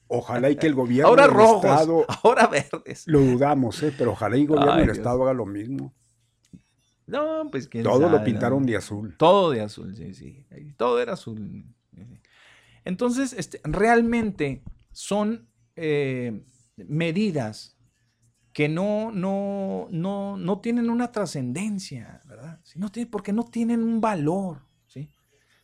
Ojalá 0.06 0.50
y 0.50 0.56
que 0.56 0.66
el 0.66 0.74
gobierno 0.74 1.08
Ahora 1.08 1.24
del 1.24 1.34
rojos, 1.34 1.64
Estado, 1.64 2.06
ahora 2.24 2.46
verdes. 2.46 3.06
lo 3.06 3.20
dudamos, 3.20 3.82
¿eh? 3.82 3.94
pero 3.96 4.12
ojalá 4.12 4.36
y 4.36 4.42
el 4.42 4.46
gobierno 4.46 4.72
Ay, 4.72 4.78
del 4.78 4.86
Dios. 4.86 4.98
Estado 4.98 5.22
haga 5.22 5.34
lo 5.34 5.46
mismo. 5.46 5.94
No, 7.06 7.48
pues 7.50 7.68
quién 7.68 7.84
Todo 7.84 8.00
sabe, 8.00 8.18
lo 8.18 8.24
pintaron 8.24 8.60
¿no? 8.60 8.66
de 8.66 8.76
azul. 8.76 9.16
Todo 9.18 9.50
de 9.50 9.62
azul, 9.62 9.94
sí, 9.96 10.14
sí. 10.14 10.46
Todo 10.76 11.00
era 11.00 11.14
azul. 11.14 11.64
Entonces, 12.84 13.32
este, 13.32 13.60
realmente 13.64 14.62
son 14.92 15.48
eh, 15.76 16.44
medidas 16.76 17.78
que 18.52 18.68
no, 18.68 19.10
no, 19.12 19.88
no, 19.90 20.36
no 20.36 20.60
tienen 20.60 20.90
una 20.90 21.12
trascendencia, 21.12 22.22
¿verdad? 22.26 22.60
Porque 23.10 23.32
no 23.32 23.44
tienen 23.44 23.82
un 23.82 24.00
valor. 24.00 24.67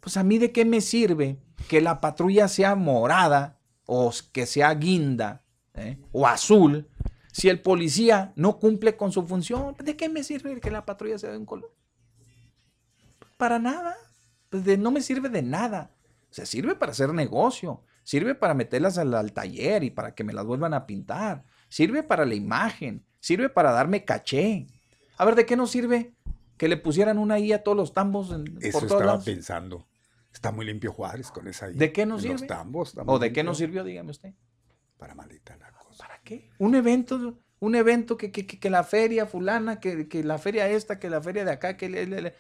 Pues 0.05 0.16
a 0.18 0.22
mí 0.22 0.39
de 0.39 0.52
qué 0.52 0.64
me 0.64 0.81
sirve 0.81 1.39
que 1.68 1.81
la 1.81 2.01
patrulla 2.01 2.47
sea 2.47 2.74
morada 2.76 3.59
o 3.86 4.12
que 4.32 4.44
sea 4.47 4.72
guinda 4.74 5.43
¿eh? 5.74 5.98
o 6.12 6.26
azul 6.26 6.86
si 7.32 7.48
el 7.48 7.60
policía 7.60 8.32
no 8.36 8.59
cumple 8.60 8.97
con 8.97 9.10
su 9.10 9.26
función. 9.26 9.74
¿De 9.82 9.97
qué 9.97 10.09
me 10.09 10.22
sirve 10.22 10.60
que 10.60 10.70
la 10.70 10.85
patrulla 10.85 11.18
sea 11.18 11.32
de 11.32 11.39
un 11.39 11.47
color? 11.47 11.72
Para 13.36 13.59
nada. 13.59 13.97
Pues 14.51 14.64
de- 14.64 14.76
no 14.78 14.90
me 14.90 15.01
sirve 15.01 15.28
de 15.28 15.43
nada. 15.43 15.90
O 16.31 16.35
sea, 16.35 16.47
sirve 16.47 16.74
para 16.76 16.93
hacer 16.93 17.12
negocio. 17.12 17.82
Sirve 18.05 18.35
para 18.35 18.55
meterlas 18.55 18.98
al, 18.98 19.14
al 19.14 19.32
taller 19.32 19.82
y 19.85 19.90
para 19.90 20.14
que 20.14 20.22
me 20.24 20.32
las 20.32 20.44
vuelvan 20.44 20.74
a 20.74 20.86
pintar. 20.86 21.44
Sirve 21.68 22.02
para 22.02 22.24
la 22.24 22.35
imagen. 22.35 23.05
Sirve 23.20 23.48
para 23.48 23.72
darme 23.72 24.05
caché. 24.05 24.66
A 25.16 25.24
ver, 25.24 25.35
¿de 25.35 25.47
qué 25.47 25.56
nos 25.56 25.70
sirve 25.70 26.12
que 26.59 26.68
le 26.68 26.76
pusieran 26.76 27.18
una 27.18 27.39
I 27.39 27.52
a 27.52 27.62
todos 27.64 27.76
los 27.76 27.93
tambos 27.94 28.31
en- 28.31 28.59
Eso 28.60 28.78
por 28.78 28.89
todos 28.89 29.01
estaba 29.01 29.05
lados? 29.06 29.24
pensando. 29.24 29.86
Está 30.35 30.51
muy 30.51 30.66
limpio 30.66 30.93
Juárez 30.93 31.31
con 31.31 31.47
esa 31.48 31.70
I. 31.70 31.74
¿De 31.74 31.93
qué 31.93 32.05
nos 32.05 32.24
En 32.24 32.32
Los 32.32 32.40
sirve? 32.43 32.55
tambos. 32.55 32.94
¿O 33.06 33.19
de 33.19 33.32
qué 33.32 33.43
nos 33.44 33.56
sirvió, 33.56 33.85
dígame 33.85 34.11
usted? 34.11 34.35
Para 34.98 35.15
maldita 35.15 35.56
la 35.56 35.70
cosa. 35.70 36.06
¿Para 36.06 36.20
qué? 36.23 36.51
Un 36.59 36.74
evento, 36.74 37.39
un 37.61 37.74
evento 37.77 38.16
que, 38.16 38.31
que, 38.32 38.44
que- 38.47 38.59
que 38.59 38.69
la 38.69 38.82
feria 38.85 39.27
fulana, 39.27 39.78
que, 39.81 40.09
que 40.09 40.24
la 40.24 40.39
feria 40.39 40.69
esta, 40.69 40.98
que 40.98 41.09
la 41.09 41.23
feria 41.23 41.44
de 41.44 41.52
acá, 41.52 41.77
que 41.77 41.89
le, 41.89 42.06
le- 42.06 42.20
le- 42.20 42.35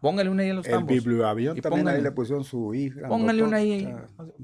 póngale 0.00 0.30
una 0.30 0.44
ahí 0.44 0.50
en 0.50 0.56
los 0.56 0.66
El 0.66 0.72
tambos. 0.72 0.88
biblioavión 0.94 1.56
Y 1.58 1.60
también 1.60 1.88
ahí 1.88 1.94
póngale- 1.96 2.02
le 2.04 2.12
pusieron 2.12 2.44
su 2.44 2.72
I. 2.74 2.90
Póngale 2.90 3.42
una 3.42 3.56
ahí. 3.56 3.92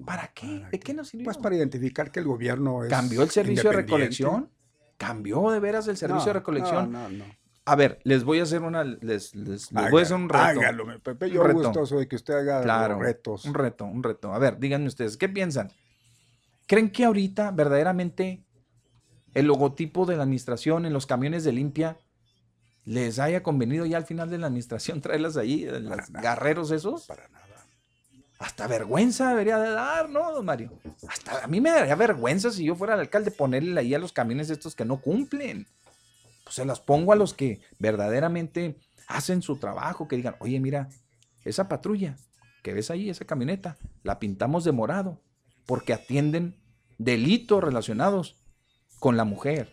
¿Para 0.04 0.28
qué? 0.34 0.66
¿De 0.72 0.80
qué 0.80 0.92
nos 0.92 1.08
sirvió? 1.08 1.24
Pues 1.24 1.38
para 1.38 1.54
identificar 1.54 2.10
que 2.10 2.18
el 2.20 2.26
gobierno 2.26 2.82
es 2.84 2.90
¿Cambió 2.90 3.22
el 3.22 3.30
servicio 3.30 3.70
de 3.70 3.76
recolección? 3.76 4.50
¿Cambió 4.96 5.50
de 5.50 5.60
veras 5.60 5.86
el 5.88 5.96
servicio 5.96 6.26
de 6.26 6.34
No, 6.34 6.40
recolección? 6.40 6.92
No, 6.92 7.08
no, 7.08 7.18
no. 7.18 7.24
A 7.64 7.76
ver, 7.76 8.00
les 8.02 8.24
voy 8.24 8.40
a 8.40 8.42
hacer 8.42 8.62
una, 8.62 8.82
les, 8.82 9.34
les- 9.36 9.70
les 9.72 9.90
voy 9.90 10.00
a 10.00 10.02
hacer 10.04 10.16
un 10.16 10.28
reto. 10.28 10.42
Hágalo, 10.60 11.00
Pepe. 11.00 11.30
Yo 11.30 11.44
reto. 11.44 11.60
gustoso 11.60 11.98
de 11.98 12.08
que 12.08 12.16
usted 12.16 12.34
haga 12.34 12.62
Claro, 12.62 12.98
retos. 12.98 13.44
un 13.44 13.54
reto, 13.54 13.84
un 13.84 14.02
reto. 14.02 14.32
A 14.34 14.38
ver, 14.38 14.58
díganme 14.58 14.88
ustedes, 14.88 15.16
¿qué 15.16 15.28
piensan? 15.28 15.70
¿Creen 16.66 16.90
que 16.90 17.04
ahorita 17.04 17.52
verdaderamente 17.52 18.42
el 19.34 19.46
logotipo 19.46 20.06
de 20.06 20.16
la 20.16 20.24
administración 20.24 20.86
en 20.86 20.92
los 20.92 21.06
camiones 21.06 21.44
de 21.44 21.52
limpia 21.52 21.98
les 22.84 23.20
haya 23.20 23.44
convenido 23.44 23.86
ya 23.86 23.96
al 23.96 24.06
final 24.06 24.28
de 24.28 24.38
la 24.38 24.48
administración 24.48 25.00
traerlas 25.00 25.36
ahí, 25.36 25.64
los 25.64 25.82
nada. 26.10 26.20
garreros 26.20 26.72
esos? 26.72 27.06
Para 27.06 27.28
nada. 27.28 27.46
Hasta 28.40 28.66
vergüenza 28.66 29.28
debería 29.28 29.56
de 29.58 29.70
dar, 29.70 30.08
¿no, 30.10 30.32
don 30.32 30.44
Mario? 30.44 30.72
Hasta 31.08 31.44
a 31.44 31.46
mí 31.46 31.60
me 31.60 31.70
daría 31.70 31.94
vergüenza 31.94 32.50
si 32.50 32.64
yo 32.64 32.74
fuera 32.74 32.94
el 32.94 33.00
alcalde 33.00 33.30
ponerle 33.30 33.78
ahí 33.80 33.94
a 33.94 34.00
los 34.00 34.12
camiones 34.12 34.50
estos 34.50 34.74
que 34.74 34.84
no 34.84 35.00
cumplen. 35.00 35.64
Pues 36.44 36.56
se 36.56 36.64
las 36.64 36.80
pongo 36.80 37.12
a 37.12 37.16
los 37.16 37.34
que 37.34 37.60
verdaderamente 37.78 38.76
hacen 39.08 39.42
su 39.42 39.56
trabajo, 39.58 40.08
que 40.08 40.16
digan, 40.16 40.36
oye, 40.40 40.58
mira, 40.60 40.88
esa 41.44 41.68
patrulla 41.68 42.16
que 42.62 42.72
ves 42.72 42.90
ahí, 42.90 43.10
esa 43.10 43.24
camioneta, 43.24 43.76
la 44.02 44.18
pintamos 44.18 44.64
de 44.64 44.72
morado, 44.72 45.20
porque 45.66 45.92
atienden 45.92 46.56
delitos 46.98 47.62
relacionados 47.62 48.36
con 49.00 49.16
la 49.16 49.24
mujer, 49.24 49.72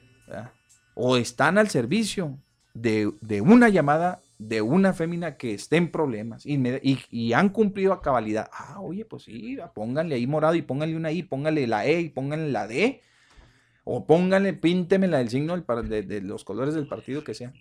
o 0.95 1.17
están 1.17 1.57
al 1.57 1.69
servicio 1.69 2.39
de, 2.73 3.11
de 3.21 3.41
una 3.41 3.69
llamada 3.69 4.21
de 4.37 4.61
una 4.61 4.93
fémina 4.93 5.35
que 5.37 5.53
esté 5.53 5.77
en 5.77 5.91
problemas 5.91 6.45
y, 6.45 6.57
me- 6.57 6.79
y- 6.81 6.99
y 7.11 7.33
han 7.33 7.49
cumplido 7.49 7.91
a 7.93 8.01
cabalidad. 8.01 8.49
Ah, 8.53 8.79
oye, 8.79 9.03
pues 9.05 9.23
sí, 9.23 9.57
pónganle 9.75 10.15
ahí 10.15 10.27
morado 10.27 10.55
y 10.55 10.61
pónganle 10.61 10.95
una 10.95 11.11
I, 11.11 11.23
pónganle 11.23 11.67
la 11.67 11.85
E 11.85 11.99
y 12.01 12.09
pónganle 12.09 12.49
la 12.51 12.65
D. 12.67 13.01
O 13.91 14.05
pónganle, 14.05 14.53
pínteme 14.53 15.07
la 15.07 15.17
del 15.17 15.29
signo 15.29 15.57
de, 15.57 16.03
de 16.03 16.21
los 16.21 16.43
colores 16.43 16.75
del 16.75 16.87
partido 16.87 17.23
que 17.23 17.33
sea. 17.33 17.53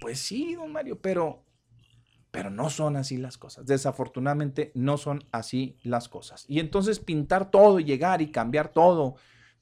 Pues 0.00 0.18
sí, 0.18 0.56
don 0.56 0.72
Mario, 0.72 0.98
pero, 1.00 1.44
pero 2.32 2.50
no 2.50 2.68
son 2.68 2.96
así 2.96 3.16
las 3.16 3.38
cosas. 3.38 3.64
Desafortunadamente 3.64 4.72
no 4.74 4.98
son 4.98 5.22
así 5.30 5.76
las 5.84 6.08
cosas. 6.08 6.46
Y 6.48 6.58
entonces 6.58 6.98
pintar 6.98 7.52
todo, 7.52 7.78
y 7.78 7.84
llegar 7.84 8.22
y 8.22 8.32
cambiar 8.32 8.70
todo, 8.72 9.14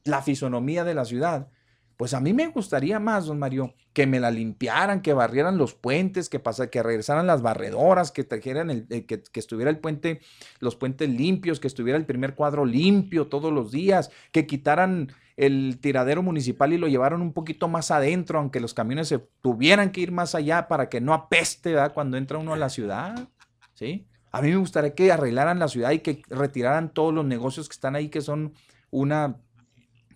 la 0.05 0.23
fisonomía 0.23 0.85
de 0.85 0.95
la 0.95 1.05
ciudad, 1.05 1.51
pues 1.99 2.15
a 2.15 2.21
mí 2.21 2.33
me 2.33 2.47
gustaría 2.47 2.99
más, 2.99 3.27
don 3.27 3.39
Mario, 3.39 3.75
que 3.93 4.07
me 4.07 4.21
la 4.21 4.31
limpiaran, 4.31 5.03
que 5.03 5.13
barrieran 5.13 5.59
los 5.59 5.75
puentes, 5.75 6.31
que, 6.31 6.41
pasa, 6.41 6.71
que 6.71 6.83
regresaran 6.83 7.27
las 7.27 7.43
barredoras, 7.43 8.11
que 8.11 8.25
trajeran 8.25 8.71
el, 8.71 8.87
eh, 8.89 9.05
que, 9.05 9.23
que 9.23 9.39
estuviera 9.39 9.71
el 9.71 9.81
puente, 9.81 10.23
los 10.61 10.77
puentes 10.77 11.11
limpios, 11.11 11.61
que 11.61 11.69
estuviera 11.69 11.99
el 11.99 12.07
primer 12.07 12.35
cuadro 12.35 12.65
limpio 12.65 13.27
todos 13.27 13.53
los 13.53 13.71
días, 13.71 14.11
que 14.33 14.47
quitaran 14.47 15.13
el 15.37 15.79
tiradero 15.81 16.23
municipal 16.23 16.73
y 16.73 16.79
lo 16.79 16.89
llevaron 16.89 17.21
un 17.21 17.33
poquito 17.33 17.69
más 17.69 17.91
adentro, 17.91 18.39
aunque 18.39 18.61
los 18.61 18.75
camiones 18.75 19.09
se 19.09 19.19
tuvieran 19.19 19.91
que 19.91 20.01
ir 20.01 20.13
más 20.13 20.35
allá 20.35 20.69
para 20.69 20.89
que 20.89 21.01
no 21.01 21.13
apeste 21.13 21.73
¿verdad? 21.73 21.93
cuando 21.93 22.17
entra 22.17 22.39
uno 22.39 22.53
a 22.53 22.57
la 22.57 22.69
ciudad. 22.69 23.29
¿sí? 23.75 24.07
A 24.31 24.43
mí 24.43 24.51
me 24.51 24.57
gustaría 24.57 24.95
que 24.95 25.11
arreglaran 25.13 25.59
la 25.59 25.69
ciudad 25.69 25.91
y 25.91 26.01
que 26.01 26.23
retiraran 26.29 26.93
todos 26.93 27.13
los 27.13 27.25
negocios 27.25 27.69
que 27.69 27.75
están 27.75 27.97
ahí, 27.97 28.09
que 28.09 28.21
son 28.21 28.55
una 28.91 29.37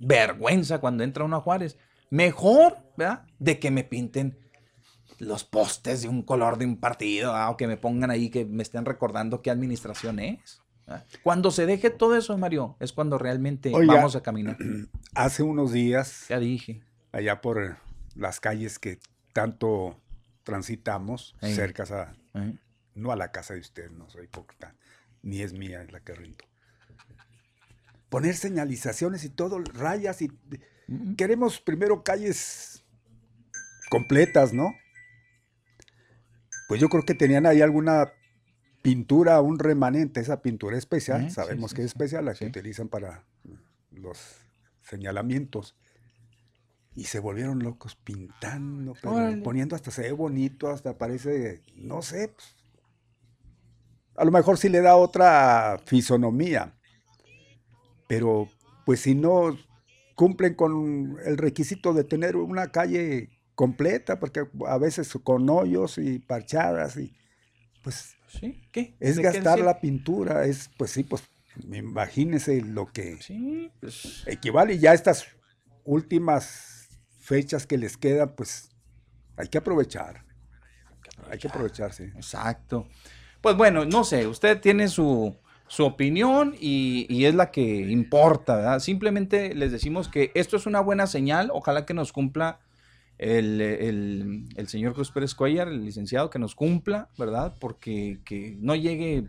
vergüenza 0.01 0.79
cuando 0.79 1.05
entra 1.05 1.25
uno 1.25 1.37
a 1.37 1.41
Juárez. 1.41 1.79
Mejor, 2.11 2.79
¿verdad? 2.97 3.27
De 3.39 3.59
que 3.59 3.71
me 3.71 3.85
pinten 3.85 4.39
los 5.19 5.45
postes 5.45 6.03
de 6.03 6.09
un 6.09 6.23
color 6.23 6.59
de 6.59 6.65
un 6.65 6.79
partido, 6.79 7.35
o 7.49 7.57
que 7.57 7.67
me 7.67 7.77
pongan 7.77 8.11
ahí, 8.11 8.31
que 8.31 8.45
me 8.45 8.63
estén 8.63 8.85
recordando 8.85 9.43
qué 9.43 9.51
administración 9.51 10.21
es. 10.21 10.63
Cuando 11.23 11.51
se 11.51 11.67
deje 11.67 11.91
todo 11.91 12.17
eso, 12.17 12.37
Mario, 12.39 12.77
es 12.81 12.93
cuando 12.93 13.19
realmente 13.19 13.73
Oiga, 13.75 13.95
vamos 13.95 14.17
a 14.17 14.23
caminar. 14.23 14.57
Hace 15.15 15.43
unos 15.43 15.73
días, 15.73 16.27
Ya 16.29 16.39
dije. 16.39 16.83
allá 17.13 17.41
por 17.41 17.77
las 18.15 18.41
calles 18.41 18.79
que 18.79 18.99
tanto 19.33 20.01
transitamos, 20.45 21.37
Ey. 21.41 21.55
cerca 21.55 21.85
a, 21.95 22.15
no 22.95 23.13
a 23.13 23.17
la 23.17 23.31
casa 23.33 23.55
de 23.55 23.61
usted, 23.61 23.91
no 23.91 24.09
soy 24.09 24.25
hipócrita, 24.25 24.75
ni 25.23 25.43
es 25.43 25.53
mía, 25.53 25.83
es 25.83 25.93
la 25.93 26.01
que 26.01 26.15
rento. 26.15 26.45
Poner 28.09 28.35
señalizaciones 28.35 29.25
y 29.25 29.29
todo, 29.31 29.59
rayas 29.61 30.23
y... 30.23 30.29
Mm, 30.87 31.17
Queremos 31.17 31.61
primero 31.61 32.03
calles 32.03 32.83
completas, 33.91 34.55
¿no? 34.55 34.75
Pues 36.69 36.81
yo 36.81 36.89
creo 36.89 37.05
que 37.05 37.15
tenían 37.15 37.45
ahí 37.47 37.61
alguna 37.61 38.13
pintura, 38.83 39.41
un 39.41 39.59
remanente, 39.59 40.21
esa 40.21 40.41
pintura 40.43 40.77
especial, 40.77 41.23
Eh, 41.23 41.29
sí, 41.29 41.35
sabemos 41.35 41.71
sí, 41.71 41.77
que 41.77 41.83
es 41.83 41.89
especial, 41.89 42.25
la 42.25 42.35
que 42.35 42.47
utilizan 42.47 42.89
para 42.89 43.25
los 43.91 44.19
señalamientos. 44.83 45.77
Y 46.95 47.05
se 47.05 47.21
volvieron 47.21 47.61
locos 47.61 47.95
pintando, 47.95 48.95
pero 49.01 49.43
poniendo 49.45 49.77
hasta 49.77 49.91
se 49.91 50.03
ve 50.03 50.13
bonito, 50.13 50.69
hasta 50.69 50.99
parece, 50.99 51.63
no 51.77 52.03
sé, 52.03 52.29
pues, 52.29 52.57
a 54.17 54.25
lo 54.25 54.33
mejor 54.33 54.59
sí 54.59 54.69
le 54.69 54.81
da 54.81 54.97
otra 54.97 55.79
fisonomía, 55.87 56.75
pero 58.09 58.49
pues 58.85 59.01
si 59.01 59.15
no 59.15 59.57
cumplen 60.17 60.55
con 60.55 61.17
el 61.25 61.39
requisito 61.39 61.95
de 61.95 62.03
tener 62.03 62.35
una 62.35 62.73
calle 62.73 63.31
completa, 63.55 64.19
porque 64.19 64.49
a 64.67 64.79
veces 64.79 65.17
con 65.23 65.49
hoyos 65.49 65.99
y 65.99 66.19
parchadas 66.19 66.97
y 66.97 67.15
pues 67.85 68.18
¿Sí? 68.29 68.63
¿Qué? 68.73 68.95
es 69.01 69.17
¿De 69.17 69.23
qué 69.23 69.29
gastar 69.29 69.61
la 69.61 69.81
pintura, 69.81 70.45
es 70.45 70.71
pues 70.77 70.93
sí, 70.93 71.03
pues 71.03 71.23
imagínese 71.73 72.61
lo 72.61 72.87
que 72.87 73.21
Sí, 73.21 73.71
pues, 73.81 74.23
equivale 74.27 74.75
y 74.75 74.79
ya 74.79 74.93
estas 74.93 75.27
últimas 75.85 76.89
fechas 77.21 77.67
que 77.67 77.79
les 77.79 77.97
quedan, 77.97 78.35
pues 78.37 78.71
hay 79.37 79.49
que 79.49 79.59
aprovechar. 79.59 80.25
Hay 81.31 81.39
que 81.39 81.49
aprovecharse. 81.49 82.05
Exacto. 82.17 82.87
Pues 83.41 83.57
bueno, 83.57 83.85
no 83.85 84.05
sé, 84.05 84.27
usted 84.27 84.61
tiene 84.61 84.89
su, 84.89 85.37
su 85.67 85.85
opinión 85.85 86.55
y, 86.59 87.07
y 87.09 87.25
es 87.25 87.35
la 87.35 87.51
que 87.51 87.63
importa, 87.63 88.57
¿verdad? 88.57 88.79
Simplemente 88.81 89.55
les 89.55 89.73
decimos 89.73 90.09
que 90.09 90.33
esto 90.35 90.57
es 90.57 90.67
una 90.67 90.81
buena 90.81 91.07
señal, 91.07 91.51
ojalá 91.53 91.87
que 91.87 91.95
nos 91.95 92.13
cumpla 92.13 92.61
el, 93.19 93.61
el- 93.61 94.45
el 94.57 94.69
señor 94.69 94.95
Cruz 94.95 95.11
Pérez 95.11 95.35
Cuellar, 95.35 95.69
el 95.69 95.85
licenciado, 95.85 96.31
que 96.31 96.39
nos 96.39 96.55
cumpla, 96.55 97.09
¿verdad? 97.19 97.55
Porque 97.61 98.21
que 98.25 98.57
no 98.61 98.75
llegue, 98.75 99.25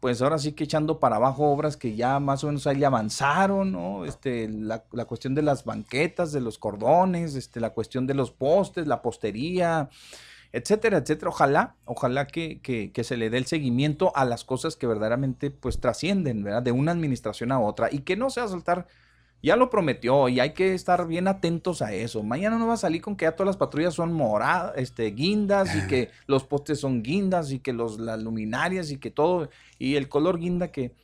pues 0.00 0.20
ahora 0.20 0.38
sí 0.38 0.52
que 0.52 0.64
echando 0.64 1.00
para 1.00 1.16
abajo 1.16 1.50
obras 1.50 1.76
que 1.76 1.96
ya 1.96 2.20
más 2.20 2.44
o 2.44 2.48
menos 2.48 2.66
ahí 2.66 2.76
le 2.76 2.86
avanzaron, 2.86 3.72
¿no? 3.72 4.04
Este, 4.04 4.48
la, 4.48 4.84
la 4.92 5.04
cuestión 5.06 5.34
de 5.34 5.42
las 5.42 5.64
banquetas, 5.64 6.32
de 6.32 6.40
los 6.40 6.58
cordones, 6.58 7.34
este, 7.36 7.60
la 7.60 7.70
cuestión 7.70 8.06
de 8.06 8.14
los 8.14 8.30
postes, 8.30 8.86
la 8.86 9.00
postería, 9.00 9.88
etcétera, 10.52 10.98
etcétera. 10.98 11.30
Ojalá, 11.30 11.76
ojalá 11.84 12.26
que, 12.26 12.60
que- 12.60 13.04
se 13.04 13.16
le 13.16 13.30
dé 13.30 13.38
el 13.38 13.46
seguimiento 13.46 14.12
a 14.14 14.24
las 14.24 14.44
cosas 14.44 14.76
que 14.76 14.86
verdaderamente 14.86 15.50
pues 15.50 15.80
trascienden, 15.80 16.44
¿verdad? 16.44 16.62
De 16.62 16.72
una 16.72 16.92
administración 16.92 17.50
a 17.52 17.60
otra 17.60 17.88
y 17.92 18.00
que 18.00 18.16
no 18.16 18.30
sea 18.30 18.46
saltar, 18.48 18.86
ya 19.42 19.56
lo 19.56 19.68
prometió 19.70 20.28
y 20.28 20.40
hay 20.40 20.54
que 20.54 20.74
estar 20.74 21.06
bien 21.06 21.28
atentos 21.28 21.82
a 21.82 21.92
eso. 21.92 22.22
Mañana 22.22 22.56
no 22.58 22.66
va 22.66 22.74
a 22.74 22.78
salir 22.78 23.02
con 23.02 23.14
que 23.16 23.24
ya 23.26 23.32
todas 23.36 23.46
las 23.48 23.56
patrullas 23.56 23.92
son 23.94 24.12
moradas, 24.12 24.72
este, 24.76 25.10
guindas 25.10 25.74
y 25.76 25.86
que 25.86 26.10
los 26.26 26.44
postes 26.44 26.80
son 26.80 27.02
guindas 27.02 27.50
y 27.52 27.58
que 27.60 27.72
los, 27.72 27.98
las 28.00 28.22
luminarias 28.22 28.90
y 28.90 28.96
que 28.98 29.10
todo, 29.10 29.50
y 29.78 29.96
el 29.96 30.08
color 30.08 30.38
guinda 30.38 30.72
que 30.72 30.94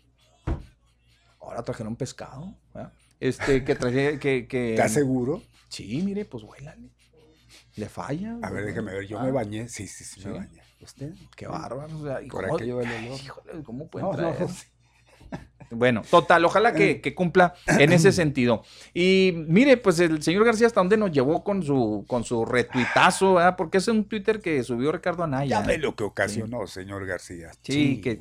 ahora 1.41 1.63
trajeron 1.63 1.97
pescado, 1.97 2.55
¿verdad? 2.75 2.93
Este, 3.19 3.65
que 3.65 3.75
traje, 3.75 4.19
que, 4.21 4.47
que... 4.49 4.71
¿Estás 4.75 4.93
seguro? 4.93 5.43
Sí, 5.69 6.01
mire, 6.05 6.25
pues 6.25 6.43
huélale. 6.45 6.89
Le 7.77 7.89
falla. 7.89 8.37
A 8.43 8.51
ver, 8.51 8.63
güey. 8.63 8.67
déjeme 8.67 8.93
ver, 8.95 9.07
yo 9.07 9.19
Ah. 9.19 9.25
me 9.25 9.31
bañé. 9.31 9.69
Sí, 9.69 9.87
sí, 9.87 10.05
sí, 10.05 10.21
¿Sí? 10.21 10.29
me 10.29 10.39
bañé. 10.39 10.61
¿Usted? 10.81 11.13
Qué 11.37 11.47
bárbaro. 11.47 11.95
O 11.99 12.03
sea, 12.05 12.23
¿y 12.23 12.29
Por 12.29 12.43
cómo- 12.45 12.57
aquello 12.57 12.79
del 12.79 12.89
olor. 13.07 13.21
Híjole, 13.21 13.63
¿cómo 13.63 13.89
pueden 13.89 14.07
No, 14.11 14.13
no, 14.17 14.19
traer? 14.19 14.41
no. 14.41 14.49
Bueno, 15.71 16.03
total, 16.11 16.45
ojalá 16.45 16.75
que, 16.75 17.01
que 17.01 17.15
cumpla 17.15 17.55
en 17.67 17.93
ese 17.93 18.11
sentido. 18.13 18.65
Y 18.93 19.33
mire, 19.47 19.77
pues 19.77 20.01
el 20.01 20.23
señor 20.23 20.45
García 20.45 20.67
hasta 20.67 20.81
dónde 20.81 20.97
nos 20.97 21.13
llevó 21.13 21.45
con 21.45 21.63
su, 21.63 22.05
con 22.09 22.25
su 22.25 22.45
retuitazo, 22.45 23.35
¿verdad? 23.35 23.57
Porque 23.57 23.79
es 23.79 23.87
un 23.87 24.05
Twitter 24.05 24.41
que 24.41 24.63
subió 24.65 24.91
Ricardo 24.91 25.23
Anaya. 25.23 25.61
Ya 25.61 25.67
ve 25.67 25.79
lo 25.79 25.95
que 25.95 26.03
ocasionó, 26.05 26.67
señor 26.67 27.07
García. 27.07 27.53
Sí, 27.63 28.01
que 28.01 28.21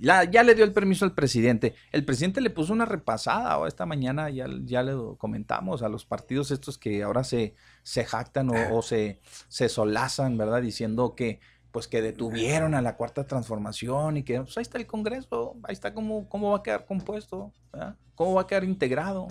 ya 0.00 0.42
le 0.42 0.54
dio 0.54 0.64
el 0.64 0.72
permiso 0.72 1.04
al 1.04 1.14
presidente. 1.14 1.74
El 1.92 2.04
presidente 2.04 2.40
le 2.40 2.50
puso 2.50 2.72
una 2.72 2.84
repasada 2.84 3.58
o 3.58 3.66
esta 3.66 3.86
mañana, 3.86 4.30
ya, 4.30 4.46
ya 4.64 4.82
le 4.82 4.92
comentamos 5.18 5.82
a 5.82 5.88
los 5.88 6.04
partidos 6.04 6.50
estos 6.50 6.78
que 6.78 7.02
ahora 7.02 7.24
se, 7.24 7.54
se 7.82 8.04
jactan 8.04 8.50
o, 8.50 8.76
o 8.76 8.82
se, 8.82 9.20
se 9.48 9.68
solazan, 9.68 10.36
¿verdad? 10.36 10.62
Diciendo 10.62 11.14
que 11.14 11.40
pues 11.70 11.86
que 11.86 12.00
detuvieron 12.02 12.74
a 12.74 12.82
la 12.82 12.96
cuarta 12.96 13.26
transformación 13.26 14.16
y 14.16 14.22
que 14.22 14.40
pues 14.40 14.56
ahí 14.56 14.62
está 14.62 14.78
el 14.78 14.86
Congreso, 14.86 15.56
ahí 15.64 15.72
está 15.74 15.92
cómo, 15.92 16.28
cómo 16.28 16.50
va 16.52 16.58
a 16.58 16.62
quedar 16.62 16.86
compuesto, 16.86 17.52
¿verdad? 17.72 17.96
cómo 18.14 18.34
va 18.34 18.42
a 18.42 18.46
quedar 18.46 18.64
integrado. 18.64 19.28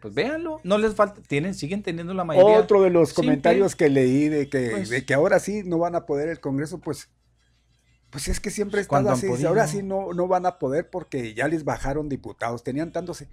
Pues 0.00 0.12
véanlo, 0.12 0.60
no 0.64 0.76
les 0.76 0.94
falta, 0.94 1.22
tienen, 1.22 1.54
siguen 1.54 1.82
teniendo 1.82 2.12
la 2.12 2.24
mayoría. 2.24 2.58
Otro 2.58 2.82
de 2.82 2.90
los 2.90 3.08
simple. 3.10 3.24
comentarios 3.24 3.74
que 3.74 3.88
leí 3.88 4.28
de 4.28 4.50
que, 4.50 4.70
Pues- 4.70 4.90
de 4.90 5.04
que 5.06 5.14
ahora 5.14 5.38
sí 5.38 5.62
no 5.64 5.78
van 5.78 5.94
a 5.94 6.04
poder 6.04 6.28
el 6.28 6.40
Congreso, 6.40 6.78
pues, 6.78 7.08
pues 8.10 8.28
es 8.28 8.38
que 8.38 8.50
siempre 8.50 8.84
han 8.90 9.08
así. 9.08 9.26
podido. 9.26 9.48
Ahora 9.48 9.66
sí 9.66 9.82
no, 9.82 10.12
no 10.12 10.28
van 10.28 10.44
a 10.46 10.58
poder 10.58 10.90
porque 10.90 11.32
ya 11.34 11.48
les 11.48 11.64
bajaron 11.64 12.08
diputados. 12.08 12.62
Tenían 12.62 12.92
tantos. 12.92 13.24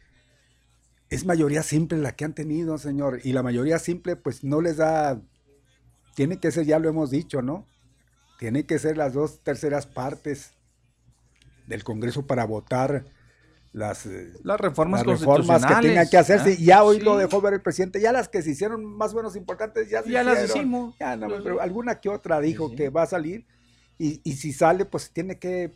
Es 1.10 1.26
mayoría 1.26 1.62
simple 1.62 1.98
la 1.98 2.14
que 2.16 2.24
han 2.26 2.34
tenido, 2.34 2.78
señor. 2.78 3.20
Y 3.24 3.34
la 3.34 3.44
mayoría 3.44 3.78
simple, 3.78 4.16
pues 4.16 4.44
no 4.44 4.62
les 4.62 4.78
da. 4.78 5.22
Tiene 6.16 6.40
que 6.40 6.52
ser, 6.52 6.66
ya 6.66 6.80
lo 6.80 6.88
hemos 6.90 7.12
dicho, 7.12 7.42
¿no? 7.42 7.68
Tiene 8.42 8.66
que 8.66 8.80
ser 8.80 8.98
las 8.98 9.14
dos 9.14 9.44
terceras 9.44 9.86
partes 9.86 10.54
del 11.68 11.84
Congreso 11.84 12.26
para 12.26 12.44
votar 12.44 13.06
las, 13.72 14.08
eh, 14.08 14.34
Las 14.42 14.60
reformas 14.60 15.06
las 15.06 15.20
reformas 15.20 15.64
que 15.64 15.76
tengan 15.76 16.10
que 16.10 16.18
hacerse. 16.18 16.54
¿ah? 16.54 16.58
Ya 16.60 16.84
hoy 16.84 17.02
lo 17.02 17.18
dejó 17.18 17.40
ver 17.40 17.54
el 17.54 17.62
presidente. 17.62 18.02
Ya 18.02 18.12
las 18.12 18.30
que 18.30 18.42
se 18.42 18.50
hicieron 18.50 18.84
más 18.84 19.14
o 19.14 19.18
menos 19.18 19.36
importantes 19.36 19.92
ya 19.92 20.02
se 20.02 20.10
Ya 20.10 20.24
las 20.24 20.44
hicimos. 20.44 20.96
Ya 21.00 21.16
no, 21.16 21.28
pero 21.44 21.62
alguna 21.62 22.02
que 22.02 22.10
otra 22.10 22.42
dijo 22.42 22.70
sí. 22.70 22.78
que 22.78 22.90
va 22.90 23.04
a 23.04 23.06
salir. 23.06 23.46
Y, 24.00 24.22
y 24.24 24.34
si 24.38 24.54
sale, 24.54 24.86
pues 24.86 25.12
tiene 25.12 25.38
que 25.38 25.76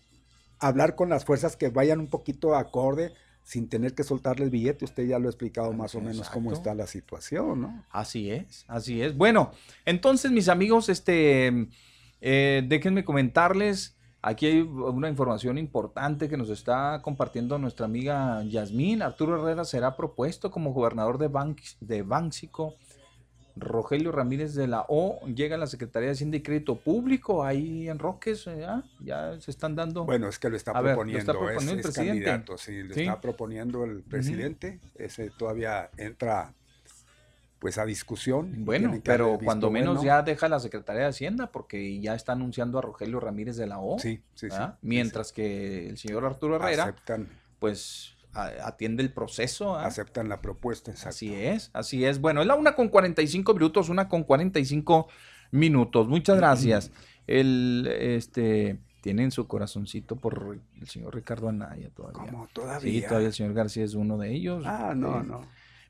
hablar 0.57 0.95
con 0.95 1.07
las 1.07 1.23
fuerzas 1.23 1.55
que 1.55 1.69
vayan 1.69 1.99
un 1.99 2.07
poquito 2.07 2.55
acorde 2.55 3.13
sin 3.43 3.69
tener 3.69 3.93
que 3.93 4.03
soltarles 4.03 4.49
billete. 4.49 4.85
Usted 4.85 5.05
ya 5.05 5.19
lo 5.19 5.27
ha 5.27 5.29
explicado 5.29 5.71
más 5.71 5.93
o 5.93 6.01
menos 6.01 6.31
cómo 6.31 6.51
está 6.51 6.73
la 6.73 6.87
situación, 6.87 7.61
¿no? 7.61 7.85
Así 7.91 8.31
es, 8.31 8.65
así 8.67 9.03
es. 9.03 9.15
Bueno, 9.15 9.51
entonces 9.85 10.31
mis 10.31 10.49
amigos, 10.49 10.89
este, 10.89 11.67
eh, 12.21 12.63
déjenme 12.67 13.03
comentarles, 13.05 13.95
aquí 14.21 14.45
hay 14.47 14.61
una 14.61 15.09
información 15.09 15.57
importante 15.57 16.27
que 16.29 16.37
nos 16.37 16.49
está 16.49 17.01
compartiendo 17.03 17.57
nuestra 17.59 17.85
amiga 17.85 18.43
Yasmín. 18.43 19.01
Arturo 19.01 19.39
Herrera 19.39 19.65
será 19.65 19.95
propuesto 19.95 20.49
como 20.51 20.73
gobernador 20.73 21.17
de, 21.17 21.29
Banx- 21.29 21.77
de 21.79 22.01
Bánxico. 22.01 22.75
Rogelio 23.57 24.11
Ramírez 24.11 24.53
de 24.53 24.67
la 24.67 24.85
O 24.89 25.21
llega 25.27 25.55
a 25.55 25.57
la 25.57 25.67
Secretaría 25.67 26.07
de 26.07 26.13
Hacienda 26.13 26.35
y 26.35 26.41
Crédito 26.43 26.75
Público 26.75 27.45
ahí 27.45 27.87
en 27.87 27.99
Roques, 27.99 28.45
eh, 28.47 28.65
ah, 28.67 28.83
ya 28.99 29.39
se 29.39 29.49
están 29.49 29.75
dando. 29.77 30.03
Bueno, 30.03 30.27
es 30.27 30.37
que 30.39 30.49
lo 30.49 30.57
está 30.57 30.71
A 30.71 30.81
ver, 30.81 30.91
lo 30.91 30.95
proponiendo, 30.97 31.19
está 31.19 31.31
proponiendo 31.31 31.71
el 31.71 31.79
es, 31.79 31.85
es 31.85 31.93
presidente. 31.93 32.25
candidato, 32.25 32.57
sí, 32.57 32.83
lo 32.83 32.93
Sí. 32.93 33.01
está 33.03 33.21
proponiendo 33.21 33.85
el 33.85 34.03
presidente. 34.03 34.81
Ese 34.95 35.29
todavía 35.29 35.89
entra 35.95 36.53
pues 37.60 37.77
a 37.77 37.86
discusión. 37.86 38.65
Bueno, 38.65 38.99
pero 39.03 39.40
cuando 39.44 39.72
menos 39.72 39.95
bueno. 39.98 40.07
ya 40.07 40.22
deja 40.23 40.49
la 40.49 40.60
Secretaría 40.60 41.03
de 41.03 41.07
Hacienda 41.10 41.52
porque 41.52 41.99
ya 41.99 42.14
está 42.15 42.34
anunciando 42.34 42.77
a 42.80 42.82
Rogelio 42.82 43.19
Ramírez 43.19 43.56
de 43.57 43.68
la 43.68 43.80
O. 43.80 43.98
Sí, 43.99 44.22
sí, 44.36 44.49
sí, 44.49 44.57
Mientras 44.82 45.32
que 45.32 45.90
el 45.90 45.98
señor 45.98 46.26
Arturo 46.26 46.57
Herrera, 46.57 46.84
Aceptan, 46.84 47.30
pues 47.60 48.15
atiende 48.34 49.02
el 49.02 49.11
proceso. 49.14 49.76
¿ah? 49.76 49.86
aceptan 49.86 50.27
la 50.30 50.41
propuesta, 50.41 50.91
exacto. 50.91 51.10
Así 51.10 51.34
es, 51.34 51.72
así 51.73 52.03
es. 52.06 52.19
Bueno, 52.19 52.41
es 52.41 52.48
la 52.48 52.56
una 52.56 52.76
con 52.76 52.90
45 52.90 53.53
minutos, 53.53 53.90
una 53.90 54.10
con 54.10 54.23
45 54.23 55.07
minutos. 55.52 56.07
Muchas 56.07 56.38
gracias. 56.38 56.91
El, 57.27 57.88
este, 57.99 58.77
tienen 59.02 59.32
su 59.32 59.48
corazoncito 59.48 60.15
por 60.15 60.60
el 60.80 60.88
señor 60.88 61.15
Ricardo 61.15 61.49
Anaya 61.49 61.90
todavía. 61.90 62.19
¿Cómo? 62.32 62.45
Sí, 62.45 62.52
Todavía. 62.53 63.07
todavía 63.07 63.27
el 63.30 63.34
señor 63.34 63.53
García 63.53 63.84
es 63.84 63.95
uno 63.95 64.18
de 64.19 64.32
ellos. 64.32 64.64
Ah, 64.68 64.94
no, 64.95 65.22
Sí. 65.22 65.27
no. 65.27 65.41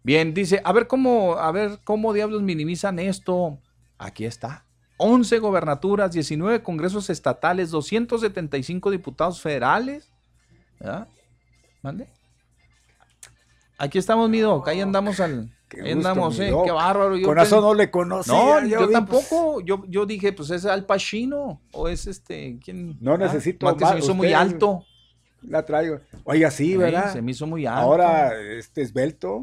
Bien, 0.06 0.36
dice, 0.36 0.62
a 0.64 0.72
ver 0.72 0.86
cómo, 0.86 1.34
a 1.34 1.52
ver 1.52 1.80
cómo 1.84 2.14
diablos 2.14 2.44
minimizan 2.44 3.00
esto. 3.00 3.58
Aquí 3.98 4.26
está. 4.26 4.64
11 4.98 5.40
gobernaturas, 5.40 6.12
19 6.12 6.62
congresos 6.62 7.10
estatales, 7.10 7.72
275 7.72 8.92
diputados 8.92 9.42
federales. 9.42 10.12
¿Verdad? 10.80 11.08
¿Mande? 11.82 12.08
Aquí 13.80 13.98
estamos, 13.98 14.30
mi 14.30 14.42
doc, 14.42 14.68
ahí 14.68 14.80
andamos 14.80 15.20
al. 15.20 15.50
Qué 15.68 15.82
ahí 15.82 15.96
gusto, 15.96 16.10
andamos, 16.10 16.38
mi 16.38 16.46
eh, 16.46 16.54
qué 16.66 16.72
bárbaro. 16.72 17.18
Yo 17.18 17.26
Con 17.26 17.40
eso 17.40 17.60
no 17.60 17.74
le 17.74 17.90
conocía. 17.90 18.32
No, 18.32 18.62
yo 18.62 18.68
yo, 18.68 18.78
vi, 18.82 18.84
pues, 18.86 18.92
tampoco. 18.92 19.62
Yo, 19.62 19.86
yo 19.88 20.06
dije, 20.06 20.34
pues 20.34 20.52
es 20.52 20.68
Al 20.68 20.86
Pacino. 20.86 21.64
O 21.72 21.88
es 21.88 22.06
este. 22.06 22.60
¿Quién? 22.64 22.96
No 23.02 23.16
Ah, 23.16 23.18
necesito 23.18 23.66
más 23.66 23.74
que 23.74 23.88
se 23.88 23.94
me 23.94 24.00
hizo 24.02 24.14
muy 24.14 24.34
alto. 24.34 24.86
La 25.42 25.66
traigo. 25.66 26.00
Oiga, 26.26 26.52
sí, 26.52 26.74
Sí, 26.74 26.78
¿verdad? 26.78 27.12
se 27.12 27.24
me 27.24 27.32
hizo 27.32 27.48
muy 27.48 27.66
alto. 27.66 27.82
Ahora, 27.82 28.40
este 28.40 28.84
esbelto. 28.84 29.42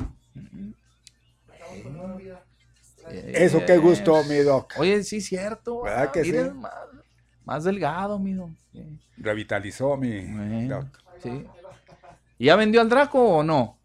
Eso 3.09 3.65
qué 3.67 3.79
gusto, 3.79 4.23
mi 4.25 4.39
doc. 4.39 4.73
Oye, 4.79 5.03
sí, 5.03 5.21
cierto. 5.21 5.83
¿Verdad 5.83 6.05
ah, 6.09 6.13
que 6.13 6.23
mira, 6.23 6.45
sí? 6.49 6.51
Más, 6.55 6.73
más 7.45 7.65
delgado, 7.65 8.19
mido. 8.19 8.51
Sí. 8.73 8.99
Revitalizó 9.17 9.97
mi 9.97 10.25
Bueno, 10.27 10.77
doc. 10.77 10.87
sí. 11.23 11.45
¿Y 12.39 12.47
ya 12.47 12.57
vendió 12.57 12.81
al 12.81 12.89
Draco 12.89 13.39
o 13.39 13.43
no? 13.43 13.79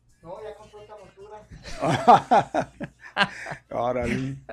Órale. 3.69 4.35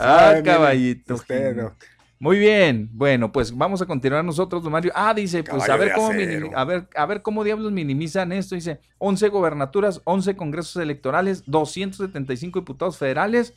Ah, 0.00 0.28
Ay, 0.28 0.42
mire, 0.42 0.54
caballito. 0.54 1.14
Usted, 1.14 1.56
doc. 1.56 1.74
Muy 2.20 2.38
bien. 2.38 2.88
Bueno, 2.92 3.30
pues 3.30 3.56
vamos 3.56 3.80
a 3.80 3.86
continuar 3.86 4.24
nosotros, 4.24 4.62
don 4.62 4.72
Mario. 4.72 4.92
Ah, 4.94 5.14
dice, 5.14 5.44
pues 5.44 5.68
a 5.68 5.76
ver 5.76 5.92
cómo 5.94 6.10
a 6.54 6.64
ver, 6.64 6.88
a 6.94 7.06
ver 7.06 7.22
cómo 7.22 7.44
diablos 7.44 7.70
minimizan 7.72 8.32
esto. 8.32 8.54
Dice, 8.54 8.80
11 8.98 9.28
gobernaturas, 9.28 10.00
11 10.04 10.36
congresos 10.36 10.82
electorales, 10.82 11.44
275 11.46 12.60
diputados 12.60 12.98
federales. 12.98 13.54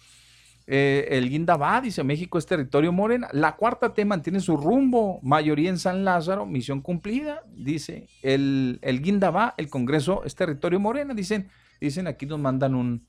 Eh, 0.67 1.17
el 1.17 1.27
Guinda 1.29 1.57
va, 1.57 1.81
dice 1.81 2.03
México 2.03 2.38
es 2.38 2.45
territorio 2.45 2.91
morena. 2.91 3.27
La 3.31 3.55
cuarta 3.55 3.93
T 3.93 4.05
mantiene 4.05 4.39
su 4.39 4.55
rumbo, 4.55 5.19
mayoría 5.23 5.69
en 5.69 5.79
San 5.79 6.05
Lázaro, 6.05 6.45
misión 6.45 6.81
cumplida. 6.81 7.43
Dice 7.51 8.07
el, 8.21 8.77
el 8.83 9.01
Guinda 9.01 9.31
va, 9.31 9.55
el 9.57 9.69
Congreso 9.69 10.23
es 10.23 10.35
territorio 10.35 10.79
morena. 10.79 11.13
Dicen 11.15 11.49
Dicen 11.81 12.05
aquí 12.05 12.27
nos 12.27 12.39
mandan 12.39 12.75
un, 12.75 13.07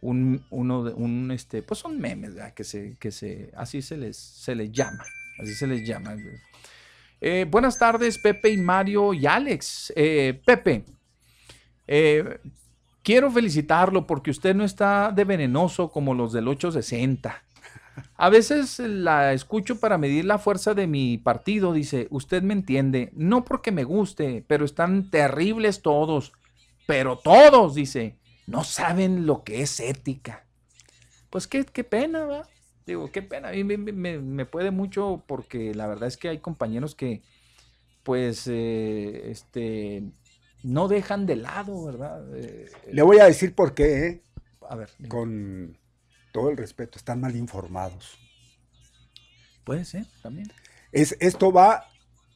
un, 0.00 0.44
uno 0.50 0.84
de, 0.84 0.92
un, 0.92 1.30
este, 1.30 1.62
pues 1.62 1.80
son 1.80 1.98
memes. 1.98 2.34
Que 2.54 2.64
se, 2.64 2.96
que 2.98 3.10
se, 3.10 3.50
así 3.56 3.82
se 3.82 3.96
les, 3.96 4.16
se 4.16 4.54
les 4.54 4.72
llama, 4.72 5.04
así 5.40 5.54
se 5.54 5.66
les 5.66 5.86
llama. 5.86 6.16
Eh, 7.20 7.46
buenas 7.48 7.78
tardes, 7.78 8.18
Pepe 8.18 8.50
y 8.50 8.56
Mario 8.56 9.12
y 9.12 9.26
Alex. 9.26 9.92
Eh, 9.94 10.40
Pepe, 10.44 10.84
eh, 11.86 12.38
quiero 13.02 13.30
felicitarlo 13.30 14.06
porque 14.06 14.30
usted 14.30 14.54
no 14.54 14.64
está 14.64 15.12
de 15.12 15.24
venenoso 15.24 15.90
como 15.90 16.14
los 16.14 16.32
del 16.32 16.48
860. 16.48 17.42
A 18.16 18.28
veces 18.30 18.78
la 18.78 19.32
escucho 19.32 19.80
para 19.80 19.98
medir 19.98 20.24
la 20.24 20.38
fuerza 20.38 20.74
de 20.74 20.86
mi 20.86 21.18
partido, 21.18 21.72
dice, 21.72 22.06
usted 22.10 22.42
me 22.42 22.54
entiende, 22.54 23.10
no 23.14 23.44
porque 23.44 23.72
me 23.72 23.84
guste, 23.84 24.44
pero 24.46 24.64
están 24.64 25.10
terribles 25.10 25.82
todos, 25.82 26.32
pero 26.86 27.18
todos, 27.18 27.74
dice, 27.74 28.19
no 28.46 28.64
saben 28.64 29.26
lo 29.26 29.44
que 29.44 29.62
es 29.62 29.80
ética. 29.80 30.44
Pues 31.30 31.46
qué, 31.46 31.64
qué 31.64 31.84
pena, 31.84 32.24
¿va? 32.24 32.48
Digo, 32.86 33.10
qué 33.12 33.22
pena, 33.22 33.50
a 33.50 33.52
mí 33.52 33.62
me, 33.62 34.46
puede 34.46 34.70
mucho 34.70 35.22
porque 35.26 35.74
la 35.74 35.86
verdad 35.86 36.08
es 36.08 36.16
que 36.16 36.28
hay 36.28 36.38
compañeros 36.38 36.94
que, 36.94 37.22
pues, 38.02 38.46
eh, 38.48 39.30
este, 39.30 40.02
no 40.62 40.88
dejan 40.88 41.26
de 41.26 41.36
lado, 41.36 41.84
¿verdad? 41.84 42.24
Eh, 42.34 42.68
Le 42.90 43.02
voy 43.02 43.18
a 43.18 43.26
decir 43.26 43.54
por 43.54 43.74
qué, 43.74 44.06
¿eh? 44.06 44.22
A 44.68 44.74
ver. 44.76 44.90
Con 45.08 45.78
todo 46.32 46.50
el 46.50 46.56
respeto, 46.56 46.98
están 46.98 47.20
mal 47.20 47.36
informados. 47.36 48.18
Puede 49.64 49.84
ser, 49.84 50.06
también. 50.22 50.50
Es, 50.90 51.16
esto, 51.20 51.52
va, 51.52 51.86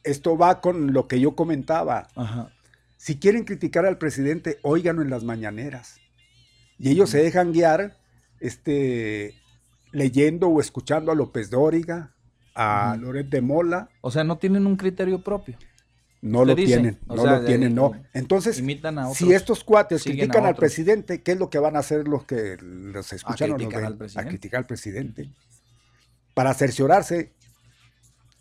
esto 0.03 0.37
va 0.37 0.61
con 0.61 0.93
lo 0.93 1.07
que 1.07 1.19
yo 1.19 1.35
comentaba. 1.35 2.07
Si 3.05 3.17
quieren 3.19 3.43
criticar 3.43 3.85
al 3.85 3.99
presidente, 3.99 4.57
óiganlo 4.63 5.03
en 5.03 5.11
las 5.11 5.23
mañaneras. 5.23 5.99
Y 6.79 6.89
ellos 6.89 7.11
se 7.11 7.19
dejan 7.19 7.53
guiar 7.53 7.99
este, 8.39 9.35
leyendo 9.91 10.47
o 10.47 10.59
escuchando 10.59 11.11
a 11.11 11.15
López 11.15 11.51
Dóriga, 11.51 12.15
a 12.55 12.97
Loret 12.99 13.29
de 13.29 13.41
Mola. 13.41 13.89
O 14.01 14.09
sea, 14.09 14.23
no 14.23 14.39
tienen 14.39 14.65
un 14.65 14.75
criterio 14.75 15.21
propio. 15.21 15.55
No 16.23 16.45
lo 16.45 16.55
tienen, 16.55 16.97
no 17.05 17.27
lo 17.27 17.45
tienen, 17.45 17.75
no. 17.75 17.91
Entonces, 18.15 18.63
si 19.13 19.33
estos 19.33 19.63
cuates 19.63 20.03
critican 20.03 20.47
al 20.47 20.55
presidente, 20.55 21.21
¿qué 21.21 21.33
es 21.33 21.37
lo 21.37 21.51
que 21.51 21.59
van 21.59 21.75
a 21.75 21.81
hacer 21.81 22.07
los 22.07 22.23
que 22.23 22.57
los 22.59 23.13
escuchan 23.13 23.51
a 23.51 23.55
criticar, 23.55 23.83
al, 23.83 23.97
presidente. 23.97 24.27
a 24.27 24.31
criticar 24.31 24.57
al 24.61 24.65
presidente? 24.65 25.29
Para 26.33 26.55
cerciorarse, 26.55 27.33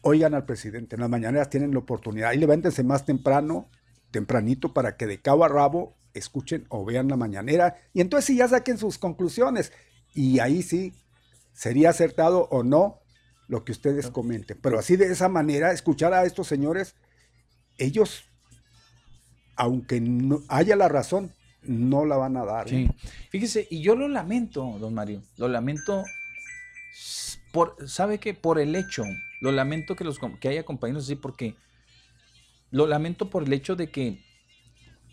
oigan 0.00 0.32
al 0.32 0.46
presidente. 0.46 0.96
En 0.96 1.02
las 1.02 1.10
mañaneras 1.10 1.50
tienen 1.50 1.72
la 1.72 1.80
oportunidad. 1.80 2.32
Y 2.32 2.38
levántense 2.38 2.82
más 2.82 3.04
temprano, 3.04 3.68
tempranito, 4.14 4.72
para 4.72 4.96
que 4.96 5.06
de 5.08 5.20
cabo 5.20 5.44
a 5.44 5.48
rabo 5.48 5.96
escuchen 6.12 6.66
o 6.68 6.84
vean 6.84 7.08
la 7.08 7.16
mañanera. 7.16 7.78
Y 7.92 8.00
entonces 8.00 8.26
sí 8.26 8.36
ya 8.36 8.46
saquen 8.46 8.78
sus 8.78 8.96
conclusiones. 8.96 9.72
Y 10.14 10.38
ahí 10.38 10.62
sí, 10.62 10.94
sería 11.52 11.90
acertado 11.90 12.46
o 12.52 12.62
no 12.62 13.00
lo 13.48 13.64
que 13.64 13.72
ustedes 13.72 14.10
comenten. 14.10 14.56
Pero 14.62 14.78
así 14.78 14.94
de 14.94 15.06
esa 15.06 15.28
manera, 15.28 15.72
escuchar 15.72 16.14
a 16.14 16.24
estos 16.24 16.46
señores 16.46 16.94
ellos, 17.76 18.22
aunque 19.56 20.00
no 20.00 20.42
haya 20.46 20.76
la 20.76 20.88
razón, 20.88 21.32
no 21.62 22.06
la 22.06 22.16
van 22.16 22.36
a 22.36 22.44
dar. 22.44 22.68
Sí. 22.68 22.84
¿eh? 22.84 22.90
Fíjese, 23.30 23.66
y 23.68 23.82
yo 23.82 23.96
lo 23.96 24.06
lamento, 24.06 24.78
don 24.78 24.94
Mario, 24.94 25.24
lo 25.38 25.48
lamento, 25.48 26.04
por, 27.52 27.76
¿sabe 27.88 28.20
qué? 28.20 28.32
Por 28.32 28.60
el 28.60 28.76
hecho, 28.76 29.02
lo 29.40 29.50
lamento 29.50 29.96
que, 29.96 30.04
los, 30.04 30.20
que 30.38 30.48
haya 30.48 30.64
compañeros 30.64 31.02
así, 31.02 31.16
porque 31.16 31.56
lo 32.74 32.88
lamento 32.88 33.30
por 33.30 33.44
el 33.44 33.52
hecho 33.52 33.76
de 33.76 33.88
que 33.88 34.18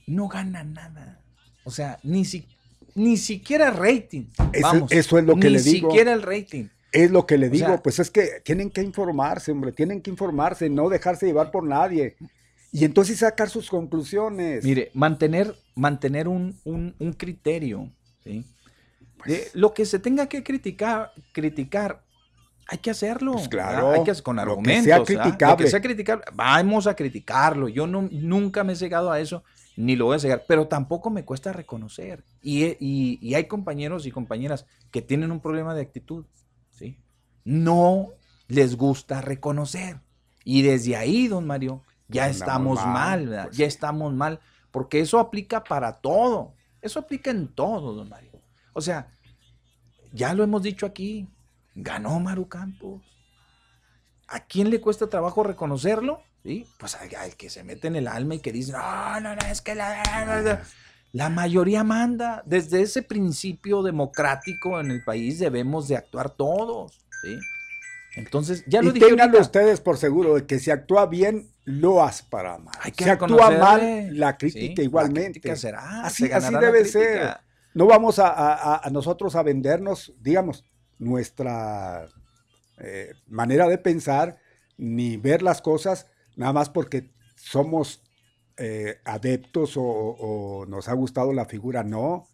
no 0.07 0.27
gana 0.27 0.63
nada. 0.63 1.21
O 1.63 1.69
sea, 1.69 1.99
ni, 2.01 2.25
si, 2.25 2.47
ni 2.95 3.17
siquiera 3.17 3.69
rating. 3.69 4.23
Vamos, 4.63 4.91
eso, 4.91 5.19
es 5.19 5.25
lo 5.25 5.35
que 5.35 5.51
le 5.51 5.61
digo. 5.61 5.89
Ni 5.89 5.93
siquiera 5.93 6.13
el 6.13 6.23
rating. 6.23 6.69
Es 6.91 7.11
lo 7.11 7.27
que 7.27 7.37
le 7.37 7.49
digo, 7.49 7.79
pues 7.83 7.99
es 7.99 8.09
que 8.09 8.41
tienen 8.43 8.71
que 8.71 8.81
informarse, 8.81 9.51
hombre, 9.51 9.71
tienen 9.71 10.01
que 10.01 10.09
informarse, 10.09 10.71
no 10.71 10.89
dejarse 10.89 11.27
llevar 11.27 11.51
por 11.51 11.63
nadie. 11.63 12.15
Y 12.71 12.83
entonces 12.83 13.19
sacar 13.19 13.47
sus 13.47 13.69
conclusiones. 13.69 14.65
Mire, 14.65 14.89
mantener, 14.95 15.55
mantener 15.75 16.27
un, 16.27 16.57
criterio. 17.15 17.91
¿sí? 18.23 18.43
Pues 19.23 19.53
lo 19.53 19.75
que 19.75 19.85
se 19.85 19.99
tenga 19.99 20.27
que 20.27 20.41
criticar, 20.41 21.11
criticar 21.31 22.03
hay 22.71 22.77
que 22.77 22.89
hacerlo. 22.89 23.33
Pues 23.33 23.49
claro. 23.49 23.91
Hay 23.91 24.03
que, 24.03 24.13
con 24.23 24.39
argumentos. 24.39 24.87
Lo 24.87 25.03
que 25.03 25.13
sea 25.13 25.23
criticable. 25.23 25.51
Lo 25.51 25.57
que 25.57 25.69
sea 25.69 25.81
criticable. 25.81 26.23
Vamos 26.33 26.87
a 26.87 26.95
criticarlo. 26.95 27.67
Yo 27.67 27.85
no, 27.85 28.07
nunca 28.09 28.63
me 28.63 28.73
he 28.73 28.75
cegado 28.77 29.11
a 29.11 29.19
eso, 29.19 29.43
ni 29.75 29.97
lo 29.97 30.05
voy 30.05 30.15
a 30.15 30.19
cegar, 30.19 30.45
pero 30.47 30.67
tampoco 30.67 31.09
me 31.09 31.25
cuesta 31.25 31.51
reconocer. 31.51 32.23
Y, 32.41 32.77
y, 32.79 33.33
hay 33.35 33.43
compañeros 33.45 34.05
y 34.05 34.11
compañeras 34.11 34.65
que 34.89 35.01
tienen 35.01 35.33
un 35.33 35.41
problema 35.41 35.75
de 35.75 35.81
actitud. 35.81 36.25
¿sí? 36.69 36.97
No 37.43 38.13
les 38.47 38.77
gusta 38.77 39.19
reconocer. 39.19 39.99
Y 40.45 40.61
desde 40.61 40.95
ahí, 40.95 41.27
don 41.27 41.45
Mario, 41.45 41.81
ya 42.07 42.29
estamos 42.29 42.85
mal, 42.85 43.27
¿verdad? 43.27 43.45
Pues 43.47 43.57
ya 43.57 43.65
estamos 43.65 44.13
mal, 44.13 44.39
porque 44.71 45.01
eso 45.01 45.19
aplica 45.19 45.63
para 45.63 45.99
todo, 45.99 46.53
eso 46.81 46.99
aplica 46.99 47.31
en 47.31 47.49
todo, 47.49 47.93
don 47.93 48.07
Mario. 48.07 48.31
O 48.73 48.79
sea, 48.79 49.11
ya 50.13 50.33
lo 50.33 50.43
hemos 50.43 50.63
dicho 50.63 50.85
aquí, 50.85 51.27
ganó 51.75 52.19
Maru 52.19 52.47
Campos. 52.47 53.01
¿A 54.27 54.39
quién 54.45 54.69
le 54.69 54.79
cuesta 54.79 55.07
trabajo 55.07 55.43
reconocerlo? 55.43 56.21
¿Sí? 56.43 56.65
Pues 56.79 56.95
al, 56.95 57.35
que 57.35 57.49
se 57.49 57.63
mete 57.63 57.87
en 57.87 57.95
el 57.95 58.07
alma 58.07 58.35
y 58.35 58.39
que 58.39 58.51
dice, 58.51 58.71
no, 58.71 59.19
no, 59.19 59.35
no, 59.35 59.41
es 59.49 59.61
que 59.61 59.75
la, 59.75 60.63
la 61.11 61.29
mayoría 61.29 61.83
manda. 61.83 62.41
Desde 62.45 62.81
ese 62.81 63.03
principio 63.03 63.83
democrático 63.83 64.79
en 64.79 64.91
el 64.91 65.03
país 65.03 65.39
debemos 65.39 65.87
de 65.87 65.97
actuar 65.97 66.29
todos, 66.31 66.93
¿sí? 67.21 67.37
Entonces, 68.15 68.63
ya 68.67 68.81
lo 68.81 68.89
y 68.89 68.93
dije 68.93 69.15
ustedes 69.39 69.79
por 69.79 69.97
seguro 69.97 70.35
de 70.35 70.45
que 70.45 70.59
si 70.59 70.69
actúa 70.69 71.05
bien, 71.05 71.49
lo 71.63 72.05
para 72.29 72.57
mal. 72.57 72.73
si 72.97 73.09
actúa 73.09 73.51
mal, 73.51 74.17
la 74.17 74.37
crítica 74.37 74.81
igualmente. 74.81 75.41
así, 75.49 76.31
así 76.31 76.55
debe 76.55 76.85
ser. 76.85 77.37
No 77.73 77.85
vamos 77.85 78.19
a, 78.19 78.81
nosotros 78.91 79.35
a 79.35 79.43
vendernos, 79.43 80.13
digamos, 80.19 80.65
nuestra 81.01 82.07
eh, 82.77 83.13
manera 83.27 83.67
de 83.67 83.77
pensar 83.77 84.37
ni 84.77 85.17
ver 85.17 85.41
las 85.41 85.61
cosas 85.61 86.07
nada 86.35 86.53
más 86.53 86.69
porque 86.69 87.11
somos 87.35 88.03
eh, 88.57 88.99
adeptos 89.03 89.73
o, 89.75 90.65
nos 90.67 90.87
ha 90.87 90.93
gustado 90.93 91.33
la 91.33 91.45
figura. 91.45 91.83
No, 91.83 92.27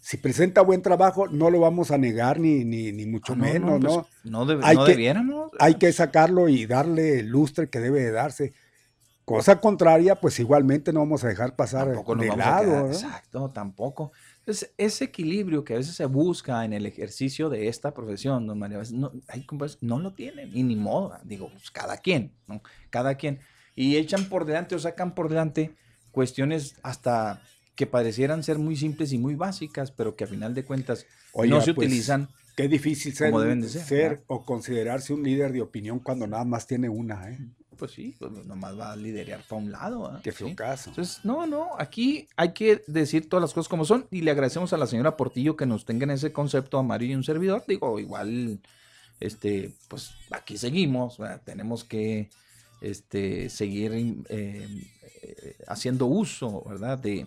si 0.00 0.18
presenta 0.18 0.60
buen 0.60 0.82
trabajo, 0.82 1.28
no 1.28 1.50
lo 1.50 1.60
vamos 1.60 1.90
a 1.90 1.98
negar 1.98 2.38
ni, 2.38 2.64
ni, 2.64 2.92
ni 2.92 3.06
mucho 3.06 3.32
ah, 3.32 3.36
menos, 3.36 3.80
¿no? 3.80 4.06
no, 4.24 4.46
pues, 4.46 4.58
hay 4.62 4.76
que, 4.84 5.14
Hay 5.58 5.74
que 5.74 5.92
sacarlo 5.92 6.48
y 6.48 6.66
darle 6.66 7.20
el 7.20 7.28
lustre 7.28 7.70
que 7.70 7.80
debe 7.80 8.02
de 8.02 8.12
darse. 8.12 8.52
Cosa 9.28 9.60
contraria, 9.60 10.14
pues 10.14 10.40
igualmente 10.40 10.90
no 10.90 11.00
vamos 11.00 11.22
a 11.22 11.28
dejar 11.28 11.54
pasar 11.54 11.86
de 11.88 12.26
lado. 12.34 12.86
Exacto, 12.86 13.50
tampoco. 13.50 14.10
Entonces, 14.38 14.72
ese 14.78 15.04
equilibrio 15.04 15.64
que 15.64 15.74
a 15.74 15.76
veces 15.76 15.94
se 15.94 16.06
busca 16.06 16.64
en 16.64 16.72
el 16.72 16.86
ejercicio 16.86 17.50
de 17.50 17.68
esta 17.68 17.92
profesión, 17.92 18.46
don 18.46 18.58
María, 18.58 18.80
no, 18.90 19.12
hay, 19.28 19.46
no 19.82 19.98
lo 19.98 20.14
tienen, 20.14 20.56
y 20.56 20.62
ni 20.62 20.76
modo, 20.76 21.14
digo, 21.24 21.50
pues 21.50 21.70
cada 21.70 21.98
quien, 21.98 22.32
¿no? 22.46 22.62
Cada 22.88 23.16
quien. 23.16 23.40
Y 23.76 23.96
echan 23.96 24.30
por 24.30 24.46
delante 24.46 24.74
o 24.74 24.78
sacan 24.78 25.14
por 25.14 25.28
delante 25.28 25.74
cuestiones 26.10 26.76
hasta 26.82 27.42
que 27.74 27.86
parecieran 27.86 28.42
ser 28.42 28.58
muy 28.58 28.76
simples 28.76 29.12
y 29.12 29.18
muy 29.18 29.34
básicas, 29.34 29.90
pero 29.90 30.16
que 30.16 30.24
a 30.24 30.26
final 30.26 30.54
de 30.54 30.64
cuentas 30.64 31.04
no 31.34 31.60
se 31.60 31.74
pues, 31.74 31.86
utilizan. 31.86 32.30
Qué 32.56 32.66
difícil 32.66 33.14
ser, 33.14 33.28
como 33.28 33.42
deben 33.42 33.60
de 33.60 33.68
ser, 33.68 34.24
o 34.26 34.46
considerarse 34.46 35.12
un 35.12 35.22
líder 35.22 35.52
de 35.52 35.60
opinión 35.60 35.98
cuando 35.98 36.26
nada 36.26 36.46
más 36.46 36.66
tiene 36.66 36.88
una, 36.88 37.30
¿eh? 37.30 37.38
Pues 37.78 37.92
sí, 37.92 38.14
pues 38.18 38.32
nomás 38.32 38.78
va 38.78 38.92
a 38.92 38.96
liderar 38.96 39.42
para 39.48 39.62
un 39.62 39.70
lado. 39.70 40.16
¿eh? 40.16 40.20
Qué 40.22 40.32
feo 40.32 40.54
caso. 40.56 40.90
Entonces, 40.90 41.24
no, 41.24 41.46
no, 41.46 41.70
aquí 41.78 42.28
hay 42.36 42.52
que 42.52 42.82
decir 42.86 43.28
todas 43.28 43.40
las 43.40 43.54
cosas 43.54 43.68
como 43.68 43.84
son 43.84 44.06
y 44.10 44.22
le 44.22 44.30
agradecemos 44.30 44.72
a 44.72 44.76
la 44.76 44.86
señora 44.86 45.16
Portillo 45.16 45.56
que 45.56 45.66
nos 45.66 45.84
tenga 45.84 46.04
en 46.04 46.10
ese 46.10 46.32
concepto 46.32 46.78
a 46.78 46.82
Mario 46.82 47.10
y 47.10 47.14
un 47.14 47.24
servidor. 47.24 47.64
Digo, 47.68 47.98
igual, 48.00 48.60
este, 49.20 49.72
pues 49.88 50.12
aquí 50.30 50.58
seguimos, 50.58 51.18
tenemos 51.44 51.84
que 51.84 52.30
este, 52.80 53.48
seguir 53.48 53.92
eh, 53.94 54.66
eh, 55.22 55.56
haciendo 55.66 56.06
uso, 56.06 56.64
¿verdad? 56.66 56.98
De, 56.98 57.26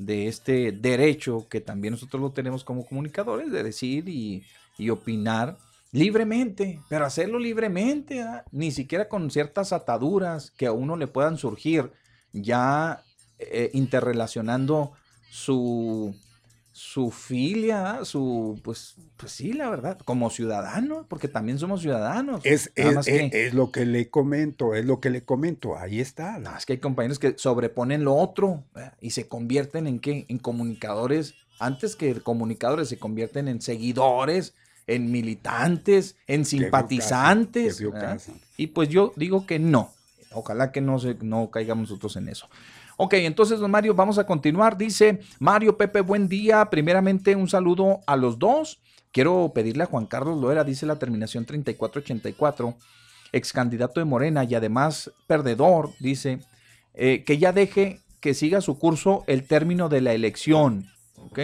de 0.00 0.28
este 0.28 0.72
derecho 0.72 1.46
que 1.48 1.60
también 1.60 1.92
nosotros 1.92 2.22
lo 2.22 2.32
tenemos 2.32 2.64
como 2.64 2.86
comunicadores 2.86 3.52
de 3.52 3.62
decir 3.62 4.08
y, 4.08 4.42
opinar 4.90 5.58
libremente, 5.92 6.80
pero 6.88 7.04
hacerlo 7.04 7.38
libremente, 7.38 8.24
ni 8.52 8.70
siquiera 8.70 9.08
con 9.08 9.30
ciertas 9.30 9.72
ataduras 9.72 10.50
que 10.52 10.66
a 10.66 10.72
uno 10.72 10.96
le 10.96 11.06
puedan 11.06 11.36
surgir, 11.36 11.90
ya 12.32 13.02
eh, 13.38 13.70
interrelacionando 13.72 14.92
su, 15.30 16.14
su 16.72 17.10
filia, 17.10 18.04
su, 18.04 18.60
pues, 18.62 18.96
pues 19.16 19.32
sí, 19.32 19.52
la 19.52 19.68
verdad, 19.68 19.98
como 20.04 20.30
ciudadano, 20.30 21.06
porque 21.08 21.28
también 21.28 21.58
somos 21.58 21.80
ciudadanos. 21.80 22.40
Es, 22.44 22.72
es, 22.76 23.52
lo 23.52 23.72
que 23.72 23.84
le 23.84 24.08
comento, 24.08 24.74
es 24.74 24.84
lo 24.84 25.00
que 25.00 25.10
le 25.10 25.24
comento, 25.24 25.76
ahí 25.76 26.00
está. 26.00 26.38
No, 26.38 26.56
es 26.56 26.66
que 26.66 26.74
hay 26.74 26.78
compañeros 26.78 27.18
que 27.18 27.34
sobreponen 27.36 28.04
lo 28.04 28.14
otro 28.14 28.64
y 29.00 29.10
se 29.10 29.26
convierten 29.26 29.86
en 29.86 29.98
qué, 29.98 30.24
en 30.28 30.38
comunicadores, 30.38 31.34
antes 31.58 31.96
que 31.96 32.14
comunicadores, 32.20 32.88
se 32.88 32.98
convierten 32.98 33.48
en 33.48 33.60
seguidores, 33.60 34.54
en 34.90 35.10
militantes, 35.10 36.16
en 36.26 36.44
simpatizantes. 36.44 37.82
Y 38.56 38.68
pues 38.68 38.88
yo 38.88 39.12
digo 39.16 39.46
que 39.46 39.58
no, 39.58 39.92
ojalá 40.32 40.72
que 40.72 40.80
no, 40.80 40.98
se, 40.98 41.16
no 41.22 41.50
caigamos 41.50 41.88
nosotros 41.88 42.16
en 42.16 42.28
eso. 42.28 42.48
Ok, 42.96 43.14
entonces, 43.14 43.60
don 43.60 43.70
Mario, 43.70 43.94
vamos 43.94 44.18
a 44.18 44.26
continuar. 44.26 44.76
Dice 44.76 45.20
Mario 45.38 45.78
Pepe, 45.78 46.02
buen 46.02 46.28
día. 46.28 46.68
Primeramente, 46.68 47.34
un 47.34 47.48
saludo 47.48 48.00
a 48.06 48.16
los 48.16 48.38
dos. 48.38 48.80
Quiero 49.12 49.52
pedirle 49.54 49.84
a 49.84 49.86
Juan 49.86 50.06
Carlos 50.06 50.38
Loera, 50.38 50.64
dice 50.64 50.86
la 50.86 50.98
terminación 50.98 51.46
3484, 51.46 52.76
ex 53.32 53.52
candidato 53.52 54.00
de 54.00 54.04
Morena 54.04 54.44
y 54.44 54.54
además 54.54 55.10
perdedor, 55.26 55.90
dice, 55.98 56.40
eh, 56.94 57.24
que 57.24 57.38
ya 57.38 57.52
deje 57.52 58.00
que 58.20 58.34
siga 58.34 58.60
su 58.60 58.78
curso 58.78 59.24
el 59.26 59.46
término 59.46 59.88
de 59.88 60.02
la 60.02 60.12
elección. 60.12 60.86
¿ok? 61.16 61.38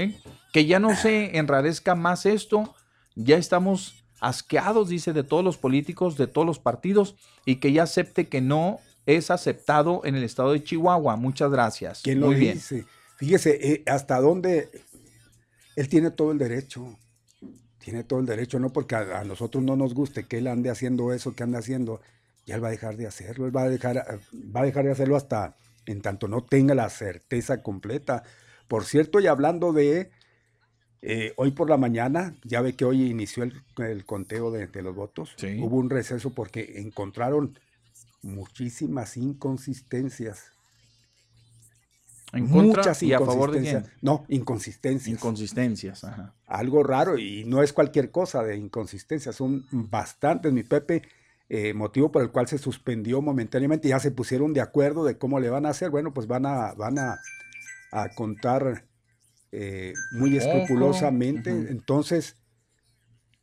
Que 0.53 0.67
ya 0.67 0.79
no 0.79 0.95
se 0.95 1.39
enrarezca 1.39 1.95
más 1.95 2.27
esto. 2.27 2.75
Ya 3.17 3.37
estamos 3.37 4.05
asqueados, 4.21 4.89
dice, 4.89 5.13
de 5.13 5.25
todos 5.25 5.45
los 5.45 5.59
políticos, 5.59 6.17
de 6.17 6.29
todos 6.29 6.47
los 6.47 6.59
partidos, 6.59 7.17
y 7.45 7.57
que 7.57 7.73
ya 7.73 7.83
acepte 7.83 8.29
que 8.29 8.41
no 8.41 8.79
es 9.07 9.31
aceptado 9.31 10.03
en 10.05 10.15
el 10.15 10.23
estado 10.23 10.53
de 10.53 10.63
Chihuahua. 10.63 11.17
Muchas 11.17 11.51
gracias. 11.51 12.03
¿Quién 12.03 12.21
lo 12.21 12.27
Muy 12.29 12.37
dice? 12.37 12.75
Bien. 12.77 12.87
Fíjese, 13.17 13.73
eh, 13.73 13.83
hasta 13.87 14.21
dónde 14.21 14.71
él 15.75 15.89
tiene 15.89 16.11
todo 16.11 16.33
el 16.33 16.39
derecho. 16.39 16.97
Tiene 17.79 18.03
todo 18.05 18.21
el 18.21 18.27
derecho, 18.27 18.59
no 18.59 18.73
porque 18.73 18.97
a, 18.97 19.25
nosotros 19.25 19.63
no 19.63 19.77
nos 19.77 19.95
guste 19.95 20.25
que 20.25 20.39
él 20.39 20.49
ande 20.49 20.71
haciendo 20.71 21.13
eso 21.13 21.35
que 21.35 21.45
ande 21.45 21.59
haciendo, 21.59 22.01
ya 22.45 22.57
él 22.57 22.65
va 22.65 22.69
a 22.69 22.73
dejar 22.73 22.97
de 22.97 23.07
hacerlo, 23.07 23.47
él 23.47 23.57
va 23.57 23.63
a 23.63 23.69
dejar, 23.69 24.21
va 24.55 24.61
a 24.61 24.65
dejar 24.65 24.85
de 24.85 24.91
hacerlo 24.91 25.17
hasta 25.17 25.57
en 25.87 26.01
tanto 26.01 26.29
no 26.29 26.43
tenga 26.43 26.75
la 26.75 26.91
certeza 26.91 27.63
completa. 27.63 28.25
Por 28.69 28.85
cierto, 28.85 29.21
y 29.21 29.29
hablando 29.29 29.73
de 29.73 30.11
eh, 31.09 31.35
hoy 31.37 31.53
por 31.53 31.71
la 31.71 31.77
mañana, 31.77 32.35
ya 32.43 32.61
ve 32.61 32.75
que 32.75 32.85
hoy 32.85 33.09
inició 33.09 33.45
el, 33.45 34.05
conteo 34.05 34.51
de, 34.51 34.83
los 34.83 34.93
votos, 34.93 35.37
hubo 35.61 35.77
un 35.77 35.89
receso 35.89 36.31
porque 36.31 36.81
encontraron 36.81 37.57
muchísimas 38.23 39.17
inconsistencias. 39.17 40.53
En 42.33 42.51
Muchas 42.51 43.05
y 43.05 43.13
a 43.13 43.21
favor 43.21 43.53
de 43.53 43.61
quién? 43.61 43.85
No, 44.03 44.25
inconsistencias. 44.29 45.09
Inconsistencias, 45.17 46.05
Algo 46.49 46.83
raro 46.83 47.17
y 47.17 47.45
no 47.45 47.63
es 47.63 47.73
cualquier 47.73 48.11
cosa 48.11 48.43
de 48.43 48.57
inconsistencias, 48.57 49.37
son 49.37 49.65
bastantes, 49.71 50.53
mi 50.53 50.65
Pepe, 50.65 51.03
eh, 51.49 51.73
motivo 51.73 52.11
por 52.11 52.23
el 52.23 52.33
cual 52.33 52.49
se 52.49 52.59
suspendió 52.59 53.23
momentáneamente, 53.23 53.89
ya 53.89 54.01
se 54.01 54.11
pusieron 54.11 54.53
de 54.53 54.61
acuerdo 54.61 55.05
de 55.05 55.19
cómo 55.19 55.39
le 55.39 55.51
van 55.51 55.67
a 55.67 55.69
hacer, 55.69 55.91
bueno, 55.91 56.13
pues 56.13 56.27
van 56.27 56.47
a, 56.47 56.73
van 56.73 56.99
a, 56.99 57.21
contar 58.17 58.85
eh, 59.53 59.93
muy 60.13 60.37
escrupulosamente, 60.37 61.51
entonces 61.51 62.37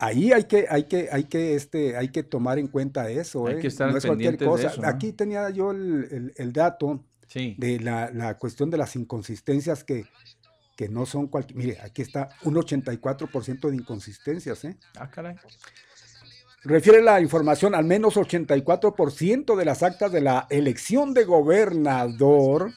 Ahí 0.03 0.33
hay 0.33 0.43
que, 0.43 0.65
hay 0.69 0.83
que, 0.83 1.07
hay 1.09 1.23
que, 1.23 1.55
este, 1.55 1.95
hay 1.95 2.09
que 2.09 2.23
tomar 2.23 2.59
en 2.59 2.67
cuenta 2.67 3.09
eso, 3.09 3.47
¿eh? 3.47 3.61
no 3.79 3.97
es 3.97 4.05
cualquier 4.05 4.37
cosa. 4.37 4.73
Aquí 4.83 5.13
tenía 5.13 5.49
yo 5.49 5.71
el, 5.71 6.51
dato 6.51 7.05
de 7.33 7.79
la, 7.79 8.37
cuestión 8.37 8.69
de 8.69 8.75
las 8.75 8.97
inconsistencias 8.97 9.85
que, 9.85 10.05
que 10.75 10.89
no 10.89 11.05
son 11.05 11.27
cualquier. 11.27 11.57
Mire, 11.57 11.77
aquí 11.81 12.01
está 12.01 12.27
un 12.43 12.55
84% 12.55 13.69
de 13.69 13.75
inconsistencias, 13.77 14.65
¿eh? 14.65 14.77
Ah, 14.97 15.09
caray. 15.09 15.35
Refiere 16.65 17.01
la 17.01 17.21
información, 17.21 17.73
al 17.73 17.85
menos 17.85 18.17
84% 18.17 19.55
de 19.55 19.65
las 19.65 19.83
actas 19.83 20.11
de 20.11 20.19
la 20.19 20.47
elección 20.49 21.13
de 21.13 21.23
gobernador 21.23 22.73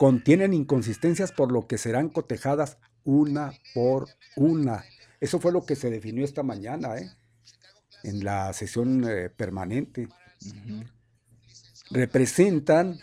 contienen 0.00 0.54
inconsistencias 0.54 1.30
por 1.30 1.52
lo 1.52 1.66
que 1.66 1.76
serán 1.76 2.08
cotejadas 2.08 2.78
una 3.04 3.52
por 3.74 4.08
una. 4.34 4.82
Eso 5.20 5.40
fue 5.40 5.52
lo 5.52 5.66
que 5.66 5.76
se 5.76 5.90
definió 5.90 6.24
esta 6.24 6.42
mañana, 6.42 6.96
¿eh? 6.96 7.10
en 8.02 8.24
la 8.24 8.50
sesión 8.54 9.04
eh, 9.06 9.28
permanente. 9.28 10.08
Representan, 11.90 12.98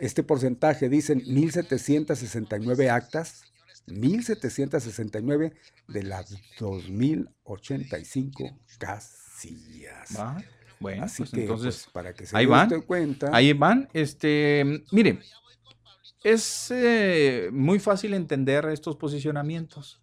este 0.00 0.24
porcentaje, 0.24 0.88
dicen 0.88 1.20
1.769 1.20 2.90
actas, 2.90 3.44
1.769 3.86 5.52
de 5.86 6.02
las 6.02 6.36
2.085 6.58 8.58
casillas. 8.78 10.18
Bueno, 10.80 11.04
Así 11.04 11.22
pues 11.22 11.30
que, 11.30 11.42
entonces, 11.42 11.82
pues, 11.84 11.92
para 11.92 12.12
que 12.12 12.26
se 12.26 12.36
ahí 12.36 12.46
van, 12.46 12.80
cuenta. 12.80 13.30
Ahí 13.32 13.52
van. 13.52 13.88
Este, 13.92 14.82
mire, 14.90 15.20
es 16.24 16.70
eh, 16.70 17.50
muy 17.52 17.78
fácil 17.78 18.14
entender 18.14 18.64
estos 18.66 18.96
posicionamientos. 18.96 20.00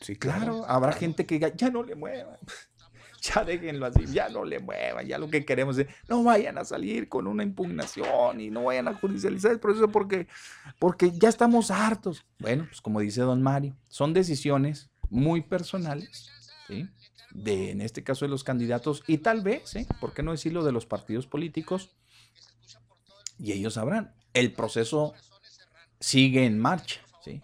Sí, 0.00 0.16
claro. 0.16 0.64
Habrá 0.66 0.92
gente 0.92 1.24
que 1.24 1.36
diga, 1.36 1.52
ya 1.54 1.70
no 1.70 1.82
le 1.82 1.94
muevan. 1.94 2.38
Ya 3.24 3.42
déjenlo 3.42 3.86
así, 3.86 4.04
ya 4.12 4.28
no 4.28 4.44
le 4.44 4.58
muevan, 4.58 5.06
ya 5.06 5.16
lo 5.16 5.30
que 5.30 5.46
queremos 5.46 5.78
es, 5.78 5.86
no 6.10 6.22
vayan 6.22 6.58
a 6.58 6.64
salir 6.66 7.08
con 7.08 7.26
una 7.26 7.42
impugnación 7.42 8.38
y 8.38 8.50
no 8.50 8.64
vayan 8.64 8.86
a 8.86 8.92
judicializar 8.92 9.50
el 9.50 9.60
proceso 9.60 9.88
porque, 9.88 10.26
porque 10.78 11.10
ya 11.10 11.30
estamos 11.30 11.70
hartos. 11.70 12.26
Bueno, 12.38 12.66
pues 12.68 12.82
como 12.82 13.00
dice 13.00 13.22
don 13.22 13.42
Mario, 13.42 13.74
son 13.88 14.12
decisiones 14.12 14.90
muy 15.08 15.40
personales, 15.40 16.30
¿sí? 16.68 16.86
de, 17.34 17.70
en 17.70 17.80
este 17.80 18.04
caso 18.04 18.26
de 18.26 18.30
los 18.30 18.44
candidatos 18.44 19.02
y 19.06 19.16
tal 19.18 19.40
vez, 19.40 19.74
¿eh? 19.76 19.86
¿por 20.00 20.12
qué 20.12 20.22
no 20.22 20.32
decirlo 20.32 20.62
de 20.62 20.72
los 20.72 20.84
partidos 20.84 21.26
políticos? 21.26 21.96
Y 23.38 23.52
ellos 23.52 23.74
sabrán, 23.74 24.14
el 24.34 24.52
proceso 24.52 25.14
sigue 26.04 26.44
en 26.44 26.58
marcha, 26.58 27.00
¿sí? 27.24 27.40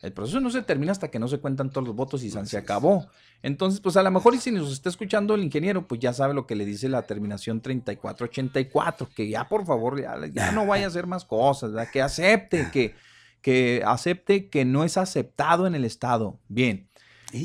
El 0.00 0.12
proceso 0.12 0.38
no 0.38 0.50
se 0.50 0.62
termina 0.62 0.92
hasta 0.92 1.10
que 1.10 1.18
no 1.18 1.26
se 1.28 1.38
cuentan 1.38 1.70
todos 1.70 1.86
los 1.86 1.96
votos 1.96 2.22
y 2.22 2.30
se 2.30 2.58
acabó. 2.58 3.06
Entonces, 3.42 3.80
pues 3.80 3.96
a 3.96 4.02
lo 4.02 4.10
mejor 4.10 4.34
y 4.34 4.38
si 4.38 4.50
nos 4.50 4.70
está 4.70 4.88
escuchando 4.88 5.34
el 5.34 5.42
ingeniero, 5.42 5.88
pues 5.88 6.00
ya 6.00 6.12
sabe 6.12 6.32
lo 6.32 6.46
que 6.46 6.54
le 6.54 6.64
dice 6.64 6.88
la 6.88 7.02
terminación 7.02 7.60
3484, 7.60 9.08
que 9.14 9.28
ya 9.28 9.48
por 9.48 9.66
favor 9.66 10.00
ya, 10.00 10.52
no 10.52 10.66
vaya 10.66 10.84
a 10.84 10.88
hacer 10.88 11.06
más 11.06 11.24
cosas, 11.24 11.88
que 11.88 12.02
acepte, 12.02 12.68
que, 12.70 12.94
que 13.40 13.82
acepte 13.84 14.48
que 14.48 14.64
no 14.64 14.84
es 14.84 14.96
aceptado 14.96 15.66
en 15.66 15.74
el 15.74 15.84
Estado. 15.84 16.38
Bien. 16.48 16.88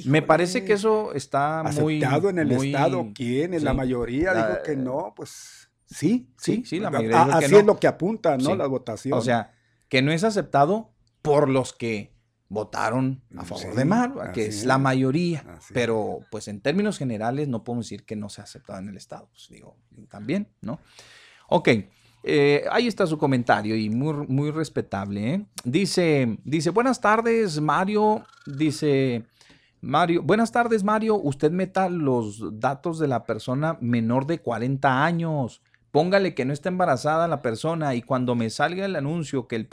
Me 0.06 0.22
parece 0.22 0.66
que 0.66 0.74
eso 0.74 1.14
está 1.14 1.64
muy... 1.64 2.04
¿Aceptado 2.04 2.30
en 2.30 2.40
el 2.40 2.52
Estado? 2.52 3.08
¿Quién? 3.16 3.54
¿En 3.54 3.64
la 3.64 3.74
mayoría? 3.74 4.34
dijo 4.34 4.64
que 4.64 4.76
no, 4.76 5.14
pues 5.16 5.70
sí, 5.86 6.30
sí. 6.38 6.64
Sí, 6.66 6.80
la 6.80 6.91
mayoría. 6.91 7.24
así 7.24 7.56
es 7.56 7.66
lo 7.66 7.80
que 7.80 7.88
apunta, 7.88 8.38
¿no? 8.38 8.56
La 8.56 8.68
votación. 8.68 9.18
O 9.18 9.22
sea, 9.22 9.54
que 9.90 10.02
no 10.02 10.11
es 10.11 10.24
aceptado 10.24 10.91
por 11.22 11.49
los 11.49 11.74
que 11.74 12.14
votaron 12.48 13.22
a 13.38 13.44
favor 13.44 13.76
de 13.76 13.86
Mar, 13.86 14.32
que 14.34 14.48
es, 14.48 14.66
la 14.66 14.78
mayoría, 14.78 15.45
pero 15.74 16.22
pues 16.32 16.48
en 16.48 16.61
términos 16.61 16.98
generales 16.98 17.48
no 17.48 17.64
podemos 17.64 17.86
decir 17.86 18.06
que 18.06 18.16
no 18.16 18.30
se 18.30 18.41
ha 18.41 18.45
aceptado 18.45 18.80
en 18.80 18.90
el 18.90 18.98
Estado, 18.98 19.28
pues, 19.32 19.48
digo, 19.49 19.76
también, 20.10 20.48
¿no? 20.61 20.80
Ok, 21.48 21.70
eh, 22.24 22.66
ahí 22.72 22.88
está 22.88 23.06
su 23.07 23.18
comentario 23.18 23.76
y 23.76 23.90
muy, 23.90 24.28
muy 24.28 24.52
respetable. 24.52 25.34
¿eh? 25.34 25.45
Dice, 25.64 26.38
dice, 26.44 26.72
buenas 26.72 26.99
tardes 26.99 27.61
Mario, 27.61 28.26
dice 28.45 29.26
Mario, 29.82 30.24
buenas 30.24 30.52
tardes 30.52 30.84
Mario, 30.84 31.16
usted 31.16 31.52
meta 31.52 31.88
los 31.88 32.60
datos 32.60 32.99
de 32.99 33.07
la 33.07 33.24
persona 33.24 33.78
menor 33.80 34.26
de 34.26 34.40
40 34.40 35.06
años. 35.06 35.61
Póngale 35.91 36.36
que 36.36 36.45
no 36.45 36.53
está 36.53 36.70
embarazada 36.70 37.28
la 37.28 37.41
persona 37.41 37.95
y 37.95 38.03
cuando 38.03 38.36
me 38.36 38.49
salga 38.52 38.86
el 38.86 38.95
anuncio 38.95 39.48
que 39.48 39.56
el, 39.56 39.68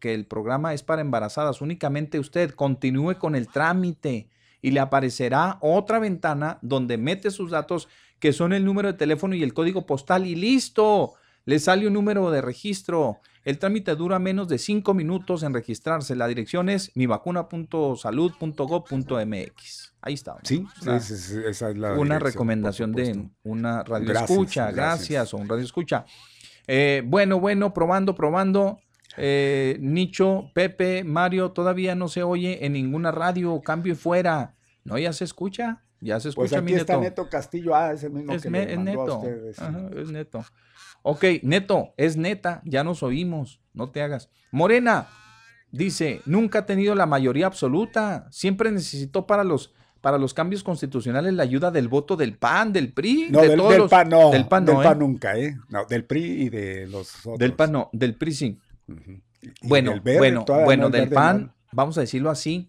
que 0.00 0.12
el 0.12 0.26
programa 0.26 0.74
es 0.74 0.82
para 0.82 1.00
embarazadas, 1.00 1.62
únicamente 1.62 2.18
usted 2.18 2.50
continúe 2.50 3.18
con 3.18 3.34
el 3.34 3.48
trámite 3.48 4.28
y 4.60 4.72
le 4.72 4.80
aparecerá 4.80 5.58
otra 5.60 5.98
ventana 5.98 6.58
donde 6.60 6.98
mete 6.98 7.30
sus 7.30 7.50
datos 7.50 7.88
que 8.20 8.32
son 8.32 8.52
el 8.52 8.64
número 8.64 8.92
de 8.92 8.98
teléfono 8.98 9.34
y 9.34 9.42
el 9.42 9.54
código 9.54 9.86
postal 9.86 10.26
y 10.26 10.36
listo. 10.36 11.14
Le 11.44 11.58
sale 11.58 11.88
un 11.88 11.94
número 11.94 12.30
de 12.30 12.40
registro. 12.40 13.18
El 13.44 13.58
trámite 13.58 13.94
dura 13.96 14.18
menos 14.18 14.48
de 14.48 14.58
cinco 14.58 14.94
minutos 14.94 15.42
en 15.42 15.52
registrarse. 15.52 16.14
La 16.14 16.28
dirección 16.28 16.68
es 16.68 16.92
mivacuna.salud.gov.mx. 16.94 19.94
Ahí 20.00 20.14
está. 20.14 20.36
Sí, 20.42 20.64
esa 20.86 21.70
es 21.70 21.76
la 21.76 21.94
Una 21.94 22.18
recomendación 22.18 22.92
de 22.92 23.28
una 23.42 23.82
radio 23.84 24.12
escucha, 24.12 24.70
gracias. 24.70 25.34
o 25.34 25.38
un 25.38 25.48
radio 25.48 25.64
escucha. 25.64 26.04
Eh, 26.66 27.02
bueno, 27.04 27.40
bueno, 27.40 27.74
probando, 27.74 28.14
probando. 28.14 28.78
Eh, 29.16 29.76
Nicho, 29.80 30.50
Pepe, 30.54 31.04
Mario, 31.04 31.52
todavía 31.52 31.94
no 31.94 32.08
se 32.08 32.22
oye 32.22 32.64
en 32.64 32.72
ninguna 32.72 33.10
radio, 33.10 33.60
cambio 33.60 33.92
y 33.92 33.96
fuera. 33.96 34.54
No, 34.84 34.98
ya 34.98 35.12
se 35.12 35.24
escucha, 35.24 35.82
ya 36.00 36.18
se 36.18 36.32
pues 36.32 36.50
escucha 36.50 36.62
pues 36.62 36.72
aquí 36.72 36.80
está 36.80 36.96
Neto 36.96 37.28
Castillo, 37.28 37.74
ah, 37.74 37.92
es 37.92 38.04
el 38.04 38.12
mismo 38.12 38.32
que 38.40 38.50
le 38.50 38.76
mandó 38.76 39.22
Neto. 39.22 39.98
es 39.98 40.10
Neto. 40.10 40.44
Ok, 41.02 41.24
Neto, 41.42 41.94
es 41.96 42.16
neta, 42.16 42.62
ya 42.64 42.84
nos 42.84 43.02
oímos, 43.02 43.60
no 43.74 43.90
te 43.90 44.02
hagas. 44.02 44.30
Morena, 44.50 45.08
Dice, 45.72 46.20
nunca 46.26 46.60
ha 46.60 46.66
tenido 46.66 46.94
la 46.94 47.06
mayoría 47.06 47.46
absoluta, 47.46 48.28
siempre 48.30 48.70
necesitó 48.70 49.26
para 49.26 49.42
los 49.42 49.72
para 50.02 50.18
los 50.18 50.34
cambios 50.34 50.64
constitucionales 50.64 51.32
la 51.32 51.44
ayuda 51.44 51.70
del 51.70 51.86
voto 51.86 52.16
del 52.16 52.36
PAN, 52.36 52.72
del 52.72 52.92
PRI, 52.92 53.28
no, 53.30 53.40
de 53.40 53.50
del, 53.50 53.56
todos 53.56 53.88
PAN 53.88 54.08
no, 54.08 54.30
del 54.32 54.48
PAN, 54.48 54.64
del 54.64 54.76
PAN 54.76 54.96
¿eh? 54.96 54.98
nunca, 54.98 55.38
¿eh? 55.38 55.56
No, 55.68 55.84
del 55.84 56.04
PRI 56.04 56.24
y 56.42 56.48
de 56.50 56.88
los 56.88 57.20
otros. 57.20 57.38
Del 57.38 57.54
PAN 57.54 57.72
no, 57.72 57.88
del 57.92 58.16
PRI 58.16 58.32
sí. 58.32 58.58
Uh 58.88 58.92
-huh. 58.92 59.22
Bueno, 59.62 59.92
verde, 60.02 60.18
bueno, 60.18 60.44
bueno, 60.44 60.82
no, 60.84 60.90
del 60.90 61.08
PAN, 61.08 61.54
vamos 61.70 61.96
a 61.98 62.00
decirlo 62.00 62.30
así. 62.30 62.68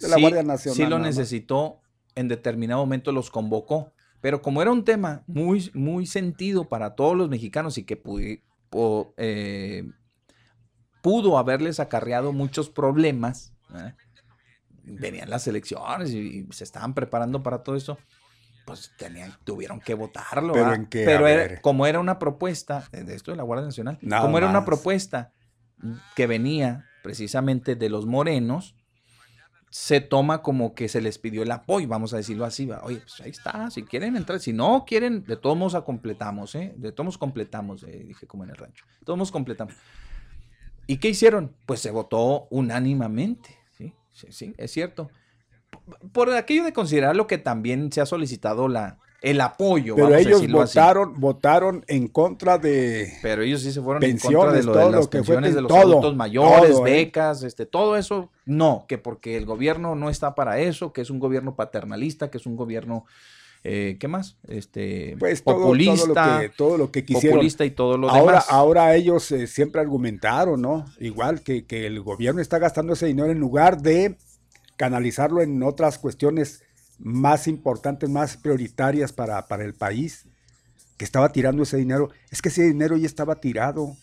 De 0.00 0.08
la 0.08 0.16
sí, 0.16 0.22
Guardia 0.22 0.42
Nacional. 0.42 0.76
sí 0.76 0.86
lo 0.86 0.98
necesitó, 0.98 1.82
en 2.14 2.28
determinado 2.28 2.80
momento 2.80 3.12
los 3.12 3.30
convocó, 3.30 3.92
pero 4.20 4.42
como 4.42 4.60
era 4.62 4.70
un 4.72 4.84
tema 4.84 5.22
muy, 5.26 5.70
muy 5.74 6.06
sentido 6.06 6.68
para 6.68 6.94
todos 6.94 7.16
los 7.16 7.28
mexicanos 7.28 7.78
y 7.78 7.84
que 7.84 7.96
po- 7.96 9.14
eh, 9.16 9.84
pudo 11.02 11.38
haberles 11.38 11.80
acarreado 11.80 12.32
muchos 12.32 12.68
problemas, 12.70 13.52
¿eh? 13.74 13.94
venían 14.84 15.30
las 15.30 15.46
elecciones 15.46 16.10
y, 16.12 16.18
y 16.18 16.46
se 16.52 16.64
estaban 16.64 16.94
preparando 16.94 17.42
para 17.42 17.62
todo 17.62 17.76
eso, 17.76 17.98
pues 18.66 18.92
tenían, 18.98 19.32
tuvieron 19.44 19.80
que 19.80 19.94
votarlo. 19.94 20.52
¿Pero 20.52 20.74
en 20.74 20.86
qué? 20.86 21.04
Pero 21.04 21.26
era- 21.26 21.60
como 21.60 21.86
era 21.86 22.00
una 22.00 22.18
propuesta 22.18 22.84
de 22.92 23.14
esto 23.14 23.30
de 23.30 23.36
la 23.36 23.42
Guardia 23.42 23.66
Nacional, 23.66 23.98
Nada 24.02 24.22
como 24.22 24.38
era 24.38 24.48
una 24.48 24.64
propuesta 24.64 25.32
que 26.16 26.26
venía 26.26 26.86
precisamente 27.02 27.76
de 27.76 27.88
los 27.88 28.06
morenos, 28.06 28.74
se 29.70 30.00
toma 30.00 30.42
como 30.42 30.74
que 30.74 30.88
se 30.88 31.00
les 31.00 31.18
pidió 31.18 31.42
el 31.42 31.50
apoyo, 31.50 31.88
vamos 31.88 32.14
a 32.14 32.16
decirlo 32.16 32.44
así, 32.44 32.66
va, 32.66 32.80
oye, 32.84 32.98
pues 32.98 33.20
ahí 33.20 33.30
está, 33.30 33.70
si 33.70 33.82
quieren 33.82 34.16
entrar, 34.16 34.40
si 34.40 34.52
no 34.52 34.84
quieren, 34.86 35.24
de 35.24 35.36
todos 35.36 35.56
modos 35.56 35.82
completamos, 35.84 36.54
¿eh? 36.54 36.74
De 36.76 36.92
todos 36.92 37.04
modos 37.04 37.18
completamos, 37.18 37.84
dije 37.84 38.26
como 38.26 38.44
en 38.44 38.50
el 38.50 38.56
rancho, 38.56 38.84
todos 39.04 39.18
modos 39.18 39.32
completamos. 39.32 39.74
¿Y 40.86 40.96
qué 40.98 41.08
hicieron? 41.08 41.54
Pues 41.66 41.80
se 41.80 41.90
votó 41.90 42.48
unánimemente, 42.50 43.50
¿sí? 43.76 43.92
Sí, 44.12 44.28
sí, 44.30 44.54
es 44.56 44.70
cierto. 44.70 45.10
Por 46.12 46.32
aquello 46.32 46.64
de 46.64 46.72
considerar 46.72 47.14
lo 47.14 47.26
que 47.26 47.36
también 47.36 47.92
se 47.92 48.00
ha 48.00 48.06
solicitado 48.06 48.68
la, 48.68 48.98
el 49.20 49.40
apoyo, 49.40 49.96
Pero 49.96 50.08
vamos 50.10 50.18
a 50.18 50.20
ellos 50.22 50.40
decirlo 50.40 50.60
así. 50.62 50.78
votaron, 50.78 51.20
votaron 51.20 51.84
en 51.88 52.06
contra 52.08 52.58
de. 52.58 53.12
Pero 53.20 53.42
ellos 53.42 53.62
sí 53.62 53.72
se 53.72 53.82
fueron 53.82 54.02
en 54.04 54.16
contra 54.18 54.52
de, 54.52 54.62
lo 54.62 54.72
todo 54.72 54.84
de 54.84 54.90
lo 54.92 54.96
las 54.98 55.06
fue 55.06 55.10
pensiones 55.10 55.54
de 55.54 55.60
los 55.62 55.68
todo, 55.68 55.80
adultos 55.80 56.16
mayores, 56.16 56.70
todo, 56.72 56.86
¿eh? 56.86 56.90
becas, 56.92 57.42
este, 57.42 57.66
todo 57.66 57.96
eso, 57.96 58.30
no, 58.46 58.84
que 58.88 58.96
porque 58.96 59.36
el 59.36 59.44
gobierno 59.44 59.96
no 59.96 60.08
está 60.08 60.34
para 60.34 60.60
eso, 60.60 60.92
que 60.92 61.00
es 61.00 61.10
un 61.10 61.18
gobierno 61.18 61.56
paternalista, 61.56 62.30
que 62.30 62.38
es 62.38 62.46
un 62.46 62.54
gobierno, 62.54 63.06
eh, 63.64 63.96
¿qué 63.98 64.06
más? 64.06 64.36
Este, 64.46 65.16
Pues 65.18 65.42
todo, 65.42 65.62
populista, 65.62 66.06
todo 66.14 66.34
lo 66.34 66.40
que, 66.40 66.48
todo 66.50 66.78
lo 66.78 66.90
que 66.92 67.04
quisieron. 67.04 67.38
populista 67.38 67.64
y 67.64 67.72
todo 67.72 67.98
lo 67.98 68.08
Ahora, 68.08 68.32
demás. 68.34 68.46
ahora 68.50 68.94
ellos 68.94 69.32
eh, 69.32 69.48
siempre 69.48 69.80
argumentaron, 69.80 70.62
¿no? 70.62 70.86
Igual 71.00 71.40
que, 71.42 71.66
que 71.66 71.86
el 71.86 72.00
gobierno 72.02 72.40
está 72.40 72.58
gastando 72.58 72.92
ese 72.92 73.06
dinero 73.06 73.32
en 73.32 73.40
lugar 73.40 73.82
de 73.82 74.16
canalizarlo 74.76 75.42
en 75.42 75.60
otras 75.64 75.98
cuestiones 75.98 76.62
más 76.98 77.48
importantes, 77.48 78.08
más 78.08 78.36
prioritarias 78.36 79.12
para, 79.12 79.46
para 79.46 79.64
el 79.64 79.74
país, 79.74 80.26
que 80.96 81.04
estaba 81.04 81.30
tirando 81.30 81.62
ese 81.62 81.76
dinero. 81.76 82.10
Es 82.30 82.42
que 82.42 82.48
ese 82.48 82.64
dinero 82.64 82.96
ya 82.96 83.06
estaba 83.06 83.40
tirado 83.40 83.96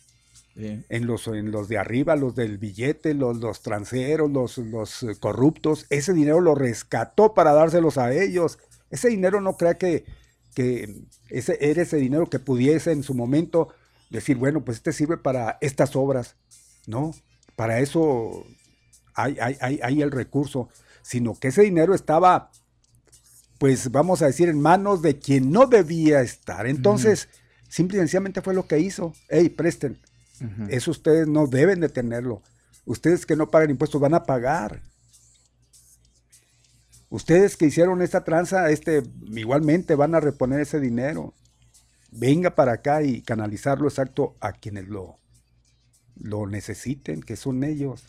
en 0.55 1.05
los, 1.05 1.27
en 1.27 1.51
los 1.51 1.67
de 1.67 1.77
arriba, 1.77 2.15
los 2.15 2.35
del 2.35 2.57
billete, 2.57 3.13
los, 3.13 3.37
los 3.37 3.61
transeros, 3.61 4.31
los, 4.31 4.57
los 4.57 5.03
eh, 5.03 5.15
corruptos. 5.19 5.85
Ese 5.89 6.13
dinero 6.13 6.39
lo 6.39 6.55
rescató 6.55 7.33
para 7.33 7.51
dárselos 7.51 7.97
a 7.97 8.13
ellos. 8.13 8.57
Ese 8.89 9.09
dinero 9.09 9.41
no 9.41 9.57
crea 9.57 9.77
que, 9.77 10.05
que 10.53 11.03
ese, 11.29 11.57
era 11.59 11.81
ese 11.81 11.97
dinero 11.97 12.29
que 12.29 12.39
pudiese 12.39 12.93
en 12.93 13.03
su 13.03 13.13
momento 13.13 13.67
decir, 14.09 14.37
bueno, 14.37 14.63
pues 14.63 14.77
este 14.77 14.93
sirve 14.93 15.17
para 15.17 15.57
estas 15.59 15.95
obras. 15.97 16.37
No, 16.87 17.13
para 17.57 17.79
eso 17.79 18.45
hay, 19.13 19.37
hay, 19.41 19.57
hay, 19.59 19.79
hay 19.83 20.01
el 20.01 20.11
recurso, 20.11 20.69
sino 21.01 21.35
que 21.35 21.49
ese 21.49 21.63
dinero 21.63 21.93
estaba, 21.93 22.51
pues 23.57 23.91
vamos 23.91 24.21
a 24.21 24.25
decir, 24.27 24.49
en 24.49 24.59
manos 24.61 25.01
de 25.01 25.17
quien 25.17 25.51
no 25.51 25.65
debía 25.67 26.21
estar. 26.21 26.67
Entonces, 26.67 27.29
simple 27.69 27.97
y 27.97 27.99
sencillamente 28.01 28.41
fue 28.41 28.53
lo 28.53 28.67
que 28.67 28.79
hizo. 28.79 29.13
Hey, 29.29 29.49
presten, 29.49 29.99
eso 30.69 30.91
ustedes 30.91 31.27
no 31.27 31.47
deben 31.47 31.79
de 31.79 31.89
tenerlo. 31.89 32.41
Ustedes 32.85 33.25
que 33.25 33.35
no 33.35 33.49
pagan 33.49 33.69
impuestos 33.71 33.99
van 34.01 34.13
a 34.13 34.23
pagar. 34.23 34.81
Ustedes 37.09 37.55
que 37.55 37.65
hicieron 37.65 38.01
esta 38.01 38.23
tranza, 38.23 38.69
este, 38.69 39.03
igualmente 39.27 39.95
van 39.95 40.15
a 40.15 40.19
reponer 40.19 40.59
ese 40.59 40.79
dinero. 40.79 41.33
Venga 42.11 42.55
para 42.55 42.73
acá 42.73 43.03
y 43.03 43.21
canalizarlo 43.21 43.87
exacto 43.87 44.35
a 44.41 44.53
quienes 44.53 44.87
lo, 44.87 45.19
lo 46.19 46.47
necesiten, 46.47 47.21
que 47.21 47.35
son 47.35 47.63
ellos, 47.63 48.03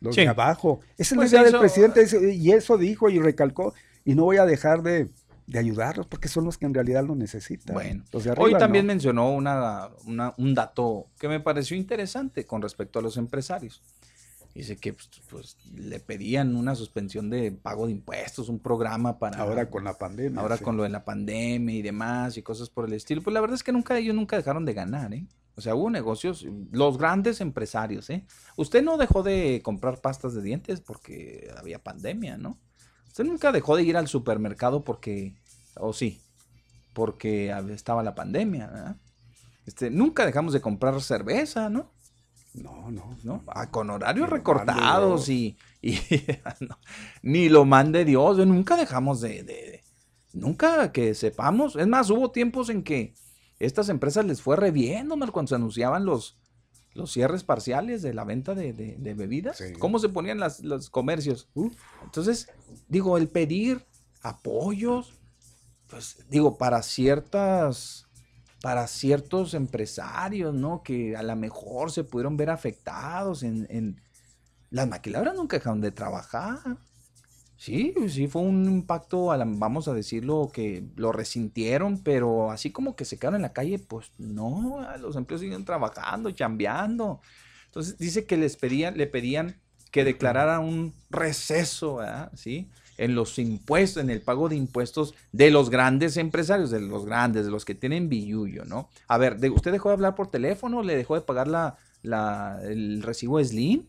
los 0.00 0.14
Sí. 0.14 0.22
de 0.22 0.28
abajo. 0.28 0.80
Esa 0.96 1.14
es 1.14 1.16
Pues 1.16 1.32
la 1.32 1.38
idea 1.40 1.48
eso- 1.48 1.58
del 1.58 1.60
presidente 1.60 2.32
y 2.34 2.52
eso 2.52 2.78
dijo 2.78 3.10
y 3.10 3.18
recalcó. 3.20 3.74
Y 4.08 4.14
no 4.14 4.24
voy 4.24 4.38
a 4.38 4.46
dejar 4.46 4.82
de, 4.82 5.10
de 5.46 5.58
ayudarlos 5.58 6.06
porque 6.06 6.28
son 6.28 6.44
los 6.46 6.56
que 6.56 6.64
en 6.64 6.72
realidad 6.72 7.04
lo 7.04 7.14
necesitan. 7.14 7.74
Bueno, 7.74 8.04
hoy 8.38 8.54
también 8.56 8.86
no. 8.86 8.92
mencionó 8.94 9.30
una, 9.34 9.90
una- 10.06 10.34
un 10.38 10.54
dato 10.54 11.08
que 11.18 11.28
me 11.28 11.40
pareció 11.40 11.76
interesante 11.76 12.46
con 12.46 12.62
respecto 12.62 12.98
a 12.98 13.02
los 13.02 13.18
empresarios. 13.18 13.82
Dice 14.54 14.76
que 14.78 14.94
pues, 14.94 15.10
pues, 15.28 15.56
le 15.74 16.00
pedían 16.00 16.56
una 16.56 16.74
suspensión 16.74 17.28
de 17.28 17.52
pago 17.52 17.84
de 17.86 17.92
impuestos, 17.92 18.48
un 18.48 18.58
programa 18.60 19.18
para... 19.18 19.38
Ahora 19.42 19.68
con 19.68 19.84
la 19.84 19.98
pandemia. 19.98 20.40
ahora 20.40 20.56
sí. 20.56 20.64
con 20.64 20.76
lo 20.78 20.84
de 20.84 20.88
la 20.88 21.04
pandemia 21.04 21.76
y 21.76 21.82
demás 21.82 22.38
y 22.38 22.42
cosas 22.42 22.70
por 22.70 22.86
el 22.86 22.94
estilo. 22.94 23.20
Pues 23.22 23.34
la 23.34 23.40
verdad 23.42 23.56
es 23.56 23.62
que 23.62 23.72
nunca 23.72 23.98
ellos 23.98 24.14
nunca 24.16 24.36
dejaron 24.36 24.64
de 24.64 24.72
ganar, 24.72 25.12
¿eh? 25.12 25.26
O 25.54 25.60
sea, 25.60 25.74
hubo 25.74 25.90
negocios, 25.90 26.46
los 26.72 26.96
grandes 26.98 27.40
empresarios, 27.42 28.08
¿eh? 28.10 28.24
Usted 28.56 28.82
no 28.82 28.96
dejó 28.96 29.22
de 29.22 29.60
comprar 29.62 30.00
pastas 30.00 30.32
de 30.32 30.40
dientes 30.40 30.80
porque 30.80 31.50
había 31.58 31.78
pandemia, 31.82 32.38
¿no? 32.38 32.58
Usted 33.18 33.32
nunca 33.32 33.50
dejó 33.50 33.74
de 33.74 33.82
ir 33.82 33.96
al 33.96 34.06
supermercado 34.06 34.84
porque, 34.84 35.34
o 35.74 35.92
sí, 35.92 36.20
porque 36.92 37.52
estaba 37.74 38.04
la 38.04 38.14
pandemia, 38.14 38.68
¿verdad? 38.68 38.96
Este, 39.66 39.90
nunca 39.90 40.24
dejamos 40.24 40.52
de 40.52 40.60
comprar 40.60 41.00
cerveza, 41.00 41.68
¿no? 41.68 41.90
No, 42.54 42.92
no. 42.92 43.16
¿no? 43.24 43.42
Ah, 43.48 43.72
con 43.72 43.90
horarios 43.90 44.30
recortados 44.30 45.28
y, 45.30 45.56
y 45.82 45.94
no, 46.60 46.78
ni 47.22 47.48
lo 47.48 47.64
mande 47.64 48.04
Dios, 48.04 48.36
nunca 48.46 48.76
dejamos 48.76 49.20
de, 49.20 49.42
de- 49.42 49.42
de- 49.42 49.84
nunca 50.32 50.92
que 50.92 51.12
sepamos, 51.16 51.74
es 51.74 51.88
más, 51.88 52.10
hubo 52.10 52.30
tiempos 52.30 52.70
en 52.70 52.84
que 52.84 53.14
estas 53.58 53.88
empresas 53.88 54.26
les 54.26 54.40
fue 54.40 54.54
re 54.54 54.70
bien, 54.70 55.10
Omar, 55.10 55.32
cuando 55.32 55.48
se 55.48 55.56
anunciaban 55.56 56.04
los, 56.04 56.38
los 56.98 57.12
cierres 57.12 57.44
parciales 57.44 58.02
de 58.02 58.12
la 58.12 58.24
venta 58.24 58.54
de, 58.54 58.72
de- 58.72 58.96
de 58.98 59.14
bebidas, 59.14 59.56
Sí. 59.58 59.72
cómo 59.78 59.98
se 59.98 60.08
ponían 60.08 60.38
las- 60.40 60.60
los 60.64 60.90
comercios. 60.90 61.48
Entonces, 62.02 62.48
digo, 62.88 63.16
el 63.16 63.28
pedir 63.28 63.86
apoyos, 64.20 65.14
pues 65.86 66.26
digo, 66.28 66.58
para 66.58 66.82
ciertas, 66.82 68.06
para 68.60 68.86
ciertos 68.88 69.54
empresarios, 69.54 70.52
¿no? 70.52 70.82
Que 70.82 71.16
a 71.16 71.22
lo 71.22 71.36
mejor 71.36 71.92
se 71.92 72.02
pudieron 72.04 72.36
ver 72.36 72.50
afectados 72.50 73.42
en, 73.44 73.66
en- 73.70 74.02
las 74.70 74.86
maquiladoras 74.88 75.34
nunca 75.36 75.56
dejaron 75.56 75.80
de 75.80 75.92
trabajar. 75.92 76.58
Sí, 77.60 77.92
sí 78.08 78.28
fue 78.28 78.42
un 78.42 78.66
impacto, 78.70 79.26
vamos 79.26 79.88
a 79.88 79.92
decirlo, 79.94 80.48
que 80.52 80.84
lo 80.94 81.10
resintieron, 81.10 81.98
pero 82.04 82.52
así 82.52 82.70
como 82.70 82.94
que 82.94 83.04
se 83.04 83.18
quedaron 83.18 83.36
en 83.36 83.42
la 83.42 83.52
calle, 83.52 83.80
pues 83.80 84.12
no, 84.16 84.78
los 85.00 85.16
empleos 85.16 85.40
siguen 85.40 85.64
trabajando, 85.64 86.30
chambeando. 86.30 87.20
Entonces 87.66 87.98
dice 87.98 88.26
que 88.26 88.36
les 88.36 88.56
pedían, 88.56 88.96
le 88.96 89.08
pedían 89.08 89.60
que 89.90 90.04
declarara 90.04 90.60
un 90.60 90.94
receso, 91.10 91.96
¿verdad? 91.96 92.30
¿sí? 92.36 92.68
En 92.96 93.16
los 93.16 93.36
impuestos, 93.40 94.04
en 94.04 94.10
el 94.10 94.22
pago 94.22 94.48
de 94.48 94.54
impuestos 94.56 95.14
de 95.32 95.50
los 95.50 95.68
grandes 95.68 96.16
empresarios, 96.16 96.70
de 96.70 96.80
los 96.80 97.06
grandes, 97.06 97.44
de 97.44 97.50
los 97.50 97.64
que 97.64 97.74
tienen 97.74 98.08
billuyo, 98.08 98.64
¿no? 98.66 98.88
A 99.08 99.18
ver, 99.18 99.38
de- 99.40 99.50
¿usted 99.50 99.72
dejó 99.72 99.88
de 99.88 99.94
hablar 99.94 100.14
por 100.14 100.30
teléfono? 100.30 100.82
¿Le 100.84 100.96
dejó 100.96 101.16
de 101.16 101.22
pagar 101.22 101.48
la, 101.48 101.76
la- 102.02 102.60
el 102.62 103.02
recibo 103.02 103.42
Slim 103.42 103.84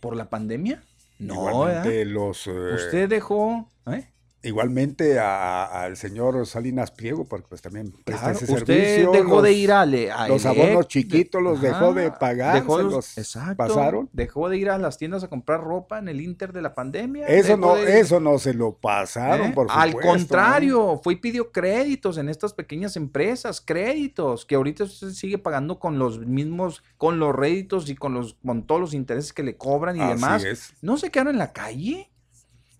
por 0.00 0.16
la 0.16 0.28
pandemia? 0.30 0.82
No. 1.20 1.34
Igualmente 1.34 2.04
los, 2.06 2.46
eh, 2.46 2.74
Usted 2.74 3.08
dejó, 3.08 3.68
¿eh? 3.86 4.10
Igualmente 4.42 5.18
a- 5.18 5.64
al 5.82 5.96
señor 5.96 6.46
Salinas 6.46 6.90
Pliego, 6.90 7.24
porque 7.26 7.46
pues 7.48 7.60
también 7.62 7.92
presta 8.04 8.32
Claro, 8.32 8.38
ese 8.38 8.52
usted 8.54 8.66
servicio. 8.66 9.12
dejó 9.12 9.42
de 9.42 9.50
los- 9.50 9.58
ir 9.58 9.72
a, 9.72 9.84
le- 9.86 10.10
a 10.10 10.28
los 10.28 10.44
Elec, 10.44 10.58
abonos 10.64 10.88
chiquitos 10.88 11.42
los 11.42 11.60
dejó 11.60 11.92
de 11.94 12.10
pagar, 12.10 12.54
dejó 12.54 12.78
se 12.78 12.82
los- 12.84 12.92
los 12.92 13.18
exacto, 13.18 13.56
pasaron. 13.56 14.08
Dejó 14.12 14.48
de 14.48 14.56
ir 14.58 14.70
a 14.70 14.78
las 14.78 14.96
tiendas 14.98 15.22
a 15.24 15.28
comprar 15.28 15.60
ropa 15.62 15.98
en 15.98 16.08
el 16.08 16.20
inter 16.20 16.52
de 16.52 16.62
la 16.62 16.74
pandemia. 16.74 17.26
Eso 17.26 17.56
no, 17.56 17.74
de- 17.76 18.00
eso 18.00 18.20
no 18.20 18.38
se 18.38 18.54
lo 18.54 18.72
pasaron, 18.72 19.48
¿eh? 19.48 19.52
por 19.54 19.68
supuesto. 19.68 19.80
Al 19.80 19.90
¿no? 19.92 20.00
contrario, 20.00 21.00
fue 21.02 21.14
y 21.14 21.16
pidió 21.16 21.52
créditos 21.52 22.16
en 22.18 22.28
estas 22.28 22.54
pequeñas 22.54 22.96
empresas, 22.96 23.60
créditos, 23.60 24.46
que 24.46 24.54
ahorita 24.54 24.84
usted 24.84 25.10
sigue 25.10 25.38
pagando 25.38 25.78
con 25.78 25.98
los 25.98 26.18
mismos, 26.26 26.82
con 26.96 27.18
los 27.18 27.34
réditos 27.34 27.88
y 27.90 27.94
con 27.96 28.14
los, 28.14 28.36
con 28.44 28.66
todos 28.66 28.80
los 28.80 28.94
intereses 28.94 29.32
que 29.32 29.42
le 29.42 29.56
cobran 29.56 29.96
y 29.96 30.00
Así 30.00 30.12
demás. 30.14 30.44
es. 30.44 30.72
No 30.82 30.96
se 30.96 31.10
quedaron 31.10 31.34
en 31.34 31.38
la 31.38 31.52
calle. 31.52 32.09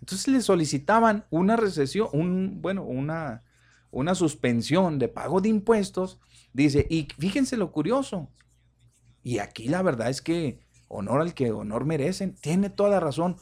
Entonces 0.01 0.29
le 0.29 0.41
solicitaban 0.41 1.25
una 1.31 1.57
recesión, 1.57 2.09
un, 2.13 2.63
bueno, 2.63 2.83
una, 2.85 3.45
una 3.91 4.15
suspensión 4.15 4.99
de 4.99 5.09
pago 5.09 5.41
de 5.41 5.51
impuestos. 5.51 6.19
Dice, 6.53 6.87
y 6.91 7.09
fíjense 7.19 7.57
lo 7.57 7.71
curioso. 7.71 8.29
Y 9.23 9.39
aquí 9.39 9.69
la 9.69 9.83
verdad 9.83 10.09
es 10.09 10.23
que 10.23 10.61
honor 10.89 11.21
al 11.21 11.35
que 11.35 11.53
honor 11.53 11.85
merecen. 11.85 12.35
Tiene 12.35 12.71
toda 12.71 12.91
la 12.91 13.01
razón. 13.01 13.37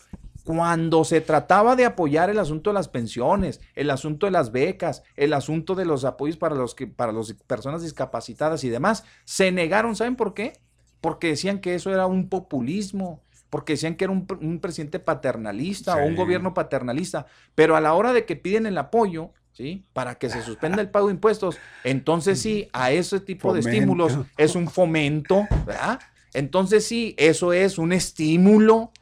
Cuando 0.44 1.04
se 1.04 1.20
trataba 1.20 1.76
de 1.76 1.84
apoyar 1.84 2.30
el 2.30 2.38
asunto 2.38 2.70
de 2.70 2.74
las 2.74 2.88
pensiones, 2.88 3.60
el 3.74 3.90
asunto 3.90 4.26
de 4.26 4.32
las 4.32 4.50
becas, 4.50 5.02
el 5.16 5.34
asunto 5.34 5.74
de 5.74 5.84
los 5.84 6.04
apoyos 6.04 6.38
para 6.38 6.54
los 6.54 6.74
que 6.74 6.86
para 6.86 7.12
las 7.12 7.32
personas 7.46 7.82
discapacitadas 7.82 8.64
y 8.64 8.70
demás, 8.70 9.04
se 9.24 9.52
negaron, 9.52 9.94
¿saben 9.94 10.16
por 10.16 10.34
qué? 10.34 10.54
Porque 11.00 11.28
decían 11.28 11.60
que 11.60 11.74
eso 11.74 11.92
era 11.92 12.06
un 12.06 12.28
populismo, 12.28 13.22
porque 13.50 13.74
decían 13.74 13.96
que 13.96 14.04
era 14.04 14.12
un, 14.12 14.60
presidente 14.60 14.98
paternalista 14.98 15.96
o 15.96 16.06
un 16.06 16.16
gobierno 16.16 16.54
paternalista, 16.54 17.26
pero 17.54 17.76
a 17.76 17.80
la 17.80 17.94
hora 17.94 18.12
de 18.12 18.24
que 18.24 18.36
piden 18.36 18.66
el 18.66 18.78
apoyo, 18.78 19.32
¿sí? 19.52 19.86
Para 19.92 20.16
que 20.16 20.28
se 20.28 20.42
suspenda 20.42 20.80
el 20.80 20.90
pago 20.90 21.08
de 21.08 21.14
impuestos, 21.14 21.58
entonces 21.84 22.40
sí, 22.40 22.68
a 22.72 22.90
ese 22.90 23.20
tipo 23.20 23.52
de 23.52 23.60
estímulos 23.60 24.18
es 24.36 24.54
un 24.54 24.68
fomento, 24.68 25.46
¿verdad? 25.66 26.00
Entonces 26.34 26.86
sí, 26.86 27.14
eso 27.18 27.52
es 27.52 27.78
un 27.78 27.92
estímulo 27.92 28.92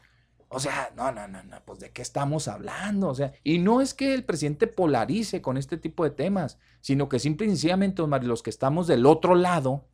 o 0.48 0.60
sea, 0.60 0.92
no, 0.96 1.10
no, 1.10 1.26
no, 1.26 1.42
no, 1.42 1.56
pues 1.64 1.80
de 1.80 1.90
qué 1.90 2.02
estamos 2.02 2.46
hablando. 2.46 3.08
O 3.08 3.14
sea, 3.14 3.32
y 3.42 3.58
no 3.58 3.80
es 3.80 3.94
que 3.94 4.14
el 4.14 4.24
presidente 4.24 4.66
polarice 4.66 5.42
con 5.42 5.56
este 5.56 5.76
tipo 5.76 6.04
de 6.04 6.10
temas, 6.10 6.58
sino 6.80 7.08
que 7.08 7.18
simple 7.18 7.46
y 7.46 7.50
sencillamente, 7.50 8.02
los 8.22 8.42
que 8.42 8.50
estamos 8.50 8.86
del 8.86 9.06
otro 9.06 9.34
lado, 9.34 9.84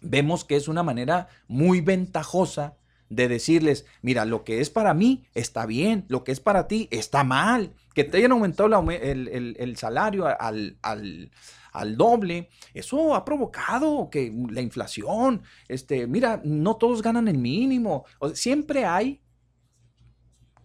vemos 0.00 0.44
que 0.44 0.56
es 0.56 0.68
una 0.68 0.82
manera 0.82 1.28
muy 1.48 1.80
ventajosa 1.80 2.76
de 3.14 3.28
decirles, 3.28 3.84
mira, 4.00 4.24
lo 4.24 4.42
que 4.42 4.60
es 4.60 4.70
para 4.70 4.94
mí 4.94 5.24
está 5.34 5.66
bien, 5.66 6.04
lo 6.08 6.24
que 6.24 6.32
es 6.32 6.40
para 6.40 6.66
ti 6.66 6.88
está 6.90 7.24
mal. 7.24 7.74
Que 7.94 8.04
te 8.04 8.16
hayan 8.16 8.32
aumentado 8.32 8.68
el, 8.90 9.76
salario 9.76 10.26
al, 10.26 10.78
al, 10.82 11.96
doble, 11.96 12.48
eso 12.72 13.14
ha 13.14 13.24
provocado 13.24 14.08
que 14.10 14.32
la 14.50 14.62
inflación, 14.62 15.42
este, 15.68 16.06
mira, 16.06 16.40
no 16.42 16.76
todos 16.76 17.02
ganan 17.02 17.28
el 17.28 17.36
mínimo. 17.36 18.06
siempre 18.34 18.86
hay 18.86 19.20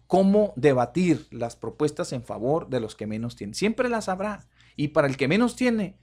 cómo 0.06 0.54
debatir 0.56 1.26
las 1.30 1.54
propuestas 1.54 2.12
en 2.14 2.22
favor 2.22 2.70
de 2.70 2.80
los 2.80 2.96
que 2.96 3.06
menos 3.06 3.36
tienen. 3.36 3.54
Siempre 3.54 3.90
las 3.90 4.08
habrá. 4.08 4.48
Y 4.74 4.88
para 4.88 5.06
el 5.06 5.18
que 5.18 5.28
menos 5.28 5.54
tiene, 5.54 5.98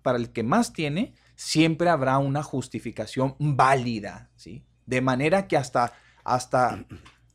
para 0.00 0.16
el 0.16 0.30
que 0.30 0.44
más 0.44 0.72
tiene, 0.72 1.12
siempre 1.36 1.90
habrá 1.90 2.16
una 2.18 2.42
justificación 2.42 3.36
válida, 3.38 4.30
¿sí? 4.36 4.64
De 4.86 5.00
manera 5.00 5.46
que 5.46 5.56
hasta, 5.56 5.92
hasta, 6.24 6.84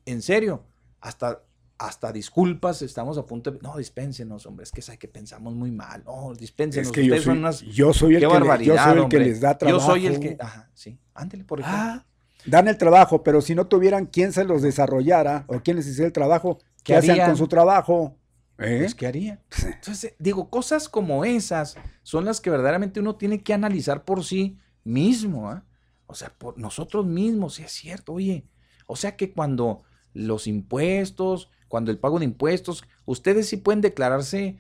en 0.06 0.22
serio, 0.22 0.64
hasta, 1.02 1.42
hasta 1.78 2.12
disculpas, 2.12 2.82
estamos 2.82 3.18
a 3.18 3.26
punto 3.26 3.52
de, 3.52 3.60
no, 3.62 3.78
dispénsenos, 3.78 4.46
hombre, 4.46 4.64
es 4.64 4.72
que 4.72 4.82
es 4.82 4.98
que 4.98 5.08
pensamos 5.08 5.56
muy 5.56 5.72
mal, 5.72 6.04
no, 6.06 6.34
dispénsenos, 6.34 6.88
es 6.88 6.94
que 6.94 7.06
yo 7.06 7.20
soy, 7.22 7.72
yo 7.72 7.94
soy 7.94 8.16
el, 8.16 8.22
que, 8.22 8.66
yo 8.66 8.78
soy 8.78 9.00
el 9.00 9.08
que 9.08 9.20
les 9.20 9.40
da 9.40 9.58
trabajo. 9.58 9.80
Yo 9.80 9.86
soy 9.86 10.08
el 10.08 10.20
que, 10.20 10.38
ajá, 10.40 10.70
sí, 10.74 11.00
ándele 11.14 11.46
por 11.46 11.62
ejemplo. 11.62 11.82
Ah, 11.82 12.06
dan 12.46 12.68
el 12.68 12.78
trabajo, 12.78 13.24
pero 13.24 13.42
si 13.42 13.56
no 13.56 13.68
tuvieran 13.68 14.06
quien 14.06 14.34
se 14.34 14.44
los 14.44 14.62
desarrollara 14.62 15.46
o 15.48 15.62
quien 15.62 15.78
les 15.78 15.88
hiciera 15.88 16.08
el 16.08 16.14
trabajo, 16.14 16.60
¿qué, 16.84 16.96
hacían 16.96 17.26
con 17.28 17.38
su 17.38 17.48
trabajo? 17.48 18.18
¿Eh? 18.58 18.80
Pues, 18.82 18.96
¿qué 18.96 19.08
harían? 19.08 19.40
Entonces, 19.66 20.16
digo, 20.20 20.50
cosas 20.50 20.90
como 20.90 21.24
esas 21.24 21.78
son 22.04 22.26
las 22.26 22.42
que 22.42 22.50
verdaderamente 22.50 23.00
uno 23.00 23.16
tiene 23.16 23.42
que 23.42 23.54
analizar 23.54 24.04
por 24.04 24.26
sí 24.26 24.58
mismo, 24.84 25.50
¿ah? 25.50 25.64
O 26.10 26.16
sea, 26.16 26.34
por 26.36 26.58
nosotros 26.58 27.06
mismos, 27.06 27.54
si 27.54 27.64
es 27.64 27.72
cierto, 27.72 28.14
oye, 28.14 28.44
o 28.88 28.96
sea 28.96 29.16
que 29.16 29.32
cuando 29.32 29.84
los 30.16 30.48
impuestos, 30.48 31.52
cuando 31.68 31.92
el 31.92 32.00
pago 32.00 32.18
de 32.18 32.26
impuestos, 32.26 32.84
ustedes 33.06 33.48
sí 33.48 33.58
pueden 33.58 33.82
declararse 33.82 34.58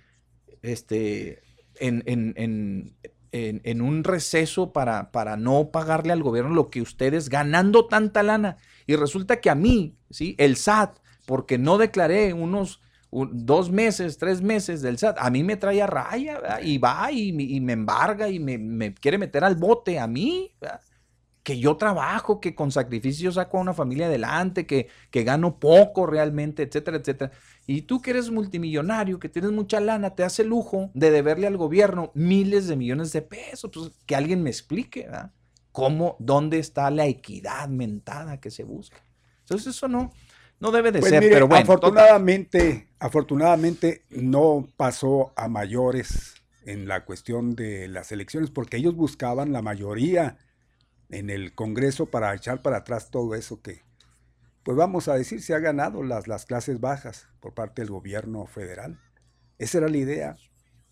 este, 0.61 1.41
en, 1.79 2.03
en, 2.05 2.93
en, 3.31 3.81
un 3.81 4.03
receso 4.03 4.73
para, 4.73 5.11
para 5.11 5.37
no 5.37 5.71
pagarle 5.71 6.13
al 6.13 6.21
gobierno 6.21 6.53
lo 6.53 6.69
que 6.69 6.83
ustedes 6.83 7.29
ganando 7.29 7.87
tanta 7.87 8.21
lana. 8.21 8.57
Y 8.85 8.95
resulta 8.95 9.41
que 9.41 9.49
a 9.49 9.55
mí, 9.55 9.97
¿sí? 10.11 10.35
el 10.37 10.55
SAT, 10.55 10.99
porque 11.25 11.57
no 11.57 11.79
declaré 11.79 12.31
unos 12.33 12.79
dos 13.11 13.71
meses, 13.71 14.19
tres 14.19 14.43
meses 14.43 14.83
del 14.83 14.99
SAT, 14.99 15.17
a 15.19 15.31
mí 15.31 15.43
me 15.43 15.57
trae 15.57 15.81
a 15.81 15.87
raya 15.87 16.59
y 16.61 16.77
va 16.77 17.11
y, 17.11 17.31
me 17.59 17.73
embarga 17.73 18.29
y 18.29 18.39
me, 18.39 18.93
quiere 18.93 19.17
meter 19.17 19.43
al 19.43 19.55
bote 19.55 19.97
a 19.97 20.05
mí. 20.05 20.51
Que 21.49 21.57
yo 21.57 21.77
trabajo, 21.77 22.39
que 22.39 22.53
con 22.53 22.71
sacrificio 22.71 23.31
saco 23.31 23.57
a 23.57 23.61
una 23.61 23.73
familia 23.73 24.05
adelante, 24.05 24.67
que, 24.67 24.87
que 25.09 25.23
gano 25.23 25.59
poco 25.59 26.05
realmente, 26.05 26.61
etcétera, 26.61 26.97
etcétera. 26.97 27.31
Y 27.65 27.81
tú 27.81 28.03
que 28.03 28.11
eres 28.11 28.29
multimillonario, 28.29 29.19
que 29.19 29.29
tienes 29.29 29.49
mucha 29.49 29.79
lana, 29.79 30.13
te 30.13 30.23
hace 30.23 30.43
lujo 30.43 30.91
de 30.93 31.09
deberle 31.09 31.47
al 31.47 31.57
gobierno 31.57 32.11
miles 32.13 32.67
de 32.67 32.75
millones 32.75 33.11
de 33.13 33.23
pesos. 33.23 33.71
Pues 33.73 33.91
que 34.05 34.15
alguien 34.15 34.43
me 34.43 34.51
explique, 34.51 35.05
¿verdad? 35.05 35.31
¿Cómo, 35.71 36.17
dónde 36.19 36.59
está 36.59 36.91
la 36.91 37.07
equidad 37.07 37.67
mentada 37.67 38.39
que 38.39 38.51
se 38.51 38.63
busca? 38.63 39.01
Entonces 39.39 39.75
eso 39.75 39.87
no, 39.87 40.13
no 40.59 40.69
debe 40.69 40.91
de 40.91 40.99
pues 40.99 41.09
ser, 41.09 41.23
pero 41.31 41.47
bueno. 41.47 41.63
Afortunadamente, 41.63 42.89
afortunadamente 42.99 44.03
no 44.11 44.67
pasó 44.77 45.33
a 45.35 45.47
mayores 45.47 46.35
en 46.67 46.87
la 46.87 47.05
cuestión 47.05 47.55
de 47.55 47.87
las 47.87 48.11
elecciones, 48.11 48.51
porque 48.51 48.77
ellos 48.77 48.95
buscaban 48.95 49.51
la 49.51 49.63
mayoría 49.63 50.37
en 51.09 51.29
el 51.29 51.53
Congreso 51.55 52.05
para 52.07 52.33
echar 52.33 52.61
para 52.61 52.77
atrás 52.77 53.09
todo 53.09 53.35
eso 53.35 53.61
que, 53.61 53.81
pues 54.63 54.77
vamos 54.77 55.07
a 55.07 55.15
decir, 55.15 55.41
se 55.41 55.53
ha 55.53 55.59
ganado 55.59 56.03
las, 56.03 56.27
las 56.27 56.45
clases 56.45 56.79
bajas 56.79 57.27
por 57.39 57.53
parte 57.53 57.81
del 57.81 57.91
gobierno 57.91 58.45
federal. 58.45 58.99
Esa 59.57 59.79
era 59.79 59.89
la 59.89 59.97
idea 59.97 60.37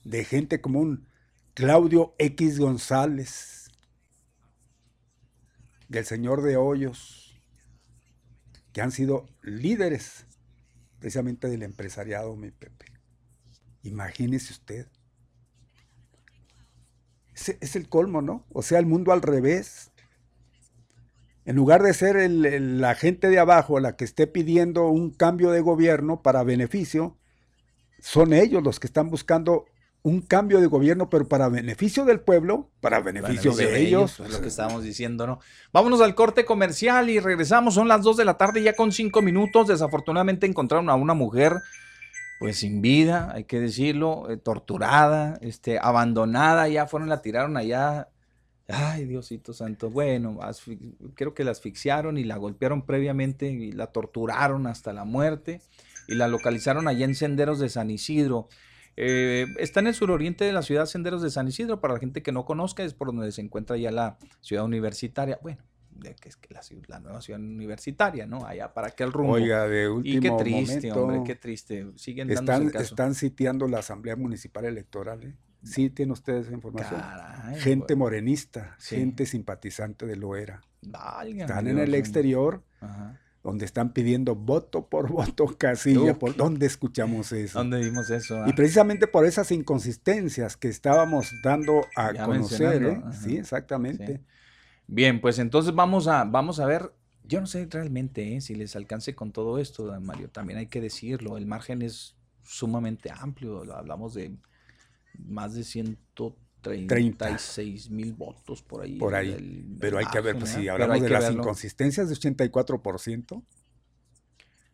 de 0.04 0.24
gente 0.24 0.60
como 0.62 0.98
Claudio 1.54 2.16
X 2.18 2.60
González, 2.60 3.70
del 5.88 6.06
señor 6.06 6.42
de 6.42 6.58
Hoyos, 6.58 7.40
que 8.74 8.82
han 8.82 8.92
sido 8.92 9.28
líderes 9.42 10.26
precisamente 11.00 11.48
del 11.48 11.64
empresariado, 11.64 12.36
mi 12.36 12.52
Pepe. 12.52 12.86
Imagínese 13.84 14.54
usted. 14.54 14.88
Es, 17.34 17.50
es 17.62 17.76
el 17.76 17.88
colmo, 17.88 18.22
¿no? 18.22 18.46
O 18.50 18.62
sea, 18.64 18.80
el 18.80 18.86
mundo 18.86 19.12
al 19.12 19.22
revés 19.22 19.92
en 21.48 21.56
lugar 21.56 21.82
de 21.82 21.94
ser 21.94 22.30
la 22.30 22.94
gente 22.94 23.30
de 23.30 23.40
abajo 23.40 23.80
la 23.80 23.96
que 23.96 24.04
esté 24.04 24.28
pidiendo 24.28 24.90
un 24.90 25.12
cambio 25.12 25.50
de 25.52 25.62
gobierno 25.62 26.22
para 26.22 26.44
beneficio, 26.44 27.16
son 28.02 28.34
ellos 28.34 28.62
los 28.62 28.82
que 28.82 28.88
están 28.88 29.10
buscando 29.10 29.64
un 30.04 30.20
cambio 30.20 30.60
de 30.60 30.68
gobierno, 30.68 31.10
pero 31.10 31.26
para 31.30 31.48
beneficio 31.48 32.04
del 32.04 32.20
pueblo, 32.20 32.70
para 32.82 33.00
beneficio, 33.00 33.56
de, 33.56 33.80
ellos. 33.80 34.20
Es 34.20 34.30
lo 34.30 34.42
que 34.42 34.50
estábamos 34.50 34.84
diciendo, 34.84 35.26
¿no? 35.26 35.40
Vámonos 35.72 36.02
al 36.02 36.16
corte 36.16 36.44
comercial 36.44 37.10
y 37.10 37.22
regresamos. 37.22 37.76
Son 37.76 37.88
las 37.88 38.02
2 38.02 38.18
de 38.18 38.26
la 38.26 38.38
tarde, 38.38 38.62
ya 38.62 38.74
con 38.74 38.92
5 38.92 39.22
minutos. 39.22 39.70
Desafortunadamente 39.70 40.48
encontraron 40.48 40.90
a 40.90 40.96
una 40.96 41.14
mujer, 41.14 41.62
pues 42.40 42.60
sin 42.60 42.82
vida, 42.82 43.32
hay 43.34 43.46
que 43.46 43.62
decirlo, 43.62 44.30
eh, 44.30 44.36
torturada, 44.36 45.38
este, 45.40 45.80
abandonada. 45.80 46.68
Ya 46.68 46.88
fueron, 46.88 47.08
la 47.08 47.22
tiraron 47.22 47.56
allá 47.56 48.10
Ay, 48.68 49.06
Diosito 49.06 49.54
Santo. 49.54 49.90
Bueno, 49.90 50.40
creo 51.16 51.34
que 51.34 51.44
la 51.44 51.52
asfixiaron 51.52 52.18
y 52.18 52.24
la 52.24 52.38
golpearon 52.38 52.86
previamente 52.86 53.50
y 53.50 53.72
la 53.72 53.88
torturaron 53.88 54.68
hasta 54.68 54.92
la 54.92 55.06
muerte 55.06 55.62
y 56.08 56.16
la 56.16 56.28
localizaron 56.28 56.88
allá 56.88 57.06
en 57.06 57.16
Senderos 57.16 57.60
de 57.60 57.70
San 57.70 57.90
Isidro. 57.90 58.50
Eh, 58.98 59.46
está 59.60 59.80
en 59.80 59.88
el 59.88 59.94
suroriente 59.94 60.44
de 60.44 60.52
la 60.52 60.64
ciudad 60.64 60.86
Senderos 60.86 61.22
de 61.22 61.30
San 61.30 61.48
Isidro. 61.48 61.80
Para 61.80 61.94
la 61.94 62.00
gente 62.00 62.22
que 62.22 62.32
no 62.34 62.44
conozca, 62.44 62.84
es 62.84 62.94
por 62.94 63.08
donde 63.08 63.32
se 63.32 63.42
encuentra 63.42 63.78
ya 63.78 63.92
la 63.92 64.18
ciudad 64.42 64.66
universitaria. 64.66 65.40
Bueno, 65.42 65.60
que 66.02 66.30
es 66.30 66.36
que 66.36 66.54
la, 66.88 67.00
nueva 67.00 67.22
ciudad 67.22 67.40
universitaria, 67.40 68.26
¿no? 68.26 68.46
Allá 68.46 68.74
para 68.74 68.88
aquel 68.88 69.14
rumbo. 69.14 69.34
Oiga, 69.34 69.68
de 69.68 69.88
último 69.88 70.18
Y 70.18 70.20
qué 70.20 70.32
triste, 70.32 70.92
hombre, 70.92 71.22
qué 71.26 71.36
triste. 71.36 71.88
Siguen 71.96 72.30
están, 72.32 72.70
están 72.76 73.16
siteando 73.16 73.68
la 73.68 73.80
Asamblea 73.80 74.16
Municipal 74.16 74.66
Electoral, 74.66 75.24
¿eh? 75.24 75.36
Sí, 75.64 75.90
tienen 75.90 76.12
ustedes 76.12 76.46
esa 76.46 76.56
información. 76.56 77.02
gente 77.58 77.96
morenista, 77.96 78.76
gente 78.80 79.26
simpatizante 79.26 80.06
de 80.06 80.16
Loera. 80.16 80.62
están 80.82 81.68
en 81.68 81.80
el 81.80 81.94
exterior, 81.96 82.64
donde 83.44 83.66
están 83.66 83.94
pidiendo 83.94 84.36
voto 84.36 84.88
por 84.88 85.10
voto, 85.12 85.46
casilla. 85.58 86.18
¿Por 86.18 86.36
dónde 86.36 86.66
escuchamos 86.66 87.32
eso? 87.32 87.60
¿Dónde 87.60 87.80
vimos 87.80 88.10
eso? 88.10 88.46
Y 88.46 88.54
precisamente 88.54 89.08
por 89.08 89.26
esas 89.26 89.52
inconsistencias 89.52 90.58
que 90.58 90.68
estábamos 90.68 91.34
dando 91.44 91.86
a 91.96 92.14
conocer. 92.14 92.84
¿eh? 92.84 93.02
Sí, 93.12 93.38
exactamente. 93.38 94.22
Bien, 94.88 95.22
pues 95.22 95.40
entonces 95.40 95.74
vamos 95.74 96.08
a, 96.08 96.24
vamos 96.24 96.60
a 96.60 96.66
ver. 96.66 96.94
Yo 97.24 97.42
no 97.42 97.48
sé 97.48 97.68
realmente 97.70 98.36
¿eh? 98.36 98.42
si 98.42 98.56
les 98.56 98.76
alcance 98.78 99.14
con 99.14 99.34
todo 99.34 99.60
esto, 99.60 99.98
Mario. 100.00 100.30
También 100.30 100.60
hay 100.60 100.68
que 100.68 100.80
decirlo. 100.80 101.38
El 101.38 101.46
margen 101.46 101.82
es 101.82 102.16
sumamente 102.44 103.12
amplio. 103.12 103.64
Hablamos 103.74 104.14
de 104.14 104.38
más 105.18 105.54
de 105.54 105.64
136 105.64 107.90
mil 107.90 108.14
votos 108.14 108.62
por 108.62 108.84
ahí. 108.84 108.98
Por 108.98 109.16
ahí. 109.16 109.66
Pero 109.80 109.98
hay 109.98 110.06
que 110.06 110.22
ver, 110.22 110.38
pues 110.38 110.52
si 110.52 110.68
hablamos 110.68 111.02
de 111.02 111.10
las 111.10 111.32
inconsistencias 111.32 112.10
de 112.10 112.16
84%, 112.16 113.44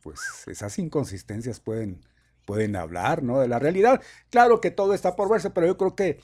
pues 0.02 0.20
esas 0.48 0.80
inconsistencias 0.80 1.60
pueden, 1.60 2.02
pueden 2.46 2.76
hablar, 2.76 3.24
¿no? 3.24 3.40
De 3.40 3.48
la 3.48 3.60
realidad. 3.60 4.02
Claro 4.30 4.62
que 4.62 4.72
todo 4.72 4.94
está 4.94 5.16
por 5.16 5.30
verse, 5.30 5.50
pero 5.50 5.68
yo 5.68 5.78
creo 5.78 5.96
que 5.96 6.20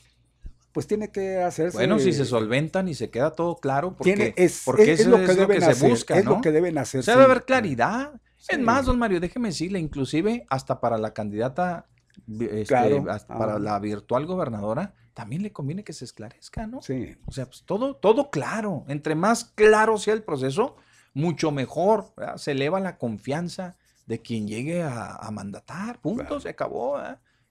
pues 0.71 0.87
tiene 0.87 1.11
que 1.11 1.37
hacerse. 1.37 1.77
Bueno, 1.77 1.99
si 1.99 2.13
se 2.13 2.25
solventan 2.25 2.87
y 2.87 2.93
se 2.93 3.09
queda 3.09 3.31
todo 3.31 3.57
claro, 3.57 3.95
porque, 3.95 4.33
es, 4.37 4.63
porque 4.65 4.91
es, 4.91 5.07
lo 5.07 5.17
que, 5.17 5.33
deben 5.33 5.61
se 5.61 5.71
hacer, 5.71 5.89
busca, 5.89 6.17
es 6.17 6.25
lo 6.25 6.41
que 6.41 6.51
deben 6.51 6.77
hacer. 6.77 7.03
Se 7.03 7.11
debe 7.11 7.23
haber 7.23 7.45
claridad. 7.45 8.21
Es 8.47 8.59
más, 8.59 8.85
don 8.85 8.97
Mario, 8.97 9.19
déjeme 9.19 9.49
decirle, 9.49 9.79
inclusive 9.79 10.45
hasta 10.49 10.79
para 10.79 10.97
la 10.97 11.13
candidata, 11.13 11.87
este, 12.27 13.01
para 13.27 13.59
la 13.59 13.79
virtual 13.79 14.25
gobernadora, 14.25 14.93
también 15.13 15.41
le 15.41 15.51
conviene 15.51 15.83
que 15.83 15.93
se 15.93 16.05
esclarezca, 16.05 16.67
¿no? 16.67 16.81
Sí. 16.81 17.15
O 17.25 17.31
sea, 17.31 17.45
pues 17.45 17.63
todo, 17.63 17.95
todo 17.95 18.29
claro. 18.29 18.85
Entre 18.87 19.15
más 19.15 19.43
claro 19.43 19.97
sea 19.97 20.13
el 20.13 20.23
proceso, 20.23 20.77
mucho 21.13 21.51
mejor. 21.51 22.13
Se 22.37 22.51
eleva 22.51 22.79
la 22.79 22.97
confianza 22.97 23.75
de 24.05 24.21
quien 24.21 24.47
llegue 24.47 24.81
a, 24.81 25.29
mandatar. 25.31 25.99
Punto, 26.01 26.39
se 26.39 26.49
acabó. 26.49 26.99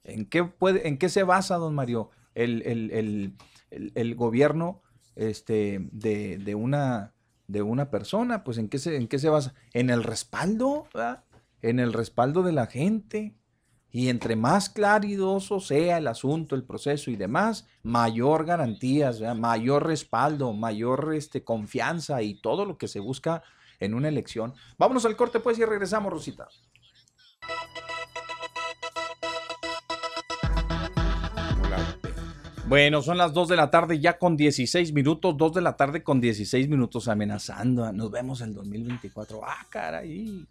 ¿En 0.05 0.27
qué, 0.27 0.45
puede, 0.45 0.89
¿En 0.89 0.99
qué 0.99 1.09
se 1.09 1.23
basa, 1.23 1.57
don 1.57 1.75
Mario, 1.75 2.11
el, 2.35 2.63
el, 3.71 4.15
gobierno 4.17 4.83
este, 5.15 5.79
de, 5.93 6.39
de, 6.39 6.55
una, 6.55 7.15
de 7.47 7.63
una 7.63 7.91
persona? 7.91 8.43
Pues 8.43 8.59
¿en 8.59 8.69
qué, 8.69 8.79
se, 8.79 8.97
¿en 8.97 9.07
qué 9.07 9.19
se 9.19 9.29
basa? 9.29 9.55
En 9.73 9.91
el 9.91 10.03
respaldo, 10.03 10.89
en 11.63 11.79
el 11.79 11.93
respaldo 11.93 12.43
de 12.43 12.53
la 12.53 12.67
gente. 12.67 13.38
Y 13.91 14.11
entre 14.11 14.37
más 14.37 14.69
claridoso 14.69 15.61
sea 15.61 15.99
el 15.99 16.09
asunto, 16.09 16.55
el 16.55 16.65
proceso 16.65 17.11
y 17.11 17.17
demás, 17.17 17.67
mayor 17.83 18.45
garantías, 18.45 19.21
mayor 19.37 19.87
respaldo, 19.87 20.53
mayor 20.53 21.15
este, 21.15 21.43
confianza 21.43 22.21
y 22.23 22.35
todo 22.35 22.65
lo 22.67 22.77
que 22.77 22.89
se 22.89 23.01
busca 23.01 23.43
en 23.81 23.95
una 23.95 24.09
elección. 24.09 24.55
Vámonos 24.77 25.07
al 25.07 25.17
corte 25.17 25.41
pues 25.41 25.59
y 25.59 25.65
regresamos, 25.65 26.13
Rosita. 26.13 26.49
Bueno, 32.69 33.01
son 33.01 33.17
las 33.17 33.33
2 33.33 33.49
de 33.49 33.57
la 33.57 33.71
tarde 33.71 33.99
ya 33.99 34.19
con 34.19 34.37
16 34.37 34.93
minutos, 34.93 35.35
2 35.39 35.55
de 35.55 35.63
la 35.63 35.79
tarde 35.79 36.03
con 36.03 36.21
16 36.21 36.69
minutos 36.69 37.09
amenazando. 37.09 37.91
Nos 37.95 38.11
vemos 38.11 38.43
en 38.43 38.53
2024. 38.53 39.41
Ah, 39.43 39.67
caray, 39.71 40.47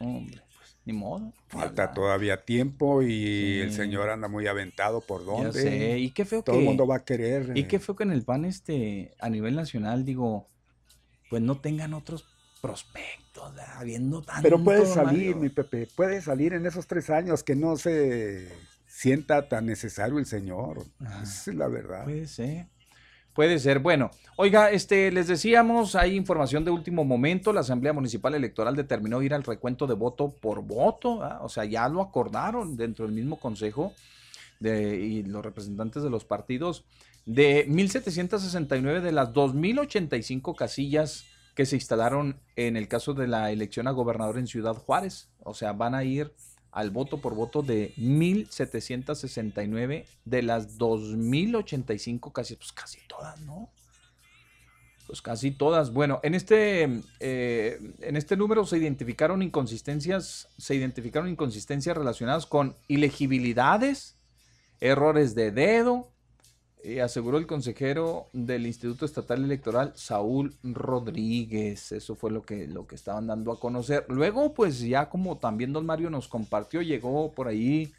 hombre, 0.00 0.42
pues 0.42 0.49
ni 0.92 0.98
modo. 0.98 1.32
Falta 1.48 1.92
todavía 1.92 2.44
tiempo 2.44 3.02
y 3.02 3.60
el 3.60 3.72
señor 3.72 4.10
anda 4.10 4.28
muy 4.28 4.46
aventado 4.46 5.00
por 5.00 5.24
donde. 5.24 5.52
Ya 5.52 5.70
sé. 5.70 5.98
Y 5.98 6.10
qué 6.10 6.24
feo 6.24 6.42
Todo 6.42 6.58
el 6.58 6.64
mundo 6.64 6.86
va 6.86 6.96
a 6.96 7.04
querer. 7.04 7.52
Y 7.54 7.64
qué 7.64 7.78
feo 7.78 7.96
que 7.96 8.04
en 8.04 8.12
el 8.12 8.22
PAN 8.22 8.44
este, 8.44 9.14
a 9.20 9.28
nivel 9.28 9.54
nacional, 9.54 10.04
digo, 10.04 10.48
pues 11.28 11.42
no 11.42 11.60
tengan 11.60 11.94
otros 11.94 12.26
prospectos, 12.60 13.52
habiendo 13.76 14.22
tanto. 14.22 14.42
Pero 14.42 14.62
puede 14.62 14.86
salir, 14.86 15.36
mi 15.36 15.48
Pepe, 15.48 15.88
puede 15.96 16.20
salir 16.20 16.52
en 16.52 16.66
esos 16.66 16.86
tres 16.86 17.08
años 17.08 17.42
que 17.42 17.56
no 17.56 17.76
se 17.76 18.48
sienta 18.86 19.48
tan 19.48 19.66
necesario 19.66 20.18
el 20.18 20.26
Señor. 20.26 20.84
Ah, 21.00 21.20
Esa 21.22 21.50
es 21.50 21.56
la 21.56 21.68
verdad. 21.68 22.04
Puede 22.04 22.26
ser. 22.26 22.66
Puede 23.40 23.58
ser. 23.58 23.78
Bueno, 23.78 24.10
oiga, 24.36 24.70
este, 24.70 25.10
les 25.10 25.26
decíamos, 25.26 25.94
hay 25.94 26.14
información 26.14 26.62
de 26.62 26.70
último 26.70 27.06
momento. 27.06 27.54
La 27.54 27.60
Asamblea 27.60 27.94
Municipal 27.94 28.34
Electoral 28.34 28.76
determinó 28.76 29.22
ir 29.22 29.32
al 29.32 29.44
recuento 29.44 29.86
de 29.86 29.94
voto 29.94 30.30
por 30.30 30.60
voto. 30.62 31.22
¿ah? 31.22 31.38
O 31.40 31.48
sea, 31.48 31.64
ya 31.64 31.88
lo 31.88 32.02
acordaron 32.02 32.76
dentro 32.76 33.06
del 33.06 33.14
mismo 33.14 33.40
consejo 33.40 33.94
de, 34.58 34.94
y 34.94 35.22
los 35.22 35.42
representantes 35.42 36.02
de 36.02 36.10
los 36.10 36.26
partidos. 36.26 36.84
De 37.24 37.66
1.769 37.66 39.00
de 39.00 39.12
las 39.12 39.32
2.085 39.32 40.54
casillas 40.54 41.24
que 41.54 41.64
se 41.64 41.76
instalaron 41.76 42.40
en 42.56 42.76
el 42.76 42.88
caso 42.88 43.14
de 43.14 43.26
la 43.26 43.50
elección 43.50 43.88
a 43.88 43.92
gobernador 43.92 44.36
en 44.36 44.48
Ciudad 44.48 44.74
Juárez. 44.74 45.30
O 45.44 45.54
sea, 45.54 45.72
van 45.72 45.94
a 45.94 46.04
ir 46.04 46.30
al 46.72 46.90
voto 46.90 47.20
por 47.20 47.34
voto 47.34 47.62
de 47.62 47.94
1.769 47.96 50.04
de 50.24 50.42
las 50.42 50.78
2.085 50.78 52.32
casi, 52.32 52.56
pues 52.56 52.72
casi 52.72 52.98
todas, 53.08 53.40
¿no? 53.40 53.70
Pues 55.06 55.22
casi 55.22 55.50
todas. 55.50 55.92
Bueno, 55.92 56.20
en 56.22 56.34
este, 56.34 57.02
eh, 57.18 57.80
en 58.00 58.16
este 58.16 58.36
número 58.36 58.64
se 58.64 58.78
identificaron 58.78 59.42
inconsistencias, 59.42 60.48
se 60.56 60.76
identificaron 60.76 61.28
inconsistencias 61.28 61.96
relacionadas 61.96 62.46
con 62.46 62.76
ilegibilidades, 62.86 64.16
errores 64.80 65.34
de 65.34 65.50
dedo, 65.50 66.12
eh, 66.82 67.02
aseguró 67.02 67.38
el 67.38 67.46
consejero 67.46 68.28
del 68.32 68.66
Instituto 68.66 69.04
Estatal 69.04 69.44
Electoral, 69.44 69.92
Saúl 69.96 70.54
Rodríguez. 70.62 71.92
Eso 71.92 72.14
fue 72.14 72.30
lo 72.30 72.42
que, 72.42 72.66
lo 72.66 72.86
que 72.86 72.94
estaban 72.94 73.26
dando 73.26 73.52
a 73.52 73.60
conocer. 73.60 74.06
Luego, 74.08 74.54
pues 74.54 74.80
ya 74.80 75.10
como 75.10 75.38
también 75.38 75.72
don 75.72 75.84
Mario 75.84 76.10
nos 76.10 76.28
compartió, 76.28 76.80
llegó 76.82 77.32
por 77.32 77.48
ahí 77.48 77.92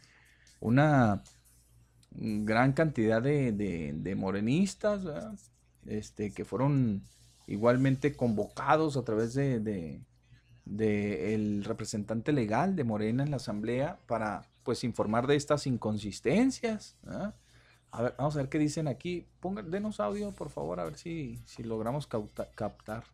una 0.60 1.22
gran 2.14 2.72
cantidad 2.72 3.22
de, 3.22 4.14
morenistas, 4.16 5.02
este, 5.86 6.32
que 6.32 6.44
fueron 6.44 7.02
igualmente 7.46 8.16
convocados 8.16 8.96
a 8.96 9.04
través 9.04 9.34
de, 9.34 9.60
de, 10.64 11.34
el 11.34 11.64
representante 11.64 12.32
legal 12.32 12.76
de 12.76 12.84
Morena 12.84 13.22
en 13.22 13.30
la 13.30 13.36
asamblea 13.36 13.98
para 14.06 14.42
pues 14.62 14.84
informar 14.84 15.26
de 15.26 15.36
estas 15.36 15.66
inconsistencias. 15.66 16.96
A 17.94 18.00
ver, 18.00 18.14
vamos 18.16 18.34
a 18.36 18.38
ver 18.38 18.48
qué 18.48 18.58
dicen 18.58 18.88
aquí. 18.88 19.26
Pongan, 19.40 19.70
denos 19.70 20.00
audio, 20.00 20.32
por 20.32 20.48
favor, 20.48 20.80
a 20.80 20.84
ver 20.84 20.96
si, 20.96 21.38
si 21.44 21.62
logramos 21.62 22.06
captar. 22.06 23.04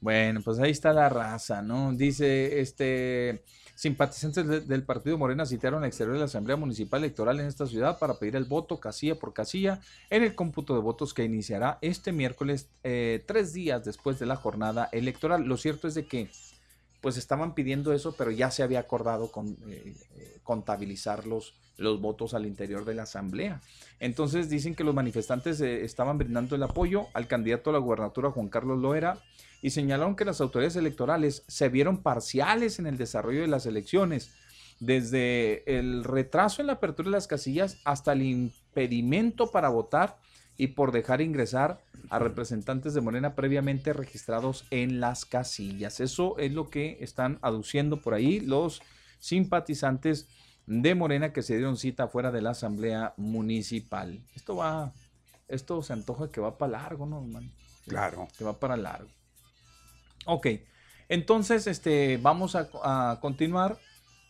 Bueno, 0.00 0.40
pues 0.44 0.58
ahí 0.58 0.70
está 0.72 0.92
la 0.92 1.08
raza, 1.08 1.62
¿no? 1.62 1.92
Dice 1.92 2.60
este 2.60 3.44
Simpatizantes 3.76 4.66
del 4.66 4.84
partido 4.84 5.18
Morena 5.18 5.44
citaron 5.44 5.82
al 5.82 5.88
exterior 5.88 6.14
de 6.14 6.20
la 6.20 6.24
Asamblea 6.24 6.56
Municipal 6.56 7.04
Electoral 7.04 7.40
en 7.40 7.46
esta 7.46 7.66
ciudad 7.66 7.98
para 7.98 8.14
pedir 8.14 8.34
el 8.34 8.46
voto 8.46 8.80
casilla 8.80 9.16
por 9.16 9.34
casilla 9.34 9.80
en 10.08 10.22
el 10.22 10.34
cómputo 10.34 10.74
de 10.74 10.80
votos 10.80 11.12
que 11.12 11.24
iniciará 11.24 11.76
este 11.82 12.10
miércoles, 12.10 12.70
eh, 12.84 13.22
tres 13.26 13.52
días 13.52 13.84
después 13.84 14.18
de 14.18 14.24
la 14.24 14.36
jornada 14.36 14.88
electoral. 14.92 15.44
Lo 15.44 15.58
cierto 15.58 15.88
es 15.88 15.94
de 15.94 16.06
que 16.06 16.30
pues 17.06 17.18
estaban 17.18 17.54
pidiendo 17.54 17.92
eso, 17.92 18.16
pero 18.18 18.32
ya 18.32 18.50
se 18.50 18.64
había 18.64 18.80
acordado 18.80 19.30
con, 19.30 19.56
eh, 19.68 19.94
eh, 20.16 20.40
contabilizar 20.42 21.24
los, 21.24 21.54
los, 21.76 22.00
votos 22.00 22.34
al 22.34 22.46
interior 22.46 22.84
de 22.84 22.94
la 22.94 23.04
asamblea. 23.04 23.60
Entonces 24.00 24.50
dicen 24.50 24.74
que 24.74 24.82
los 24.82 24.92
manifestantes 24.92 25.60
estaban 25.60 26.18
brindando 26.18 26.56
el 26.56 26.64
apoyo 26.64 27.06
al 27.14 27.28
candidato 27.28 27.70
a 27.70 27.74
la 27.74 27.78
gubernatura 27.78 28.32
Juan 28.32 28.48
Carlos 28.48 28.80
Loera 28.80 29.22
y 29.62 29.70
señalaron 29.70 30.16
que 30.16 30.24
las 30.24 30.40
autoridades 30.40 30.74
electorales 30.74 31.44
se 31.46 31.68
vieron 31.68 31.98
parciales 31.98 32.80
en 32.80 32.88
el 32.88 32.96
desarrollo 32.98 33.42
de 33.42 33.46
las 33.46 33.66
elecciones, 33.66 34.32
desde 34.80 35.78
el 35.78 36.02
retraso 36.02 36.60
en 36.60 36.66
la 36.66 36.72
apertura 36.72 37.06
de 37.06 37.12
las 37.12 37.28
casillas 37.28 37.78
hasta 37.84 38.14
el 38.14 38.22
impedimento 38.22 39.52
para 39.52 39.68
votar 39.68 40.18
y 40.56 40.68
por 40.68 40.92
dejar 40.92 41.20
ingresar 41.20 41.80
a 42.10 42.18
representantes 42.18 42.94
de 42.94 43.00
Morena 43.00 43.34
previamente 43.34 43.92
registrados 43.92 44.64
en 44.70 45.00
las 45.00 45.24
casillas. 45.24 46.00
Eso 46.00 46.38
es 46.38 46.52
lo 46.52 46.70
que 46.70 46.98
están 47.00 47.38
aduciendo 47.42 48.00
por 48.00 48.14
ahí 48.14 48.40
los 48.40 48.82
simpatizantes 49.18 50.28
de 50.66 50.94
Morena 50.94 51.32
que 51.32 51.42
se 51.42 51.56
dieron 51.56 51.76
cita 51.76 52.08
fuera 52.08 52.30
de 52.30 52.42
la 52.42 52.50
Asamblea 52.50 53.14
Municipal. 53.16 54.20
Esto 54.34 54.56
va, 54.56 54.92
esto 55.48 55.82
se 55.82 55.92
antoja 55.92 56.30
que 56.30 56.40
va 56.40 56.58
para 56.58 56.72
largo, 56.72 57.06
¿no, 57.06 57.22
hermano? 57.22 57.50
Claro. 57.86 58.28
Que 58.36 58.44
va 58.44 58.58
para 58.58 58.76
largo. 58.76 59.10
Ok, 60.26 60.48
entonces 61.08 61.66
este, 61.66 62.18
vamos 62.18 62.56
a, 62.56 63.18
continuar. 63.20 63.78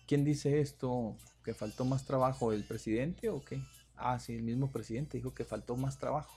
¿Quién 0.06 0.24
dice 0.24 0.60
esto? 0.60 1.16
¿Que 1.42 1.54
faltó 1.54 1.84
más 1.84 2.04
trabajo? 2.04 2.52
¿El 2.52 2.64
presidente 2.64 3.28
o 3.30 3.42
qué? 3.42 3.60
Ah, 3.96 4.18
sí, 4.18 4.34
el 4.34 4.42
mismo 4.42 4.70
presidente 4.70 5.18
dijo 5.18 5.34
que 5.34 5.44
faltó 5.44 5.76
más 5.76 5.98
trabajo. 5.98 6.34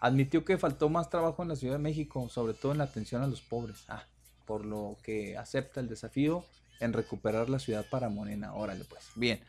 Admitió 0.00 0.44
que 0.44 0.58
faltó 0.58 0.88
más 0.88 1.08
trabajo 1.08 1.42
en 1.42 1.48
la 1.48 1.56
Ciudad 1.56 1.74
de 1.74 1.82
México, 1.82 2.28
sobre 2.28 2.54
todo 2.54 2.72
en 2.72 2.78
la 2.78 2.84
atención 2.84 3.22
a 3.22 3.26
los 3.26 3.40
pobres. 3.40 3.84
Ah, 3.88 4.04
por 4.44 4.64
lo 4.64 4.96
que 5.02 5.36
acepta 5.36 5.80
el 5.80 5.88
desafío 5.88 6.44
en 6.80 6.92
recuperar 6.92 7.48
la 7.48 7.58
ciudad 7.58 7.86
para 7.90 8.08
Morena. 8.08 8.54
Órale, 8.54 8.84
pues. 8.84 9.10
Bien. 9.14 9.40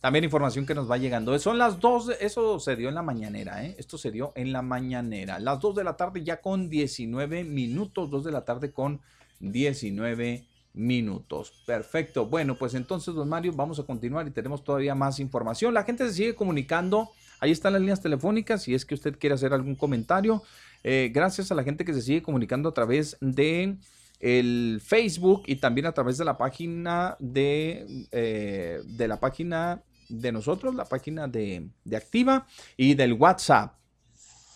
También 0.00 0.24
información 0.24 0.64
que 0.64 0.74
nos 0.74 0.88
va 0.88 0.96
llegando. 0.96 1.36
Son 1.40 1.58
las 1.58 1.80
2, 1.80 2.10
eso 2.20 2.60
se 2.60 2.76
dio 2.76 2.88
en 2.88 2.94
la 2.94 3.02
mañanera, 3.02 3.64
¿eh? 3.64 3.74
Esto 3.78 3.98
se 3.98 4.12
dio 4.12 4.32
en 4.36 4.52
la 4.52 4.62
mañanera. 4.62 5.40
Las 5.40 5.58
2 5.58 5.74
de 5.74 5.84
la 5.84 5.96
tarde 5.96 6.22
ya 6.22 6.40
con 6.40 6.70
19 6.70 7.42
minutos, 7.42 8.08
2 8.08 8.24
de 8.24 8.30
la 8.30 8.44
tarde 8.44 8.70
con 8.70 9.00
19 9.40 10.46
minutos. 10.74 11.52
Perfecto. 11.66 12.26
Bueno, 12.26 12.56
pues 12.56 12.74
entonces, 12.74 13.14
don 13.14 13.28
Mario, 13.28 13.52
vamos 13.52 13.78
a 13.78 13.82
continuar 13.84 14.26
y 14.26 14.30
tenemos 14.30 14.62
todavía 14.62 14.94
más 14.94 15.20
información. 15.20 15.74
La 15.74 15.84
gente 15.84 16.06
se 16.08 16.14
sigue 16.14 16.34
comunicando. 16.34 17.10
Ahí 17.40 17.50
están 17.50 17.72
las 17.72 17.80
líneas 17.80 18.00
telefónicas. 18.00 18.62
Si 18.62 18.74
es 18.74 18.84
que 18.84 18.94
usted 18.94 19.18
quiere 19.18 19.34
hacer 19.34 19.52
algún 19.52 19.74
comentario. 19.74 20.42
Eh, 20.84 21.10
gracias 21.12 21.50
a 21.50 21.54
la 21.54 21.64
gente 21.64 21.84
que 21.84 21.94
se 21.94 22.02
sigue 22.02 22.22
comunicando 22.22 22.68
a 22.68 22.74
través 22.74 23.16
de 23.20 23.76
el 24.20 24.80
Facebook 24.84 25.42
y 25.46 25.56
también 25.56 25.86
a 25.86 25.92
través 25.92 26.18
de 26.18 26.24
la 26.24 26.36
página 26.36 27.16
de, 27.20 28.06
eh, 28.10 28.80
de 28.84 29.08
la 29.08 29.20
página 29.20 29.82
de 30.08 30.32
nosotros, 30.32 30.74
la 30.74 30.86
página 30.86 31.28
de, 31.28 31.68
de 31.84 31.96
Activa 31.96 32.46
y 32.76 32.94
del 32.94 33.12
WhatsApp. 33.12 33.77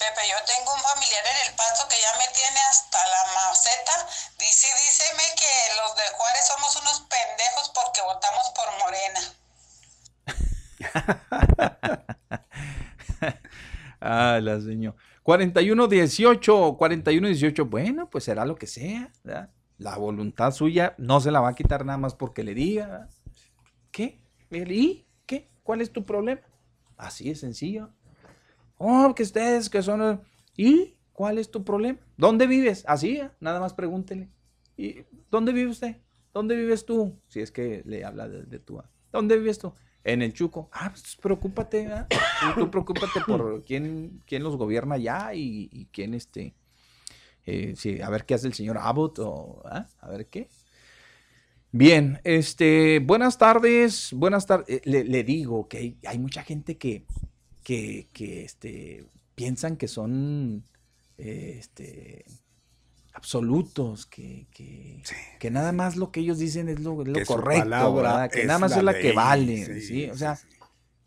Pepe, 0.03 0.23
yo 0.27 0.35
tengo 0.51 0.75
un 0.75 0.81
familiar 0.81 1.23
en 1.31 1.47
el 1.47 1.55
paso 1.55 1.87
que 1.87 1.95
ya 1.95 2.11
me 2.19 2.27
tiene 2.35 2.59
hasta 2.69 2.99
la 2.99 3.23
maceta. 3.39 3.93
Dice, 4.37 4.67
díceme 4.67 5.23
que 5.39 5.53
los 5.79 5.95
de 5.95 6.03
Juárez 6.19 6.45
somos 6.49 6.75
unos 6.83 7.07
pendejos 7.07 7.71
porque 7.71 8.03
votamos 8.03 8.51
por 8.51 8.67
Morena. 8.83 9.23
ah, 14.01 14.41
la 14.43 14.61
señor. 14.61 14.97
41-18, 15.23 16.77
41-18, 16.77 17.71
bueno, 17.71 18.11
pues 18.11 18.25
será 18.25 18.45
lo 18.45 18.57
que 18.57 18.67
sea. 18.67 19.13
La 19.79 19.97
voluntad 19.99 20.51
suya 20.51 20.97
no 20.99 21.21
se 21.21 21.31
la 21.31 21.41
va 21.41 21.51
a 21.51 21.55
quitar 21.55 21.85
nada 21.85 21.99
más 21.99 22.17
porque 22.17 22.43
le 22.43 22.55
diga. 22.55 23.09
¿Qué? 23.93 24.21
¿Y 24.51 25.07
qué? 25.27 25.49
¿Cuál 25.63 25.81
es 25.81 25.93
tu 25.93 26.05
problema? 26.05 26.41
Así 26.97 27.31
es 27.31 27.39
sencillo. 27.39 27.91
Oh, 28.85 29.15
que 29.15 29.23
ustedes 29.23 29.71
que 29.71 29.81
son... 29.81 30.23
¿Y 30.57 30.97
cuál 31.13 31.39
es 31.39 31.51
tu 31.51 31.63
problema? 31.63 32.01
¿Dónde 32.17 32.49
vives? 32.49 32.85
Así, 32.89 33.21
nada 33.39 33.61
más 33.61 33.75
pregúntele. 33.75 34.29
¿Y 34.77 35.05
dónde 35.31 35.53
vive 35.53 35.71
usted? 35.71 35.99
¿Dónde 36.35 36.57
vives 36.57 36.85
tú? 36.85 37.17
Si 37.29 37.41
es 37.41 37.53
que 37.53 37.83
le 37.87 38.05
habla 38.05 38.29
de, 38.29 38.43
de 38.43 38.59
tú. 38.59 38.83
¿Dónde 39.13 39.39
vives 39.39 39.61
tú? 39.61 39.73
En 40.03 40.21
el 40.21 40.33
Chuco. 40.33 40.69
Ah, 40.73 40.91
pues 40.91 41.17
preocúpate, 41.17 41.83
¿eh? 41.83 42.07
tú 42.57 42.71
preocúpate 42.71 43.21
por 43.25 43.63
quién, 43.65 44.21
quién 44.27 44.43
los 44.43 44.57
gobierna 44.57 44.97
ya 44.97 45.33
y, 45.33 45.89
quién 45.93 46.15
este. 46.15 46.55
Eh, 47.45 47.75
sí, 47.77 48.01
a 48.01 48.11
ver 48.11 48.25
qué 48.25 48.35
hace 48.35 48.49
el 48.49 48.55
señor 48.55 48.79
Abbott 48.79 49.21
o 49.21 49.63
¿ah? 49.65 49.87
a 50.01 50.09
ver 50.09 50.27
qué. 50.27 50.49
Bien, 51.71 52.21
este, 52.25 52.99
buenas 52.99 53.39
tardes, 53.39 54.13
buenas 54.13 54.47
tardes. 54.47 54.69
Eh, 54.69 54.83
le, 54.85 55.25
digo 55.25 55.69
que 55.69 55.97
hay 56.05 56.19
mucha 56.19 56.43
gente 56.43 56.77
que, 56.77 57.07
que, 57.73 58.09
que 58.13 58.45
este, 58.45 59.07
piensan 59.35 59.77
que 59.77 59.89
son 59.89 60.65
este, 61.17 62.25
absolutos, 63.15 64.05
que, 64.07 64.47
que, 65.39 65.51
nada 65.51 65.73
más 65.73 65.97
lo 65.97 66.11
que 66.11 66.21
ellos 66.21 66.39
dicen 66.39 66.69
es 66.69 66.81
lo, 66.81 66.97
correcto, 67.27 67.95
¿verdad? 67.95 68.31
que 68.31 68.45
nada 68.45 68.59
más 68.59 68.77
es 68.77 68.83
la 68.83 68.99
que 68.99 69.13
vale. 69.13 69.81
Sí, 69.81 70.11
O 70.11 70.17
sea, 70.17 70.39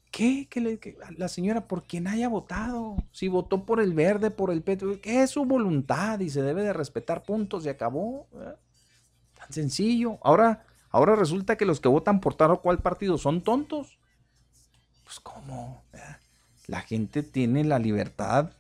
¿qué? 0.10 0.48
Que, 0.50 0.98
la 1.18 1.28
señora, 1.28 1.68
por 1.68 1.84
quien 1.84 2.08
haya 2.08 2.30
votado, 2.30 2.98
si 3.12 3.28
votó 3.28 3.64
por 3.66 3.80
el 3.80 3.94
verde, 3.94 4.32
por 4.32 4.52
el 4.52 4.64
petro, 4.64 5.00
que 5.02 5.22
es 5.22 5.30
su 5.30 5.46
voluntad 5.46 6.20
y 6.20 6.32
se 6.32 6.42
debe 6.42 6.64
de 6.64 6.74
respetar 6.74 7.24
puntos 7.24 7.66
y 7.66 7.70
acabó. 7.70 8.28
Tan 9.36 9.52
sencillo. 9.52 10.18
Ahora, 10.24 10.66
ahora 10.90 11.16
resulta 11.16 11.58
que 11.58 11.66
los 11.66 11.80
que 11.80 11.90
votan 11.90 12.22
por 12.22 12.34
tal 12.34 12.52
o 12.52 12.62
cual 12.62 12.82
partido 12.82 13.20
son 13.20 13.44
tontos. 13.44 14.00
Pues 15.04 15.20
cómo. 15.20 15.84
La 16.68 16.82
gente 16.82 17.24
tiene 17.24 17.64
la 17.64 17.80
libertad 17.80 18.52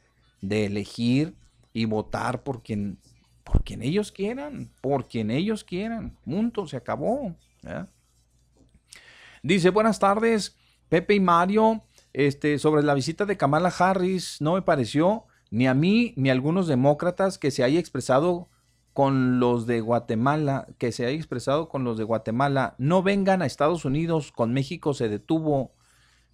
de 0.41 0.65
elegir 0.65 1.35
y 1.73 1.85
votar 1.85 2.43
por 2.43 2.61
quien 2.61 2.99
por 3.43 3.63
quien 3.63 3.83
ellos 3.83 4.11
quieran, 4.11 4.71
por 4.81 5.07
quien 5.07 5.29
ellos 5.29 5.63
quieran. 5.63 6.17
Punto, 6.25 6.67
se 6.67 6.77
acabó. 6.77 7.35
Dice, 9.43 9.69
buenas 9.69 9.99
tardes, 9.99 10.57
Pepe 10.89 11.13
y 11.13 11.19
Mario. 11.19 11.83
Este, 12.11 12.57
sobre 12.59 12.81
la 12.81 12.93
visita 12.93 13.25
de 13.25 13.37
Kamala 13.37 13.73
Harris, 13.77 14.41
no 14.41 14.53
me 14.53 14.61
pareció 14.61 15.25
ni 15.51 15.67
a 15.67 15.73
mí 15.73 16.13
ni 16.15 16.29
a 16.29 16.31
algunos 16.31 16.65
demócratas 16.65 17.37
que 17.37 17.51
se 17.51 17.63
haya 17.63 17.79
expresado 17.79 18.49
con 18.93 19.39
los 19.39 19.67
de 19.67 19.81
Guatemala, 19.81 20.67
que 20.77 20.93
se 20.93 21.05
haya 21.05 21.17
expresado 21.17 21.67
con 21.67 21.83
los 21.83 21.97
de 21.97 22.05
Guatemala, 22.05 22.75
no 22.77 23.03
vengan 23.03 23.41
a 23.41 23.45
Estados 23.45 23.83
Unidos, 23.83 24.31
con 24.31 24.53
México 24.53 24.93
se 24.93 25.09
detuvo, 25.09 25.73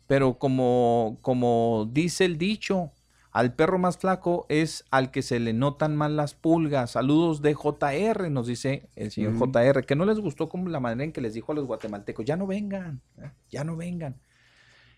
pero 0.08 0.38
como, 0.38 1.18
como 1.22 1.90
dice 1.92 2.26
el 2.26 2.38
dicho, 2.38 2.92
al 3.32 3.54
perro 3.54 3.80
más 3.80 3.98
flaco 3.98 4.46
es 4.50 4.84
al 4.92 5.10
que 5.10 5.22
se 5.22 5.40
le 5.40 5.54
notan 5.54 5.96
mal 5.96 6.18
las 6.18 6.34
pulgas. 6.34 6.92
Saludos 6.92 7.42
de 7.42 7.54
JR, 7.54 8.30
nos 8.30 8.48
dice 8.48 8.90
el 8.96 9.12
señor 9.12 9.38
JR, 9.38 9.86
que 9.86 9.96
no 9.96 10.06
les 10.06 10.20
gustó 10.20 10.50
como 10.50 10.70
la 10.70 10.82
manera 10.82 11.06
en 11.06 11.14
que 11.14 11.22
les 11.22 11.34
dijo 11.34 11.54
a 11.54 11.56
los 11.56 11.66
guatemaltecos, 11.66 12.26
ya 12.26 12.36
no 12.36 12.46
vengan, 12.46 13.02
¿eh? 13.22 13.32
ya 13.50 13.64
no 13.64 13.78
vengan. 13.78 14.20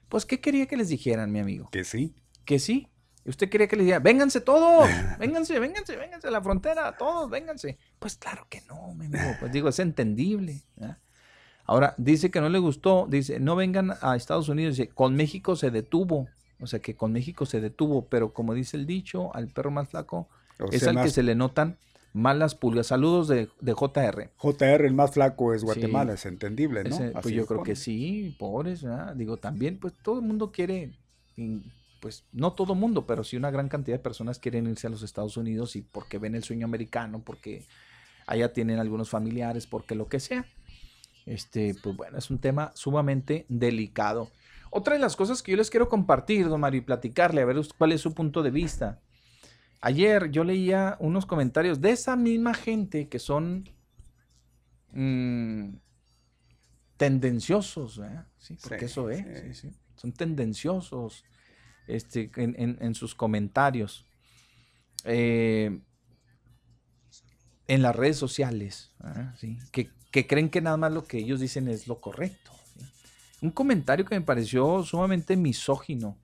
Pues, 0.09 0.25
¿qué 0.25 0.39
quería 0.39 0.65
que 0.65 0.77
les 0.77 0.89
dijeran, 0.89 1.31
mi 1.31 1.39
amigo? 1.39 1.69
Que 1.71 1.83
sí. 1.83 2.15
Que 2.45 2.59
sí. 2.59 2.89
¿Usted 3.25 3.49
quería 3.49 3.67
que 3.67 3.77
les 3.77 3.85
dijera, 3.85 3.99
vénganse 3.99 4.41
todos, 4.41 4.89
vénganse, 5.19 5.57
vénganse, 5.59 5.95
vénganse 5.95 6.27
a 6.27 6.31
la 6.31 6.41
frontera, 6.41 6.97
todos, 6.97 7.29
vénganse? 7.29 7.77
Pues 7.99 8.17
claro 8.17 8.47
que 8.49 8.61
no, 8.67 8.93
mi 8.95 9.05
amigo. 9.05 9.35
Pues 9.39 9.51
digo, 9.51 9.69
es 9.69 9.79
entendible. 9.79 10.63
Ahora, 11.65 11.95
dice 11.97 12.29
que 12.29 12.41
no 12.41 12.49
le 12.49 12.59
gustó, 12.59 13.07
dice, 13.09 13.39
no 13.39 13.55
vengan 13.55 13.93
a 14.01 14.15
Estados 14.15 14.49
Unidos, 14.49 14.75
dice, 14.77 14.89
con 14.89 15.15
México 15.15 15.55
se 15.55 15.71
detuvo. 15.71 16.27
O 16.59 16.67
sea 16.67 16.79
que 16.79 16.95
con 16.95 17.11
México 17.11 17.45
se 17.45 17.59
detuvo, 17.59 18.05
pero 18.05 18.33
como 18.33 18.53
dice 18.53 18.77
el 18.77 18.85
dicho, 18.85 19.35
al 19.35 19.47
perro 19.47 19.71
más 19.71 19.89
flaco 19.89 20.29
es 20.71 20.87
al 20.87 21.01
que 21.01 21.09
se 21.09 21.23
le 21.23 21.35
notan 21.35 21.77
malas 22.13 22.55
pulgas. 22.55 22.87
Saludos 22.87 23.27
de, 23.27 23.49
JR. 23.59 24.31
JR, 24.37 24.85
el 24.85 24.93
más 24.93 25.11
flaco 25.11 25.53
es 25.53 25.63
Guatemala, 25.63 26.13
es 26.13 26.25
entendible, 26.25 26.83
¿no? 26.83 26.97
pues 27.21 27.33
yo 27.33 27.45
creo 27.45 27.63
que 27.63 27.75
sí, 27.75 28.35
pobres, 28.39 28.85
Digo, 29.15 29.37
también, 29.37 29.77
pues 29.79 29.93
todo 30.01 30.19
el 30.19 30.25
mundo 30.25 30.51
quiere, 30.51 30.93
pues 31.99 32.23
no 32.31 32.53
todo 32.53 32.73
el 32.73 32.79
mundo, 32.79 33.05
pero 33.05 33.23
sí 33.23 33.35
una 33.35 33.51
gran 33.51 33.67
cantidad 33.67 33.97
de 33.97 34.03
personas 34.03 34.39
quieren 34.39 34.67
irse 34.67 34.87
a 34.87 34.89
los 34.89 35.03
Estados 35.03 35.35
Unidos 35.37 35.75
y 35.75 35.81
porque 35.81 36.19
ven 36.19 36.35
el 36.35 36.43
sueño 36.43 36.65
americano, 36.65 37.21
porque 37.25 37.65
allá 38.27 38.53
tienen 38.53 38.79
algunos 38.79 39.09
familiares, 39.09 39.67
porque 39.67 39.95
lo 39.95 40.07
que 40.07 40.19
sea. 40.19 40.45
Este, 41.25 41.75
pues 41.81 41.95
bueno, 41.95 42.17
es 42.17 42.29
un 42.29 42.39
tema 42.39 42.71
sumamente 42.75 43.45
delicado. 43.49 44.29
Otra 44.69 44.95
de 44.95 44.99
las 44.99 45.15
cosas 45.15 45.41
que 45.41 45.51
yo 45.51 45.57
les 45.57 45.69
quiero 45.69 45.87
compartir, 45.87 46.49
don 46.49 46.59
Mario, 46.59 46.79
y 46.79 46.85
platicarle, 46.85 47.41
a 47.41 47.45
ver 47.45 47.57
cuál 47.77 47.91
es 47.91 48.01
su 48.01 48.13
punto 48.13 48.41
de 48.41 48.51
vista. 48.51 48.99
Ayer 49.81 50.31
yo 50.31 50.43
leía 50.43 50.97
unos 50.99 51.25
comentarios 51.25 51.81
de 51.81 51.91
esa 51.91 52.15
misma 52.15 52.53
gente 52.53 53.07
que 53.09 53.19
son 53.19 53.69
mm, 54.91 55.75
tendenciosos, 56.97 58.01
Sí, 58.37 58.57
porque 58.61 58.85
eso 58.85 59.09
es, 59.09 59.67
son 59.95 60.11
tendenciosos 60.11 61.23
este, 61.87 62.31
en, 62.35 62.95
sus 62.95 63.13
comentarios. 63.13 64.05
Eh, 65.05 65.81
en 67.67 67.81
las 67.81 67.95
redes 67.95 68.17
sociales, 68.17 68.91
que, 69.71 69.89
que 70.11 70.27
creen 70.27 70.49
que 70.49 70.61
nada 70.61 70.77
más 70.77 70.91
lo 70.91 71.05
que 71.05 71.17
ellos 71.17 71.39
dicen 71.39 71.67
es 71.67 71.87
lo 71.87 71.99
correcto 72.01 72.51
un 73.43 73.51
comentario 73.51 74.05
que 74.05 74.15
me 74.15 74.25
pareció 74.25 74.83
sumamente 74.83 75.35
misógino. 75.35 76.17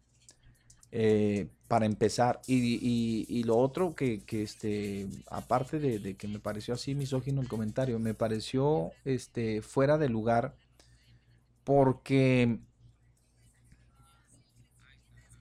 Eh, 0.92 1.48
para 1.68 1.86
empezar. 1.86 2.42
Y, 2.48 3.44
lo 3.44 3.56
otro 3.58 3.94
que, 3.94 4.24
este, 4.28 5.08
aparte 5.30 5.80
de, 5.80 6.16
que 6.16 6.28
me 6.28 6.40
pareció 6.40 6.74
así 6.74 6.96
misógino 6.96 7.42
el 7.42 7.48
comentario, 7.48 8.00
me 8.00 8.16
pareció 8.16 8.92
este, 9.06 9.62
fuera 9.62 10.00
de 10.00 10.10
lugar 10.10 10.56
porque 11.64 12.58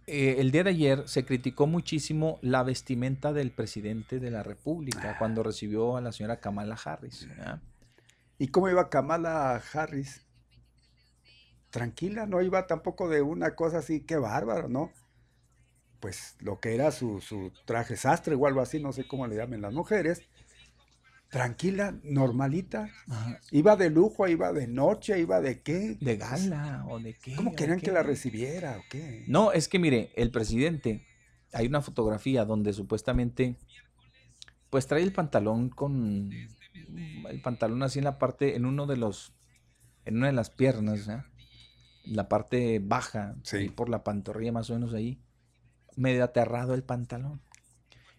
eh, 0.08 0.40
el 0.40 0.50
día 0.50 0.64
de 0.64 0.70
ayer 0.70 1.08
se 1.08 1.24
criticó 1.24 1.66
muchísimo 1.66 2.38
la 2.42 2.62
vestimenta 2.62 3.32
del 3.32 3.50
presidente 3.50 4.18
de 4.18 4.30
la 4.30 4.42
República 4.42 5.16
cuando 5.18 5.42
recibió 5.42 5.96
a 5.96 6.00
la 6.00 6.12
señora 6.12 6.40
Kamala 6.40 6.76
Harris. 6.82 7.28
¿Y 8.38 8.48
cómo 8.48 8.68
iba 8.68 8.88
Kamala 8.88 9.62
Harris? 9.72 10.24
tranquila, 11.70 12.26
no 12.26 12.42
iba 12.42 12.66
tampoco 12.66 13.08
de 13.08 13.22
una 13.22 13.54
cosa 13.54 13.78
así, 13.78 14.00
qué 14.00 14.16
bárbaro, 14.16 14.68
¿no? 14.68 14.90
Pues 16.00 16.36
lo 16.40 16.60
que 16.60 16.74
era 16.74 16.90
su, 16.92 17.52
traje 17.64 17.96
sastre 17.96 18.34
o 18.34 18.46
algo 18.46 18.60
así, 18.60 18.80
no 18.80 18.92
sé 18.92 19.06
cómo 19.06 19.26
le 19.26 19.36
llamen 19.36 19.62
las 19.62 19.72
mujeres, 19.72 20.22
tranquila, 21.28 21.98
normalita. 22.02 22.90
Iba 23.50 23.76
de 23.76 23.90
lujo, 23.90 24.26
iba 24.28 24.52
de 24.52 24.66
noche, 24.66 25.18
iba 25.18 25.40
de 25.40 25.62
qué. 25.62 25.96
De 26.00 26.16
gala 26.16 26.84
o 26.88 26.98
de 26.98 27.14
qué. 27.14 27.34
¿Cómo 27.36 27.54
querían 27.54 27.80
que 27.80 27.92
la 27.92 28.02
recibiera 28.02 28.78
o 28.78 28.82
qué? 28.90 29.24
No, 29.28 29.52
es 29.52 29.68
que 29.68 29.78
mire, 29.78 30.12
el 30.16 30.30
presidente, 30.30 31.06
hay 31.52 31.66
una 31.66 31.82
fotografía 31.82 32.44
donde 32.44 32.72
supuestamente, 32.72 33.56
pues 34.70 34.86
trae 34.86 35.02
el 35.02 35.12
pantalón 35.12 35.68
con, 35.68 36.30
el 36.32 37.40
pantalón 37.42 37.82
así 37.82 37.98
en 37.98 38.04
la 38.04 38.18
parte, 38.18 38.56
en 38.56 38.64
uno 38.64 38.86
de 38.86 38.96
los, 38.96 39.34
en 40.04 40.16
una 40.16 40.28
de 40.28 40.32
las 40.32 40.50
piernas, 40.50 41.08
¿eh? 41.08 41.22
la 42.04 42.28
parte 42.28 42.80
baja, 42.82 43.36
por 43.74 43.88
la 43.88 44.02
pantorrilla 44.02 44.52
más 44.52 44.70
o 44.70 44.74
menos 44.74 44.94
ahí, 44.94 45.20
medio 45.96 46.24
aterrado 46.24 46.74
el 46.74 46.82
pantalón. 46.82 47.42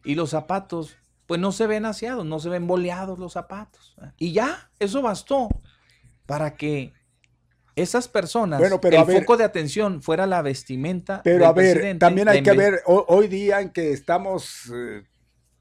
Y 0.03 0.15
los 0.15 0.29
zapatos, 0.29 0.95
pues 1.29 1.39
no 1.39 1.51
se 1.51 1.67
ven 1.67 1.85
aseados, 1.85 2.25
no 2.25 2.39
se 2.39 2.49
ven 2.49 2.65
boleados 2.65 3.19
los 3.19 3.33
zapatos. 3.33 3.95
Y 4.17 4.33
ya, 4.33 4.71
eso 4.79 5.03
bastó 5.03 5.47
para 6.25 6.55
que 6.55 6.91
esas 7.75 8.07
personas, 8.07 8.59
el 8.59 9.05
foco 9.05 9.37
de 9.37 9.43
atención 9.43 10.01
fuera 10.01 10.25
la 10.25 10.41
vestimenta. 10.41 11.21
Pero 11.23 11.45
a 11.45 11.53
ver, 11.53 11.99
también 11.99 12.29
hay 12.29 12.41
que 12.41 12.53
ver, 12.53 12.81
hoy 12.87 13.27
día 13.27 13.61
en 13.61 13.69
que 13.69 13.93
estamos, 13.93 14.71
eh, 14.73 15.03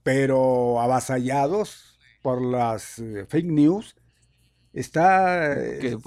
pero 0.03 0.81
avasallados 0.81 1.99
por 2.23 2.41
las 2.41 2.99
eh, 2.99 3.27
fake 3.29 3.51
news, 3.51 3.95
está, 4.73 5.53
es, 5.53 5.99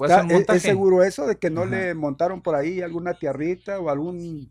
seguro 0.60 1.04
eso 1.04 1.24
de 1.28 1.36
que 1.36 1.50
no 1.50 1.66
le 1.66 1.94
montaron 1.94 2.42
por 2.42 2.56
ahí 2.56 2.82
alguna 2.82 3.14
tierrita 3.14 3.78
o 3.78 3.90
algún 3.90 4.50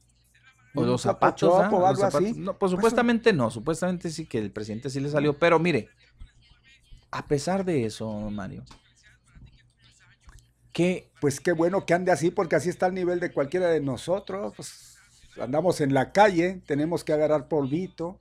o 0.74 0.84
los 0.84 1.02
zapatos, 1.02 1.54
¿ah? 1.54 1.70
o 1.72 1.86
algo 1.86 2.04
así. 2.04 2.34
No, 2.34 2.54
pues, 2.54 2.60
pues 2.60 2.72
supuestamente 2.72 3.34
no, 3.34 3.50
supuestamente 3.52 4.10
sí 4.10 4.26
que 4.26 4.38
el 4.38 4.52
presidente 4.52 4.90
sí 4.90 5.00
le 5.00 5.10
salió, 5.10 5.38
pero 5.38 5.60
mire, 5.60 5.90
a 7.12 7.28
pesar 7.28 7.66
de 7.66 7.86
eso, 7.86 8.10
Mario, 8.32 8.64
que 10.72 11.12
pues 11.20 11.40
qué 11.40 11.52
bueno 11.52 11.86
que 11.86 11.94
ande 11.94 12.12
así 12.12 12.32
porque 12.32 12.56
así 12.56 12.70
está 12.70 12.88
el 12.88 12.94
nivel 12.94 13.20
de 13.20 13.32
cualquiera 13.32 13.68
de 13.68 13.82
nosotros, 13.82 14.54
pues 14.56 14.98
andamos 15.40 15.82
en 15.82 15.94
la 15.94 16.12
calle, 16.12 16.62
tenemos 16.66 17.04
que 17.04 17.14
agarrar 17.14 17.48
polvito, 17.48 18.20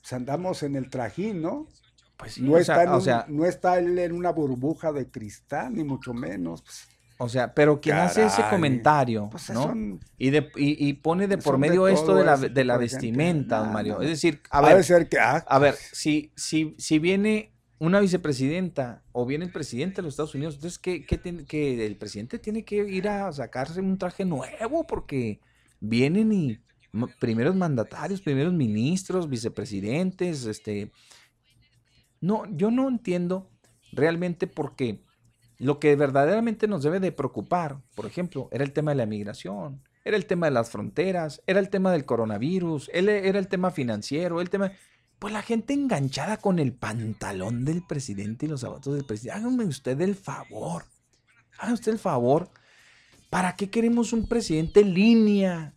pues 0.00 0.12
andamos 0.12 0.62
en 0.62 0.76
el 0.76 0.90
trajín, 0.90 1.42
¿no? 1.42 1.68
Pues 2.16 2.38
no, 2.38 2.58
está 2.58 2.94
o 2.94 3.00
sea, 3.00 3.24
no 3.28 3.46
está 3.46 3.78
él 3.78 3.98
en 3.98 4.12
una 4.12 4.30
burbuja 4.30 4.92
de 4.92 5.10
cristal, 5.10 5.74
ni 5.74 5.84
mucho 5.84 6.12
menos. 6.12 6.62
Pues. 6.62 6.86
O 7.22 7.28
sea, 7.28 7.52
pero 7.52 7.82
quien 7.82 7.96
hace 7.96 8.24
ese 8.24 8.42
comentario, 8.48 9.28
pues 9.30 9.50
¿no? 9.50 9.74
y, 10.16 10.30
de, 10.30 10.50
y, 10.56 10.94
pone 10.94 11.28
de 11.28 11.36
por 11.36 11.58
medio 11.58 11.86
esto 11.86 12.14
de 12.14 12.24
la, 12.24 12.38
de 12.38 12.64
la 12.64 12.78
vestimenta, 12.78 13.58
don 13.58 13.74
Mario. 13.74 14.00
Es 14.00 14.08
decir, 14.08 14.40
a 14.48 14.62
ver, 14.62 14.82
ser 14.82 15.06
que, 15.06 15.18
ah, 15.18 15.44
a 15.46 15.58
ver, 15.58 15.74
si, 15.74 16.32
si, 16.34 16.74
si 16.78 16.98
viene 16.98 17.52
una 17.78 18.00
vicepresidenta 18.00 19.02
o 19.12 19.26
viene 19.26 19.44
el 19.44 19.52
presidente 19.52 19.96
de 19.96 20.02
los 20.04 20.14
Estados 20.14 20.34
Unidos, 20.34 20.54
entonces 20.54 20.78
¿qué, 20.78 21.04
qué 21.04 21.18
tiene, 21.18 21.44
que 21.44 21.84
el 21.84 21.96
presidente 21.98 22.38
tiene 22.38 22.64
que 22.64 22.76
ir 22.76 23.06
a 23.06 23.30
sacarse 23.34 23.80
un 23.80 23.98
traje 23.98 24.24
nuevo 24.24 24.86
porque 24.86 25.40
vienen 25.78 26.32
y 26.32 26.58
primeros 27.18 27.54
mandatarios, 27.54 28.22
primeros 28.22 28.54
ministros, 28.54 29.28
vicepresidentes, 29.28 30.46
este 30.46 30.90
no, 32.22 32.44
yo 32.50 32.70
no 32.70 32.88
entiendo 32.88 33.50
realmente 33.92 34.46
por 34.46 34.74
qué 34.74 35.02
lo 35.60 35.78
que 35.78 35.94
verdaderamente 35.94 36.66
nos 36.66 36.82
debe 36.82 37.00
de 37.00 37.12
preocupar, 37.12 37.80
por 37.94 38.06
ejemplo, 38.06 38.48
era 38.50 38.64
el 38.64 38.72
tema 38.72 38.92
de 38.92 38.96
la 38.96 39.04
migración, 39.04 39.82
era 40.06 40.16
el 40.16 40.24
tema 40.24 40.46
de 40.46 40.52
las 40.52 40.70
fronteras, 40.70 41.42
era 41.46 41.60
el 41.60 41.68
tema 41.68 41.92
del 41.92 42.06
coronavirus, 42.06 42.90
era 42.94 43.38
el 43.38 43.48
tema 43.48 43.70
financiero, 43.70 44.40
el 44.40 44.48
tema... 44.48 44.72
Pues 45.18 45.34
la 45.34 45.42
gente 45.42 45.74
enganchada 45.74 46.38
con 46.38 46.58
el 46.58 46.72
pantalón 46.72 47.66
del 47.66 47.82
presidente 47.86 48.46
y 48.46 48.48
los 48.48 48.62
zapatos 48.62 48.94
del 48.94 49.04
presidente. 49.04 49.38
Háganme 49.38 49.66
usted 49.66 50.00
el 50.00 50.14
favor. 50.14 50.86
Háganme 51.58 51.74
usted 51.74 51.92
el 51.92 51.98
favor. 51.98 52.48
¿Para 53.28 53.54
qué 53.54 53.68
queremos 53.68 54.14
un 54.14 54.26
presidente 54.26 54.80
en 54.80 54.94
línea? 54.94 55.74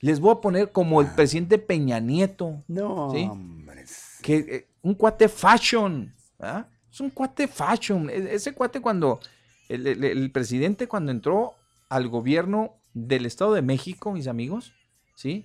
Les 0.00 0.20
voy 0.20 0.32
a 0.32 0.42
poner 0.42 0.72
como 0.72 1.00
el 1.00 1.06
ah. 1.06 1.16
presidente 1.16 1.56
Peña 1.56 1.98
Nieto. 2.00 2.62
No, 2.68 3.06
hombre. 3.06 3.86
Que, 4.20 4.36
eh, 4.36 4.68
un 4.82 4.92
cuate 4.92 5.30
fashion. 5.30 6.14
¿verdad? 6.38 6.68
Es 6.96 7.00
un 7.02 7.10
cuate 7.10 7.46
fashion. 7.46 8.08
E, 8.08 8.34
ese 8.34 8.54
cuate 8.54 8.80
cuando, 8.80 9.20
el, 9.68 10.30
presidente 10.30 10.88
cuando 10.88 11.12
entró 11.12 11.52
al 11.90 12.08
gobierno 12.08 12.72
del 12.94 13.26
Estado 13.26 13.52
de 13.52 13.60
México, 13.60 14.12
mis 14.12 14.28
amigos, 14.28 14.72
¿sí? 15.14 15.44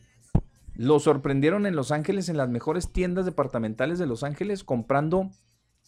Lo 0.76 1.02
sorprendieron 1.02 1.66
en 1.66 1.76
Los 1.76 1.92
Ángeles, 1.92 2.30
en 2.30 2.38
las 2.38 2.48
mejores 2.48 2.94
tiendas 2.94 3.26
departamentales 3.26 4.00
de 4.00 4.06
Los 4.06 4.24
Ángeles, 4.24 4.64
comprando 4.64 5.30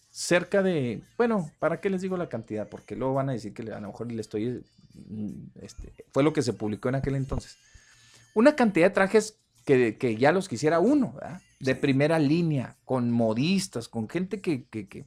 cerca 0.10 0.64
de, 0.64 1.02
bueno, 1.18 1.50
¿para 1.60 1.80
qué 1.80 1.90
les 1.90 2.02
digo 2.02 2.18
la 2.18 2.28
cantidad? 2.28 2.68
Porque 2.68 2.98
luego 2.98 3.14
van 3.14 3.30
a 3.30 3.32
decir 3.32 3.54
que 3.54 3.62
a 3.72 3.80
lo 3.80 3.88
mejor 3.88 4.12
le 4.12 4.20
estoy, 4.20 4.66
mm, 4.96 5.62
este, 5.62 5.94
fue 6.12 6.24
lo 6.24 6.34
que 6.34 6.42
se 6.42 6.52
publicó 6.52 6.90
en 6.90 6.96
aquel 6.96 7.16
entonces. 7.16 7.58
Una 8.34 8.58
cantidad 8.58 8.88
de 8.88 8.94
trajes 8.94 9.38
que, 9.64 9.98
que 9.98 10.18
ya 10.18 10.34
los 10.34 10.50
quisiera 10.50 10.82
uno, 10.82 11.16
de 11.62 11.76
primera 11.76 12.20
línea, 12.20 12.76
con 12.84 13.12
modistas, 13.12 13.88
con 13.88 14.10
gente 14.10 14.42
que, 14.42 14.66
que, 14.66 15.06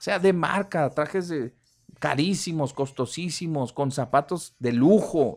o 0.00 0.02
sea, 0.02 0.18
de 0.18 0.32
marca, 0.32 0.88
trajes 0.88 1.28
de, 1.28 1.54
carísimos, 1.98 2.72
costosísimos, 2.72 3.74
con 3.74 3.92
zapatos 3.92 4.56
de 4.58 4.72
lujo. 4.72 5.36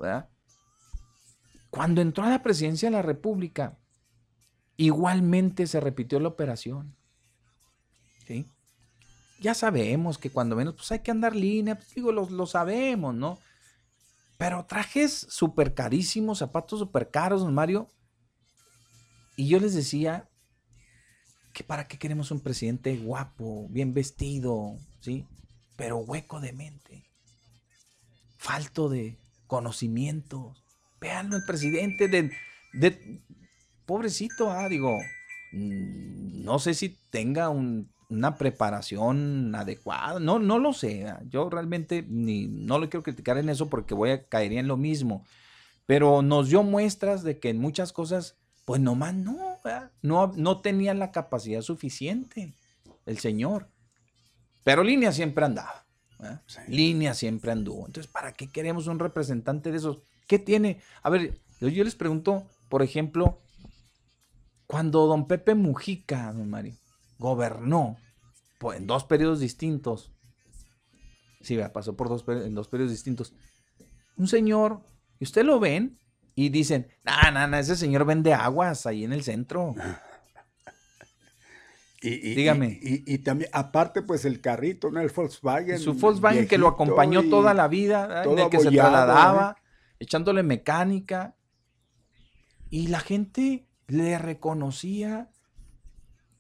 Cuando 1.70 2.00
entró 2.00 2.24
a 2.24 2.30
la 2.30 2.42
presidencia 2.42 2.88
de 2.90 2.96
la 2.96 3.02
República, 3.02 3.78
igualmente 4.78 5.68
se 5.68 5.82
repitió 5.82 6.18
la 6.22 6.30
operación. 6.30 6.96
¿Sí? 8.26 8.48
Ya 9.42 9.54
sabemos 9.54 10.18
que 10.18 10.30
cuando 10.30 10.56
menos, 10.56 10.76
pues 10.76 10.90
hay 10.94 11.00
que 11.00 11.12
andar 11.12 11.36
línea, 11.36 11.76
pues 11.76 11.94
digo, 11.94 12.14
lo, 12.14 12.30
lo 12.30 12.46
sabemos, 12.46 13.14
¿no? 13.14 13.40
Pero 14.38 14.66
trajes 14.66 15.28
súper 15.30 15.74
carísimos, 15.74 16.38
zapatos 16.38 16.80
súper 16.80 17.12
caros, 17.12 17.46
Mario. 17.52 17.90
Y 19.36 19.50
yo 19.50 19.60
les 19.60 19.74
decía, 19.74 20.30
que 21.54 21.64
para 21.64 21.88
qué 21.88 21.98
queremos 21.98 22.32
un 22.32 22.40
presidente 22.40 22.98
guapo, 22.98 23.68
bien 23.70 23.94
vestido, 23.94 24.76
¿sí? 25.00 25.26
Pero 25.78 25.98
hueco 25.98 26.40
de 26.42 26.52
mente, 26.52 27.06
falto 28.38 28.90
de 28.90 29.18
conocimientos. 29.46 30.64
Veanlo, 31.00 31.38
el 31.38 31.46
presidente 31.46 32.08
de, 32.08 32.32
de 32.74 33.22
pobrecito, 33.86 34.52
ah, 34.52 34.68
digo, 34.68 34.98
mm, 35.52 36.44
no 36.44 36.58
sé 36.58 36.74
si 36.74 36.98
tenga 37.12 37.50
una 37.50 38.38
preparación 38.38 39.54
adecuada, 39.54 40.20
no, 40.20 40.40
no 40.40 40.58
lo 40.58 40.74
sé, 40.74 41.08
ah, 41.08 41.22
yo 41.30 41.50
realmente 41.50 42.04
ni, 42.08 42.48
no 42.48 42.80
lo 42.80 42.90
quiero 42.90 43.04
criticar 43.04 43.38
en 43.38 43.50
eso 43.50 43.70
porque 43.70 43.94
voy 43.94 44.10
a 44.10 44.28
caer 44.28 44.54
en 44.54 44.68
lo 44.68 44.78
mismo, 44.78 45.24
pero 45.86 46.24
nos 46.24 46.50
dio 46.50 46.64
muestras 46.64 47.24
de 47.24 47.38
que 47.38 47.50
en 47.50 47.60
muchas 47.60 47.94
cosas 47.94 48.38
pues 48.66 48.82
nomás 48.82 49.14
no, 49.14 49.58
no, 50.02 50.34
no 50.36 50.62
tenía 50.62 50.94
la 50.94 51.12
capacidad 51.12 51.62
suficiente 51.62 52.54
el 53.06 53.18
señor. 53.20 53.70
Pero 54.64 54.84
línea 54.84 55.12
siempre 55.12 55.46
andaba. 55.46 55.86
Línea 56.68 57.14
siempre 57.14 57.52
anduvo. 57.52 57.86
Entonces, 57.86 58.12
¿para 58.12 58.34
qué 58.34 58.48
queremos 58.48 58.88
un 58.88 59.00
representante 59.00 59.72
de 59.72 59.78
esos? 59.78 60.00
¿Qué 60.28 60.40
tiene? 60.40 60.82
A 61.02 61.10
ver, 61.10 61.42
yo 61.60 61.84
les 61.84 61.96
pregunto, 61.96 62.48
por 62.70 62.82
ejemplo, 62.82 63.40
cuando 64.68 65.06
don 65.06 65.28
Pepe 65.28 65.54
Mujica, 65.56 66.32
don 66.32 66.50
Mario, 66.50 66.76
gobernó 67.20 67.98
pues, 68.60 68.80
en 68.80 68.88
dos 68.88 69.04
periodos 69.04 69.40
distintos, 69.40 70.14
sí, 71.42 71.60
pasó 71.74 71.96
por 71.96 72.08
dos, 72.08 72.24
en 72.28 72.56
dos 72.56 72.70
periodos 72.70 72.92
distintos, 72.92 73.34
un 74.16 74.28
señor, 74.28 74.82
y 75.20 75.26
usted 75.26 75.44
lo 75.44 75.60
ven, 75.60 76.00
y 76.36 76.50
dicen, 76.50 76.88
no, 77.04 77.32
no, 77.32 77.48
no, 77.48 77.58
ese 77.58 77.76
señor 77.76 78.06
vende 78.06 78.34
aguas 78.34 78.86
ahí 78.86 79.04
en 79.04 79.14
el 79.14 79.24
centro. 79.24 79.76
Y, 82.06 82.36
Dígame. 82.36 82.80
Y, 82.82 83.20
también, 83.20 83.50
aparte, 83.54 84.02
pues 84.02 84.26
el 84.26 84.42
carrito, 84.42 84.92
¿no? 84.92 85.00
El 85.00 85.10
Volkswagen. 85.10 85.80
Su 85.80 85.94
Volkswagen 85.94 86.50
que 86.50 86.58
lo 86.58 86.68
acompañó 86.68 87.24
toda 87.30 87.54
la 87.54 87.70
vida, 87.70 88.24
en 88.26 88.40
el 88.40 88.50
que 88.50 88.60
se 88.60 88.72
trasladaba, 88.72 89.56
echándole 90.00 90.44
mecánica. 90.44 91.38
Y 92.70 92.88
la 92.88 93.00
gente 93.00 93.70
le 93.88 94.18
reconocía 94.18 95.30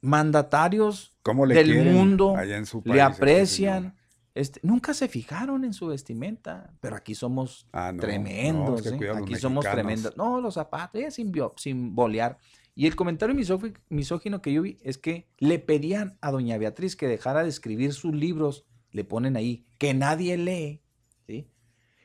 mandatarios 0.01 1.17
del 1.23 1.93
mundo, 1.93 2.35
le 2.83 3.01
aprecian. 3.01 3.95
Este, 4.35 4.59
nunca 4.63 4.95
se 4.95 5.07
fijaron 5.07 5.63
en 5.63 5.73
su 5.73 5.87
vestimenta, 5.87 6.73
pero 6.79 6.95
aquí 6.95 7.13
somos 7.13 7.67
ah, 7.71 7.93
tremendos, 7.97 8.85
¿eh? 8.87 8.97
aquí 9.15 9.35
somos 9.35 9.63
tremendos. 9.63 10.17
No, 10.17 10.41
los 10.41 10.55
zapatos, 10.55 11.13
sin, 11.13 11.31
sin 11.57 11.93
bolear. 11.93 12.39
Y 12.75 12.87
el 12.87 12.95
comentario 12.95 13.35
misógino 13.89 14.41
que 14.41 14.53
yo 14.53 14.63
vi 14.63 14.79
es 14.81 14.97
que 14.97 15.27
le 15.37 15.59
pedían 15.59 16.17
a 16.21 16.31
doña 16.31 16.57
Beatriz 16.57 16.95
que 16.95 17.07
dejara 17.07 17.43
de 17.43 17.49
escribir 17.49 17.93
sus 17.93 18.15
libros, 18.15 18.65
le 18.91 19.03
ponen 19.03 19.37
ahí, 19.37 19.67
que 19.77 19.93
nadie 19.93 20.37
lee, 20.37 20.81
¿sí? 21.27 21.47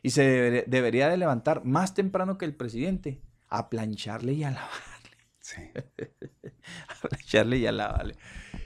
Y 0.02 0.10
se 0.10 0.64
debería 0.66 1.08
de 1.08 1.16
levantar 1.16 1.64
más 1.64 1.94
temprano 1.94 2.36
que 2.36 2.44
el 2.44 2.54
presidente 2.54 3.22
a 3.48 3.70
plancharle 3.70 4.34
y 4.34 4.44
a 4.44 4.50
lavarle. 4.50 5.16
Sí. 5.40 5.62
a 6.88 7.08
plancharle 7.08 7.56
y 7.56 7.66
a 7.66 7.72
lavarle. 7.72 8.16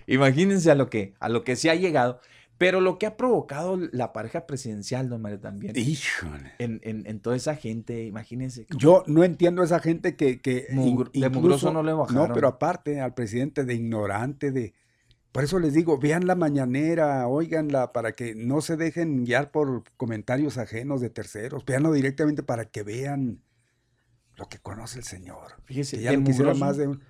Imagínense 0.08 0.72
a 0.72 0.74
lo 0.74 0.90
que, 0.90 1.14
a 1.20 1.28
lo 1.28 1.44
que 1.44 1.54
se 1.54 1.70
ha 1.70 1.76
llegado. 1.76 2.20
Pero 2.58 2.80
lo 2.80 2.98
que 2.98 3.06
ha 3.06 3.16
provocado 3.16 3.76
la 3.76 4.12
pareja 4.12 4.46
presidencial, 4.46 5.08
don 5.08 5.20
Mario, 5.20 5.40
también. 5.40 5.76
Híjole. 5.76 6.52
En, 6.58 6.80
en, 6.82 7.20
toda 7.20 7.34
esa 7.34 7.56
gente, 7.56 8.04
imagínense. 8.04 8.66
Yo 8.76 9.02
no 9.06 9.24
entiendo 9.24 9.62
a 9.62 9.64
esa 9.64 9.80
gente 9.80 10.16
que. 10.16 10.40
que 10.40 10.66
de 11.12 11.28
mugroso 11.28 11.72
no 11.72 11.82
le 11.82 11.92
bajaron. 11.92 12.28
No, 12.28 12.34
pero 12.34 12.48
aparte, 12.48 13.00
al 13.00 13.14
presidente 13.14 13.64
de 13.64 13.74
ignorante, 13.74 14.52
de. 14.52 14.74
Por 15.32 15.44
eso 15.44 15.58
les 15.58 15.72
digo, 15.72 15.98
vean 15.98 16.26
la 16.26 16.34
mañanera, 16.34 17.26
oiganla, 17.26 17.92
para 17.92 18.12
que 18.12 18.34
no 18.34 18.60
se 18.60 18.76
dejen 18.76 19.24
guiar 19.24 19.50
por 19.50 19.82
comentarios 19.96 20.58
ajenos 20.58 21.00
de 21.00 21.08
terceros. 21.08 21.64
Veanlo 21.64 21.90
directamente 21.90 22.42
para 22.42 22.66
que 22.66 22.82
vean 22.82 23.40
lo 24.36 24.48
que 24.48 24.58
conoce 24.58 24.98
el 24.98 25.04
Señor. 25.04 25.54
Fíjese, 25.64 25.96
que 25.96 26.02
ya 26.02 26.12
no 26.12 26.22
quisiera 26.22 26.54
más 26.54 26.76
de 26.76 26.88
un 26.88 27.02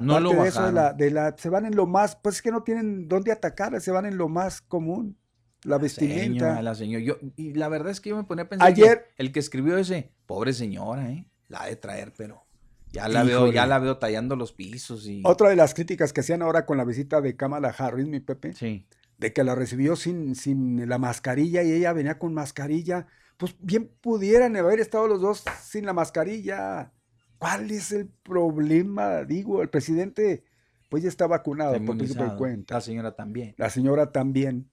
no 0.00 0.20
lo 0.20 0.30
de 0.30 0.48
eso, 0.48 0.72
de 0.96 1.10
la, 1.10 1.34
se 1.36 1.48
van 1.48 1.66
en 1.66 1.76
lo 1.76 1.86
más, 1.86 2.16
pues 2.16 2.36
es 2.36 2.42
que 2.42 2.50
no 2.50 2.62
tienen 2.62 3.08
dónde 3.08 3.32
atacar, 3.32 3.80
se 3.80 3.90
van 3.90 4.06
en 4.06 4.16
lo 4.16 4.28
más 4.28 4.60
común. 4.60 5.16
La 5.62 5.78
vestimenta. 5.78 6.62
la 6.62 6.74
señora. 6.74 7.04
Yo, 7.04 7.16
y 7.34 7.54
la 7.54 7.68
verdad 7.68 7.90
es 7.90 8.00
que 8.00 8.10
yo 8.10 8.16
me 8.16 8.24
ponía 8.24 8.44
a 8.44 8.48
pensar 8.48 8.68
Ayer, 8.68 9.08
el 9.16 9.32
que 9.32 9.40
escribió 9.40 9.76
ese, 9.76 10.12
pobre 10.26 10.52
señora, 10.52 11.10
¿eh? 11.10 11.26
la 11.48 11.66
de 11.66 11.76
traer, 11.76 12.12
pero 12.16 12.46
Ya 12.92 13.08
la 13.08 13.24
veo, 13.24 13.52
ya 13.52 13.66
la 13.66 13.78
veo 13.78 13.98
tallando 13.98 14.36
los 14.36 14.52
pisos 14.52 15.06
y. 15.06 15.22
Otra 15.24 15.48
de 15.48 15.56
las 15.56 15.74
críticas 15.74 16.12
que 16.12 16.20
hacían 16.20 16.42
ahora 16.42 16.66
con 16.66 16.76
la 16.76 16.84
visita 16.84 17.20
de 17.20 17.36
Kamala 17.36 17.74
Harris, 17.76 18.06
mi 18.06 18.20
Pepe. 18.20 18.52
Sí. 18.52 18.86
De 19.18 19.32
que 19.32 19.44
la 19.44 19.54
recibió 19.54 19.96
sin, 19.96 20.34
sin 20.34 20.88
la 20.88 20.98
mascarilla 20.98 21.62
y 21.62 21.72
ella 21.72 21.92
venía 21.92 22.18
con 22.18 22.34
mascarilla. 22.34 23.06
Pues 23.36 23.56
bien 23.60 23.90
pudieran 24.00 24.56
haber 24.56 24.78
estado 24.78 25.08
los 25.08 25.20
dos 25.20 25.44
sin 25.62 25.84
la 25.84 25.92
mascarilla. 25.92 26.92
¿Cuál 27.38 27.70
es 27.70 27.92
el 27.92 28.06
problema? 28.06 29.24
Digo, 29.24 29.62
el 29.62 29.68
presidente 29.68 30.44
pues 30.88 31.02
ya 31.02 31.08
está 31.08 31.26
vacunado, 31.26 31.72
por 31.84 31.96
por 32.16 32.36
cuenta. 32.36 32.74
La 32.74 32.80
señora 32.80 33.14
también. 33.14 33.54
La 33.58 33.70
señora 33.70 34.12
también. 34.12 34.70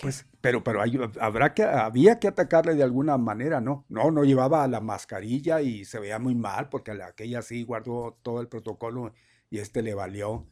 Pues, 0.00 0.26
pero, 0.40 0.64
pero 0.64 0.82
habrá 1.20 1.54
que, 1.54 1.62
había 1.62 2.18
que 2.18 2.26
atacarle 2.26 2.74
de 2.74 2.82
alguna 2.82 3.16
manera, 3.18 3.60
¿no? 3.60 3.86
No, 3.88 4.10
no 4.10 4.24
llevaba 4.24 4.66
la 4.66 4.80
mascarilla 4.80 5.60
y 5.60 5.84
se 5.84 6.00
veía 6.00 6.18
muy 6.18 6.34
mal 6.34 6.68
porque 6.68 6.90
aquella 6.90 7.40
sí 7.42 7.62
guardó 7.62 8.18
todo 8.22 8.40
el 8.40 8.48
protocolo 8.48 9.14
y 9.48 9.58
este 9.58 9.80
le 9.80 9.94
valió. 9.94 10.48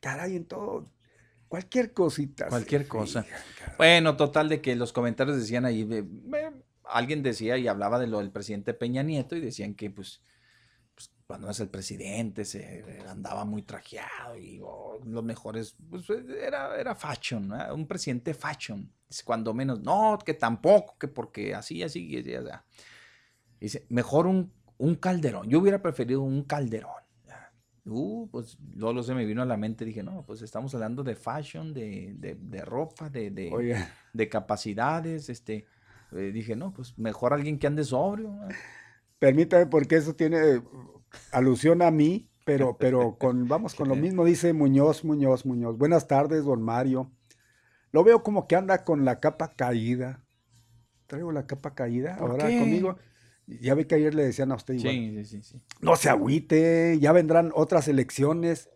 Caray, 0.00 0.36
en 0.36 0.44
todo, 0.44 0.84
cualquier 1.48 1.94
cosita. 1.94 2.48
Cualquier 2.48 2.86
cosa. 2.86 3.24
bueno, 3.78 4.14
total 4.16 4.50
de 4.50 4.60
que 4.60 4.76
los 4.76 4.92
comentarios 4.92 5.38
decían 5.38 5.64
ahí, 5.64 5.88
alguien 6.88 7.22
decía 7.22 7.58
y 7.58 7.68
hablaba 7.68 7.98
de 7.98 8.06
lo 8.06 8.18
del 8.18 8.30
presidente 8.30 8.74
Peña 8.74 9.02
Nieto 9.02 9.36
y 9.36 9.40
decían 9.40 9.74
que 9.74 9.90
pues 9.90 10.20
cuando 11.26 11.50
es 11.50 11.58
el 11.58 11.68
presidente, 11.68 12.44
se 12.44 13.02
andaba 13.08 13.44
muy 13.44 13.62
trajeado 13.62 14.36
y 14.36 14.60
oh, 14.62 15.00
los 15.04 15.24
mejores, 15.24 15.76
pues 15.90 16.08
era, 16.08 16.78
era 16.78 16.94
fashion, 16.94 17.52
un 17.72 17.86
presidente 17.86 18.32
fashion. 18.32 18.92
Cuando 19.24 19.52
menos, 19.52 19.80
no, 19.80 20.18
que 20.24 20.34
tampoco, 20.34 20.96
que 20.98 21.08
porque 21.08 21.54
así, 21.54 21.82
así, 21.82 22.06
y 22.06 22.18
así, 22.18 22.32
Dice, 23.58 23.86
mejor 23.88 24.26
un, 24.26 24.52
un 24.78 24.94
calderón. 24.96 25.48
Yo 25.48 25.58
hubiera 25.58 25.82
preferido 25.82 26.22
un 26.22 26.44
calderón. 26.44 26.92
Uh, 27.88 28.28
pues 28.30 28.58
luego 28.74 29.00
se 29.04 29.14
me 29.14 29.24
vino 29.24 29.42
a 29.42 29.46
la 29.46 29.56
mente, 29.56 29.84
dije, 29.84 30.02
no, 30.02 30.24
pues 30.26 30.42
estamos 30.42 30.74
hablando 30.74 31.04
de 31.04 31.14
fashion, 31.14 31.72
de, 31.72 32.14
de, 32.16 32.64
ropa, 32.64 33.08
de, 33.08 33.30
de, 33.30 33.86
de, 34.12 34.28
capacidades, 34.28 35.28
este, 35.28 35.66
eh, 36.12 36.32
dije, 36.32 36.56
no, 36.56 36.72
pues 36.72 36.98
mejor 36.98 37.32
alguien 37.32 37.58
que 37.58 37.66
ande 37.66 37.84
sobrio. 37.84 38.38
Permítame, 39.18 39.66
porque 39.66 39.96
eso 39.96 40.14
tiene 40.14 40.62
alusión 41.32 41.82
a 41.82 41.90
mí, 41.90 42.28
pero, 42.44 42.76
pero 42.78 43.16
con, 43.18 43.48
vamos 43.48 43.74
con 43.74 43.88
lo 43.88 43.96
mismo, 43.96 44.24
dice 44.24 44.52
Muñoz, 44.52 45.04
Muñoz, 45.04 45.46
Muñoz. 45.46 45.76
Buenas 45.78 46.06
tardes, 46.06 46.44
don 46.44 46.62
Mario. 46.62 47.10
Lo 47.92 48.04
veo 48.04 48.22
como 48.22 48.46
que 48.46 48.56
anda 48.56 48.84
con 48.84 49.04
la 49.04 49.20
capa 49.20 49.54
caída. 49.54 50.22
Traigo 51.06 51.32
la 51.32 51.46
capa 51.46 51.74
caída 51.74 52.16
ahora 52.16 52.44
conmigo. 52.44 52.98
Ya 53.46 53.74
ve 53.74 53.86
que 53.86 53.94
ayer 53.94 54.14
le 54.14 54.24
decían 54.24 54.50
a 54.50 54.56
usted 54.56 54.74
igual. 54.74 54.92
Sí, 54.92 55.24
sí, 55.24 55.42
sí, 55.42 55.62
No 55.80 55.94
se 55.94 56.10
agüite, 56.10 56.98
ya 57.00 57.12
vendrán 57.12 57.52
otras 57.54 57.86
elecciones. 57.86 58.68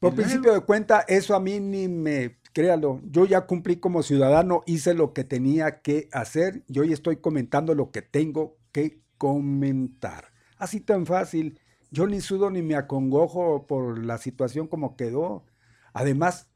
Por 0.00 0.14
principio 0.14 0.54
de 0.54 0.60
cuenta, 0.60 1.04
eso 1.06 1.36
a 1.36 1.40
mí 1.40 1.60
ni 1.60 1.86
me, 1.86 2.39
créalo, 2.52 3.00
yo 3.04 3.24
ya 3.24 3.46
cumplí 3.46 3.76
como 3.76 4.02
ciudadano, 4.02 4.62
hice 4.66 4.94
lo 4.94 5.12
que 5.12 5.24
tenía 5.24 5.80
que 5.82 6.08
hacer 6.12 6.64
y 6.68 6.78
hoy 6.78 6.92
estoy 6.92 7.16
comentando 7.16 7.74
lo 7.74 7.90
que 7.90 8.02
tengo 8.02 8.56
que 8.72 9.00
comentar. 9.18 10.32
Así 10.58 10.80
tan 10.80 11.06
fácil. 11.06 11.60
Yo 11.90 12.06
ni 12.06 12.20
sudo 12.20 12.50
ni 12.50 12.62
me 12.62 12.76
acongojo 12.76 13.66
por 13.66 13.98
la 14.04 14.18
situación 14.18 14.68
como 14.68 14.96
quedó. 14.96 15.44
Además, 15.92 16.48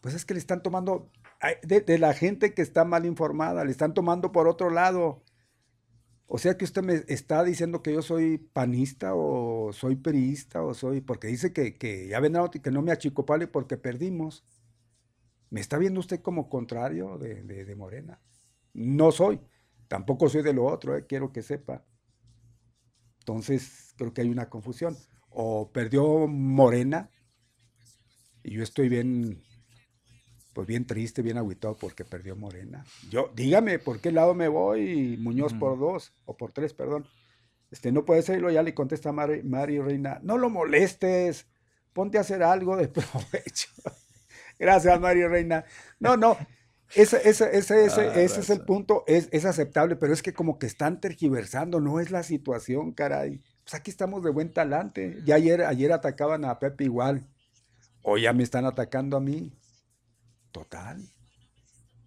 pues 0.00 0.14
es 0.14 0.24
que 0.24 0.34
le 0.34 0.40
están 0.40 0.62
tomando, 0.62 1.10
de, 1.62 1.98
la 1.98 2.12
gente 2.12 2.54
que 2.54 2.62
está 2.62 2.84
mal 2.84 3.06
informada, 3.06 3.64
le 3.64 3.70
están 3.70 3.94
tomando 3.94 4.32
por 4.32 4.48
otro 4.48 4.70
lado. 4.70 5.22
O 6.26 6.38
sea 6.38 6.56
que 6.56 6.64
usted 6.64 6.82
me 6.82 7.02
está 7.08 7.44
diciendo 7.44 7.82
que 7.82 7.92
yo 7.92 8.02
soy 8.02 8.38
panista 8.38 9.14
o 9.14 9.72
soy 9.72 9.96
periodista 9.96 10.62
o 10.62 10.74
soy, 10.74 11.00
porque 11.00 11.28
dice 11.28 11.52
que, 11.52 11.76
que 11.76 12.08
ya 12.08 12.20
y 12.54 12.60
que 12.60 12.70
no 12.70 12.82
me 12.82 12.92
achicopale 12.92 13.46
porque 13.48 13.76
perdimos. 13.76 14.44
¿Me 15.52 15.60
está 15.60 15.76
viendo 15.76 16.00
usted 16.00 16.22
como 16.22 16.48
contrario 16.48 17.18
de, 17.18 17.42
de 17.44 17.76
Morena? 17.76 18.18
No 18.72 19.12
soy. 19.12 19.38
Tampoco 19.86 20.30
soy 20.30 20.42
de 20.42 20.54
lo 20.54 20.64
otro, 20.64 20.96
eh, 20.96 21.04
quiero 21.06 21.30
que 21.30 21.42
sepa. 21.42 21.84
Entonces, 23.18 23.92
creo 23.98 24.14
que 24.14 24.22
hay 24.22 24.30
una 24.30 24.48
confusión. 24.48 24.96
O 25.28 25.70
perdió 25.70 26.26
Morena, 26.26 27.10
y 28.42 28.52
yo 28.52 28.62
estoy 28.62 28.88
bien, 28.88 29.42
pues 30.54 30.66
bien 30.66 30.86
triste, 30.86 31.20
bien 31.20 31.36
agüitado 31.36 31.76
porque 31.76 32.06
perdió 32.06 32.34
Morena. 32.34 32.86
Yo, 33.10 33.30
dígame, 33.36 33.78
¿por 33.78 34.00
qué 34.00 34.10
lado 34.10 34.32
me 34.32 34.48
voy? 34.48 35.18
Muñoz 35.18 35.52
por 35.52 35.78
dos, 35.78 36.14
o 36.24 36.34
por 36.34 36.52
tres, 36.52 36.72
perdón. 36.72 37.06
Este, 37.70 37.92
no 37.92 38.06
puede 38.06 38.22
serlo, 38.22 38.50
ya 38.50 38.62
le 38.62 38.72
contesta 38.72 39.12
Mario 39.12 39.82
Reina, 39.82 40.18
no 40.22 40.38
lo 40.38 40.48
molestes, 40.48 41.46
ponte 41.92 42.16
a 42.16 42.22
hacer 42.22 42.42
algo 42.42 42.74
de 42.78 42.88
provecho. 42.88 43.68
Gracias, 44.62 45.00
Mario 45.00 45.28
Reina. 45.28 45.64
No, 45.98 46.16
no, 46.16 46.36
ese, 46.94 47.28
ese, 47.28 47.56
ese, 47.56 47.84
ese, 47.84 48.00
ah, 48.00 48.14
ese 48.14 48.40
es 48.40 48.48
el 48.48 48.60
punto, 48.60 49.02
es, 49.08 49.28
es, 49.32 49.44
aceptable, 49.44 49.96
pero 49.96 50.12
es 50.12 50.22
que 50.22 50.32
como 50.32 50.60
que 50.60 50.66
están 50.66 51.00
tergiversando, 51.00 51.80
no 51.80 51.98
es 51.98 52.12
la 52.12 52.22
situación, 52.22 52.92
caray. 52.92 53.42
Pues 53.64 53.74
aquí 53.74 53.90
estamos 53.90 54.22
de 54.22 54.30
buen 54.30 54.52
talante. 54.52 55.18
Ya 55.24 55.34
ayer, 55.34 55.62
ayer 55.62 55.90
atacaban 55.90 56.44
a 56.44 56.60
Pepe 56.60 56.84
igual. 56.84 57.26
Hoy 58.02 58.22
ya 58.22 58.32
me 58.32 58.44
están 58.44 58.64
atacando 58.64 59.16
a 59.16 59.20
mí. 59.20 59.52
Total. 60.52 61.00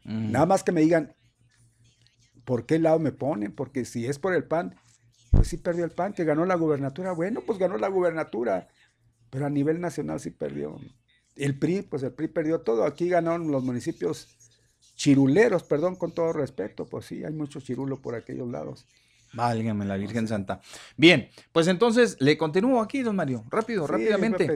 Mm. 0.05 0.31
Nada 0.31 0.45
más 0.45 0.63
que 0.63 0.71
me 0.71 0.79
digan, 0.79 1.13
¿por 2.45 2.65
qué 2.65 2.79
lado 2.79 2.99
me 2.99 3.11
ponen? 3.11 3.53
Porque 3.53 3.83
si 3.83 4.07
es 4.07 4.17
por 4.17 4.33
el 4.33 4.45
PAN, 4.45 4.75
pues 5.31 5.49
sí 5.49 5.57
perdió 5.57 5.83
el 5.83 5.91
PAN, 5.91 6.13
que 6.13 6.23
ganó 6.23 6.45
la 6.45 6.55
gubernatura. 6.55 7.11
Bueno, 7.11 7.41
pues 7.45 7.59
ganó 7.59 7.77
la 7.77 7.89
gubernatura, 7.89 8.69
pero 9.29 9.45
a 9.45 9.49
nivel 9.49 9.81
nacional 9.81 10.21
sí 10.21 10.29
perdió. 10.31 10.79
El 11.35 11.57
PRI, 11.57 11.81
pues 11.81 12.03
el 12.03 12.11
PRI 12.11 12.27
perdió 12.29 12.61
todo. 12.61 12.85
Aquí 12.85 13.09
ganaron 13.09 13.51
los 13.51 13.63
municipios 13.63 14.27
chiruleros, 14.95 15.63
perdón, 15.63 15.95
con 15.95 16.11
todo 16.11 16.33
respeto, 16.33 16.85
pues 16.85 17.05
sí, 17.05 17.23
hay 17.23 17.33
muchos 17.33 17.63
chirulos 17.63 17.99
por 17.99 18.15
aquellos 18.15 18.49
lados. 18.49 18.85
Válgame 19.33 19.85
la 19.85 19.97
Virgen 19.97 20.27
Santa. 20.27 20.61
Bien, 20.95 21.27
pues 21.51 21.67
entonces 21.67 22.15
le 22.19 22.37
continúo 22.37 22.81
aquí, 22.81 23.01
don 23.01 23.17
Mario, 23.17 23.43
rápido, 23.49 23.85
rápidamente. 23.85 24.49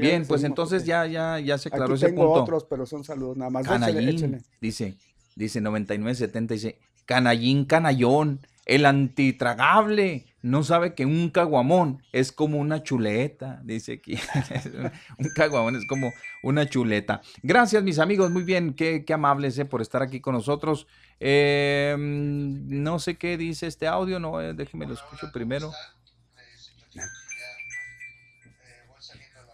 Bien, 0.00 0.24
pues 0.26 0.42
entonces 0.44 0.84
ya, 0.84 1.06
ya, 1.06 1.38
ya 1.38 1.58
se 1.58 1.68
aclaró 1.68 1.94
ese 1.94 2.06
tengo 2.06 2.32
otros, 2.32 2.64
pero 2.64 2.86
son 2.86 3.04
saludos 3.04 3.36
nada 3.36 3.50
más. 3.50 3.66
Canallín, 3.66 4.42
dice, 4.60 4.96
dice 5.36 5.60
9970, 5.60 6.54
dice, 6.54 6.78
canallín, 7.04 7.66
canallón, 7.66 8.40
el 8.64 8.86
antitragable 8.86 10.24
no 10.42 10.64
sabe 10.64 10.94
que 10.94 11.06
un 11.06 11.30
caguamón 11.30 12.04
es 12.12 12.32
como 12.32 12.58
una 12.58 12.82
chuleta, 12.82 13.60
dice 13.62 13.94
aquí. 13.94 14.18
un 15.18 15.30
caguamón 15.34 15.76
es 15.76 15.86
como 15.86 16.12
una 16.42 16.66
chuleta. 16.66 17.22
Gracias, 17.42 17.82
mis 17.82 18.00
amigos, 18.00 18.30
muy 18.30 18.42
bien, 18.42 18.74
qué, 18.74 19.04
amables 19.14 19.56
eh, 19.58 19.64
por 19.64 19.80
estar 19.80 20.02
aquí 20.02 20.20
con 20.20 20.34
nosotros. 20.34 20.88
Em, 21.20 22.82
no 22.82 22.98
sé 22.98 23.16
qué 23.16 23.36
dice 23.36 23.68
este 23.68 23.86
audio, 23.86 24.18
no, 24.18 24.40
eh, 24.40 24.52
déjeme 24.52 24.86
lo 24.86 24.94
escucho 24.94 25.30
primero. 25.32 25.72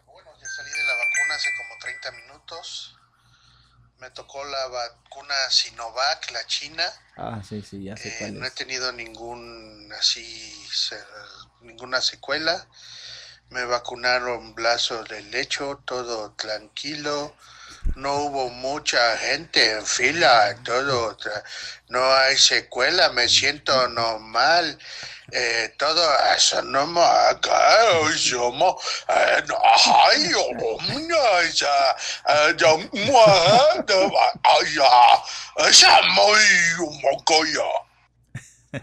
Bueno, 0.06 0.31
ya 0.40 0.47
salí 0.48 0.70
de 0.70 0.85
la 0.85 0.94
vacuna 0.94 1.35
hace 1.35 1.51
como 1.59 1.78
30 1.81 2.12
minutos. 2.12 2.98
Me 4.01 4.11
tocó 4.11 4.45
la 4.45 4.66
vacuna 4.69 5.35
Sinovac, 5.51 6.31
la 6.31 6.47
china. 6.47 6.85
Ah, 7.16 7.43
sí, 7.47 7.62
sí, 7.62 7.83
ya 7.83 7.97
sé 7.97 8.15
eh, 8.27 8.31
No 8.31 8.47
he 8.47 8.51
tenido 8.53 8.93
ningún 8.93 9.93
así 9.99 10.55
ninguna 11.62 12.01
secuela. 12.01 12.66
Me 13.51 13.65
vacunaron 13.65 14.55
brazo 14.55 15.03
de 15.05 15.23
lecho, 15.23 15.83
todo 15.85 16.33
tranquilo. 16.33 17.35
No 17.97 18.15
hubo 18.15 18.48
mucha 18.51 19.16
gente 19.19 19.73
en 19.73 19.85
fila, 19.85 20.55
todo. 20.65 21.16
No 21.89 22.12
hay 22.12 22.36
secuela, 22.36 23.10
me 23.10 23.28
siento 23.28 23.89
normal. 23.89 24.78
Eh, 25.31 25.74
todo 25.77 26.02
eso 26.35 26.62
no 26.62 26.86
me 26.86 27.01
haga, 27.02 28.16
somos, 28.16 28.77
ay, 29.09 29.43
ya, 29.47 29.56
ya, 31.52 31.97
ya, 32.56 32.56
ya, 32.56 32.77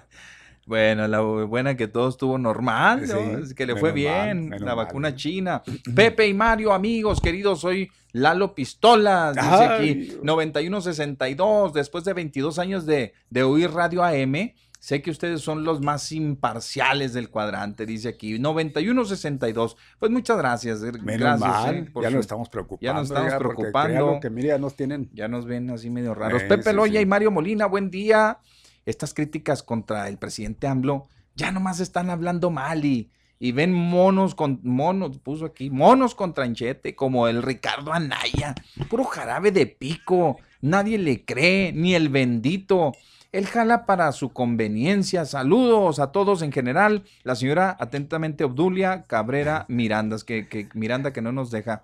bueno, 0.68 1.08
la 1.08 1.22
buena 1.22 1.76
que 1.76 1.88
todo 1.88 2.10
estuvo 2.10 2.38
normal, 2.38 3.08
¿no? 3.08 3.56
que 3.56 3.66
le 3.66 3.76
fue 3.76 3.92
bien, 3.92 4.52
la 4.60 4.76
vacuna 4.76 5.16
china. 5.16 5.64
Pepe 5.96 6.28
y 6.28 6.36
Mario, 6.36 6.74
amigos 6.74 7.20
queridos, 7.20 7.60
soy 7.60 7.90
Lalo 8.16 8.56
Pistolas, 8.56 9.36
dice 9.36 9.66
aquí, 9.66 10.18
9162, 10.24 11.74
después 11.74 12.06
de 12.06 12.14
22 12.14 12.60
años 12.60 12.86
de, 12.86 13.14
de 13.30 13.44
oír 13.44 13.72
Radio 13.72 14.06
AM, 14.06 14.54
sé 14.80 15.02
que 15.02 15.12
ustedes 15.12 15.42
son 15.42 15.66
los 15.66 15.82
más 15.82 16.14
imparciales 16.14 17.12
del 17.12 17.30
cuadrante, 17.30 17.86
dice 17.86 18.08
aquí, 18.08 18.40
9162. 18.40 19.76
Pues 20.00 20.12
muchas 20.14 20.38
gracias, 20.38 20.82
eh, 20.82 20.92
gracias. 20.94 21.74
Eh, 21.74 21.92
ya 22.02 22.10
nos 22.10 22.22
estamos 22.22 22.48
preocupando. 22.48 22.86
Ya 22.86 22.94
nos 22.94 23.10
estamos 23.10 23.34
preocupando. 23.34 24.20
Que 24.22 24.30
mire, 24.30 24.48
ya 24.48 24.60
nos 24.60 24.78
tienen. 24.78 25.10
Ya 25.14 25.28
nos 25.28 25.46
ven 25.46 25.70
así 25.72 25.90
medio 25.90 26.14
raros. 26.14 26.42
Pepe 26.44 26.72
Loya 26.72 27.02
y 27.02 27.06
Mario 27.06 27.32
Molina, 27.32 27.66
buen 27.66 27.92
día 27.92 28.40
estas 28.86 29.14
críticas 29.14 29.62
contra 29.62 30.08
el 30.08 30.18
presidente 30.18 30.68
AMLO 30.68 31.10
Ya 31.36 31.52
nomás 31.52 31.82
están 31.82 32.10
hablando 32.10 32.50
mal 32.50 32.86
y, 32.86 33.12
y 33.40 33.52
ven 33.52 33.74
monos 33.74 34.36
con 34.36 34.60
monos, 34.64 35.20
puso 35.20 35.46
aquí, 35.46 35.70
monos 35.70 36.16
con 36.16 36.34
tranchete, 36.34 36.96
como 36.96 37.28
el 37.28 37.44
Ricardo 37.44 37.94
Anaya, 37.94 38.56
puro 38.90 39.04
jarabe 39.04 39.52
de 39.52 39.68
pico, 39.68 40.38
nadie 40.62 40.98
le 40.98 41.26
cree, 41.26 41.74
ni 41.74 41.96
el 41.96 42.10
bendito. 42.10 42.94
Él 43.32 43.48
jala 43.48 43.86
para 43.86 44.14
su 44.14 44.30
conveniencia. 44.30 45.26
Saludos 45.26 46.00
a 46.00 46.14
todos 46.14 46.42
en 46.42 46.54
general. 46.54 47.04
La 47.24 47.36
señora 47.36 47.76
atentamente 47.78 48.46
Obdulia 48.46 49.04
Cabrera 49.08 49.66
Mirandas, 49.68 50.24
que, 50.24 50.48
que 50.48 50.70
Miranda 50.74 51.12
que 51.12 51.22
no 51.22 51.34
nos 51.34 51.52
deja 51.52 51.84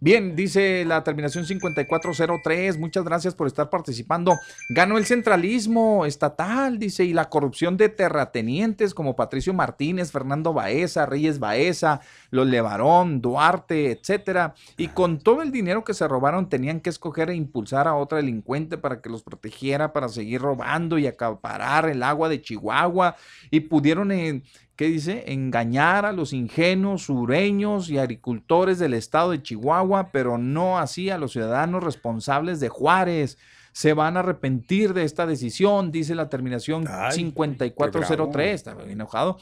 Bien, 0.00 0.36
dice 0.36 0.84
la 0.84 1.02
terminación 1.02 1.44
5403, 1.44 2.78
muchas 2.78 3.04
gracias 3.04 3.34
por 3.34 3.48
estar 3.48 3.68
participando. 3.68 4.38
Ganó 4.68 4.96
el 4.96 5.06
centralismo 5.06 6.06
estatal, 6.06 6.78
dice, 6.78 7.04
y 7.04 7.12
la 7.12 7.28
corrupción 7.28 7.76
de 7.76 7.88
terratenientes 7.88 8.94
como 8.94 9.16
Patricio 9.16 9.52
Martínez, 9.54 10.12
Fernando 10.12 10.52
Baeza, 10.52 11.04
Reyes 11.04 11.40
Baeza, 11.40 12.00
los 12.30 12.46
Levarón, 12.46 13.20
Duarte, 13.20 13.90
etcétera. 13.90 14.54
Y 14.76 14.86
con 14.86 15.18
todo 15.18 15.42
el 15.42 15.50
dinero 15.50 15.82
que 15.82 15.94
se 15.94 16.06
robaron 16.06 16.48
tenían 16.48 16.78
que 16.80 16.90
escoger 16.90 17.30
e 17.30 17.34
impulsar 17.34 17.88
a 17.88 17.96
otra 17.96 18.18
delincuente 18.18 18.78
para 18.78 19.00
que 19.00 19.10
los 19.10 19.24
protegiera, 19.24 19.92
para 19.92 20.08
seguir 20.08 20.42
robando 20.42 20.98
y 20.98 21.08
acaparar 21.08 21.88
el 21.88 22.04
agua 22.04 22.28
de 22.28 22.40
Chihuahua. 22.40 23.16
Y 23.50 23.60
pudieron 23.60 24.12
en 24.12 24.44
¿qué 24.78 24.86
dice? 24.86 25.24
Engañar 25.32 26.06
a 26.06 26.12
los 26.12 26.32
ingenuos 26.32 27.02
sureños 27.02 27.90
y 27.90 27.98
agricultores 27.98 28.78
del 28.78 28.94
estado 28.94 29.32
de 29.32 29.42
Chihuahua, 29.42 30.10
pero 30.12 30.38
no 30.38 30.78
así 30.78 31.10
a 31.10 31.18
los 31.18 31.32
ciudadanos 31.32 31.82
responsables 31.82 32.60
de 32.60 32.68
Juárez. 32.68 33.38
Se 33.72 33.92
van 33.92 34.16
a 34.16 34.20
arrepentir 34.20 34.94
de 34.94 35.02
esta 35.02 35.26
decisión, 35.26 35.90
dice 35.90 36.14
la 36.14 36.28
terminación 36.28 36.86
5403. 37.10 38.54
Está 38.54 38.76
enojado. 38.86 39.38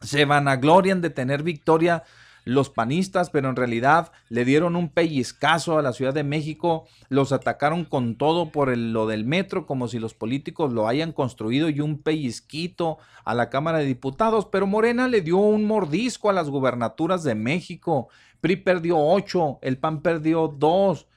Se 0.00 0.24
van 0.24 0.48
a 0.48 0.56
glorian 0.56 1.02
de 1.02 1.10
tener 1.10 1.42
victoria 1.42 2.02
los 2.46 2.70
panistas, 2.70 3.28
pero 3.28 3.50
en 3.50 3.56
realidad 3.56 4.12
le 4.28 4.44
dieron 4.44 4.76
un 4.76 4.88
pellizcazo 4.88 5.78
a 5.78 5.82
la 5.82 5.92
Ciudad 5.92 6.14
de 6.14 6.22
México, 6.22 6.86
los 7.08 7.32
atacaron 7.32 7.84
con 7.84 8.16
todo 8.16 8.52
por 8.52 8.74
lo 8.78 9.08
del 9.08 9.24
metro, 9.24 9.66
como 9.66 9.88
si 9.88 9.98
los 9.98 10.14
políticos 10.14 10.72
lo 10.72 10.86
hayan 10.86 11.10
construido 11.10 11.68
y 11.68 11.80
un 11.80 11.98
pellizquito 11.98 12.98
a 13.24 13.34
la 13.34 13.50
Cámara 13.50 13.78
de 13.78 13.86
Diputados, 13.86 14.46
pero 14.46 14.68
Morena 14.68 15.08
le 15.08 15.22
dio 15.22 15.38
un 15.38 15.64
mordisco 15.64 16.30
a 16.30 16.32
las 16.32 16.48
gubernaturas 16.48 17.24
de 17.24 17.34
México. 17.34 18.08
PRI 18.40 18.54
perdió 18.56 18.96
ocho, 18.96 19.58
el 19.60 19.76
PAN 19.78 20.00
perdió 20.00 20.46
dos, 20.46 21.08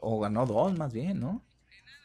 o 0.00 0.20
ganó 0.20 0.46
dos 0.46 0.78
más 0.78 0.92
bien, 0.92 1.18
¿no? 1.18 1.42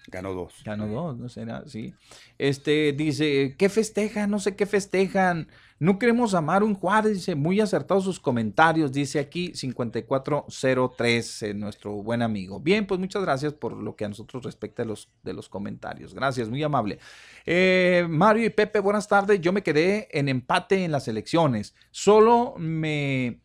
Ganó 0.07 0.33
dos. 0.33 0.53
Ganó 0.65 0.87
dos, 0.87 1.17
no 1.17 1.29
será, 1.29 1.65
sí. 1.67 1.93
Este 2.39 2.93
dice, 2.93 3.55
¿qué 3.59 3.69
festejan? 3.69 4.31
No 4.31 4.39
sé 4.39 4.55
qué 4.55 4.65
festejan. 4.65 5.49
No 5.81 5.97
queremos 5.97 6.33
amar 6.33 6.61
un 6.61 6.75
Juárez, 6.75 7.13
dice, 7.13 7.35
muy 7.35 7.61
acertados 7.61 8.03
sus 8.03 8.19
comentarios, 8.19 8.91
dice 8.91 9.17
aquí 9.17 9.53
5403, 9.55 11.43
eh, 11.43 11.53
nuestro 11.53 11.93
buen 11.93 12.21
amigo. 12.21 12.59
Bien, 12.59 12.85
pues 12.85 12.99
muchas 12.99 13.21
gracias 13.21 13.53
por 13.53 13.81
lo 13.81 13.95
que 13.95 14.03
a 14.03 14.09
nosotros 14.09 14.43
respecta 14.43 14.83
de 14.83 14.89
los, 14.89 15.09
de 15.23 15.31
los 15.31 15.47
comentarios. 15.47 16.13
Gracias, 16.13 16.49
muy 16.49 16.61
amable. 16.63 16.99
Eh, 17.45 18.05
Mario 18.09 18.45
y 18.45 18.49
Pepe, 18.49 18.79
buenas 18.79 19.07
tardes. 19.07 19.39
Yo 19.39 19.53
me 19.53 19.63
quedé 19.63 20.09
en 20.11 20.27
empate 20.27 20.83
en 20.83 20.91
las 20.91 21.07
elecciones. 21.07 21.73
Solo 21.91 22.55
me, 22.57 23.39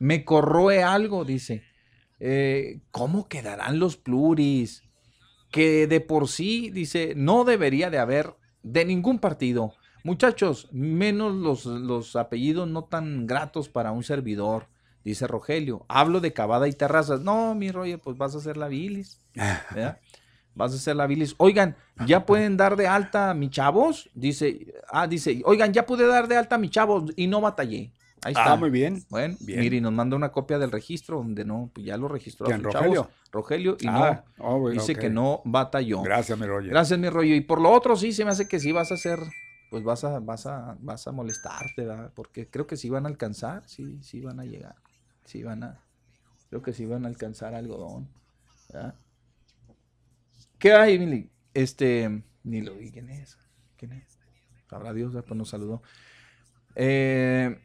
me 0.00 0.24
corroe 0.24 0.82
algo, 0.82 1.24
dice. 1.24 1.62
Eh, 2.18 2.80
¿Cómo 2.90 3.28
quedarán 3.28 3.78
los 3.78 3.96
pluris? 3.96 4.82
Que 5.52 5.86
de 5.86 6.00
por 6.00 6.26
sí, 6.26 6.70
dice, 6.70 7.14
no 7.14 7.44
debería 7.44 7.90
de 7.90 7.98
haber 7.98 8.34
de 8.64 8.84
ningún 8.84 9.20
partido 9.20 9.72
Muchachos, 10.06 10.68
menos 10.70 11.34
los, 11.34 11.66
los 11.66 12.14
apellidos 12.14 12.68
no 12.68 12.84
tan 12.84 13.26
gratos 13.26 13.68
para 13.68 13.90
un 13.90 14.04
servidor, 14.04 14.68
dice 15.02 15.26
Rogelio. 15.26 15.84
Hablo 15.88 16.20
de 16.20 16.32
cavada 16.32 16.68
y 16.68 16.72
terrazas. 16.72 17.22
No, 17.22 17.56
mi 17.56 17.72
rollo, 17.72 17.98
pues 17.98 18.16
vas 18.16 18.36
a 18.36 18.38
hacer 18.38 18.56
la 18.56 18.68
bilis. 18.68 19.20
Vas 20.54 20.72
a 20.72 20.76
hacer 20.76 20.94
la 20.94 21.08
bilis. 21.08 21.34
Oigan, 21.38 21.76
¿ya 22.06 22.24
pueden 22.24 22.56
dar 22.56 22.76
de 22.76 22.86
alta 22.86 23.30
a 23.30 23.34
mi 23.34 23.50
chavos? 23.50 24.08
Dice, 24.14 24.72
ah, 24.90 25.08
dice, 25.08 25.42
oigan, 25.44 25.72
ya 25.74 25.84
pude 25.84 26.06
dar 26.06 26.28
de 26.28 26.36
alta 26.36 26.54
a 26.54 26.58
mi 26.58 26.70
chavos 26.70 27.12
y 27.16 27.26
no 27.26 27.40
batallé. 27.40 27.92
Ahí 28.24 28.32
está. 28.32 28.52
Ah, 28.52 28.56
muy 28.56 28.70
bien. 28.70 29.04
Bueno, 29.10 29.36
bien. 29.40 29.58
Miri 29.58 29.80
nos 29.80 29.92
manda 29.92 30.16
una 30.16 30.30
copia 30.30 30.58
del 30.58 30.70
registro 30.70 31.18
donde 31.18 31.44
no, 31.44 31.68
pues 31.74 31.84
ya 31.84 31.96
lo 31.96 32.06
registró 32.06 32.46
a 32.46 32.56
Rogelio? 32.56 33.10
Rogelio 33.32 33.76
y 33.80 33.86
no, 33.86 34.04
ah, 34.04 34.24
oh, 34.38 34.70
dice 34.70 34.94
que 34.94 35.10
no 35.10 35.42
batalló. 35.44 36.00
Gracias, 36.00 36.38
mi 36.38 36.46
rollo. 36.46 36.70
Gracias, 36.70 36.96
mi 36.96 37.10
rollo. 37.10 37.34
Y 37.34 37.40
por 37.40 37.60
lo 37.60 37.70
otro 37.70 37.96
sí 37.96 38.12
se 38.12 38.24
me 38.24 38.30
hace 38.30 38.46
que 38.46 38.60
sí 38.60 38.70
vas 38.70 38.92
a 38.92 38.94
hacer 38.94 39.18
pues 39.70 39.82
vas 39.82 40.04
a, 40.04 40.18
vas 40.20 40.46
a, 40.46 40.76
vas 40.80 41.06
a 41.06 41.12
molestarte, 41.12 41.84
¿verdad? 41.84 42.12
Porque 42.14 42.48
creo 42.48 42.66
que 42.66 42.76
sí 42.76 42.88
van 42.88 43.06
a 43.06 43.08
alcanzar, 43.08 43.68
sí, 43.68 44.02
sí 44.02 44.20
van 44.20 44.40
a 44.40 44.44
llegar, 44.44 44.76
sí 45.24 45.42
van 45.42 45.62
a, 45.64 45.84
creo 46.48 46.62
que 46.62 46.72
sí 46.72 46.86
van 46.86 47.04
a 47.04 47.08
alcanzar 47.08 47.54
algodón, 47.54 48.08
¿verdad? 48.72 48.94
¿Qué 50.58 50.72
hay, 50.72 50.94
Emily? 50.94 51.30
Este, 51.52 52.22
ni 52.44 52.62
lo 52.62 52.76
vi, 52.76 52.90
¿quién 52.90 53.10
es? 53.10 53.38
¿Quién 53.76 53.92
es? 53.92 54.18
Habrá 54.70 54.92
Dios, 54.92 55.14
pues 55.14 55.36
nos 55.36 55.48
saludó. 55.48 55.82
Eh, 56.74 57.60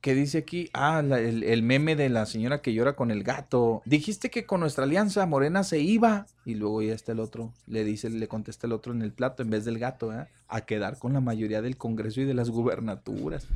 ¿Qué 0.00 0.14
dice 0.14 0.38
aquí? 0.38 0.70
Ah, 0.74 1.00
el, 1.00 1.62
meme 1.64 1.96
de 1.96 2.08
la 2.08 2.24
señora 2.24 2.62
que 2.62 2.72
llora 2.72 2.94
con 2.94 3.10
el 3.10 3.24
gato. 3.24 3.82
Dijiste 3.84 4.30
que 4.30 4.46
con 4.46 4.60
nuestra 4.60 4.84
alianza 4.84 5.26
Morena 5.26 5.64
se 5.64 5.80
iba. 5.80 6.26
Y 6.44 6.54
luego 6.54 6.82
ya 6.82 6.94
está 6.94 7.12
el 7.12 7.20
otro. 7.20 7.52
Le 7.66 7.82
dice, 7.82 8.08
le 8.08 8.28
contesta 8.28 8.68
el 8.68 8.72
otro 8.72 8.92
en 8.92 9.02
el 9.02 9.12
plato 9.12 9.42
en 9.42 9.50
vez 9.50 9.64
del 9.64 9.78
gato, 9.78 10.12
¿eh? 10.12 10.26
A 10.46 10.60
quedar 10.60 10.98
con 10.98 11.12
la 11.12 11.20
mayoría 11.20 11.62
del 11.62 11.76
Congreso 11.76 12.20
y 12.20 12.24
de 12.24 12.34
las 12.34 12.48
gubernaturas. 12.50 13.48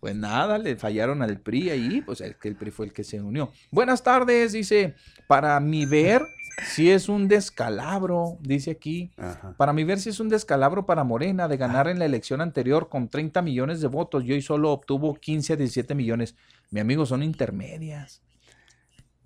Pues 0.00 0.16
nada, 0.16 0.58
le 0.58 0.76
fallaron 0.76 1.22
al 1.22 1.38
PRI 1.38 1.70
ahí, 1.70 2.00
pues 2.00 2.22
el, 2.22 2.36
el 2.42 2.56
PRI 2.56 2.70
fue 2.70 2.86
el 2.86 2.92
que 2.92 3.04
se 3.04 3.20
unió. 3.20 3.52
Buenas 3.70 4.02
tardes, 4.02 4.52
dice, 4.52 4.94
para 5.28 5.60
mi 5.60 5.86
ver, 5.86 6.22
si 6.66 6.90
es 6.90 7.08
un 7.08 7.28
descalabro, 7.28 8.38
dice 8.40 8.72
aquí. 8.72 9.10
Para 9.56 9.72
mí 9.72 9.84
ver 9.84 9.98
si 9.98 10.10
es 10.10 10.20
un 10.20 10.28
descalabro 10.28 10.86
para 10.86 11.04
Morena 11.04 11.48
de 11.48 11.56
ganar 11.56 11.88
en 11.88 11.98
la 11.98 12.04
elección 12.04 12.40
anterior 12.40 12.88
con 12.88 13.08
30 13.08 13.42
millones 13.42 13.80
de 13.80 13.88
votos 13.88 14.24
y 14.24 14.32
hoy 14.32 14.42
solo 14.42 14.72
obtuvo 14.72 15.14
15 15.14 15.54
a 15.54 15.56
17 15.56 15.94
millones. 15.94 16.34
Mi 16.70 16.80
amigo, 16.80 17.06
son 17.06 17.22
intermedias. 17.22 18.22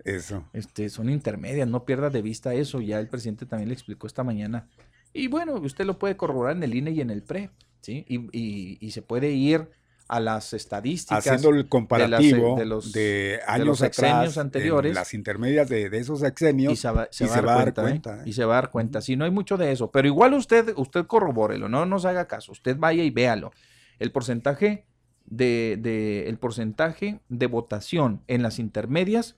Eso. 0.03 0.45
Este, 0.53 0.89
son 0.89 1.09
intermedias, 1.09 1.67
no 1.67 1.85
pierda 1.85 2.09
de 2.09 2.21
vista 2.21 2.53
eso. 2.53 2.81
Ya 2.81 2.99
el 2.99 3.07
presidente 3.07 3.45
también 3.45 3.69
le 3.69 3.73
explicó 3.73 4.07
esta 4.07 4.23
mañana. 4.23 4.67
Y 5.13 5.27
bueno, 5.27 5.55
usted 5.55 5.85
lo 5.85 5.97
puede 5.99 6.17
corroborar 6.17 6.55
en 6.55 6.63
el 6.63 6.75
INE 6.75 6.91
y 6.91 7.01
en 7.01 7.09
el 7.09 7.23
PRE, 7.23 7.49
¿sí? 7.81 8.05
Y, 8.07 8.77
y 8.79 8.91
se 8.91 9.01
puede 9.01 9.31
ir 9.31 9.69
a 10.07 10.19
las 10.19 10.53
estadísticas. 10.53 11.25
Haciendo 11.25 11.49
el 11.49 11.67
comparativo 11.67 12.57
de, 12.57 12.65
los, 12.65 12.91
de 12.91 13.39
años 13.47 13.81
atrás, 13.81 14.37
anteriores. 14.37 14.95
las 14.95 15.13
intermedias 15.13 15.67
de, 15.69 15.85
esos 15.97 16.23
exenios. 16.23 16.73
Y 16.73 16.75
se 16.75 16.91
va, 16.91 17.03
a, 17.03 17.41
dar 17.41 17.73
cuenta. 17.73 18.19
¿eh? 18.19 18.23
Y 18.25 18.33
se 18.33 18.45
va 18.45 18.57
a 18.57 18.61
dar 18.61 18.71
cuenta. 18.71 19.01
Si 19.01 19.15
no 19.15 19.25
hay 19.25 19.31
mucho 19.31 19.57
de 19.57 19.71
eso. 19.71 19.91
Pero 19.91 20.07
igual 20.07 20.33
usted, 20.33 20.73
usted 20.77 21.05
corrobórelo, 21.05 21.67
no 21.69 21.85
nos 21.85 22.05
haga 22.05 22.27
caso. 22.27 22.51
Usted 22.51 22.77
vaya 22.77 23.03
y 23.03 23.09
véalo. 23.09 23.51
El 23.99 24.11
porcentaje 24.11 24.85
de, 25.25 26.25
el 26.27 26.37
porcentaje 26.37 27.19
de 27.29 27.47
votación 27.47 28.21
en 28.27 28.41
las 28.43 28.59
intermedias 28.59 29.35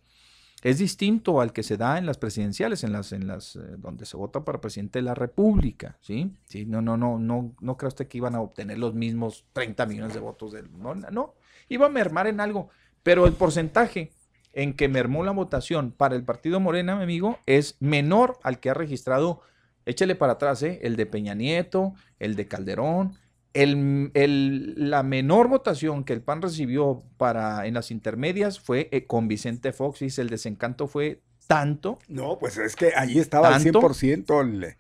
es 0.61 0.77
distinto 0.77 1.39
al 1.39 1.53
que 1.53 1.63
se 1.63 1.77
da 1.77 1.97
en 1.97 2.05
las 2.05 2.17
presidenciales, 2.17 2.83
en 2.83 2.91
las, 2.91 3.13
en 3.13 3.27
las 3.27 3.55
eh, 3.55 3.59
donde 3.77 4.05
se 4.05 4.17
vota 4.17 4.43
para 4.43 4.59
presidente 4.59 4.99
de 4.99 5.03
la 5.03 5.15
República, 5.15 5.97
¿sí? 6.01 6.31
Sí, 6.45 6.65
no, 6.65 6.81
no, 6.81 6.97
no, 6.97 7.17
no, 7.17 7.55
no 7.61 7.77
cree 7.77 7.87
usted 7.87 8.07
que 8.07 8.17
iban 8.17 8.35
a 8.35 8.41
obtener 8.41 8.77
los 8.77 8.93
mismos 8.93 9.45
30 9.53 9.85
millones 9.85 10.13
de 10.13 10.19
votos 10.19 10.51
del, 10.51 10.69
no, 10.77 10.95
no, 10.95 11.35
iba 11.69 11.85
a 11.85 11.89
mermar 11.89 12.27
en 12.27 12.41
algo, 12.41 12.69
pero 13.03 13.25
el 13.25 13.33
porcentaje 13.33 14.11
en 14.51 14.73
que 14.73 14.89
mermó 14.89 15.23
la 15.23 15.31
votación 15.31 15.91
para 15.91 16.15
el 16.15 16.23
partido 16.23 16.59
Morena, 16.59 16.95
mi 16.95 17.03
amigo, 17.03 17.39
es 17.45 17.77
menor 17.79 18.37
al 18.43 18.59
que 18.59 18.69
ha 18.69 18.73
registrado, 18.73 19.41
échele 19.85 20.15
para 20.15 20.33
atrás, 20.33 20.61
¿eh? 20.63 20.79
el 20.83 20.97
de 20.97 21.05
Peña 21.05 21.35
Nieto, 21.35 21.93
el 22.19 22.35
de 22.35 22.47
Calderón, 22.47 23.13
el, 23.53 24.73
la 24.75 25.03
menor 25.03 25.47
votación 25.47 26.03
que 26.03 26.13
el 26.13 26.21
PAN 26.21 26.41
recibió 26.41 27.03
para, 27.17 27.65
en 27.65 27.73
las 27.73 27.91
intermedias 27.91 28.59
fue 28.59 28.89
eh, 28.91 29.05
con 29.05 29.27
Vicente 29.27 29.73
Fox. 29.73 30.01
y 30.01 30.21
el 30.21 30.29
desencanto 30.29 30.87
fue 30.87 31.21
tanto. 31.47 31.99
No, 32.07 32.37
pues 32.39 32.57
es 32.57 32.75
que 32.75 32.93
allí 32.95 33.19
estaba 33.19 33.55
al 33.55 33.63
100% 33.63 34.75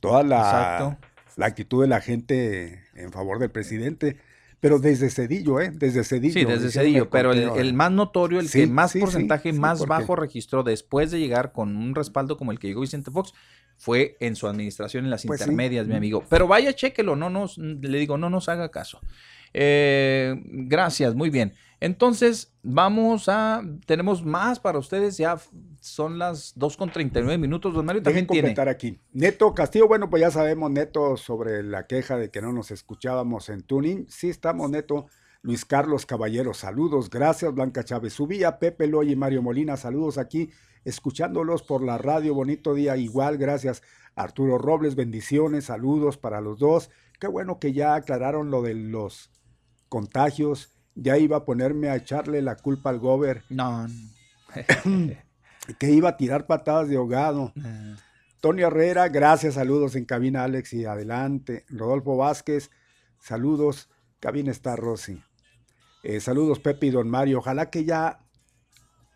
toda 0.00 0.22
la, 0.22 0.98
la, 1.36 1.46
actitud 1.46 1.82
de 1.82 1.88
la 1.88 2.00
gente 2.00 2.82
en 2.94 3.12
favor 3.12 3.38
del 3.38 3.50
presidente. 3.50 4.16
Pero 4.60 4.80
desde 4.80 5.08
Cedillo, 5.08 5.60
¿eh? 5.60 5.70
Desde 5.72 6.02
Cedillo. 6.02 6.34
Sí, 6.34 6.44
desde 6.44 6.72
Cedillo, 6.72 7.08
pero 7.10 7.32
el, 7.32 7.74
más 7.74 7.92
notorio, 7.92 8.40
el 8.40 8.50
que 8.50 8.66
más 8.66 8.92
porcentaje 8.94 9.52
más 9.52 9.86
bajo 9.86 10.16
registró 10.16 10.64
después 10.64 11.12
de 11.12 11.20
llegar 11.20 11.52
con 11.52 11.76
un 11.76 11.94
respaldo 11.94 12.36
como 12.36 12.50
el 12.50 12.58
que 12.58 12.66
llegó 12.66 12.80
Vicente 12.80 13.12
Fox, 13.12 13.34
fue 13.78 14.16
en 14.20 14.36
su 14.36 14.46
administración 14.46 15.04
en 15.04 15.10
las 15.10 15.24
pues 15.24 15.40
intermedias, 15.40 15.86
mi 15.86 15.94
amigo. 15.94 16.24
Pero 16.28 16.46
vaya, 16.46 16.74
chéquelo, 16.74 17.16
no 17.16 17.30
nos, 17.30 17.56
le 17.56 17.98
digo, 17.98 18.18
no 18.18 18.28
nos 18.28 18.48
haga 18.48 18.70
caso. 18.70 19.00
Eh, 19.54 20.34
gracias, 20.44 21.14
muy 21.14 21.30
bien. 21.30 21.54
Entonces, 21.80 22.52
vamos 22.62 23.28
a, 23.28 23.62
tenemos 23.86 24.24
más 24.24 24.58
para 24.58 24.80
ustedes, 24.80 25.16
ya 25.16 25.38
son 25.80 26.18
las 26.18 26.52
2 26.56 26.76
con 26.76 26.90
39 26.90 27.38
minutos, 27.38 27.72
don 27.72 27.86
Mario 27.86 28.02
también 28.02 28.26
comentar 28.26 28.68
aquí. 28.68 28.98
Neto 29.12 29.54
Castillo, 29.54 29.86
bueno, 29.86 30.10
pues 30.10 30.20
ya 30.22 30.32
sabemos, 30.32 30.72
Neto, 30.72 31.16
sobre 31.16 31.62
la 31.62 31.86
queja 31.86 32.16
de 32.16 32.32
que 32.32 32.42
no 32.42 32.52
nos 32.52 32.72
escuchábamos 32.72 33.48
en 33.48 33.62
Tuning. 33.62 34.06
Sí 34.08 34.28
estamos, 34.28 34.68
Neto. 34.70 35.06
Luis 35.40 35.64
Carlos 35.64 36.04
Caballero, 36.04 36.52
saludos, 36.52 37.08
gracias. 37.10 37.54
Blanca 37.54 37.84
Chávez 37.84 38.12
Subía, 38.12 38.58
Pepe 38.58 38.88
Loy 38.88 39.12
y 39.12 39.16
Mario 39.16 39.40
Molina, 39.40 39.76
saludos 39.76 40.18
aquí, 40.18 40.50
escuchándolos 40.88 41.62
por 41.62 41.82
la 41.82 41.98
radio. 41.98 42.34
Bonito 42.34 42.74
día, 42.74 42.96
igual, 42.96 43.38
gracias. 43.38 43.82
Arturo 44.14 44.58
Robles, 44.58 44.94
bendiciones, 44.94 45.66
saludos 45.66 46.16
para 46.16 46.40
los 46.40 46.58
dos. 46.58 46.90
Qué 47.20 47.26
bueno 47.26 47.58
que 47.58 47.72
ya 47.72 47.94
aclararon 47.94 48.50
lo 48.50 48.62
de 48.62 48.74
los 48.74 49.30
contagios 49.88 50.78
ya 51.00 51.16
iba 51.16 51.38
a 51.38 51.44
ponerme 51.44 51.88
a 51.88 51.96
echarle 51.96 52.42
la 52.42 52.56
culpa 52.56 52.90
al 52.90 52.98
gober. 52.98 53.44
No. 53.48 53.86
que 55.78 55.90
iba 55.90 56.10
a 56.10 56.16
tirar 56.16 56.46
patadas 56.46 56.88
de 56.88 56.96
ahogado. 56.96 57.52
Tony 58.40 58.62
Herrera, 58.62 59.08
gracias, 59.08 59.54
saludos 59.54 59.94
en 59.96 60.04
cabina 60.04 60.44
Alex 60.44 60.72
y 60.72 60.84
adelante. 60.84 61.64
Rodolfo 61.68 62.16
Vázquez, 62.16 62.70
saludos, 63.18 63.88
cabina 64.20 64.50
está 64.50 64.76
Rosy. 64.76 65.22
Eh, 66.02 66.20
saludos 66.20 66.58
Pepe 66.60 66.86
y 66.86 66.90
Don 66.90 67.08
Mario, 67.08 67.38
ojalá 67.38 67.70
que 67.70 67.84
ya 67.84 68.20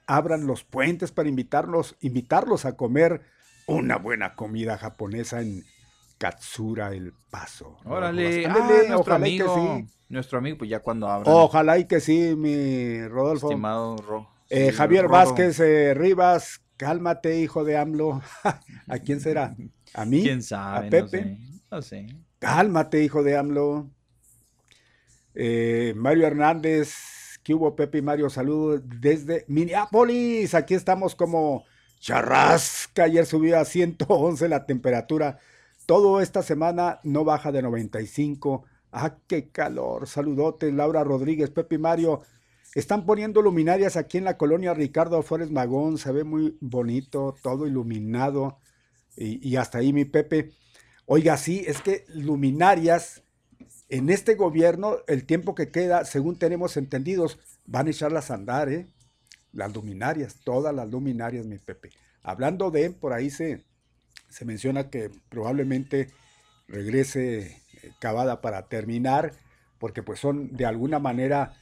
abran 0.06 0.46
los 0.46 0.64
puentes 0.64 1.12
para 1.12 1.28
invitarlos, 1.28 1.96
invitarlos 2.00 2.64
a 2.64 2.76
comer 2.76 3.22
una 3.66 3.96
buena 3.96 4.34
comida 4.34 4.78
japonesa 4.78 5.40
en 5.40 5.64
Katsura 6.18 6.92
El 6.92 7.12
Paso. 7.30 7.78
Órale, 7.84 8.46
ah, 8.46 8.96
ojalá 8.96 9.24
que 9.26 9.38
sí. 9.38 9.92
Nuestro 10.08 10.38
amigo, 10.38 10.58
pues 10.58 10.70
ya 10.70 10.80
cuando 10.80 11.08
abra. 11.08 11.32
Ojalá 11.32 11.78
y 11.78 11.86
que 11.86 11.98
sí, 12.00 12.34
mi 12.36 13.06
Rodolfo. 13.08 13.48
Estimado 13.48 13.96
Ro. 13.96 14.28
Eh, 14.50 14.70
Javier 14.70 15.08
Vázquez 15.08 15.58
eh, 15.60 15.94
Rivas, 15.94 16.62
cálmate, 16.76 17.40
hijo 17.40 17.64
de 17.64 17.78
AMLO. 17.78 18.20
¿A 18.88 18.98
quién 18.98 19.20
será? 19.20 19.56
¿A 19.94 20.04
mí? 20.04 20.22
¿Quién 20.22 20.42
sabe? 20.42 20.88
¿A 20.88 20.90
Pepe? 20.90 21.38
No 21.70 21.80
sé. 21.80 22.06
Cálmate, 22.38 23.02
hijo 23.02 23.22
de 23.22 23.36
AMLO. 23.36 23.90
Eh, 25.34 25.94
Mario 25.96 26.26
Hernández, 26.26 26.94
¿qué 27.42 27.54
hubo, 27.54 27.74
Pepe 27.76 27.98
y 27.98 28.02
Mario? 28.02 28.30
Saludos 28.30 28.82
desde 28.84 29.44
Minneapolis. 29.48 30.54
Aquí 30.54 30.74
estamos 30.74 31.14
como 31.14 31.64
charrasca. 32.00 33.04
Ayer 33.04 33.26
subió 33.26 33.58
a 33.58 33.64
111 33.64 34.48
la 34.48 34.66
temperatura. 34.66 35.38
Todo 35.86 36.20
esta 36.20 36.42
semana 36.42 37.00
no 37.02 37.24
baja 37.24 37.52
de 37.52 37.62
95 37.62 38.64
Ah, 38.92 39.16
qué 39.26 39.48
calor. 39.48 40.06
Saludotes, 40.06 40.72
Laura 40.72 41.02
Rodríguez, 41.02 41.50
Pepe 41.50 41.76
y 41.76 41.78
Mario. 41.78 42.20
Están 42.74 43.06
poniendo 43.06 43.40
luminarias 43.40 43.96
aquí 43.96 44.18
en 44.18 44.24
la 44.24 44.36
colonia 44.36 44.74
Ricardo 44.74 45.22
Flores 45.22 45.50
Magón. 45.50 45.96
Se 45.96 46.12
ve 46.12 46.24
muy 46.24 46.58
bonito, 46.60 47.34
todo 47.42 47.66
iluminado. 47.66 48.58
Y, 49.16 49.56
hasta 49.56 49.78
ahí, 49.78 49.92
mi 49.94 50.04
Pepe. 50.04 50.52
Oiga, 51.06 51.36
sí, 51.38 51.64
es 51.66 51.80
que 51.80 52.04
luminarias 52.08 53.22
en 53.92 54.08
este 54.08 54.36
gobierno, 54.36 54.96
el 55.06 55.26
tiempo 55.26 55.54
que 55.54 55.70
queda, 55.70 56.06
según 56.06 56.38
tenemos 56.38 56.78
entendidos, 56.78 57.38
van 57.66 57.88
a 57.88 57.90
echarlas 57.90 58.30
a 58.30 58.34
andar, 58.34 58.70
¿eh? 58.70 58.86
Las 59.52 59.74
luminarias, 59.74 60.36
todas 60.44 60.74
las 60.74 60.90
luminarias, 60.90 61.44
mi 61.44 61.58
Pepe. 61.58 61.90
Hablando 62.22 62.70
de, 62.70 62.88
por 62.90 63.12
ahí 63.12 63.28
se, 63.28 63.66
se 64.30 64.46
menciona 64.46 64.88
que 64.88 65.10
probablemente 65.28 66.08
regrese 66.68 67.60
Cavada 67.98 68.40
para 68.40 68.66
terminar, 68.66 69.34
porque 69.78 70.02
pues 70.02 70.20
son 70.20 70.56
de 70.56 70.64
alguna 70.64 70.98
manera 70.98 71.52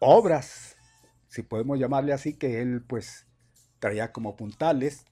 obras, 0.00 0.76
si 1.28 1.42
podemos 1.42 1.78
llamarle 1.78 2.12
así, 2.12 2.34
que 2.34 2.60
él 2.62 2.82
pues 2.84 3.26
traía 3.78 4.10
como 4.10 4.34
puntales. 4.34 5.04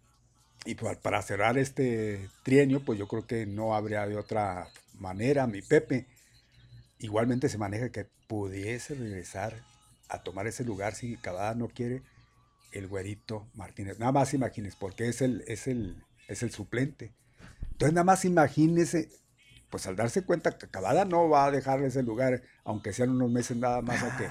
Y 0.64 0.74
pues, 0.74 0.96
para 0.96 1.22
cerrar 1.22 1.56
este 1.56 2.28
trienio, 2.42 2.84
pues 2.84 2.98
yo 2.98 3.06
creo 3.06 3.28
que 3.28 3.46
no 3.46 3.76
habría 3.76 4.08
de 4.08 4.16
otra 4.16 4.66
manera, 4.98 5.46
mi 5.46 5.62
Pepe. 5.62 6.08
Igualmente 7.00 7.48
se 7.48 7.58
maneja 7.58 7.90
que 7.90 8.06
pudiese 8.26 8.94
regresar 8.94 9.54
a 10.08 10.22
tomar 10.22 10.46
ese 10.46 10.64
lugar 10.64 10.94
si 10.94 11.16
Cavada 11.16 11.54
no 11.54 11.68
quiere 11.68 12.02
el 12.72 12.88
güerito 12.88 13.46
Martínez. 13.54 13.98
Nada 13.98 14.12
más 14.12 14.34
imagínese, 14.34 14.76
porque 14.78 15.08
es 15.08 15.22
el, 15.22 15.44
es 15.46 15.66
el, 15.66 16.02
es 16.28 16.42
el 16.42 16.50
suplente. 16.50 17.12
Entonces 17.72 17.94
nada 17.94 18.04
más 18.04 18.24
imagínese 18.24 19.08
pues 19.70 19.86
al 19.86 19.96
darse 19.96 20.24
cuenta 20.24 20.56
que 20.56 20.68
Cavada 20.68 21.04
no 21.04 21.28
va 21.28 21.46
a 21.46 21.50
dejar 21.50 21.82
ese 21.82 22.02
lugar, 22.02 22.42
aunque 22.64 22.92
sean 22.92 23.10
unos 23.10 23.30
meses 23.30 23.56
nada 23.56 23.82
más 23.82 24.02
a 24.02 24.16
que, 24.16 24.28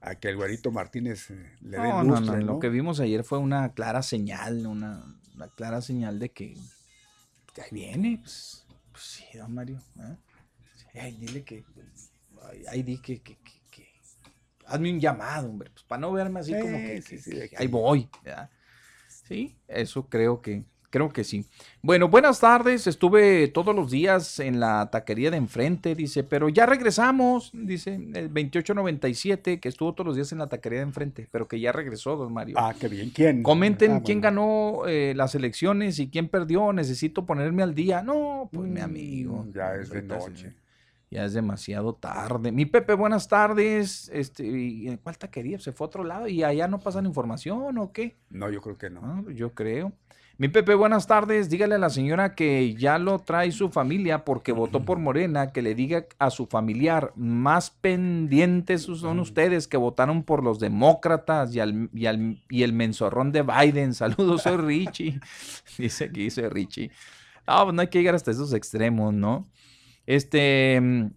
a 0.00 0.14
que 0.14 0.28
el 0.28 0.36
güerito 0.36 0.70
Martínez 0.70 1.30
eh, 1.30 1.56
le 1.60 1.78
dé 1.78 1.88
no, 1.88 2.02
no, 2.04 2.20
no, 2.20 2.36
Lo 2.36 2.58
que 2.58 2.68
vimos 2.68 3.00
ayer 3.00 3.24
fue 3.24 3.38
una 3.38 3.72
clara 3.72 4.02
señal, 4.02 4.66
una, 4.66 5.04
clara 5.56 5.82
señal 5.82 6.18
de 6.18 6.30
que, 6.30 6.56
ahí 7.56 7.68
viene, 7.72 8.18
pues, 8.20 8.64
pues, 8.92 9.04
sí, 9.04 9.24
don 9.36 9.54
Mario. 9.54 9.82
¿eh? 9.98 10.16
Ay, 11.00 11.16
dile 11.16 11.42
que, 11.42 11.64
ay, 12.68 12.82
di 12.82 12.98
que, 12.98 13.20
que, 13.20 13.36
que, 13.70 13.88
hazme 14.66 14.92
un 14.92 15.00
llamado, 15.00 15.48
hombre, 15.48 15.70
pues 15.70 15.84
para 15.84 16.00
no 16.00 16.12
verme 16.12 16.40
así 16.40 16.52
como 16.52 16.76
que, 16.76 17.50
ahí 17.56 17.66
voy, 17.66 18.08
Sí, 19.08 19.56
eso 19.66 20.08
creo 20.08 20.40
que, 20.40 20.64
Creo 20.90 21.10
que 21.10 21.24
sí. 21.24 21.44
Bueno, 21.82 22.08
buenas 22.08 22.40
tardes. 22.40 22.86
Estuve 22.86 23.48
todos 23.48 23.74
los 23.74 23.90
días 23.90 24.38
en 24.38 24.60
la 24.60 24.90
taquería 24.90 25.30
de 25.30 25.36
enfrente, 25.36 25.94
dice, 25.94 26.24
pero 26.24 26.48
ya 26.48 26.64
regresamos, 26.64 27.50
dice, 27.52 27.96
el 27.96 28.28
2897, 28.28 29.60
que 29.60 29.68
estuvo 29.68 29.92
todos 29.92 30.06
los 30.06 30.16
días 30.16 30.32
en 30.32 30.38
la 30.38 30.48
taquería 30.48 30.78
de 30.78 30.84
enfrente, 30.84 31.28
pero 31.30 31.48
que 31.48 31.60
ya 31.60 31.72
regresó, 31.72 32.16
don 32.16 32.32
Mario. 32.32 32.56
Ah, 32.58 32.74
qué 32.78 32.88
bien. 32.88 33.10
¿Quién? 33.10 33.42
Comenten 33.42 33.92
ah, 33.92 34.02
quién 34.02 34.20
ganó 34.20 34.86
eh, 34.86 35.12
las 35.16 35.34
elecciones 35.34 35.98
y 35.98 36.08
quién 36.08 36.28
perdió. 36.28 36.72
Necesito 36.72 37.26
ponerme 37.26 37.62
al 37.62 37.74
día. 37.74 38.02
No, 38.02 38.48
pues 38.52 38.66
mi 38.66 38.80
amigo. 38.80 39.44
Mm, 39.44 39.52
ya 39.52 39.74
es 39.74 39.90
de 39.90 40.02
noche. 40.02 40.54
Ya 41.10 41.24
es 41.24 41.34
demasiado 41.34 41.94
tarde. 41.94 42.50
Mi 42.50 42.66
Pepe, 42.66 42.94
buenas 42.94 43.28
tardes. 43.28 44.10
Este, 44.12 44.44
¿en 44.88 44.96
cuál 44.96 45.16
taquería? 45.16 45.58
¿Se 45.58 45.72
fue 45.72 45.84
a 45.84 45.88
otro 45.88 46.02
lado 46.02 46.26
y 46.26 46.42
allá 46.42 46.66
no 46.66 46.80
pasan 46.80 47.06
información 47.06 47.78
o 47.78 47.92
qué? 47.92 48.16
No, 48.30 48.50
yo 48.50 48.60
creo 48.60 48.76
que 48.76 48.90
no. 48.90 49.00
Ah, 49.04 49.22
yo 49.32 49.54
creo. 49.54 49.92
Mi 50.38 50.48
Pepe, 50.48 50.74
buenas 50.74 51.06
tardes. 51.06 51.48
Dígale 51.48 51.76
a 51.76 51.78
la 51.78 51.88
señora 51.88 52.34
que 52.34 52.74
ya 52.74 52.98
lo 52.98 53.20
trae 53.20 53.52
su 53.52 53.70
familia 53.70 54.24
porque 54.24 54.52
votó 54.52 54.84
por 54.84 54.98
Morena, 54.98 55.50
que 55.50 55.62
le 55.62 55.74
diga 55.74 56.06
a 56.18 56.28
su 56.28 56.44
familiar, 56.44 57.12
más 57.16 57.70
pendientes 57.70 58.82
son 58.82 59.20
ustedes 59.20 59.66
que 59.66 59.78
votaron 59.78 60.24
por 60.24 60.44
los 60.44 60.58
demócratas 60.58 61.54
y, 61.54 61.60
al, 61.60 61.88
y, 61.94 62.62
el 62.62 62.72
menzorrón 62.74 63.32
de 63.32 63.42
Biden. 63.42 63.94
Saludos, 63.94 64.42
soy 64.42 64.58
Richie. 64.58 65.20
Dice 65.78 66.04
aquí, 66.04 66.24
dice 66.24 66.50
Richie. 66.50 66.90
Ah, 67.46 67.62
pues 67.62 67.74
no 67.74 67.80
hay 67.80 67.88
que 67.88 67.98
llegar 67.98 68.14
hasta 68.14 68.32
esos 68.32 68.52
extremos, 68.52 69.14
¿no? 69.14 69.46
Este, 70.06 70.80
mm, 70.80 71.10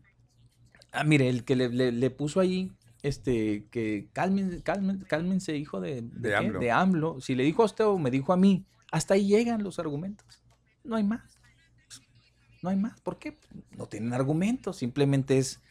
ah, 0.91 1.03
mire, 1.03 1.29
el 1.29 1.45
que 1.45 1.55
le, 1.55 2.09
puso 2.09 2.39
ahí, 2.39 2.71
este, 3.03 3.65
que 3.71 4.09
cálmense, 4.13 4.61
cálmense, 4.63 5.55
hijo 5.55 5.79
de, 5.79 6.01
de 6.01 6.71
AMLO. 6.71 7.21
Si 7.21 7.35
le 7.35 7.43
dijo 7.43 7.61
a 7.61 7.65
usted 7.65 7.85
o 7.85 7.97
me 7.97 8.11
dijo 8.11 8.33
a 8.33 8.37
mí, 8.37 8.65
hasta 8.91 9.13
ahí 9.13 9.27
llegan 9.27 9.63
los 9.63 9.79
argumentos. 9.79 10.43
No 10.83 10.95
hay 10.95 11.03
más. 11.03 11.39
No 12.61 12.69
hay 12.69 12.75
más. 12.75 12.99
¿Por 13.01 13.19
qué? 13.19 13.37
No 13.77 13.87
tienen 13.87 14.13
argumentos. 14.13 14.77
Simplemente 14.77 15.37
es, 15.37 15.61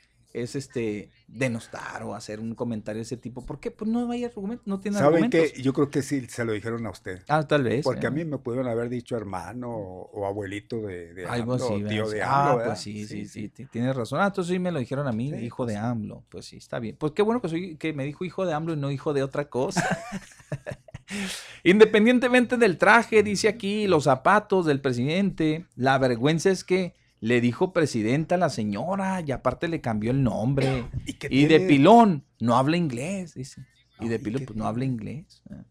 es 0.42 0.57
este 0.57 1.10
denostar 1.26 2.02
o 2.02 2.15
hacer 2.15 2.41
un 2.41 2.55
comentario 2.55 2.99
de 2.99 3.02
ese 3.02 3.17
tipo. 3.17 3.44
¿Por 3.44 3.60
qué? 3.60 3.70
Pues 3.70 3.91
no 3.91 4.10
hay 4.10 4.25
argumentos, 4.25 4.67
no 4.67 4.75
argumentos. 4.75 5.00
¿Saben 5.00 5.31
qué? 5.31 5.52
Yo 5.60 5.73
creo 5.73 5.91
que 5.91 6.02
sí 6.02 6.26
se 6.26 6.44
lo 6.44 6.52
dijeron 6.52 6.86
a 6.86 6.91
usted. 6.91 7.23
Ah, 7.28 7.47
tal 7.47 7.62
vez. 7.65 7.84
Porque 7.84 8.07
a 8.07 8.10
¿eh? 8.10 8.12
mí 8.12 8.25
me 8.25 8.39
pudieron 8.39 8.68
haber 8.68 8.89
dicho 8.89 9.17
hermano 9.17 9.70
o, 9.70 10.26
abuelito 10.26 10.81
de, 10.83 11.15
de 11.15 11.26
Algo 11.26 11.55
así, 11.55 11.83
tío 11.89 12.08
de 12.08 12.23
ah, 12.23 12.50
AMLO. 12.50 12.62
Ah, 12.62 12.65
pues 12.67 12.81
sí, 12.81 13.07
sí, 13.07 13.26
sí, 13.26 13.49
tienes 13.49 13.94
razón. 13.94 14.20
Ah, 14.20 14.26
entonces 14.26 14.52
sí 14.52 14.58
me 14.58 14.73
lo 14.73 14.78
dijeron 14.78 15.07
a 15.07 15.12
mí, 15.12 15.28
hijo 15.28 15.67
de 15.67 15.76
AMLO. 15.76 16.25
Pues 16.28 16.47
sí, 16.47 16.57
está 16.57 16.78
bien. 16.78 16.97
Pues 16.99 17.12
qué 17.12 17.23
bueno 17.23 17.41
que 17.41 17.49
soy 17.49 17.76
que 17.76 17.92
me 17.92 18.05
dijo 18.05 18.25
hijo 18.25 18.47
de 18.47 18.55
AMLO 18.55 18.75
y 18.75 18.76
no 18.76 18.91
hijo 18.91 19.12
de 19.12 19.23
otra 19.23 19.49
cosa. 19.49 19.99
Independientemente 21.65 22.57
del 22.57 22.78
traje, 22.78 23.23
dice 23.23 23.49
aquí, 23.49 23.86
los 23.86 24.05
zapatos 24.05 24.67
del 24.67 24.81
presidente, 24.81 25.67
la 25.76 25.99
vergüenza 25.99 26.50
es 26.50 26.65
que 26.65 26.94
le 27.21 27.41
dijo 27.41 27.73
presidenta 27.73 28.37
a 28.37 28.39
la 28.39 28.51
señora 28.51 29.21
y 29.21 29.33
aparte 29.33 29.69
le 29.69 29.81
cambió 29.81 30.11
el 30.11 30.23
nombre. 30.23 30.85
Y, 31.31 31.47
de 31.47 31.61
pilón, 31.61 32.25
no 32.39 32.57
habla 32.57 32.77
inglés, 32.77 33.35
dice. 33.35 33.67
y 34.01 34.09
de 34.09 34.19
pilón, 34.19 34.45
pues 34.45 34.57
no 34.57 34.67
habla 34.67 34.85
inglés. 34.85 35.43
Ah. 35.51 35.65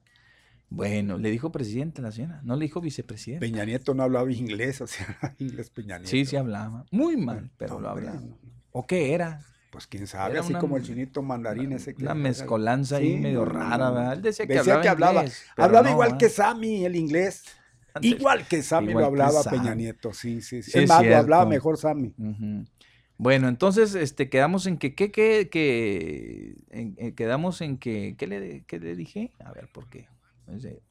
Bueno, 0.70 1.18
le 1.18 1.32
dijo 1.32 1.52
presidente 1.52 2.02
a 2.02 2.04
la 2.04 2.12
señora, 2.12 2.42
no 2.44 2.56
le 2.58 2.66
dijo 2.66 2.82
vicepresidente. 2.82 3.46
Peña 3.46 3.64
Nieto 3.64 3.94
no 3.94 4.04
hablaba 4.04 4.32
inglés, 4.32 4.82
o 4.82 4.88
sea, 4.88 5.36
inglés 5.40 5.70
Peña 5.70 5.98
Nieto. 5.98 6.10
Sí, 6.10 6.26
sí 6.26 6.36
hablaba. 6.36 6.86
Muy 6.92 7.16
mal, 7.16 7.52
pero 7.58 7.80
lo 7.80 7.90
hablaba. 7.90 8.22
¿O 8.72 8.86
qué 8.86 9.14
era? 9.14 9.46
Pues 9.72 9.86
quién 9.86 10.08
sabe, 10.08 10.40
así 10.40 10.54
como 10.54 10.78
el 10.78 10.84
chinito 10.84 11.22
mandarín 11.22 11.72
ese 11.74 11.94
que. 11.94 12.04
Una 12.04 12.16
mezcolanza 12.16 12.98
ahí 12.98 13.18
medio 13.18 13.46
rara, 13.46 13.92
¿verdad? 13.92 14.14
Él 14.14 14.22
decía 14.22 14.48
que 14.48 14.90
hablaba. 14.90 15.26
hablaba, 15.56 15.90
igual 15.90 16.18
que 16.18 16.30
Sammy, 16.30 16.86
el 16.86 16.96
inglés. 16.96 17.44
Igual 18.02 18.48
que 18.48 18.64
Sammy 18.64 18.94
lo 18.94 19.06
hablaba 19.06 19.44
Peña 19.44 19.76
Nieto, 19.76 20.14
sí, 20.14 20.42
sí. 20.42 20.64
sí. 20.64 20.80
Es 20.80 20.90
más, 20.90 21.06
lo 21.06 21.16
hablaba 21.18 21.46
mejor 21.46 21.78
Sammy. 21.78 22.14
Bueno, 23.18 23.48
entonces 23.48 23.96
este, 23.96 24.30
quedamos 24.30 24.68
en 24.68 24.78
que, 24.78 24.94
¿qué, 24.94 25.12
qué, 25.12 25.50
qué, 25.52 26.56
en, 26.70 27.16
quedamos 27.16 27.62
en 27.62 27.78
que, 27.78 28.16
¿qué 28.18 28.28
le, 28.28 28.64
¿qué 28.66 28.80
le 28.80 28.96
dije? 28.96 29.32
A 29.44 29.52
ver, 29.52 29.68
¿por 29.72 29.90
qué? 29.90 30.08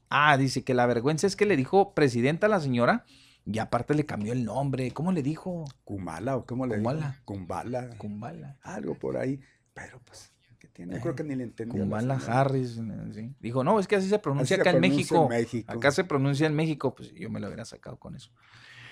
Ah, 0.08 0.36
dice 0.36 0.64
que 0.64 0.74
la 0.74 0.86
vergüenza 0.86 1.26
es 1.26 1.36
que 1.36 1.46
le 1.46 1.56
dijo 1.56 1.94
presidenta 1.94 2.46
a 2.46 2.50
la 2.50 2.60
señora 2.60 3.04
y 3.44 3.58
aparte 3.58 3.94
le 3.94 4.04
cambió 4.04 4.32
el 4.32 4.44
nombre. 4.44 4.90
¿Cómo 4.90 5.12
le 5.12 5.22
dijo? 5.22 5.64
Kumala 5.84 6.36
o 6.36 6.46
cómo 6.46 6.66
le 6.66 6.74
Kumbala. 6.74 6.98
dijo? 7.10 7.22
Kumbala. 7.24 7.90
Kumbala. 7.96 8.58
Algo 8.62 8.94
por 8.94 9.16
ahí. 9.16 9.40
Pero 9.72 10.00
pues, 10.04 10.32
¿qué 10.76 10.84
tiene? 10.84 10.96
Yo 10.96 11.00
creo 11.00 11.14
que 11.14 11.24
ni 11.24 11.34
le 11.34 11.44
entendió. 11.44 11.86
Harris. 12.28 12.80
¿sí? 13.14 13.34
Dijo, 13.40 13.64
no, 13.64 13.78
es 13.78 13.86
que 13.86 13.96
así 13.96 14.08
se 14.08 14.18
pronuncia 14.18 14.56
acá 14.56 14.70
en, 14.70 14.80
México. 14.80 15.28
Acá 15.66 15.90
se 15.90 16.04
pronuncia 16.04 16.46
en 16.46 16.54
México. 16.54 16.94
Pues 16.94 17.12
yo 17.14 17.30
me 17.30 17.40
lo 17.40 17.46
hubiera 17.46 17.64
sacado 17.64 17.98
con 17.98 18.14
eso. 18.14 18.30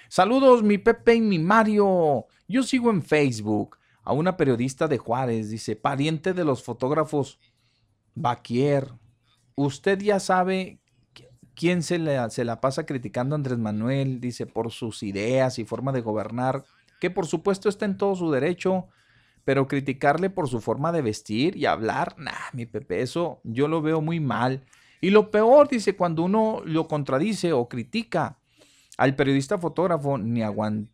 Saludos, 0.08 0.62
mi 0.62 0.78
Pepe 0.78 1.16
y 1.16 1.20
mi 1.20 1.38
Mario. 1.38 2.26
Yo 2.48 2.62
sigo 2.62 2.90
en 2.90 3.02
Facebook 3.02 3.78
a 4.02 4.12
una 4.12 4.36
periodista 4.36 4.88
de 4.88 4.98
Juárez. 4.98 5.50
Dice, 5.50 5.76
pariente 5.76 6.32
de 6.32 6.44
los 6.44 6.62
fotógrafos 6.62 7.38
Baquier. 8.14 8.88
Usted 9.56 9.98
ya 10.00 10.20
sabe 10.20 10.80
quién 11.54 11.82
se 11.82 11.98
la, 11.98 12.30
se 12.30 12.44
la 12.44 12.60
pasa 12.60 12.86
criticando 12.86 13.34
a 13.34 13.38
Andrés 13.38 13.58
Manuel, 13.58 14.20
dice, 14.20 14.46
por 14.46 14.70
sus 14.70 15.02
ideas 15.02 15.58
y 15.58 15.64
forma 15.64 15.92
de 15.92 16.00
gobernar, 16.00 16.64
que 17.00 17.10
por 17.10 17.26
supuesto 17.26 17.68
está 17.68 17.84
en 17.84 17.96
todo 17.96 18.16
su 18.16 18.30
derecho, 18.30 18.88
pero 19.44 19.68
criticarle 19.68 20.31
por 20.31 20.48
su 20.48 20.60
forma 20.60 20.92
de 20.92 21.02
vestir 21.02 21.56
y 21.56 21.66
hablar, 21.66 22.14
nah, 22.18 22.32
mi 22.52 22.66
Pepe, 22.66 23.02
eso 23.02 23.40
yo 23.44 23.68
lo 23.68 23.82
veo 23.82 24.00
muy 24.00 24.20
mal. 24.20 24.64
Y 25.00 25.10
lo 25.10 25.31
peor, 25.31 25.68
dice, 25.68 25.97
cuando 25.97 26.23
uno 26.23 26.62
lo 26.64 26.89
contradice 26.89 27.52
o 27.52 27.68
critica 27.68 28.39
al 28.97 29.14
periodista 29.16 29.58
fotógrafo, 29.58 30.16
ni, 30.16 30.40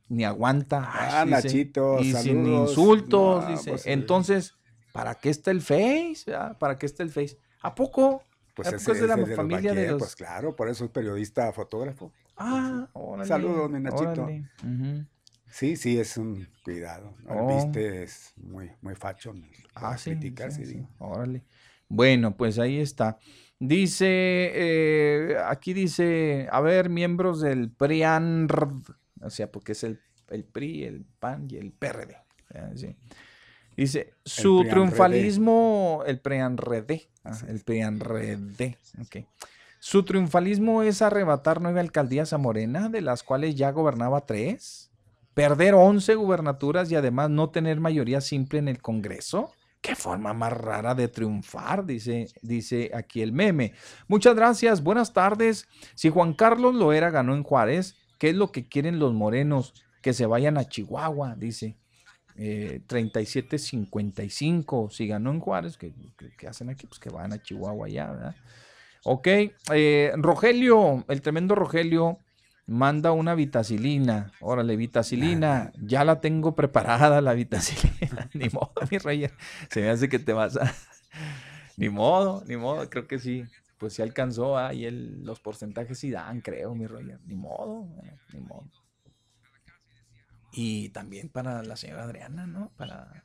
ni 0.09 0.25
aguanta. 0.25 0.91
Ah, 0.93 1.25
Nachito, 1.25 2.01
y 2.01 2.13
sin 2.15 2.47
insultos, 2.47 3.47
dice. 3.47 3.71
Pues 3.71 3.87
Entonces, 3.87 4.55
¿para 4.93 5.15
qué 5.15 5.31
está 5.31 5.53
el 5.53 5.61
Face? 5.61 6.25
¿Para 6.59 6.77
qué 6.77 6.87
está 6.87 7.03
el 7.05 7.11
Face? 7.11 7.39
¿A 7.63 7.75
poco? 7.75 8.25
Pues 8.55 8.73
ese, 8.73 8.93
es 8.93 9.01
de 9.01 9.07
la 9.07 9.17
familia 9.37 9.73
de 9.73 9.93
los... 9.93 9.99
Pues 9.99 10.17
claro, 10.17 10.57
por 10.57 10.69
eso 10.69 10.85
es 10.85 10.91
periodista, 10.91 11.53
fotógrafo. 11.53 12.13
Ah, 12.37 12.89
órale. 12.95 13.29
Saludos, 13.29 13.71
mi 13.71 13.81
Nachito. 13.81 14.29
Sí, 15.51 15.77
sí, 15.77 15.99
es 15.99 16.17
un 16.17 16.49
cuidado. 16.65 17.15
El 17.29 17.39
oh. 17.39 17.57
viste 17.57 18.03
es 18.03 18.33
muy, 18.37 18.71
muy 18.81 18.95
facho. 18.95 19.35
Ah, 19.75 19.99
sí, 19.99 20.11
criticar, 20.11 20.53
sí, 20.53 20.87
Órale. 20.99 21.45
Bueno, 21.89 22.37
pues 22.37 22.59
ahí 22.59 22.79
está. 22.79 23.19
Dice, 23.59 24.07
eh, 24.09 25.37
aquí 25.45 25.75
dice, 25.75 26.49
a 26.51 26.61
ver, 26.61 26.89
miembros 26.89 27.41
del 27.41 27.71
PRIAN, 27.71 28.49
o 29.21 29.31
sea, 29.31 29.51
porque 29.51 29.73
es 29.73 29.85
el, 29.85 30.01
el 30.29 30.45
PRI, 30.45 30.85
el 30.85 31.05
PAN 31.19 31.47
y 31.51 31.57
el 31.57 31.73
PRD. 31.73 32.17
¿sí? 32.77 32.97
Dice, 33.77 34.15
su 34.25 34.65
triunfalismo, 34.69 36.05
el 36.07 36.21
preanredé, 36.21 37.09
ah, 37.25 37.39
el 37.49 37.61
preanredé, 37.61 38.79
ok. 39.01 39.27
Su 39.79 40.05
triunfalismo 40.05 40.83
es 40.83 41.01
arrebatar 41.01 41.61
nueve 41.61 41.81
alcaldías 41.81 42.33
a 42.33 42.39
Morena, 42.39 42.89
de 42.89 43.01
las 43.01 43.23
cuales 43.23 43.55
ya 43.55 43.71
gobernaba 43.71 44.27
tres, 44.27 44.90
perder 45.41 45.73
once 45.73 46.15
gubernaturas 46.17 46.93
y 46.93 46.97
además 46.97 47.31
no 47.31 47.49
tener 47.49 47.81
mayoría 47.81 48.21
simple 48.21 48.59
en 48.59 48.69
el 48.69 48.83
Congreso. 48.83 49.51
Qué 49.81 49.97
forma 49.97 50.35
más 50.35 50.53
rara 50.53 50.95
de 50.95 51.09
triunfar, 51.09 51.87
dice, 51.87 52.27
dice 52.43 52.91
aquí 52.93 53.23
el 53.23 53.33
meme. 53.33 53.73
Muchas 54.07 54.35
gracias, 54.35 54.83
buenas 54.83 55.15
tardes. 55.15 55.67
Si 55.95 56.11
Juan 56.11 56.35
Carlos 56.35 56.75
Loera 56.75 57.09
ganó 57.09 57.35
en 57.35 57.43
Juárez, 57.43 57.97
¿qué 58.19 58.29
es 58.29 58.37
lo 58.37 58.53
que 58.53 58.69
quieren 58.69 58.99
los 58.99 59.15
morenos? 59.15 59.73
Que 60.03 60.13
se 60.13 60.27
vayan 60.27 60.59
a 60.59 60.69
Chihuahua, 60.69 61.37
dice 61.37 61.79
eh, 62.37 62.83
37-55. 62.87 64.91
Si 64.91 65.07
ganó 65.07 65.31
en 65.31 65.41
Juárez, 65.41 65.79
¿qué, 65.79 65.95
hacen 66.47 66.69
aquí? 66.69 66.87
Pues 66.87 66.99
que 66.99 67.09
van 67.09 67.33
a 67.33 67.43
Chihuahua 67.43 67.89
ya, 67.89 68.11
¿verdad? 68.11 68.37
Ok, 69.05 69.27
eh, 69.73 70.13
Rogelio, 70.17 71.03
el 71.09 71.23
tremendo 71.23 71.55
Rogelio, 71.55 72.19
manda 72.71 73.11
una 73.11 73.35
vitacilina. 73.35 74.31
Órale, 74.39 74.77
vitacilina, 74.77 75.73
ya 75.83 76.05
la 76.05 76.21
tengo 76.21 76.55
preparada 76.55 77.21
la 77.21 77.35
vitacilina. 77.35 78.31
ni 78.35 78.49
modo, 78.49 78.73
mi 78.89 78.99
rey. 78.99 79.29
Se 79.69 79.81
me 79.81 79.91
hace 79.91 80.09
que 80.09 80.21
te 80.21 80.33
vas 80.33 80.57
a... 80.57 80.73
ni 81.77 81.89
modo, 81.89 82.45
ni 82.47 82.57
modo, 82.57 82.89
creo 82.89 83.09
que 83.09 83.19
sí. 83.19 83.45
Pues 83.77 83.95
sí 83.95 84.03
alcanzó 84.03 84.57
ahí 84.57 84.85
el, 84.85 85.25
los 85.25 85.41
porcentajes 85.41 85.99
sí 85.99 86.13
dan, 86.13 86.43
creo, 86.43 86.77
mi 86.77 86.87
rey. 86.87 87.13
Ni 87.27 87.35
modo, 87.35 87.89
eh, 88.05 88.17
ni 88.35 88.41
modo. 88.41 88.71
Y 90.53 90.91
también 90.91 91.29
para 91.29 91.65
la 91.65 91.75
señora 91.75 92.05
Adriana, 92.05 92.47
¿no? 92.47 92.71
Para 92.77 93.25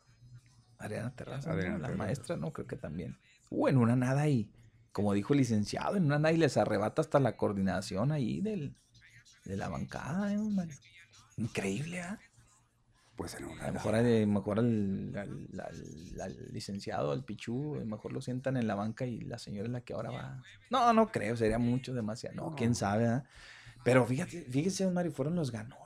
Adriana 0.80 1.14
Terraza, 1.16 1.54
la 1.54 1.90
maestra, 1.90 2.36
¿no? 2.36 2.52
Creo 2.52 2.66
que 2.66 2.78
también. 2.78 3.20
Uh, 3.52 3.68
en 3.68 3.78
una 3.78 3.96
nada 3.96 4.28
y, 4.28 4.50
como 4.92 5.14
dijo 5.14 5.34
el 5.34 5.40
licenciado, 5.40 5.98
en 5.98 6.06
una 6.06 6.18
nada 6.18 6.32
y 6.32 6.38
les 6.38 6.58
arrebata 6.58 7.04
hasta 7.04 7.20
la 7.20 7.38
coordinación 7.38 8.12
ahí 8.12 8.42
del, 8.42 8.76
de 9.46 9.58
la 9.58 9.70
bancada, 9.70 10.34
¿eh, 10.34 10.38
Increíble, 11.38 12.02
¿ah? 12.02 12.20
Pues 13.16 13.36
en 13.36 13.46
una 13.46 13.64
A 13.64 13.68
lo 13.68 13.74
mejor, 13.74 13.96
el, 13.96 14.28
mejor 14.28 14.60
el, 14.60 15.14
licenciado, 16.52 17.14
el 17.14 17.24
pichú, 17.24 17.82
mejor 17.86 18.12
lo 18.12 18.22
sientan 18.22 18.58
en 18.58 18.68
la 18.68 18.76
banca 18.76 19.06
y 19.06 19.22
la 19.22 19.38
señora 19.40 19.68
es 19.68 19.72
la 19.72 19.82
que 19.82 19.94
ahora 19.94 20.12
va. 20.12 20.44
No, 20.70 20.92
no 20.92 21.12
creo, 21.12 21.38
sería 21.38 21.58
mucho, 21.58 21.94
demasiado. 21.94 22.36
No, 22.36 22.56
quién 22.56 22.76
sabe, 22.76 23.08
¿ah? 23.08 23.24
Pero 23.86 24.06
fíjate, 24.06 24.42
fíjese, 24.42 24.90
Mario, 24.90 25.12
fueron 25.12 25.36
los 25.36 25.52
ganó 25.52 25.78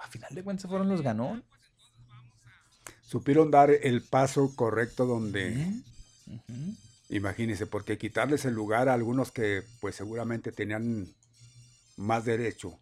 a 0.00 0.08
final 0.08 0.34
de 0.34 0.42
cuentas 0.42 0.68
fueron 0.68 0.88
los 0.88 1.02
ganó. 1.02 1.42
Supieron 3.02 3.50
dar 3.50 3.70
el 3.70 4.02
paso 4.02 4.54
correcto 4.54 5.04
donde, 5.04 5.72
imagínense, 7.08 7.66
porque 7.66 7.98
quitarles 7.98 8.44
el 8.44 8.54
lugar 8.54 8.88
a 8.88 8.94
algunos 8.94 9.32
que 9.32 9.62
pues 9.80 9.96
seguramente 9.96 10.52
tenían 10.52 11.08
más 12.00 12.24
derecho 12.24 12.78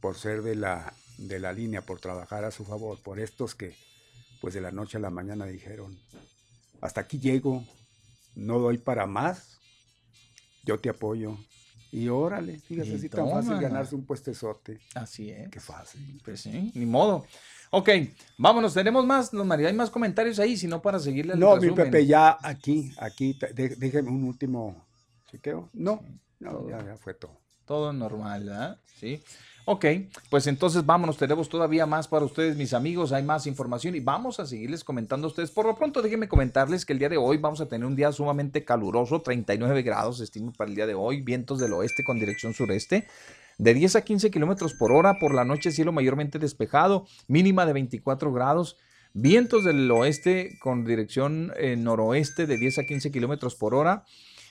por 0.00 0.16
ser 0.16 0.42
de 0.42 0.54
la, 0.54 0.94
de 1.18 1.40
la 1.40 1.52
línea, 1.52 1.82
por 1.82 2.00
trabajar 2.00 2.44
a 2.44 2.52
su 2.52 2.64
favor, 2.64 3.02
por 3.02 3.18
estos 3.18 3.54
que 3.54 3.74
pues 4.40 4.54
de 4.54 4.60
la 4.60 4.70
noche 4.70 4.98
a 4.98 5.00
la 5.00 5.10
mañana 5.10 5.46
dijeron, 5.46 5.98
hasta 6.80 7.00
aquí 7.00 7.18
llego, 7.18 7.64
no 8.36 8.60
doy 8.60 8.78
para 8.78 9.06
más, 9.06 9.58
yo 10.62 10.78
te 10.78 10.88
apoyo, 10.88 11.36
y 11.90 12.08
órale, 12.08 12.60
fíjate, 12.60 12.94
así 12.94 13.08
tan 13.08 13.28
fácil 13.28 13.58
ganarse 13.58 13.96
un 13.96 14.04
puestezote. 14.04 14.78
Así 14.94 15.30
es. 15.30 15.48
Qué 15.48 15.58
fácil. 15.58 16.20
Pues 16.24 16.42
sí, 16.42 16.70
ni 16.74 16.86
modo. 16.86 17.26
Ok, 17.70 17.88
vámonos, 18.36 18.74
tenemos 18.74 19.04
más, 19.04 19.32
los 19.32 19.44
María, 19.44 19.68
hay 19.68 19.74
más 19.74 19.90
comentarios 19.90 20.38
ahí, 20.38 20.56
si 20.56 20.68
no 20.68 20.80
para 20.80 21.00
seguirle 21.00 21.34
No, 21.34 21.56
mi 21.56 21.72
Pepe, 21.72 22.06
ya 22.06 22.38
aquí, 22.40 22.92
aquí, 22.98 23.36
déjeme 23.54 24.10
un 24.10 24.22
último 24.22 24.86
chequeo. 25.32 25.68
No, 25.72 26.00
no, 26.38 26.68
ya, 26.70 26.84
ya 26.84 26.96
fue 26.96 27.14
todo. 27.14 27.47
Todo 27.68 27.92
normal, 27.92 28.44
¿verdad? 28.44 28.78
Sí. 28.98 29.22
Ok, 29.66 29.84
pues 30.30 30.46
entonces 30.46 30.86
vámonos, 30.86 31.18
tenemos 31.18 31.50
todavía 31.50 31.84
más 31.84 32.08
para 32.08 32.24
ustedes, 32.24 32.56
mis 32.56 32.72
amigos, 32.72 33.12
hay 33.12 33.22
más 33.22 33.46
información 33.46 33.94
y 33.94 34.00
vamos 34.00 34.40
a 34.40 34.46
seguirles 34.46 34.82
comentando 34.82 35.26
a 35.26 35.28
ustedes. 35.28 35.50
Por 35.50 35.66
lo 35.66 35.76
pronto, 35.76 36.00
déjenme 36.00 36.26
comentarles 36.26 36.86
que 36.86 36.94
el 36.94 36.98
día 36.98 37.10
de 37.10 37.18
hoy 37.18 37.36
vamos 37.36 37.60
a 37.60 37.66
tener 37.66 37.86
un 37.86 37.94
día 37.94 38.10
sumamente 38.10 38.64
caluroso, 38.64 39.20
39 39.20 39.82
grados, 39.82 40.20
estimo 40.20 40.54
para 40.54 40.70
el 40.70 40.76
día 40.76 40.86
de 40.86 40.94
hoy, 40.94 41.20
vientos 41.20 41.58
del 41.58 41.74
oeste 41.74 42.02
con 42.02 42.18
dirección 42.18 42.54
sureste. 42.54 43.06
De 43.58 43.74
10 43.74 43.96
a 43.96 44.00
15 44.00 44.30
kilómetros 44.30 44.72
por 44.72 44.90
hora, 44.90 45.18
por 45.20 45.34
la 45.34 45.44
noche 45.44 45.70
cielo 45.70 45.92
mayormente 45.92 46.38
despejado, 46.38 47.06
mínima 47.26 47.66
de 47.66 47.74
24 47.74 48.32
grados. 48.32 48.78
Vientos 49.12 49.64
del 49.64 49.90
oeste 49.90 50.58
con 50.62 50.86
dirección 50.86 51.52
eh, 51.58 51.76
noroeste 51.76 52.46
de 52.46 52.56
10 52.56 52.78
a 52.78 52.84
15 52.84 53.10
kilómetros 53.10 53.54
por 53.54 53.74
hora. 53.74 54.04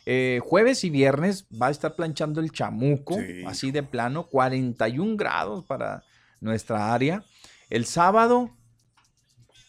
Eh, 0.10 0.40
jueves 0.42 0.86
y 0.86 0.90
viernes 0.90 1.48
va 1.62 1.68
a 1.68 1.70
estar 1.70 1.94
planchando 1.94 2.40
el 2.40 2.54
chamuco, 2.54 3.18
así 3.46 3.72
de 3.72 3.84
plano, 3.84 4.28
41 4.28 5.18
grados 5.18 5.66
para 5.66 6.06
nuestra 6.40 6.94
área. 6.94 7.26
El 7.70 7.86
sábado, 7.86 8.56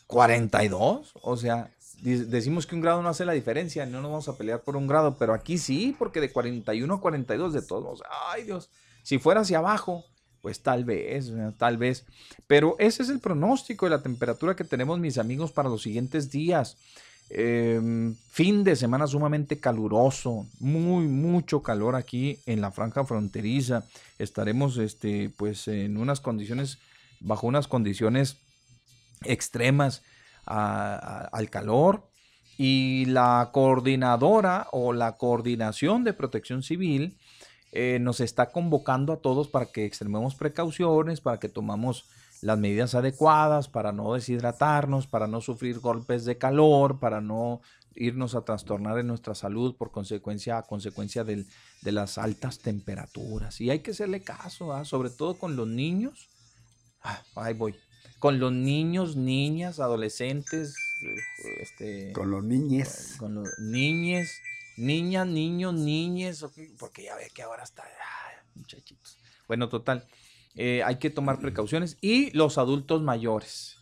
42, 0.07 1.15
o 1.21 1.37
sea, 1.37 1.73
decimos 2.01 2.69
que 2.69 2.77
un 2.77 2.83
grado 2.83 3.03
no 3.03 3.09
hace 3.09 3.25
la 3.25 3.33
diferencia, 3.33 3.85
no 3.85 4.01
nos 4.01 4.13
vamos 4.13 4.29
a 4.29 4.39
pelear 4.39 4.63
por 4.63 4.77
un 4.77 4.87
grado, 4.87 5.19
pero 5.19 5.35
aquí 5.35 5.59
sí, 5.59 5.97
porque 5.99 6.21
de 6.21 6.31
41 6.31 6.95
a 6.95 7.01
42 7.01 7.53
de 7.53 7.63
todos, 7.63 8.05
ay 8.31 8.45
Dios, 8.45 8.71
si 9.03 9.19
fuera 9.19 9.41
hacia 9.41 9.59
abajo, 9.59 10.05
pues 10.41 10.63
tal 10.63 10.85
vez, 10.85 11.33
tal 11.57 11.79
vez. 11.79 12.07
Pero 12.47 12.77
ese 12.79 13.03
es 13.03 13.09
el 13.09 13.19
pronóstico 13.19 13.87
de 13.87 13.91
la 13.91 14.05
temperatura 14.05 14.55
que 14.55 14.63
tenemos, 14.63 15.01
mis 15.01 15.19
amigos, 15.19 15.51
para 15.51 15.69
los 15.69 15.83
siguientes 15.83 16.31
días. 16.31 16.77
Em, 17.31 18.15
fin 18.31 18.65
de 18.65 18.75
semana 18.75 19.07
sumamente 19.07 19.61
caluroso, 19.61 20.47
muy, 20.61 21.07
mucho 21.07 21.63
calor 21.63 21.95
aquí 21.95 22.39
en 22.47 22.61
la 22.61 22.71
franja 22.71 23.05
fronteriza. 23.05 23.85
Estaremos, 24.19 24.79
este, 24.79 25.31
pues, 25.37 25.69
en 25.69 25.97
unas 25.99 26.21
condiciones, 26.21 26.79
bajo 27.21 27.47
unas 27.47 27.69
condiciones 27.69 28.39
extremas 29.25 30.03
al 30.47 31.51
calor. 31.51 32.09
Y 32.57 33.05
la 33.05 33.51
coordinadora 33.53 34.67
o 34.73 34.93
la 34.93 35.17
coordinación 35.17 36.03
de 36.03 36.13
protección 36.13 36.63
civil 36.63 37.17
eh, 37.71 37.99
nos 38.01 38.21
está 38.21 38.51
convocando 38.51 39.13
a 39.13 39.19
todos 39.19 39.47
para 39.47 39.67
que 39.67 39.85
extrememos 39.85 40.35
precauciones, 40.35 41.21
para 41.21 41.39
que 41.39 41.49
tomamos 41.49 42.07
las 42.43 42.59
medidas 42.59 42.95
adecuadas 42.95 43.69
para 43.69 43.93
no 43.93 44.15
deshidratarnos, 44.15 45.07
para 45.07 45.27
no 45.27 45.41
sufrir 45.41 45.81
golpes 45.81 46.25
de 46.25 46.39
calor, 46.39 47.01
para 47.01 47.21
no 47.21 47.61
irnos 47.95 48.35
a 48.35 48.43
trastornar 48.43 48.99
en 48.99 49.09
nuestra 49.09 49.35
salud 49.35 49.77
por 49.77 49.91
consecuencia, 49.91 50.59
a 50.59 50.63
consecuencia 50.63 51.25
de 51.25 51.47
las 51.83 52.19
altas 52.19 52.59
temperaturas. 52.61 53.61
Y 53.61 53.71
hay 53.71 53.81
que 53.81 53.91
hacerle 53.91 54.23
caso, 54.23 54.73
¿ah? 54.73 54.85
sobre 54.85 55.11
todo 55.11 55.39
con 55.39 55.57
los 55.57 55.67
niños. 55.67 56.29
Ah, 57.03 57.23
ahí 57.37 57.55
voy. 57.55 57.75
Con 58.19 58.41
los 58.41 58.53
niños, 58.53 59.17
niñas, 59.17 59.81
adolescentes. 59.81 60.77
Eh, 61.03 61.63
este, 61.63 62.13
con 62.13 62.31
los 62.31 62.43
niñes. 62.45 63.17
Con 63.19 63.35
los 63.35 63.49
niñes, 63.61 64.41
niñas, 64.77 65.27
niños, 65.27 65.75
niñes. 65.75 66.45
Porque 66.79 67.05
ya 67.05 67.17
ve 67.17 67.31
que 67.33 67.43
ahora 67.43 67.63
está, 67.63 67.85
muchachitos. 68.55 69.19
Bueno, 69.47 69.69
total. 69.69 70.05
Eh, 70.61 70.83
hay 70.85 70.97
que 70.97 71.09
tomar 71.09 71.39
precauciones. 71.39 71.97
Y 72.01 72.33
los 72.37 72.59
adultos 72.59 73.01
mayores. 73.01 73.77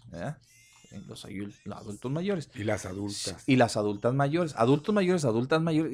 Los, 1.08 1.24
adultos 1.24 2.12
mayores. 2.12 2.50
Y 2.54 2.64
las 2.64 2.84
adultas. 2.84 3.42
Y 3.46 3.56
las 3.56 3.78
adultas 3.78 4.12
mayores. 4.12 4.54
Adultos 4.56 4.94
mayores, 4.94 5.24
adultas 5.24 5.62
mayores. 5.62 5.92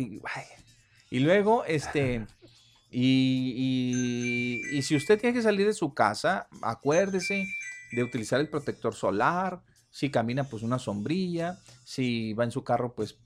Y, 1.09 1.21
luego, 1.21 1.65
este. 1.65 2.27
Y, 2.91 4.61
y, 4.73 4.83
si 4.83 4.97
usted 4.97 5.21
tiene 5.21 5.35
que 5.35 5.43
salir 5.43 5.67
de 5.69 5.73
su 5.73 5.95
casa, 5.95 6.49
acuérdese 6.63 7.47
de 7.93 8.03
utilizar 8.03 8.41
el 8.41 8.49
protector 8.49 8.95
solar. 8.95 9.63
Si 9.93 10.11
camina, 10.11 10.45
pues 10.45 10.65
una 10.65 10.81
sombrilla. 10.81 11.61
Si 11.85 12.33
va 12.33 12.43
en 12.43 12.51
su 12.51 12.65
carro, 12.65 12.93
pues 12.93 13.17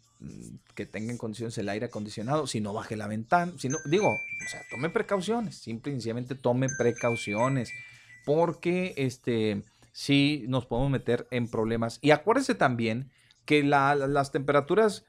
que 0.75 0.87
tenga 0.87 1.13
en 1.13 1.19
condiciones 1.19 1.57
el 1.59 1.69
aire 1.69 1.87
acondicionado, 1.87 2.47
si 2.47 2.61
no 2.61 2.73
baje 2.73 2.97
la 2.97 3.07
ventana, 3.07 3.53
si 3.59 3.69
no, 3.69 3.79
digo, 3.85 4.09
o 4.09 4.49
sea, 4.49 4.63
tome 4.71 4.89
precauciones, 4.91 5.57
simple 5.57 5.93
y 5.93 5.95
sencillamente 5.97 6.35
tome 6.35 6.69
precauciones, 6.79 7.71
porque 8.25 8.95
este, 8.97 9.63
sí 9.93 10.45
nos 10.49 10.67
podemos 10.67 10.91
meter 10.91 11.27
en 11.31 11.49
problemas. 11.49 11.99
Y 12.03 12.11
acuérdese 12.11 12.55
también 12.55 13.11
que 13.45 13.63
las 13.63 14.33
temperaturas, 14.33 15.05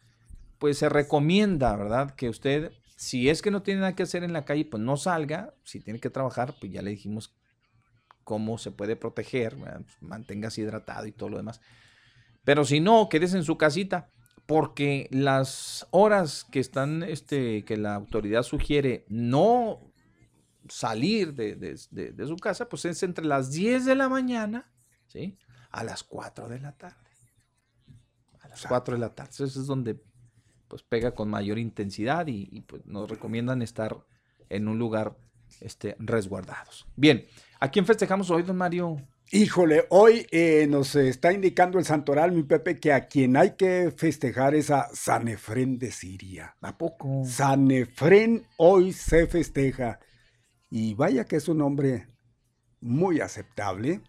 pues 0.59 0.77
se 0.77 0.89
recomienda, 0.89 1.75
¿verdad? 1.75 2.15
Que 2.15 2.29
usted, 2.29 2.71
si 2.95 3.29
es 3.29 3.41
que 3.41 3.51
no 3.51 3.63
tiene 3.63 3.81
nada 3.81 3.95
que 3.95 4.03
hacer 4.03 4.23
en 4.23 4.33
la 4.33 4.45
calle, 4.45 4.65
pues 4.65 4.83
no 4.83 4.97
salga, 4.97 5.53
si 5.63 5.79
tiene 5.79 5.99
que 5.99 6.09
trabajar, 6.09 6.55
pues 6.59 6.71
ya 6.71 6.81
le 6.81 6.91
dijimos 6.91 7.33
cómo 8.23 8.57
se 8.57 8.71
puede 8.71 8.95
proteger, 8.95 9.55
pues 9.55 10.01
manténgase 10.01 10.61
hidratado 10.61 11.07
y 11.07 11.13
todo 11.13 11.29
lo 11.29 11.37
demás. 11.37 11.61
Pero 12.43 12.65
si 12.65 12.79
no, 12.79 13.09
quédese 13.09 13.37
en 13.37 13.43
su 13.43 13.57
casita 13.57 14.09
porque 14.47 15.09
las 15.11 15.85
horas 15.91 16.45
que 16.49 16.59
están, 16.59 17.03
este, 17.03 17.65
que 17.65 17.75
la 17.77 17.95
autoridad 17.95 18.43
sugiere 18.43 19.05
no 19.09 19.93
salir 20.69 21.33
de, 21.33 21.77
su 21.77 22.37
casa, 22.37 22.67
pues 22.69 22.85
es 22.85 23.03
entre 23.03 23.25
las 23.25 23.51
10 23.51 23.85
de 23.85 23.95
la 23.95 24.09
mañana, 24.09 24.71
¿sí? 25.07 25.37
A 25.69 25.83
las 25.83 26.03
4 26.03 26.47
de 26.47 26.59
la 26.59 26.71
tarde. 26.71 26.95
A 28.39 28.47
las 28.47 28.65
4 28.65 28.95
de 28.95 28.99
la 29.01 29.13
tarde. 29.13 29.31
Eso 29.31 29.45
es 29.45 29.67
donde 29.67 30.01
pues 30.69 30.81
pega 30.81 31.13
con 31.13 31.29
mayor 31.29 31.59
intensidad 31.59 32.27
y, 32.27 32.61
pues 32.61 32.85
nos 32.85 33.09
recomiendan 33.09 33.61
estar 33.61 33.97
en 34.49 34.69
un 34.69 34.79
lugar 34.79 35.17
este, 35.59 35.97
resguardados. 35.99 36.87
Bien, 36.95 37.25
¿a 37.59 37.69
quién 37.69 37.85
festejamos 37.85 38.29
hoy, 38.29 38.43
don 38.43 38.57
Mario? 38.57 38.97
Híjole, 39.29 39.85
hoy 39.89 40.25
eh, 40.31 40.67
nos 40.69 40.95
está 40.95 41.33
indicando 41.33 41.79
el 41.79 41.83
santoral, 41.83 42.31
mi 42.31 42.43
Pepe, 42.43 42.79
que 42.79 42.93
a 42.93 43.07
quien 43.07 43.35
hay 43.35 43.57
que 43.57 43.91
festejar 43.95 44.55
es 44.55 44.71
a 44.71 44.87
Sanefren 44.93 45.77
de 45.77 45.91
Siria. 45.91 46.55
¿A 46.61 46.77
poco? 46.77 47.23
Sanefren 47.25 48.47
hoy 48.55 48.93
se 48.93 49.27
festeja. 49.27 49.99
Y 50.69 50.93
vaya 50.93 51.25
que 51.25 51.35
es 51.35 51.49
un 51.49 51.61
hombre 51.61 52.07
muy 52.79 53.19
aceptable. 53.19 53.99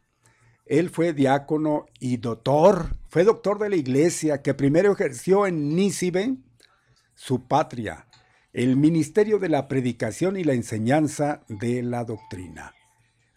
Él 0.66 0.88
fue 0.88 1.12
diácono 1.12 1.86
y 1.98 2.18
doctor, 2.18 2.96
fue 3.08 3.24
doctor 3.24 3.58
de 3.58 3.70
la 3.70 3.76
iglesia 3.76 4.40
que 4.40 4.54
primero 4.54 4.92
ejerció 4.92 5.48
en 5.48 5.74
Nícibe, 5.74 6.36
su 7.16 7.48
patria, 7.48 8.06
el 8.52 8.76
ministerio 8.76 9.40
de 9.40 9.48
la 9.48 9.66
predicación 9.66 10.36
y 10.36 10.44
la 10.44 10.52
enseñanza 10.52 11.40
de 11.48 11.82
la 11.82 12.04
doctrina. 12.04 12.72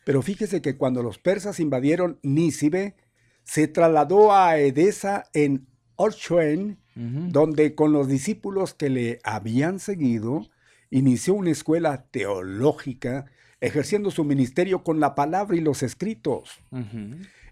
Pero 0.03 0.21
fíjese 0.21 0.61
que 0.61 0.77
cuando 0.77 1.03
los 1.03 1.17
persas 1.17 1.59
invadieron 1.59 2.19
Nícibe, 2.23 2.95
se 3.43 3.67
trasladó 3.67 4.33
a 4.33 4.57
Edesa 4.57 5.25
en 5.33 5.67
Orchoen, 5.95 6.79
donde 6.95 7.73
con 7.73 7.93
los 7.93 8.07
discípulos 8.07 8.73
que 8.73 8.89
le 8.89 9.19
habían 9.23 9.79
seguido, 9.79 10.47
inició 10.89 11.35
una 11.35 11.51
escuela 11.51 12.05
teológica, 12.11 13.25
ejerciendo 13.61 14.11
su 14.11 14.23
ministerio 14.23 14.83
con 14.83 14.99
la 14.99 15.15
palabra 15.15 15.55
y 15.55 15.61
los 15.61 15.83
escritos. 15.83 16.59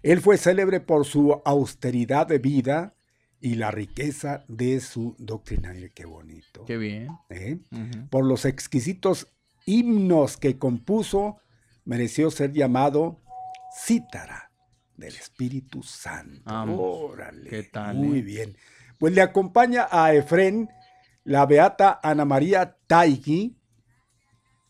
Él 0.02 0.20
fue 0.20 0.36
célebre 0.36 0.80
por 0.80 1.04
su 1.04 1.40
austeridad 1.44 2.26
de 2.26 2.38
vida 2.38 2.94
y 3.40 3.54
la 3.54 3.70
riqueza 3.70 4.44
de 4.48 4.80
su 4.80 5.14
doctrina. 5.18 5.72
Qué 5.94 6.04
bonito. 6.04 6.64
Qué 6.66 6.76
bien. 6.76 7.08
¿Eh? 7.30 7.58
Por 8.10 8.26
los 8.26 8.44
exquisitos 8.44 9.28
himnos 9.64 10.36
que 10.36 10.58
compuso 10.58 11.38
mereció 11.90 12.30
ser 12.30 12.52
llamado 12.52 13.20
cítara 13.76 14.52
del 14.96 15.12
Espíritu 15.16 15.82
Santo. 15.82 16.48
Órale. 16.80 17.50
¿Qué 17.50 17.64
tal? 17.64 17.96
Muy 17.96 18.20
eh? 18.20 18.22
bien. 18.22 18.56
Pues 18.96 19.12
le 19.12 19.22
acompaña 19.22 19.88
a 19.90 20.14
Efren 20.14 20.68
la 21.24 21.46
beata 21.46 21.98
Ana 22.00 22.24
María 22.24 22.76
Taigi, 22.86 23.56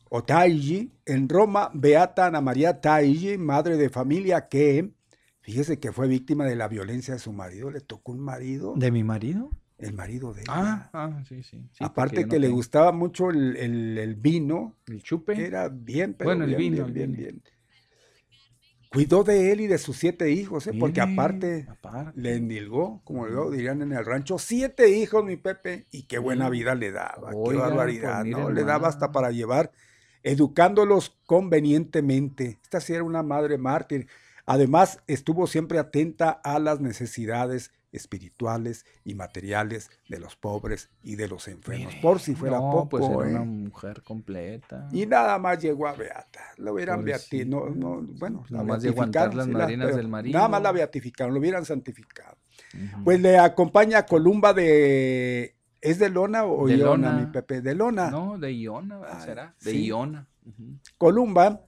o 0.09 0.25
Taigi, 0.25 0.95
en 1.05 1.29
Roma, 1.29 1.71
beata 1.75 2.25
Ana 2.25 2.41
María 2.41 2.81
Taigi, 2.81 3.37
madre 3.37 3.77
de 3.77 3.91
familia 3.91 4.49
que, 4.49 4.91
fíjese 5.43 5.79
que 5.79 5.93
fue 5.93 6.09
víctima 6.09 6.47
de 6.47 6.57
la 6.57 6.69
violencia 6.69 7.13
de 7.13 7.21
su 7.21 7.35
marido, 7.35 7.71
le 7.71 7.83
tocó 7.83 8.13
un 8.13 8.21
marido. 8.21 8.73
¿De 8.77 8.91
mi 8.91 9.05
marido? 9.05 9.51
El 9.81 9.95
marido 9.95 10.33
de 10.33 10.43
ella. 10.43 10.53
Ah, 10.53 10.91
ah 10.93 11.23
sí, 11.29 11.43
sí. 11.43 11.69
Aparte 11.81 12.27
que 12.27 12.39
le 12.39 12.49
gustaba 12.49 12.93
mucho 12.93 13.31
el, 13.31 14.17
vino. 14.19 14.77
El 14.87 15.03
chupe. 15.03 15.45
Era 15.45 15.69
bien, 15.69 16.15
pero 16.15 16.31
bueno, 16.31 16.47
bien, 16.47 16.59
el 16.59 16.71
vino, 16.71 16.85
bien, 16.87 17.13
bien, 17.13 17.43
Cuidó 18.93 19.23
de 19.23 19.53
él 19.53 19.61
y 19.61 19.67
de 19.69 19.79
sus 19.79 19.97
siete 19.97 20.33
hijos, 20.33 20.67
¿eh? 20.67 20.73
porque 20.79 21.01
aparte, 21.01 21.69
le 22.17 22.35
endilgó, 22.35 23.03
como 23.05 23.25
luego 23.25 23.53
dirían 23.53 23.83
en 23.83 23.93
el 23.93 24.05
rancho, 24.05 24.37
siete 24.37 24.89
hijos, 24.91 25.25
mi 25.25 25.37
Pepe, 25.37 25.87
y 25.93 26.09
qué 26.09 26.19
buena 26.19 26.51
vida 26.51 26.75
le 26.75 26.91
daba, 26.91 27.31
qué 27.31 27.55
barbaridad, 27.55 28.23
pues 28.23 28.33
¿no? 28.33 28.51
Le 28.51 28.65
daba 28.65 28.89
hasta 28.89 29.13
para 29.13 29.31
llevar, 29.31 29.71
educándolos 30.25 31.17
convenientemente. 31.25 32.59
Esta 32.65 32.81
sí 32.81 32.93
era 32.93 33.05
una 33.05 33.23
madre 33.23 33.59
mártir. 33.59 34.09
Además, 34.45 34.99
estuvo 35.07 35.47
siempre 35.47 35.79
atenta 35.79 36.31
a 36.31 36.59
las 36.59 36.81
necesidades 36.81 37.71
espirituales 37.93 38.87
y 39.05 39.15
materiales 39.15 39.91
de 40.09 40.19
los 40.19 40.37
pobres 40.37 40.91
y 41.03 41.17
de 41.17 41.29
los 41.29 41.49
enfermos. 41.49 41.95
por 41.97 42.21
si 42.21 42.35
fuera 42.35 42.59
poco. 42.59 42.89
Pues 42.89 43.05
era 43.05 43.17
una 43.17 43.43
¿eh? 43.43 43.45
mujer 43.45 44.03
completa. 44.03 44.89
Y 44.93 45.07
nada 45.07 45.39
más 45.39 45.61
llegó 45.61 45.87
a 45.87 45.93
Beata. 45.93 46.41
Lo 46.57 46.75
hubieran 46.75 47.05
beatificado. 47.05 47.71
No, 47.71 48.03
bueno, 48.03 48.45
nada 48.51 48.65
más 48.65 48.83
de 48.83 48.91
aguantar 48.91 49.35
las 49.35 49.49
marinas 49.49 49.97
del 49.97 50.09
marido. 50.09 50.37
Nada 50.37 50.49
más 50.49 50.63
la 50.63 50.73
beatificaron, 50.73 51.35
lo 51.35 51.41
hubieran 51.41 51.65
santificado. 51.65 52.37
Pues 53.05 53.21
le 53.21 53.39
acompaña 53.39 54.07
Columba 54.07 54.53
de. 54.53 55.57
¿Es 55.81 55.99
de 55.99 56.11
Lona 56.11 56.45
o 56.45 56.67
de 56.67 56.77
Iona, 56.77 57.13
mi 57.13 57.27
Pepe? 57.27 57.63
De 57.63 57.75
Lona. 57.75 58.11
No, 58.11 58.39
de 58.39 58.53
Iona, 58.53 59.01
será. 59.21 59.55
De 59.63 59.75
Iona. 59.81 60.29
Columba, 60.99 61.65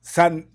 San 0.00 0.48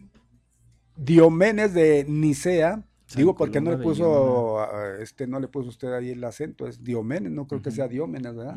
Diomenes 0.98 1.74
de 1.74 2.06
Nicea 2.08 2.84
Digo, 3.16 3.36
porque 3.36 3.60
no 3.60 3.72
le 3.72 3.78
puso, 3.78 4.60
este, 5.00 5.26
no 5.26 5.40
le 5.40 5.48
puso 5.48 5.70
usted 5.70 5.92
ahí 5.94 6.12
el 6.12 6.24
acento, 6.24 6.68
es 6.68 6.84
Diomenes, 6.84 7.32
no 7.32 7.48
creo 7.48 7.62
que 7.62 7.72
sea 7.72 7.88
Diomenes, 7.88 8.36
¿verdad? 8.36 8.56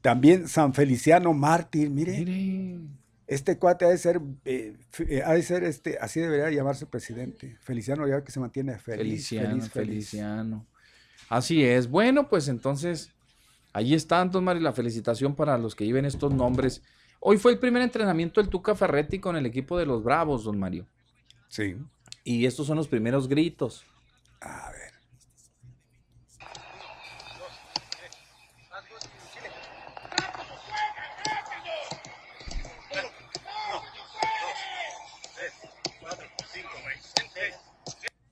También 0.00 0.48
San 0.48 0.74
Feliciano 0.74 1.32
Mártir, 1.32 1.90
mire, 1.90 2.78
Este 3.26 3.58
cuate 3.58 3.86
ha 3.86 3.88
de 3.88 3.98
ser, 3.98 4.20
eh, 4.44 4.76
eh, 5.08 5.22
ha 5.24 5.32
de 5.32 5.42
ser 5.42 5.64
este, 5.64 5.98
así 5.98 6.20
debería 6.20 6.50
llamarse 6.50 6.84
presidente. 6.86 7.56
Feliciano, 7.62 8.06
ya 8.06 8.22
que 8.22 8.30
se 8.30 8.38
mantiene 8.40 8.78
feliz. 8.78 9.28
Feliciano, 9.28 9.62
Feliciano. 9.62 10.66
Así 11.28 11.64
es. 11.64 11.88
Bueno, 11.88 12.28
pues 12.28 12.48
entonces, 12.48 13.12
ahí 13.72 13.94
está, 13.94 14.20
entonces, 14.20 14.44
Mari, 14.44 14.60
la 14.60 14.72
felicitación 14.72 15.34
para 15.34 15.56
los 15.56 15.74
que 15.74 15.86
lleven 15.86 16.04
estos 16.04 16.34
nombres. 16.34 16.82
Hoy 17.20 17.38
fue 17.38 17.52
el 17.52 17.58
primer 17.58 17.80
entrenamiento 17.82 18.42
del 18.42 18.50
Tuca 18.50 18.74
Ferretti 18.74 19.18
con 19.18 19.36
el 19.36 19.46
equipo 19.46 19.78
de 19.78 19.86
los 19.86 20.02
Bravos, 20.02 20.44
don 20.44 20.58
Mario. 20.58 20.86
Sí. 21.48 21.76
Y 22.24 22.46
estos 22.46 22.66
son 22.66 22.78
los 22.78 22.88
primeros 22.88 23.28
gritos. 23.28 23.84
A 24.40 24.70
ver. 24.72 24.94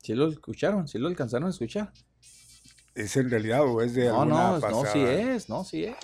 ¿Sí 0.02 0.14
lo 0.14 0.28
escucharon? 0.28 0.88
¿Sí 0.88 0.98
lo 0.98 1.08
alcanzaron 1.08 1.48
a 1.48 1.50
escuchar? 1.50 1.92
¿Es 2.94 3.16
en 3.16 3.30
realidad 3.30 3.62
o 3.62 3.82
es 3.82 3.94
de 3.94 4.06
no, 4.06 4.22
alguna 4.22 4.58
No, 4.58 4.70
no, 4.70 4.84
sí 4.86 5.00
es, 5.00 5.48
no, 5.48 5.64
sí 5.64 5.84
es. 5.84 5.96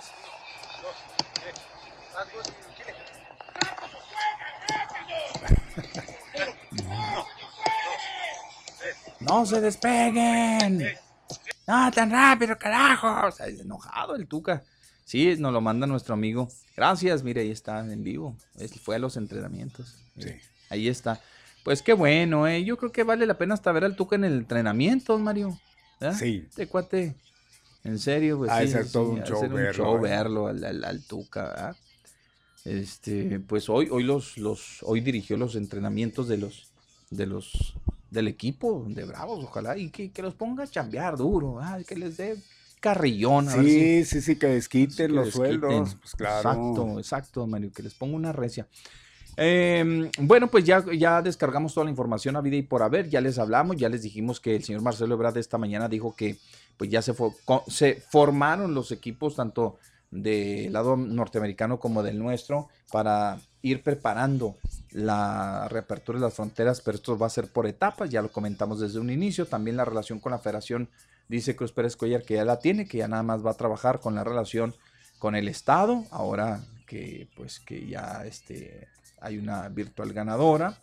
¡No 9.29 9.45
se 9.45 9.61
despeguen! 9.61 10.83
¡No, 11.67 11.91
tan 11.91 12.09
rápido, 12.09 12.57
carajo! 12.57 13.27
O 13.27 13.31
sea, 13.31 13.45
enojado 13.45 14.15
el 14.15 14.27
Tuca. 14.27 14.63
Sí, 15.05 15.35
nos 15.37 15.53
lo 15.53 15.61
manda 15.61 15.85
nuestro 15.85 16.15
amigo. 16.15 16.49
Gracias, 16.75 17.23
mire, 17.23 17.41
ahí 17.41 17.51
está 17.51 17.79
en 17.79 18.03
vivo. 18.03 18.35
Fue 18.81 18.95
a 18.95 18.99
los 18.99 19.17
entrenamientos. 19.17 20.03
Sí. 20.17 20.31
Ahí 20.69 20.87
está. 20.87 21.21
Pues 21.63 21.83
qué 21.83 21.93
bueno, 21.93 22.47
¿eh? 22.47 22.63
Yo 22.63 22.77
creo 22.77 22.91
que 22.91 23.03
vale 23.03 23.27
la 23.27 23.37
pena 23.37 23.53
hasta 23.53 23.71
ver 23.71 23.85
al 23.85 23.95
Tuca 23.95 24.15
en 24.15 24.23
el 24.23 24.33
entrenamiento, 24.33 25.17
Mario. 25.19 25.59
Sí. 26.17 26.45
Este 26.49 26.67
cuate. 26.67 27.15
En 27.83 27.99
serio, 27.99 28.39
pues 28.39 28.51
sí. 28.59 28.67
ser 28.67 28.91
todo 28.91 29.11
un, 29.11 29.23
show, 29.23 29.41
verlo, 29.47 29.97
¿eh? 29.97 30.09
verlo 30.09 30.47
al, 30.47 30.83
al, 30.83 31.03
Tuca, 31.03 31.75
Este, 32.65 33.39
pues 33.39 33.69
hoy, 33.69 33.89
hoy 33.91 34.03
los, 34.03 34.37
los, 34.37 34.79
hoy 34.81 35.01
dirigió 35.01 35.37
los 35.37 35.55
entrenamientos 35.55 36.27
de 36.27 36.37
los, 36.37 36.71
de 37.09 37.25
los, 37.25 37.75
del 38.09 38.27
equipo 38.27 38.85
de 38.87 39.05
Bravos, 39.05 39.43
ojalá, 39.43 39.77
y 39.77 39.89
que, 39.89 40.21
los 40.21 40.35
ponga 40.35 40.63
a 40.63 40.67
chambear 40.67 41.17
duro, 41.17 41.59
que 41.87 41.95
les 41.95 42.17
dé 42.17 42.37
carrillón. 42.79 43.49
sí, 43.49 44.05
sí, 44.05 44.21
sí, 44.21 44.35
que 44.37 44.47
desquiten 44.47 45.15
los 45.15 45.31
sueldos, 45.31 45.95
pues 45.95 46.15
claro. 46.15 46.49
Exacto, 46.49 46.99
exacto, 46.99 47.47
Mario, 47.47 47.71
que 47.73 47.83
les 47.83 47.93
ponga 47.93 48.15
una 48.15 48.31
recia. 48.31 48.67
Em, 49.41 50.09
bueno, 50.19 50.47
pues 50.47 50.65
ya, 50.65 50.83
ya 50.93 51.21
descargamos 51.21 51.73
toda 51.73 51.85
la 51.85 51.91
información 51.91 52.35
a 52.35 52.41
vida 52.41 52.57
y 52.57 52.61
por 52.61 52.83
haber, 52.83 53.09
ya 53.09 53.21
les 53.21 53.39
hablamos, 53.39 53.77
ya 53.77 53.87
les 53.87 54.01
dijimos 54.01 54.41
que 54.41 54.55
el 54.55 54.65
señor 54.65 54.81
Marcelo 54.81 55.15
Ebrard 55.15 55.37
esta 55.37 55.57
mañana 55.57 55.87
dijo 55.87 56.13
que 56.13 56.35
pues 56.75 56.89
ya 56.89 57.01
se, 57.01 57.13
se 57.67 57.95
formaron 58.09 58.73
los 58.73 58.91
equipos 58.91 59.35
tanto 59.35 59.77
del 60.11 60.73
lado 60.73 60.97
norteamericano 60.97 61.79
como 61.79 62.03
del 62.03 62.19
nuestro 62.19 62.67
para 62.91 63.39
ir 63.61 63.83
preparando 63.83 64.55
la 64.91 65.67
reapertura 65.69 66.17
de 66.17 66.25
las 66.25 66.33
fronteras, 66.33 66.81
pero 66.81 66.95
esto 66.95 67.17
va 67.17 67.27
a 67.27 67.31
ser 67.31 67.47
por 67.47 67.67
etapas, 67.67 68.09
ya 68.09 68.21
lo 68.21 68.31
comentamos 68.31 68.79
desde 68.79 68.99
un 68.99 69.09
inicio, 69.09 69.45
también 69.45 69.77
la 69.77 69.85
relación 69.85 70.19
con 70.19 70.31
la 70.31 70.39
federación, 70.39 70.89
dice 71.27 71.55
Cruz 71.55 71.71
Pérez 71.71 71.95
Cuellar 71.95 72.23
que 72.23 72.35
ya 72.35 72.45
la 72.45 72.59
tiene, 72.59 72.87
que 72.87 72.99
ya 72.99 73.07
nada 73.07 73.23
más 73.23 73.45
va 73.45 73.51
a 73.51 73.57
trabajar 73.57 73.99
con 73.99 74.15
la 74.15 74.23
relación 74.23 74.73
con 75.19 75.35
el 75.35 75.47
Estado, 75.47 76.05
ahora 76.11 76.61
que 76.87 77.27
pues 77.35 77.59
que 77.59 77.85
ya 77.87 78.23
este, 78.25 78.87
hay 79.21 79.37
una 79.37 79.69
virtual 79.69 80.13
ganadora. 80.13 80.77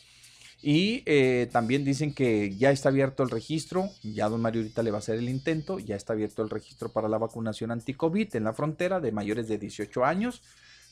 Y 0.63 1.03
eh, 1.07 1.49
también 1.53 1.85
dicen 1.85 2.15
que 2.15 2.57
ya 2.57 2.71
está 2.71 2.89
abierto 2.89 3.23
el 3.23 3.31
registro, 3.31 3.91
ya 4.03 4.29
don 4.29 4.41
Mario 4.41 4.63
ahorita 4.63 4.83
le 4.83 4.91
va 4.91 4.97
a 4.97 5.01
hacer 5.01 5.19
el 5.19 5.29
intento, 5.29 5.79
ya 5.79 5.97
está 5.97 6.15
abierto 6.15 6.43
el 6.43 6.51
registro 6.51 6.89
para 6.89 7.09
la 7.09 7.19
vacunación 7.19 7.71
anti-COVID 7.71 8.35
en 8.35 8.45
la 8.45 8.53
frontera 8.53 8.99
de 8.99 9.13
mayores 9.13 9.49
de 9.49 9.59
18 9.59 10.05
años. 10.05 10.43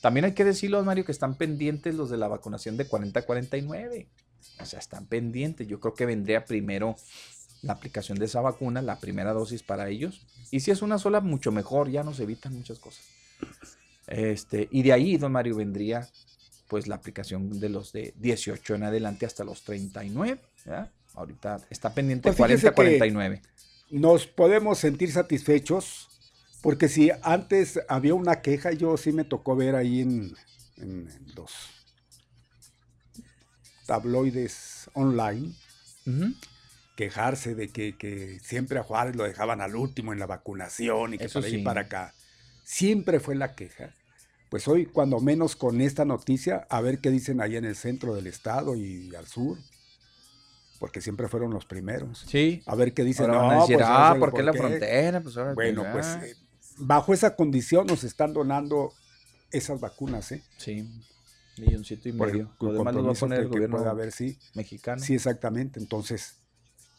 También 0.05 0.27
hay 0.27 0.33
que 0.33 0.45
decirlo, 0.45 0.77
don 0.77 0.85
Mario, 0.85 1.07
que 1.07 1.13
están 1.13 1.35
pendientes 1.35 1.95
los 1.95 2.11
de 2.11 2.19
la 2.19 2.29
vacunación 2.29 2.77
de 2.77 2.85
40 2.85 3.21
a 3.21 3.23
49. 3.23 4.07
O 4.61 4.67
sea, 4.67 4.79
están 4.79 5.07
pendientes. 5.07 5.67
Yo 5.67 5.81
creo 5.81 5.95
que 5.95 6.05
vendría 6.05 6.45
primero 6.45 6.95
la 7.63 7.73
aplicación 7.73 8.19
de 8.19 8.27
esa 8.27 8.43
vacuna, 8.43 8.83
la 8.83 9.01
primera 9.01 9.33
dosis 9.33 9.63
para 9.63 9.89
ellos. 9.89 10.27
Y 10.51 10.61
si 10.61 10.71
es 10.71 10.83
una 10.83 10.99
sola, 10.99 11.23
mucho 11.23 11.53
mejor, 11.53 11.91
ya 11.91 12.03
nos 12.03 12.21
evitan 12.21 12.55
muchas 12.55 12.81
cosas. 12.81 13.03
Este, 14.07 14.69
y 14.71 14.83
de 14.83 14.93
ahí, 14.93 15.17
don 15.17 15.33
Mario, 15.33 15.57
vendría 15.57 16.07
pues 16.69 16.87
la 16.87 16.97
aplicación 16.97 17.59
de 17.59 17.71
los 17.71 17.95
de 17.95 18.13
18 18.19 18.75
en 18.75 18.83
adelante 18.83 19.25
hasta 19.25 19.43
los 19.43 19.63
39. 19.63 20.39
Ahorita 21.15 21.63
está 21.71 21.95
pendiente 21.95 22.31
40-49. 22.31 22.75
Pues 22.75 23.43
nos 23.89 24.27
podemos 24.27 24.77
sentir 24.77 25.11
satisfechos 25.11 26.11
porque 26.65 26.89
si 26.89 27.11
antes 27.23 27.79
había 27.89 28.15
una 28.15 28.41
queja, 28.41 28.73
yo 28.73 28.97
sí 28.97 29.13
me 29.13 29.25
tocó 29.25 29.55
ver 29.55 29.77
ahí 29.77 30.01
en, 30.01 30.35
los 31.37 31.53
tabloides 33.85 34.89
online, 34.95 35.53
quejarse 36.97 37.55
de 37.55 37.69
que, 37.69 38.41
siempre 38.43 38.79
a 38.79 38.83
Juárez 38.83 39.15
lo 39.15 39.25
dejaban 39.25 39.61
al 39.61 39.77
último 39.77 40.15
en 40.15 40.19
la 40.19 40.27
vacunación 40.27 41.13
y 41.13 41.19
que 41.19 41.29
para 41.29 41.49
ir 41.49 41.63
para 41.63 41.83
acá. 41.83 42.15
Siempre 42.65 43.21
fue 43.21 43.35
la 43.35 43.55
queja 43.55 43.93
pues 44.55 44.69
hoy 44.69 44.87
cuando 44.87 45.19
menos 45.19 45.57
con 45.57 45.81
esta 45.81 46.05
noticia, 46.05 46.65
a 46.71 46.81
ver 46.81 47.01
qué 47.01 47.11
dicen 47.11 47.41
ahí 47.41 47.57
en 47.57 47.65
el 47.65 47.75
centro 47.75 48.15
del 48.15 48.29
estado 48.29 48.77
y 48.77 49.13
al 49.17 49.27
sur. 49.27 49.59
Porque 50.79 51.01
siempre 51.01 51.27
fueron 51.27 51.53
los 51.53 51.65
primeros. 51.65 52.25
Sí. 52.29 52.63
A 52.67 52.77
ver 52.77 52.95
qué 52.95 53.03
dicen. 53.03 53.33
no, 53.33 53.65
pues, 53.67 53.81
ah, 53.83 54.15
¿por 54.17 54.33
qué 54.33 54.45
la 54.45 54.53
frontera? 54.53 55.21
Pues 55.21 55.35
bueno, 55.57 55.85
pues 55.93 56.07
eh, 56.23 56.37
bajo 56.79 57.15
esa 57.15 57.37
condición 57.37 57.87
nos 57.87 58.05
están 58.05 58.33
donando 58.33 58.93
esas 59.51 59.81
vacunas, 59.81 60.33
¿eh? 60.33 60.43
Sí. 60.59 60.89
Milloncito 61.59 62.09
y 62.09 62.13
medio. 62.13 62.51
Lo 62.61 62.73
demás 62.73 62.97
va 62.97 63.11
a 63.13 63.15
poner 63.15 63.41
el 63.41 63.49
gobierno 63.49 63.77
puede 63.77 63.89
haber, 63.89 64.13
sí. 64.13 64.39
mexicano. 64.55 65.03
Sí, 65.03 65.15
exactamente. 65.15 65.79
Entonces, 65.79 66.39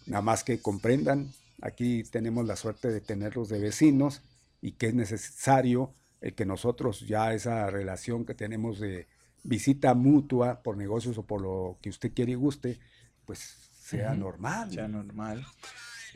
nada 0.05 0.21
más 0.21 0.43
que 0.43 0.61
comprendan, 0.61 1.31
aquí 1.61 2.03
tenemos 2.03 2.45
la 2.45 2.55
suerte 2.55 2.89
de 2.89 3.01
tenerlos 3.01 3.49
de 3.49 3.59
vecinos 3.59 4.21
y 4.61 4.73
que 4.73 4.87
es 4.87 4.93
necesario 4.93 5.93
el 6.21 6.33
que 6.33 6.45
nosotros 6.45 7.01
ya 7.01 7.33
esa 7.33 7.69
relación 7.69 8.25
que 8.25 8.33
tenemos 8.33 8.79
de 8.79 9.07
visita 9.43 9.93
mutua 9.93 10.63
por 10.63 10.77
negocios 10.77 11.17
o 11.17 11.23
por 11.23 11.41
lo 11.41 11.77
que 11.81 11.89
usted 11.89 12.13
quiere 12.13 12.31
y 12.31 12.35
guste, 12.35 12.79
pues 13.25 13.55
sea 13.79 14.15
normal. 14.15 14.71
Sea 14.71 14.87
normal. 14.87 15.45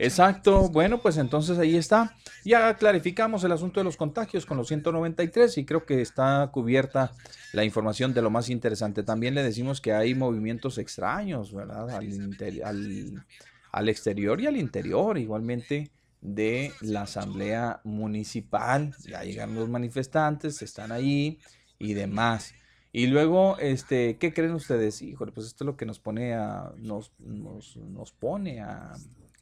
Exacto, 0.02 0.70
bueno, 0.70 1.02
pues 1.02 1.18
entonces 1.18 1.58
ahí 1.58 1.76
está. 1.76 2.16
Ya 2.42 2.74
clarificamos 2.78 3.44
el 3.44 3.52
asunto 3.52 3.80
de 3.80 3.84
los 3.84 3.98
contagios 3.98 4.46
con 4.46 4.56
los 4.56 4.68
193 4.68 5.58
y 5.58 5.66
creo 5.66 5.84
que 5.84 6.00
está 6.00 6.48
cubierta 6.50 7.12
la 7.52 7.64
información 7.64 8.14
de 8.14 8.22
lo 8.22 8.30
más 8.30 8.48
interesante. 8.48 9.02
También 9.02 9.34
le 9.34 9.42
decimos 9.42 9.82
que 9.82 9.92
hay 9.92 10.14
movimientos 10.14 10.78
extraños, 10.78 11.52
¿verdad? 11.52 11.90
Al, 11.90 12.38
al, 12.64 13.26
al 13.72 13.88
exterior 13.90 14.40
y 14.40 14.46
al 14.46 14.56
interior 14.56 15.18
igualmente 15.18 15.90
de 16.22 16.72
la 16.80 17.02
asamblea 17.02 17.82
municipal. 17.84 18.94
Ya 19.06 19.22
llegaron 19.22 19.54
los 19.54 19.68
manifestantes, 19.68 20.62
están 20.62 20.92
ahí 20.92 21.40
y 21.78 21.92
demás. 21.92 22.54
Y 22.90 23.06
luego, 23.06 23.58
este, 23.58 24.16
¿qué 24.16 24.32
creen 24.32 24.52
ustedes? 24.52 25.02
Híjole, 25.02 25.30
pues 25.30 25.46
esto 25.46 25.64
es 25.64 25.66
lo 25.66 25.76
que 25.76 25.84
nos 25.84 26.00
pone 26.00 26.32
a, 26.32 26.72
nos, 26.78 27.12
nos, 27.18 27.76
nos 27.76 28.12
pone 28.12 28.62
a, 28.62 28.94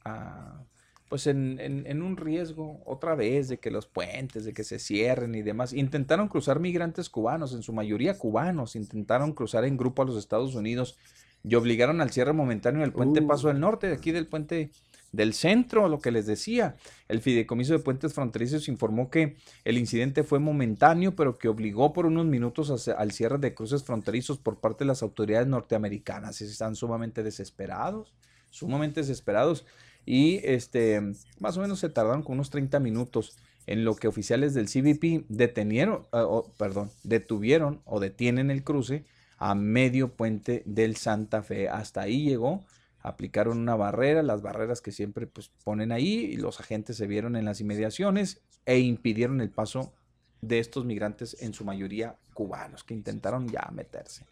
a 0.05 0.63
pues 1.09 1.25
en, 1.25 1.59
en, 1.59 1.87
en, 1.87 2.03
un 2.03 2.17
riesgo 2.17 2.83
otra 2.85 3.15
vez 3.15 3.49
de 3.49 3.57
que 3.57 3.71
los 3.71 3.87
puentes, 3.87 4.45
de 4.45 4.53
que 4.53 4.63
se 4.63 4.77
cierren 4.77 5.33
y 5.33 5.41
demás. 5.41 5.73
Intentaron 5.73 6.27
cruzar 6.27 6.59
migrantes 6.59 7.09
cubanos, 7.09 7.53
en 7.53 7.63
su 7.63 7.73
mayoría 7.73 8.17
cubanos, 8.17 8.75
intentaron 8.75 9.33
cruzar 9.33 9.65
en 9.65 9.75
grupo 9.75 10.03
a 10.03 10.05
los 10.05 10.17
Estados 10.17 10.53
Unidos 10.53 10.97
y 11.43 11.55
obligaron 11.55 11.99
al 11.99 12.11
cierre 12.11 12.31
momentáneo 12.31 12.81
del 12.81 12.93
puente 12.93 13.21
uh. 13.21 13.27
Paso 13.27 13.47
del 13.47 13.59
Norte, 13.59 13.87
de 13.87 13.95
aquí 13.95 14.11
del 14.11 14.27
puente 14.27 14.69
del 15.11 15.33
centro, 15.33 15.87
lo 15.89 15.99
que 15.99 16.11
les 16.11 16.27
decía. 16.27 16.75
El 17.07 17.21
Fideicomiso 17.21 17.73
de 17.73 17.79
Puentes 17.79 18.13
Fronterizos 18.13 18.67
informó 18.67 19.09
que 19.09 19.35
el 19.65 19.79
incidente 19.79 20.23
fue 20.23 20.37
momentáneo, 20.37 21.15
pero 21.15 21.39
que 21.39 21.47
obligó 21.47 21.91
por 21.91 22.05
unos 22.05 22.27
minutos 22.27 22.87
al 22.87 23.11
cierre 23.11 23.39
de 23.39 23.55
cruces 23.55 23.83
fronterizos 23.83 24.37
por 24.37 24.59
parte 24.59 24.83
de 24.83 24.89
las 24.89 25.01
autoridades 25.01 25.47
norteamericanas. 25.47 26.41
Están 26.41 26.75
sumamente 26.75 27.23
desesperados, 27.23 28.13
sumamente 28.51 28.99
desesperados. 29.01 29.65
Y 30.09 30.41
este, 30.43 30.99
más 31.39 31.55
o 31.57 31.61
menos 31.61 31.79
se 31.79 31.89
tardaron 31.89 32.23
con 32.23 32.33
unos 32.33 32.49
30 32.49 32.79
minutos 32.79 33.37
en 33.67 33.85
lo 33.85 33.95
que 33.95 34.07
oficiales 34.07 34.55
del 34.55 34.65
CBP 34.65 35.25
detenieron, 35.29 36.07
ah, 36.11 36.41
perdón, 36.57 36.89
detuvieron 37.03 37.81
o 37.85 37.99
detienen 37.99 38.49
el 38.49 38.63
cruce 38.63 39.05
a 39.37 39.53
medio 39.53 40.15
puente 40.15 40.63
del 40.65 40.95
Santa 40.95 41.43
Fe. 41.43 41.69
Hasta 41.69 42.01
ahí 42.01 42.23
llegó 42.23 42.65
aplicaron 43.01 43.59
una 43.59 43.75
barrera, 43.75 44.23
las 44.23 44.41
barreras 44.41 44.81
que 44.81 44.91
siempre 44.91 45.27
pues, 45.27 45.51
ponen 45.63 45.91
ahí, 45.91 46.25
y 46.25 46.37
los 46.37 46.59
agentes 46.59 46.97
se 46.97 47.07
vieron 47.07 47.35
en 47.35 47.45
las 47.45 47.61
inmediaciones 47.61 48.41
e 48.65 48.79
impidieron 48.79 49.41
el 49.41 49.49
paso 49.49 49.93
de 50.41 50.59
estos 50.59 50.85
migrantes, 50.85 51.37
en 51.41 51.53
su 51.53 51.65
mayoría 51.65 52.17
cubanos, 52.33 52.83
que 52.83 52.93
intentaron 52.93 53.47
ya 53.47 53.69
meterse 53.73 54.25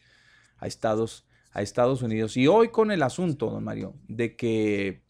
a 0.58 0.68
Estados, 0.68 1.26
a 1.52 1.62
Estados 1.62 2.02
Unidos. 2.02 2.36
Y 2.36 2.48
hoy 2.48 2.70
con 2.70 2.92
el 2.92 3.04
asunto, 3.04 3.50
don 3.50 3.64
Mario, 3.64 3.94
de 4.08 4.36
que, 4.36 5.02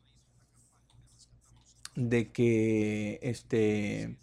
de 1.97 2.31
que, 2.31 3.19
este, 3.23 4.17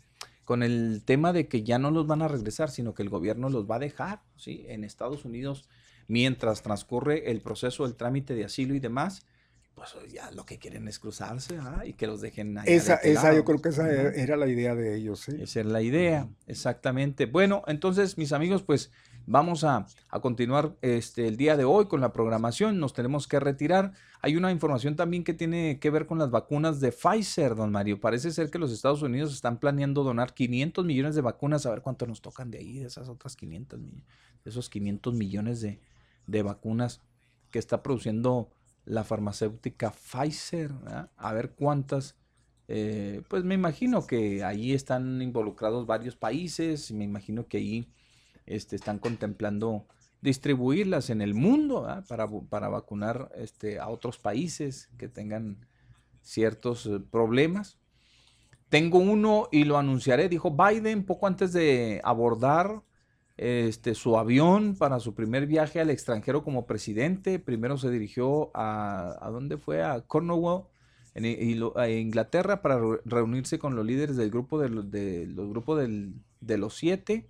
con 0.45 0.63
el 0.63 1.03
tema 1.05 1.33
de 1.33 1.49
que 1.49 1.65
ya 1.65 1.79
no 1.79 1.91
los 1.91 2.07
van 2.07 2.23
a 2.23 2.29
regresar, 2.29 2.71
sino 2.71 2.95
que 2.95 3.03
el 3.03 3.11
gobierno 3.11 3.51
los 3.51 3.69
va 3.69 3.77
a 3.77 3.81
dejar, 3.81 4.23
¿sí? 4.37 4.65
En 4.69 4.85
Estados 4.85 5.25
Unidos 5.25 5.69
mientras 6.07 6.63
transcurre 6.63 7.31
el 7.31 7.41
proceso 7.41 7.85
del 7.85 7.97
trámite 7.97 8.35
de 8.35 8.45
asilo 8.45 8.75
y 8.75 8.81
demás, 8.81 9.27
pues 9.75 9.97
ya 10.13 10.31
lo 10.31 10.47
que 10.47 10.59
quieren 10.59 10.87
es 10.87 11.01
cruzarse 11.01 11.59
y 11.85 11.95
que 11.95 12.07
los 12.07 12.21
dejen 12.21 12.57
ahí. 12.59 12.67
Esa, 12.69 12.95
esa 12.97 13.35
yo 13.35 13.45
creo 13.45 13.61
que 13.61 13.71
esa 13.71 13.91
era 13.91 14.37
la 14.37 14.47
idea 14.47 14.77
de 14.77 14.95
ellos. 14.95 15.29
Esa 15.29 15.61
es 15.61 15.67
la 15.67 15.83
idea, 15.83 16.29
exactamente. 16.47 17.27
Bueno, 17.27 17.65
entonces, 17.67 18.17
mis 18.19 18.33
amigos, 18.33 18.63
pues 18.63 18.93
vamos 19.27 19.65
a, 19.65 19.87
a, 20.09 20.21
continuar 20.21 20.77
este, 20.83 21.27
el 21.27 21.37
día 21.37 21.57
de 21.57 21.65
hoy 21.65 21.87
con 21.87 22.01
la 22.01 22.13
programación. 22.13 22.79
Nos 22.79 22.93
tenemos 22.93 23.27
que 23.27 23.41
retirar. 23.41 23.93
Hay 24.21 24.37
una 24.37 24.51
información 24.51 24.97
también 24.97 25.25
que 25.25 25.35
tiene 25.35 25.79
que 25.79 25.91
ver 25.91 26.07
con 26.07 26.19
las 26.19 26.31
vacunas 26.31 26.81
de 26.81 26.93
Pfizer, 26.93 27.55
don 27.55 27.71
Mario. 27.71 28.01
Parece 28.01 28.31
ser 28.31 28.51
que 28.51 28.59
los 28.59 28.73
Estados 28.73 29.03
Unidos 29.03 29.33
están 29.33 29.59
planeando 29.59 30.03
donar 30.03 30.35
500 30.35 30.85
millones 30.85 31.15
de 31.15 31.21
vacunas. 31.21 31.67
A 31.67 31.71
ver 31.71 31.83
cuánto 31.83 32.07
nos 32.07 32.21
tocan 32.23 32.51
de 32.51 32.59
ahí, 32.59 32.79
de 32.79 32.87
esas 32.87 33.09
otras 33.09 33.37
500 33.37 33.79
millones, 33.79 34.05
de 34.45 34.51
esos 34.51 34.69
500 34.71 35.15
millones 35.15 35.61
de, 35.61 35.81
de 36.27 36.43
vacunas 36.43 37.01
que 37.51 37.59
está 37.59 37.83
produciendo 37.83 38.51
la 38.85 39.05
farmacéutica 39.05 39.91
Pfizer, 39.91 40.71
a 41.17 41.33
ver 41.33 41.53
cuántas. 41.53 42.17
Eh, 42.69 43.23
pues 43.29 43.45
me 43.45 43.55
imagino 43.55 44.07
que 44.07 44.43
ahí 44.43 44.73
están 44.73 45.21
involucrados 45.21 45.87
varios 45.87 46.17
países, 46.17 46.91
me 46.93 47.05
imagino 47.05 47.47
que 47.47 47.59
ahí 47.59 47.89
este, 48.47 48.77
están 48.77 48.99
contemplando 48.99 49.87
distribuirlas 50.21 51.11
en 51.11 51.21
el 51.21 51.35
mundo 51.35 51.87
para, 52.09 52.29
para, 52.49 52.69
vacunar 52.69 53.31
este, 53.37 53.79
a 53.79 53.89
otros 53.89 54.19
países 54.19 54.89
que 54.97 55.09
tengan 55.09 55.67
ciertos 56.23 56.87
eh, 56.87 56.99
problemas. 56.99 57.79
Tengo 58.71 58.99
uno 58.99 59.49
y 59.53 59.65
lo 59.65 59.77
anunciaré, 59.77 60.29
dijo 60.29 60.51
Biden 60.51 61.05
poco 61.05 61.27
antes 61.27 61.53
de 61.53 62.01
abordar 62.03 62.83
este, 63.37 63.95
su 63.95 64.17
avión 64.17 64.77
para 64.77 64.99
su 65.01 65.15
primer 65.15 65.47
viaje 65.47 65.81
al 65.81 65.91
extranjero 65.91 66.43
como 66.43 66.67
presidente. 66.67 67.39
Primero 67.39 67.77
se 67.77 67.91
dirigió 67.91 68.51
a, 68.55 69.19
¿a 69.21 69.31
dónde 69.31 69.59
fue? 69.59 69.83
A 69.83 70.01
Cornwall, 70.01 70.65
en, 71.15 71.27
Inglaterra, 71.27 72.63
para 72.63 72.81
reunirse 73.05 73.59
con 73.59 73.77
los 73.77 73.85
líderes 73.85 74.17
del 74.17 74.31
grupo 74.31 74.59
de, 74.59 74.69
de 74.71 75.27
los 75.27 75.49
grupos 75.49 75.87
de 76.41 76.59
los 76.59 76.75
siete. 76.75 77.29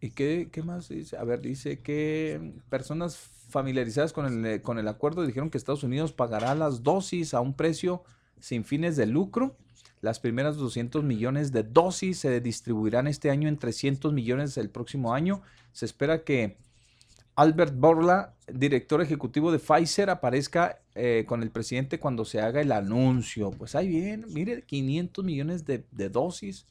¿Y 0.00 0.10
qué, 0.10 0.48
qué, 0.52 0.62
más 0.62 0.88
dice? 0.88 1.16
A 1.16 1.24
ver, 1.24 1.40
dice 1.40 1.80
que 1.80 2.54
personas 2.68 3.16
familiarizadas 3.48 4.12
con 4.12 4.44
el, 4.44 4.60
con 4.62 4.78
el 4.78 4.88
acuerdo 4.88 5.24
dijeron 5.24 5.50
que 5.50 5.58
Estados 5.58 5.82
Unidos 5.82 6.12
pagará 6.12 6.54
las 6.54 6.82
dosis 6.82 7.34
a 7.34 7.40
un 7.40 7.54
precio 7.54 8.02
sin 8.38 8.64
fines 8.64 8.96
de 8.96 9.06
lucro. 9.06 9.56
Las 10.00 10.20
primeras 10.20 10.56
200 10.56 11.02
millones 11.04 11.52
de 11.52 11.62
dosis 11.62 12.18
se 12.18 12.40
distribuirán 12.40 13.06
este 13.06 13.30
año 13.30 13.48
en 13.48 13.56
300 13.56 14.12
millones 14.12 14.58
el 14.58 14.68
próximo 14.68 15.14
año. 15.14 15.40
Se 15.72 15.86
espera 15.86 16.24
que 16.24 16.58
Albert 17.36 17.74
Borla, 17.74 18.34
director 18.46 19.00
ejecutivo 19.00 19.50
de 19.50 19.58
Pfizer, 19.58 20.10
aparezca 20.10 20.80
eh, 20.94 21.24
con 21.26 21.42
el 21.42 21.50
presidente 21.50 21.98
cuando 21.98 22.26
se 22.26 22.40
haga 22.40 22.60
el 22.60 22.72
anuncio. 22.72 23.50
Pues 23.52 23.74
ahí 23.74 23.88
bien, 23.88 24.26
mire, 24.28 24.62
500 24.62 25.24
millones 25.24 25.64
de, 25.64 25.86
de 25.90 26.10
dosis 26.10 26.66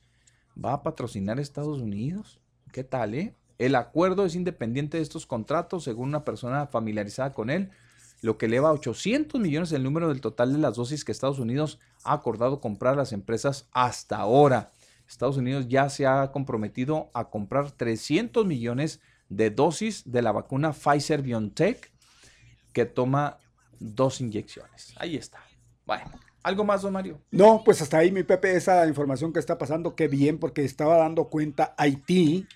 va 0.64 0.74
a 0.74 0.84
patrocinar 0.84 1.40
Estados 1.40 1.80
Unidos. 1.80 2.40
¿Qué 2.72 2.84
tal, 2.84 3.14
eh? 3.14 3.36
El 3.60 3.76
acuerdo 3.76 4.26
es 4.26 4.36
independiente 4.36 4.98
de 4.98 5.04
estos 5.04 5.26
contratos, 5.26 5.84
según 5.84 6.10
una 6.10 6.24
persona 6.24 6.68
familiarizada 6.68 7.34
con 7.34 7.50
él 7.50 7.70
lo 8.24 8.38
que 8.38 8.46
eleva 8.46 8.70
a 8.70 8.74
800 8.74 9.40
millones 9.40 9.74
el 9.74 9.84
número 9.84 10.08
del 10.08 10.22
total 10.22 10.54
de 10.54 10.58
las 10.58 10.76
dosis 10.76 11.04
que 11.04 11.12
Estados 11.12 11.40
Unidos 11.40 11.80
ha 12.06 12.14
acordado 12.14 12.62
comprar 12.62 12.94
a 12.94 12.98
las 12.98 13.12
empresas 13.12 13.68
hasta 13.74 14.16
ahora. 14.16 14.72
Estados 15.06 15.36
Unidos 15.36 15.68
ya 15.68 15.90
se 15.90 16.08
ha 16.08 16.32
comprometido 16.32 17.12
a 17.14 17.30
comprar 17.30 17.72
300 17.72 18.46
millones 18.46 19.02
de 19.28 19.50
dosis 19.50 20.10
de 20.10 20.22
la 20.22 20.32
vacuna 20.32 20.72
Pfizer 20.72 21.22
BioNTech 21.22 21.92
que 22.72 22.86
toma 22.86 23.40
dos 23.82 24.22
inyecciones. 24.22 24.94
Ahí 24.96 25.18
está. 25.18 25.40
Bueno, 25.86 26.06
¿algo 26.44 26.64
más, 26.64 26.82
don 26.82 26.94
Mario? 26.94 27.22
No, 27.32 27.64
pues 27.64 27.82
hasta 27.82 27.98
ahí, 27.98 28.12
mi 28.12 28.24
Pepe, 28.24 28.56
esa 28.56 28.86
información 28.88 29.34
que 29.34 29.40
está 29.40 29.58
pasando, 29.58 29.96
qué 29.96 30.08
bien, 30.08 30.38
porque 30.38 30.64
estaba 30.64 30.98
dando 30.98 31.30
cuenta 31.30 31.74
Haití 31.78 32.48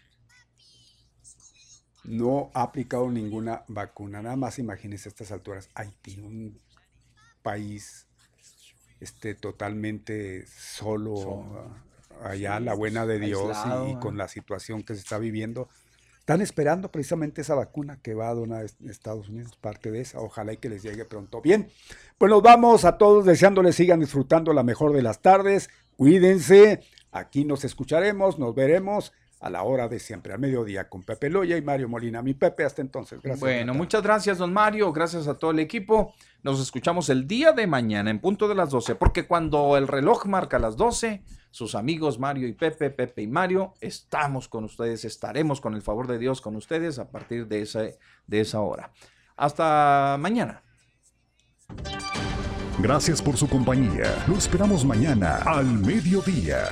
no 2.07 2.51
ha 2.53 2.63
aplicado 2.63 3.09
ninguna 3.11 3.63
vacuna. 3.67 4.21
Nada 4.21 4.35
más 4.35 4.59
imagínense 4.59 5.09
a 5.09 5.11
estas 5.11 5.31
alturas, 5.31 5.69
Haití, 5.75 6.19
un 6.19 6.59
país 7.41 8.07
este, 8.99 9.35
totalmente 9.35 10.45
solo, 10.47 11.69
allá, 12.23 12.59
la 12.59 12.73
buena 12.73 13.05
de 13.05 13.19
Dios 13.19 13.57
y, 13.89 13.95
con 13.95 14.17
la 14.17 14.27
situación 14.27 14.83
que 14.83 14.95
se 14.95 15.01
está 15.01 15.17
viviendo. 15.17 15.69
Están 16.27 16.41
esperando 16.41 16.91
precisamente 16.91 17.39
esa 17.39 17.55
vacuna 17.55 18.01
que 18.01 18.13
va 18.13 18.27
a 18.27 18.33
donar 18.33 18.65
Estados 18.85 19.29
Unidos, 19.29 19.55
parte 19.55 19.91
de 19.91 20.01
esa. 20.01 20.19
Ojalá 20.19 20.51
y 20.51 20.57
que 20.57 20.67
les 20.67 20.83
llegue 20.83 21.05
pronto. 21.05 21.39
Bien, 21.39 21.69
pues 22.17 22.29
nos 22.29 22.41
vamos 22.41 22.83
a 22.83 22.97
todos 22.97 23.23
deseándoles 23.23 23.77
sigan 23.77 24.01
disfrutando 24.01 24.51
la 24.51 24.61
mejor 24.61 24.91
de 24.91 25.01
las 25.01 25.21
tardes. 25.21 25.69
Cuídense, 25.95 26.81
aquí 27.13 27.45
nos 27.45 27.63
escucharemos, 27.63 28.39
nos 28.39 28.53
veremos 28.53 29.13
a 29.39 29.49
la 29.49 29.63
hora 29.63 29.87
de 29.87 29.99
siempre, 29.99 30.33
al 30.33 30.39
mediodía, 30.39 30.89
con 30.89 31.01
Pepe 31.01 31.29
Loya 31.29 31.55
y 31.55 31.61
Mario 31.61 31.87
Molina. 31.87 32.21
Mi 32.21 32.33
Pepe, 32.33 32.65
hasta 32.65 32.81
entonces. 32.81 33.21
Gracias. 33.21 33.39
Bueno, 33.39 33.73
muchas 33.73 34.03
gracias, 34.03 34.37
don 34.37 34.51
Mario. 34.51 34.91
Gracias 34.91 35.29
a 35.29 35.35
todo 35.35 35.51
el 35.51 35.59
equipo. 35.59 36.13
Nos 36.43 36.59
escuchamos 36.59 37.07
el 37.07 37.25
día 37.25 37.53
de 37.53 37.67
mañana 37.67 38.11
en 38.11 38.19
punto 38.19 38.49
de 38.49 38.55
las 38.55 38.69
12, 38.71 38.95
porque 38.95 39.27
cuando 39.27 39.77
el 39.77 39.87
reloj 39.87 40.25
marca 40.25 40.59
las 40.59 40.75
12, 40.75 41.23
sus 41.57 41.73
amigos 41.73 42.19
Mario 42.19 42.47
y 42.47 42.53
Pepe, 42.53 42.91
Pepe 42.91 43.23
y 43.23 43.27
Mario, 43.27 43.73
estamos 43.81 44.47
con 44.47 44.63
ustedes, 44.63 45.03
estaremos 45.05 45.59
con 45.59 45.73
el 45.73 45.81
favor 45.81 46.05
de 46.05 46.19
Dios 46.19 46.39
con 46.39 46.55
ustedes 46.55 46.99
a 46.99 47.09
partir 47.09 47.47
de 47.47 47.63
esa, 47.63 47.81
de 48.27 48.39
esa 48.39 48.61
hora. 48.61 48.91
Hasta 49.35 50.17
mañana. 50.19 50.61
Gracias 52.79 53.23
por 53.23 53.37
su 53.37 53.49
compañía. 53.49 54.23
Lo 54.27 54.35
esperamos 54.35 54.85
mañana 54.85 55.37
al 55.37 55.65
mediodía. 55.65 56.69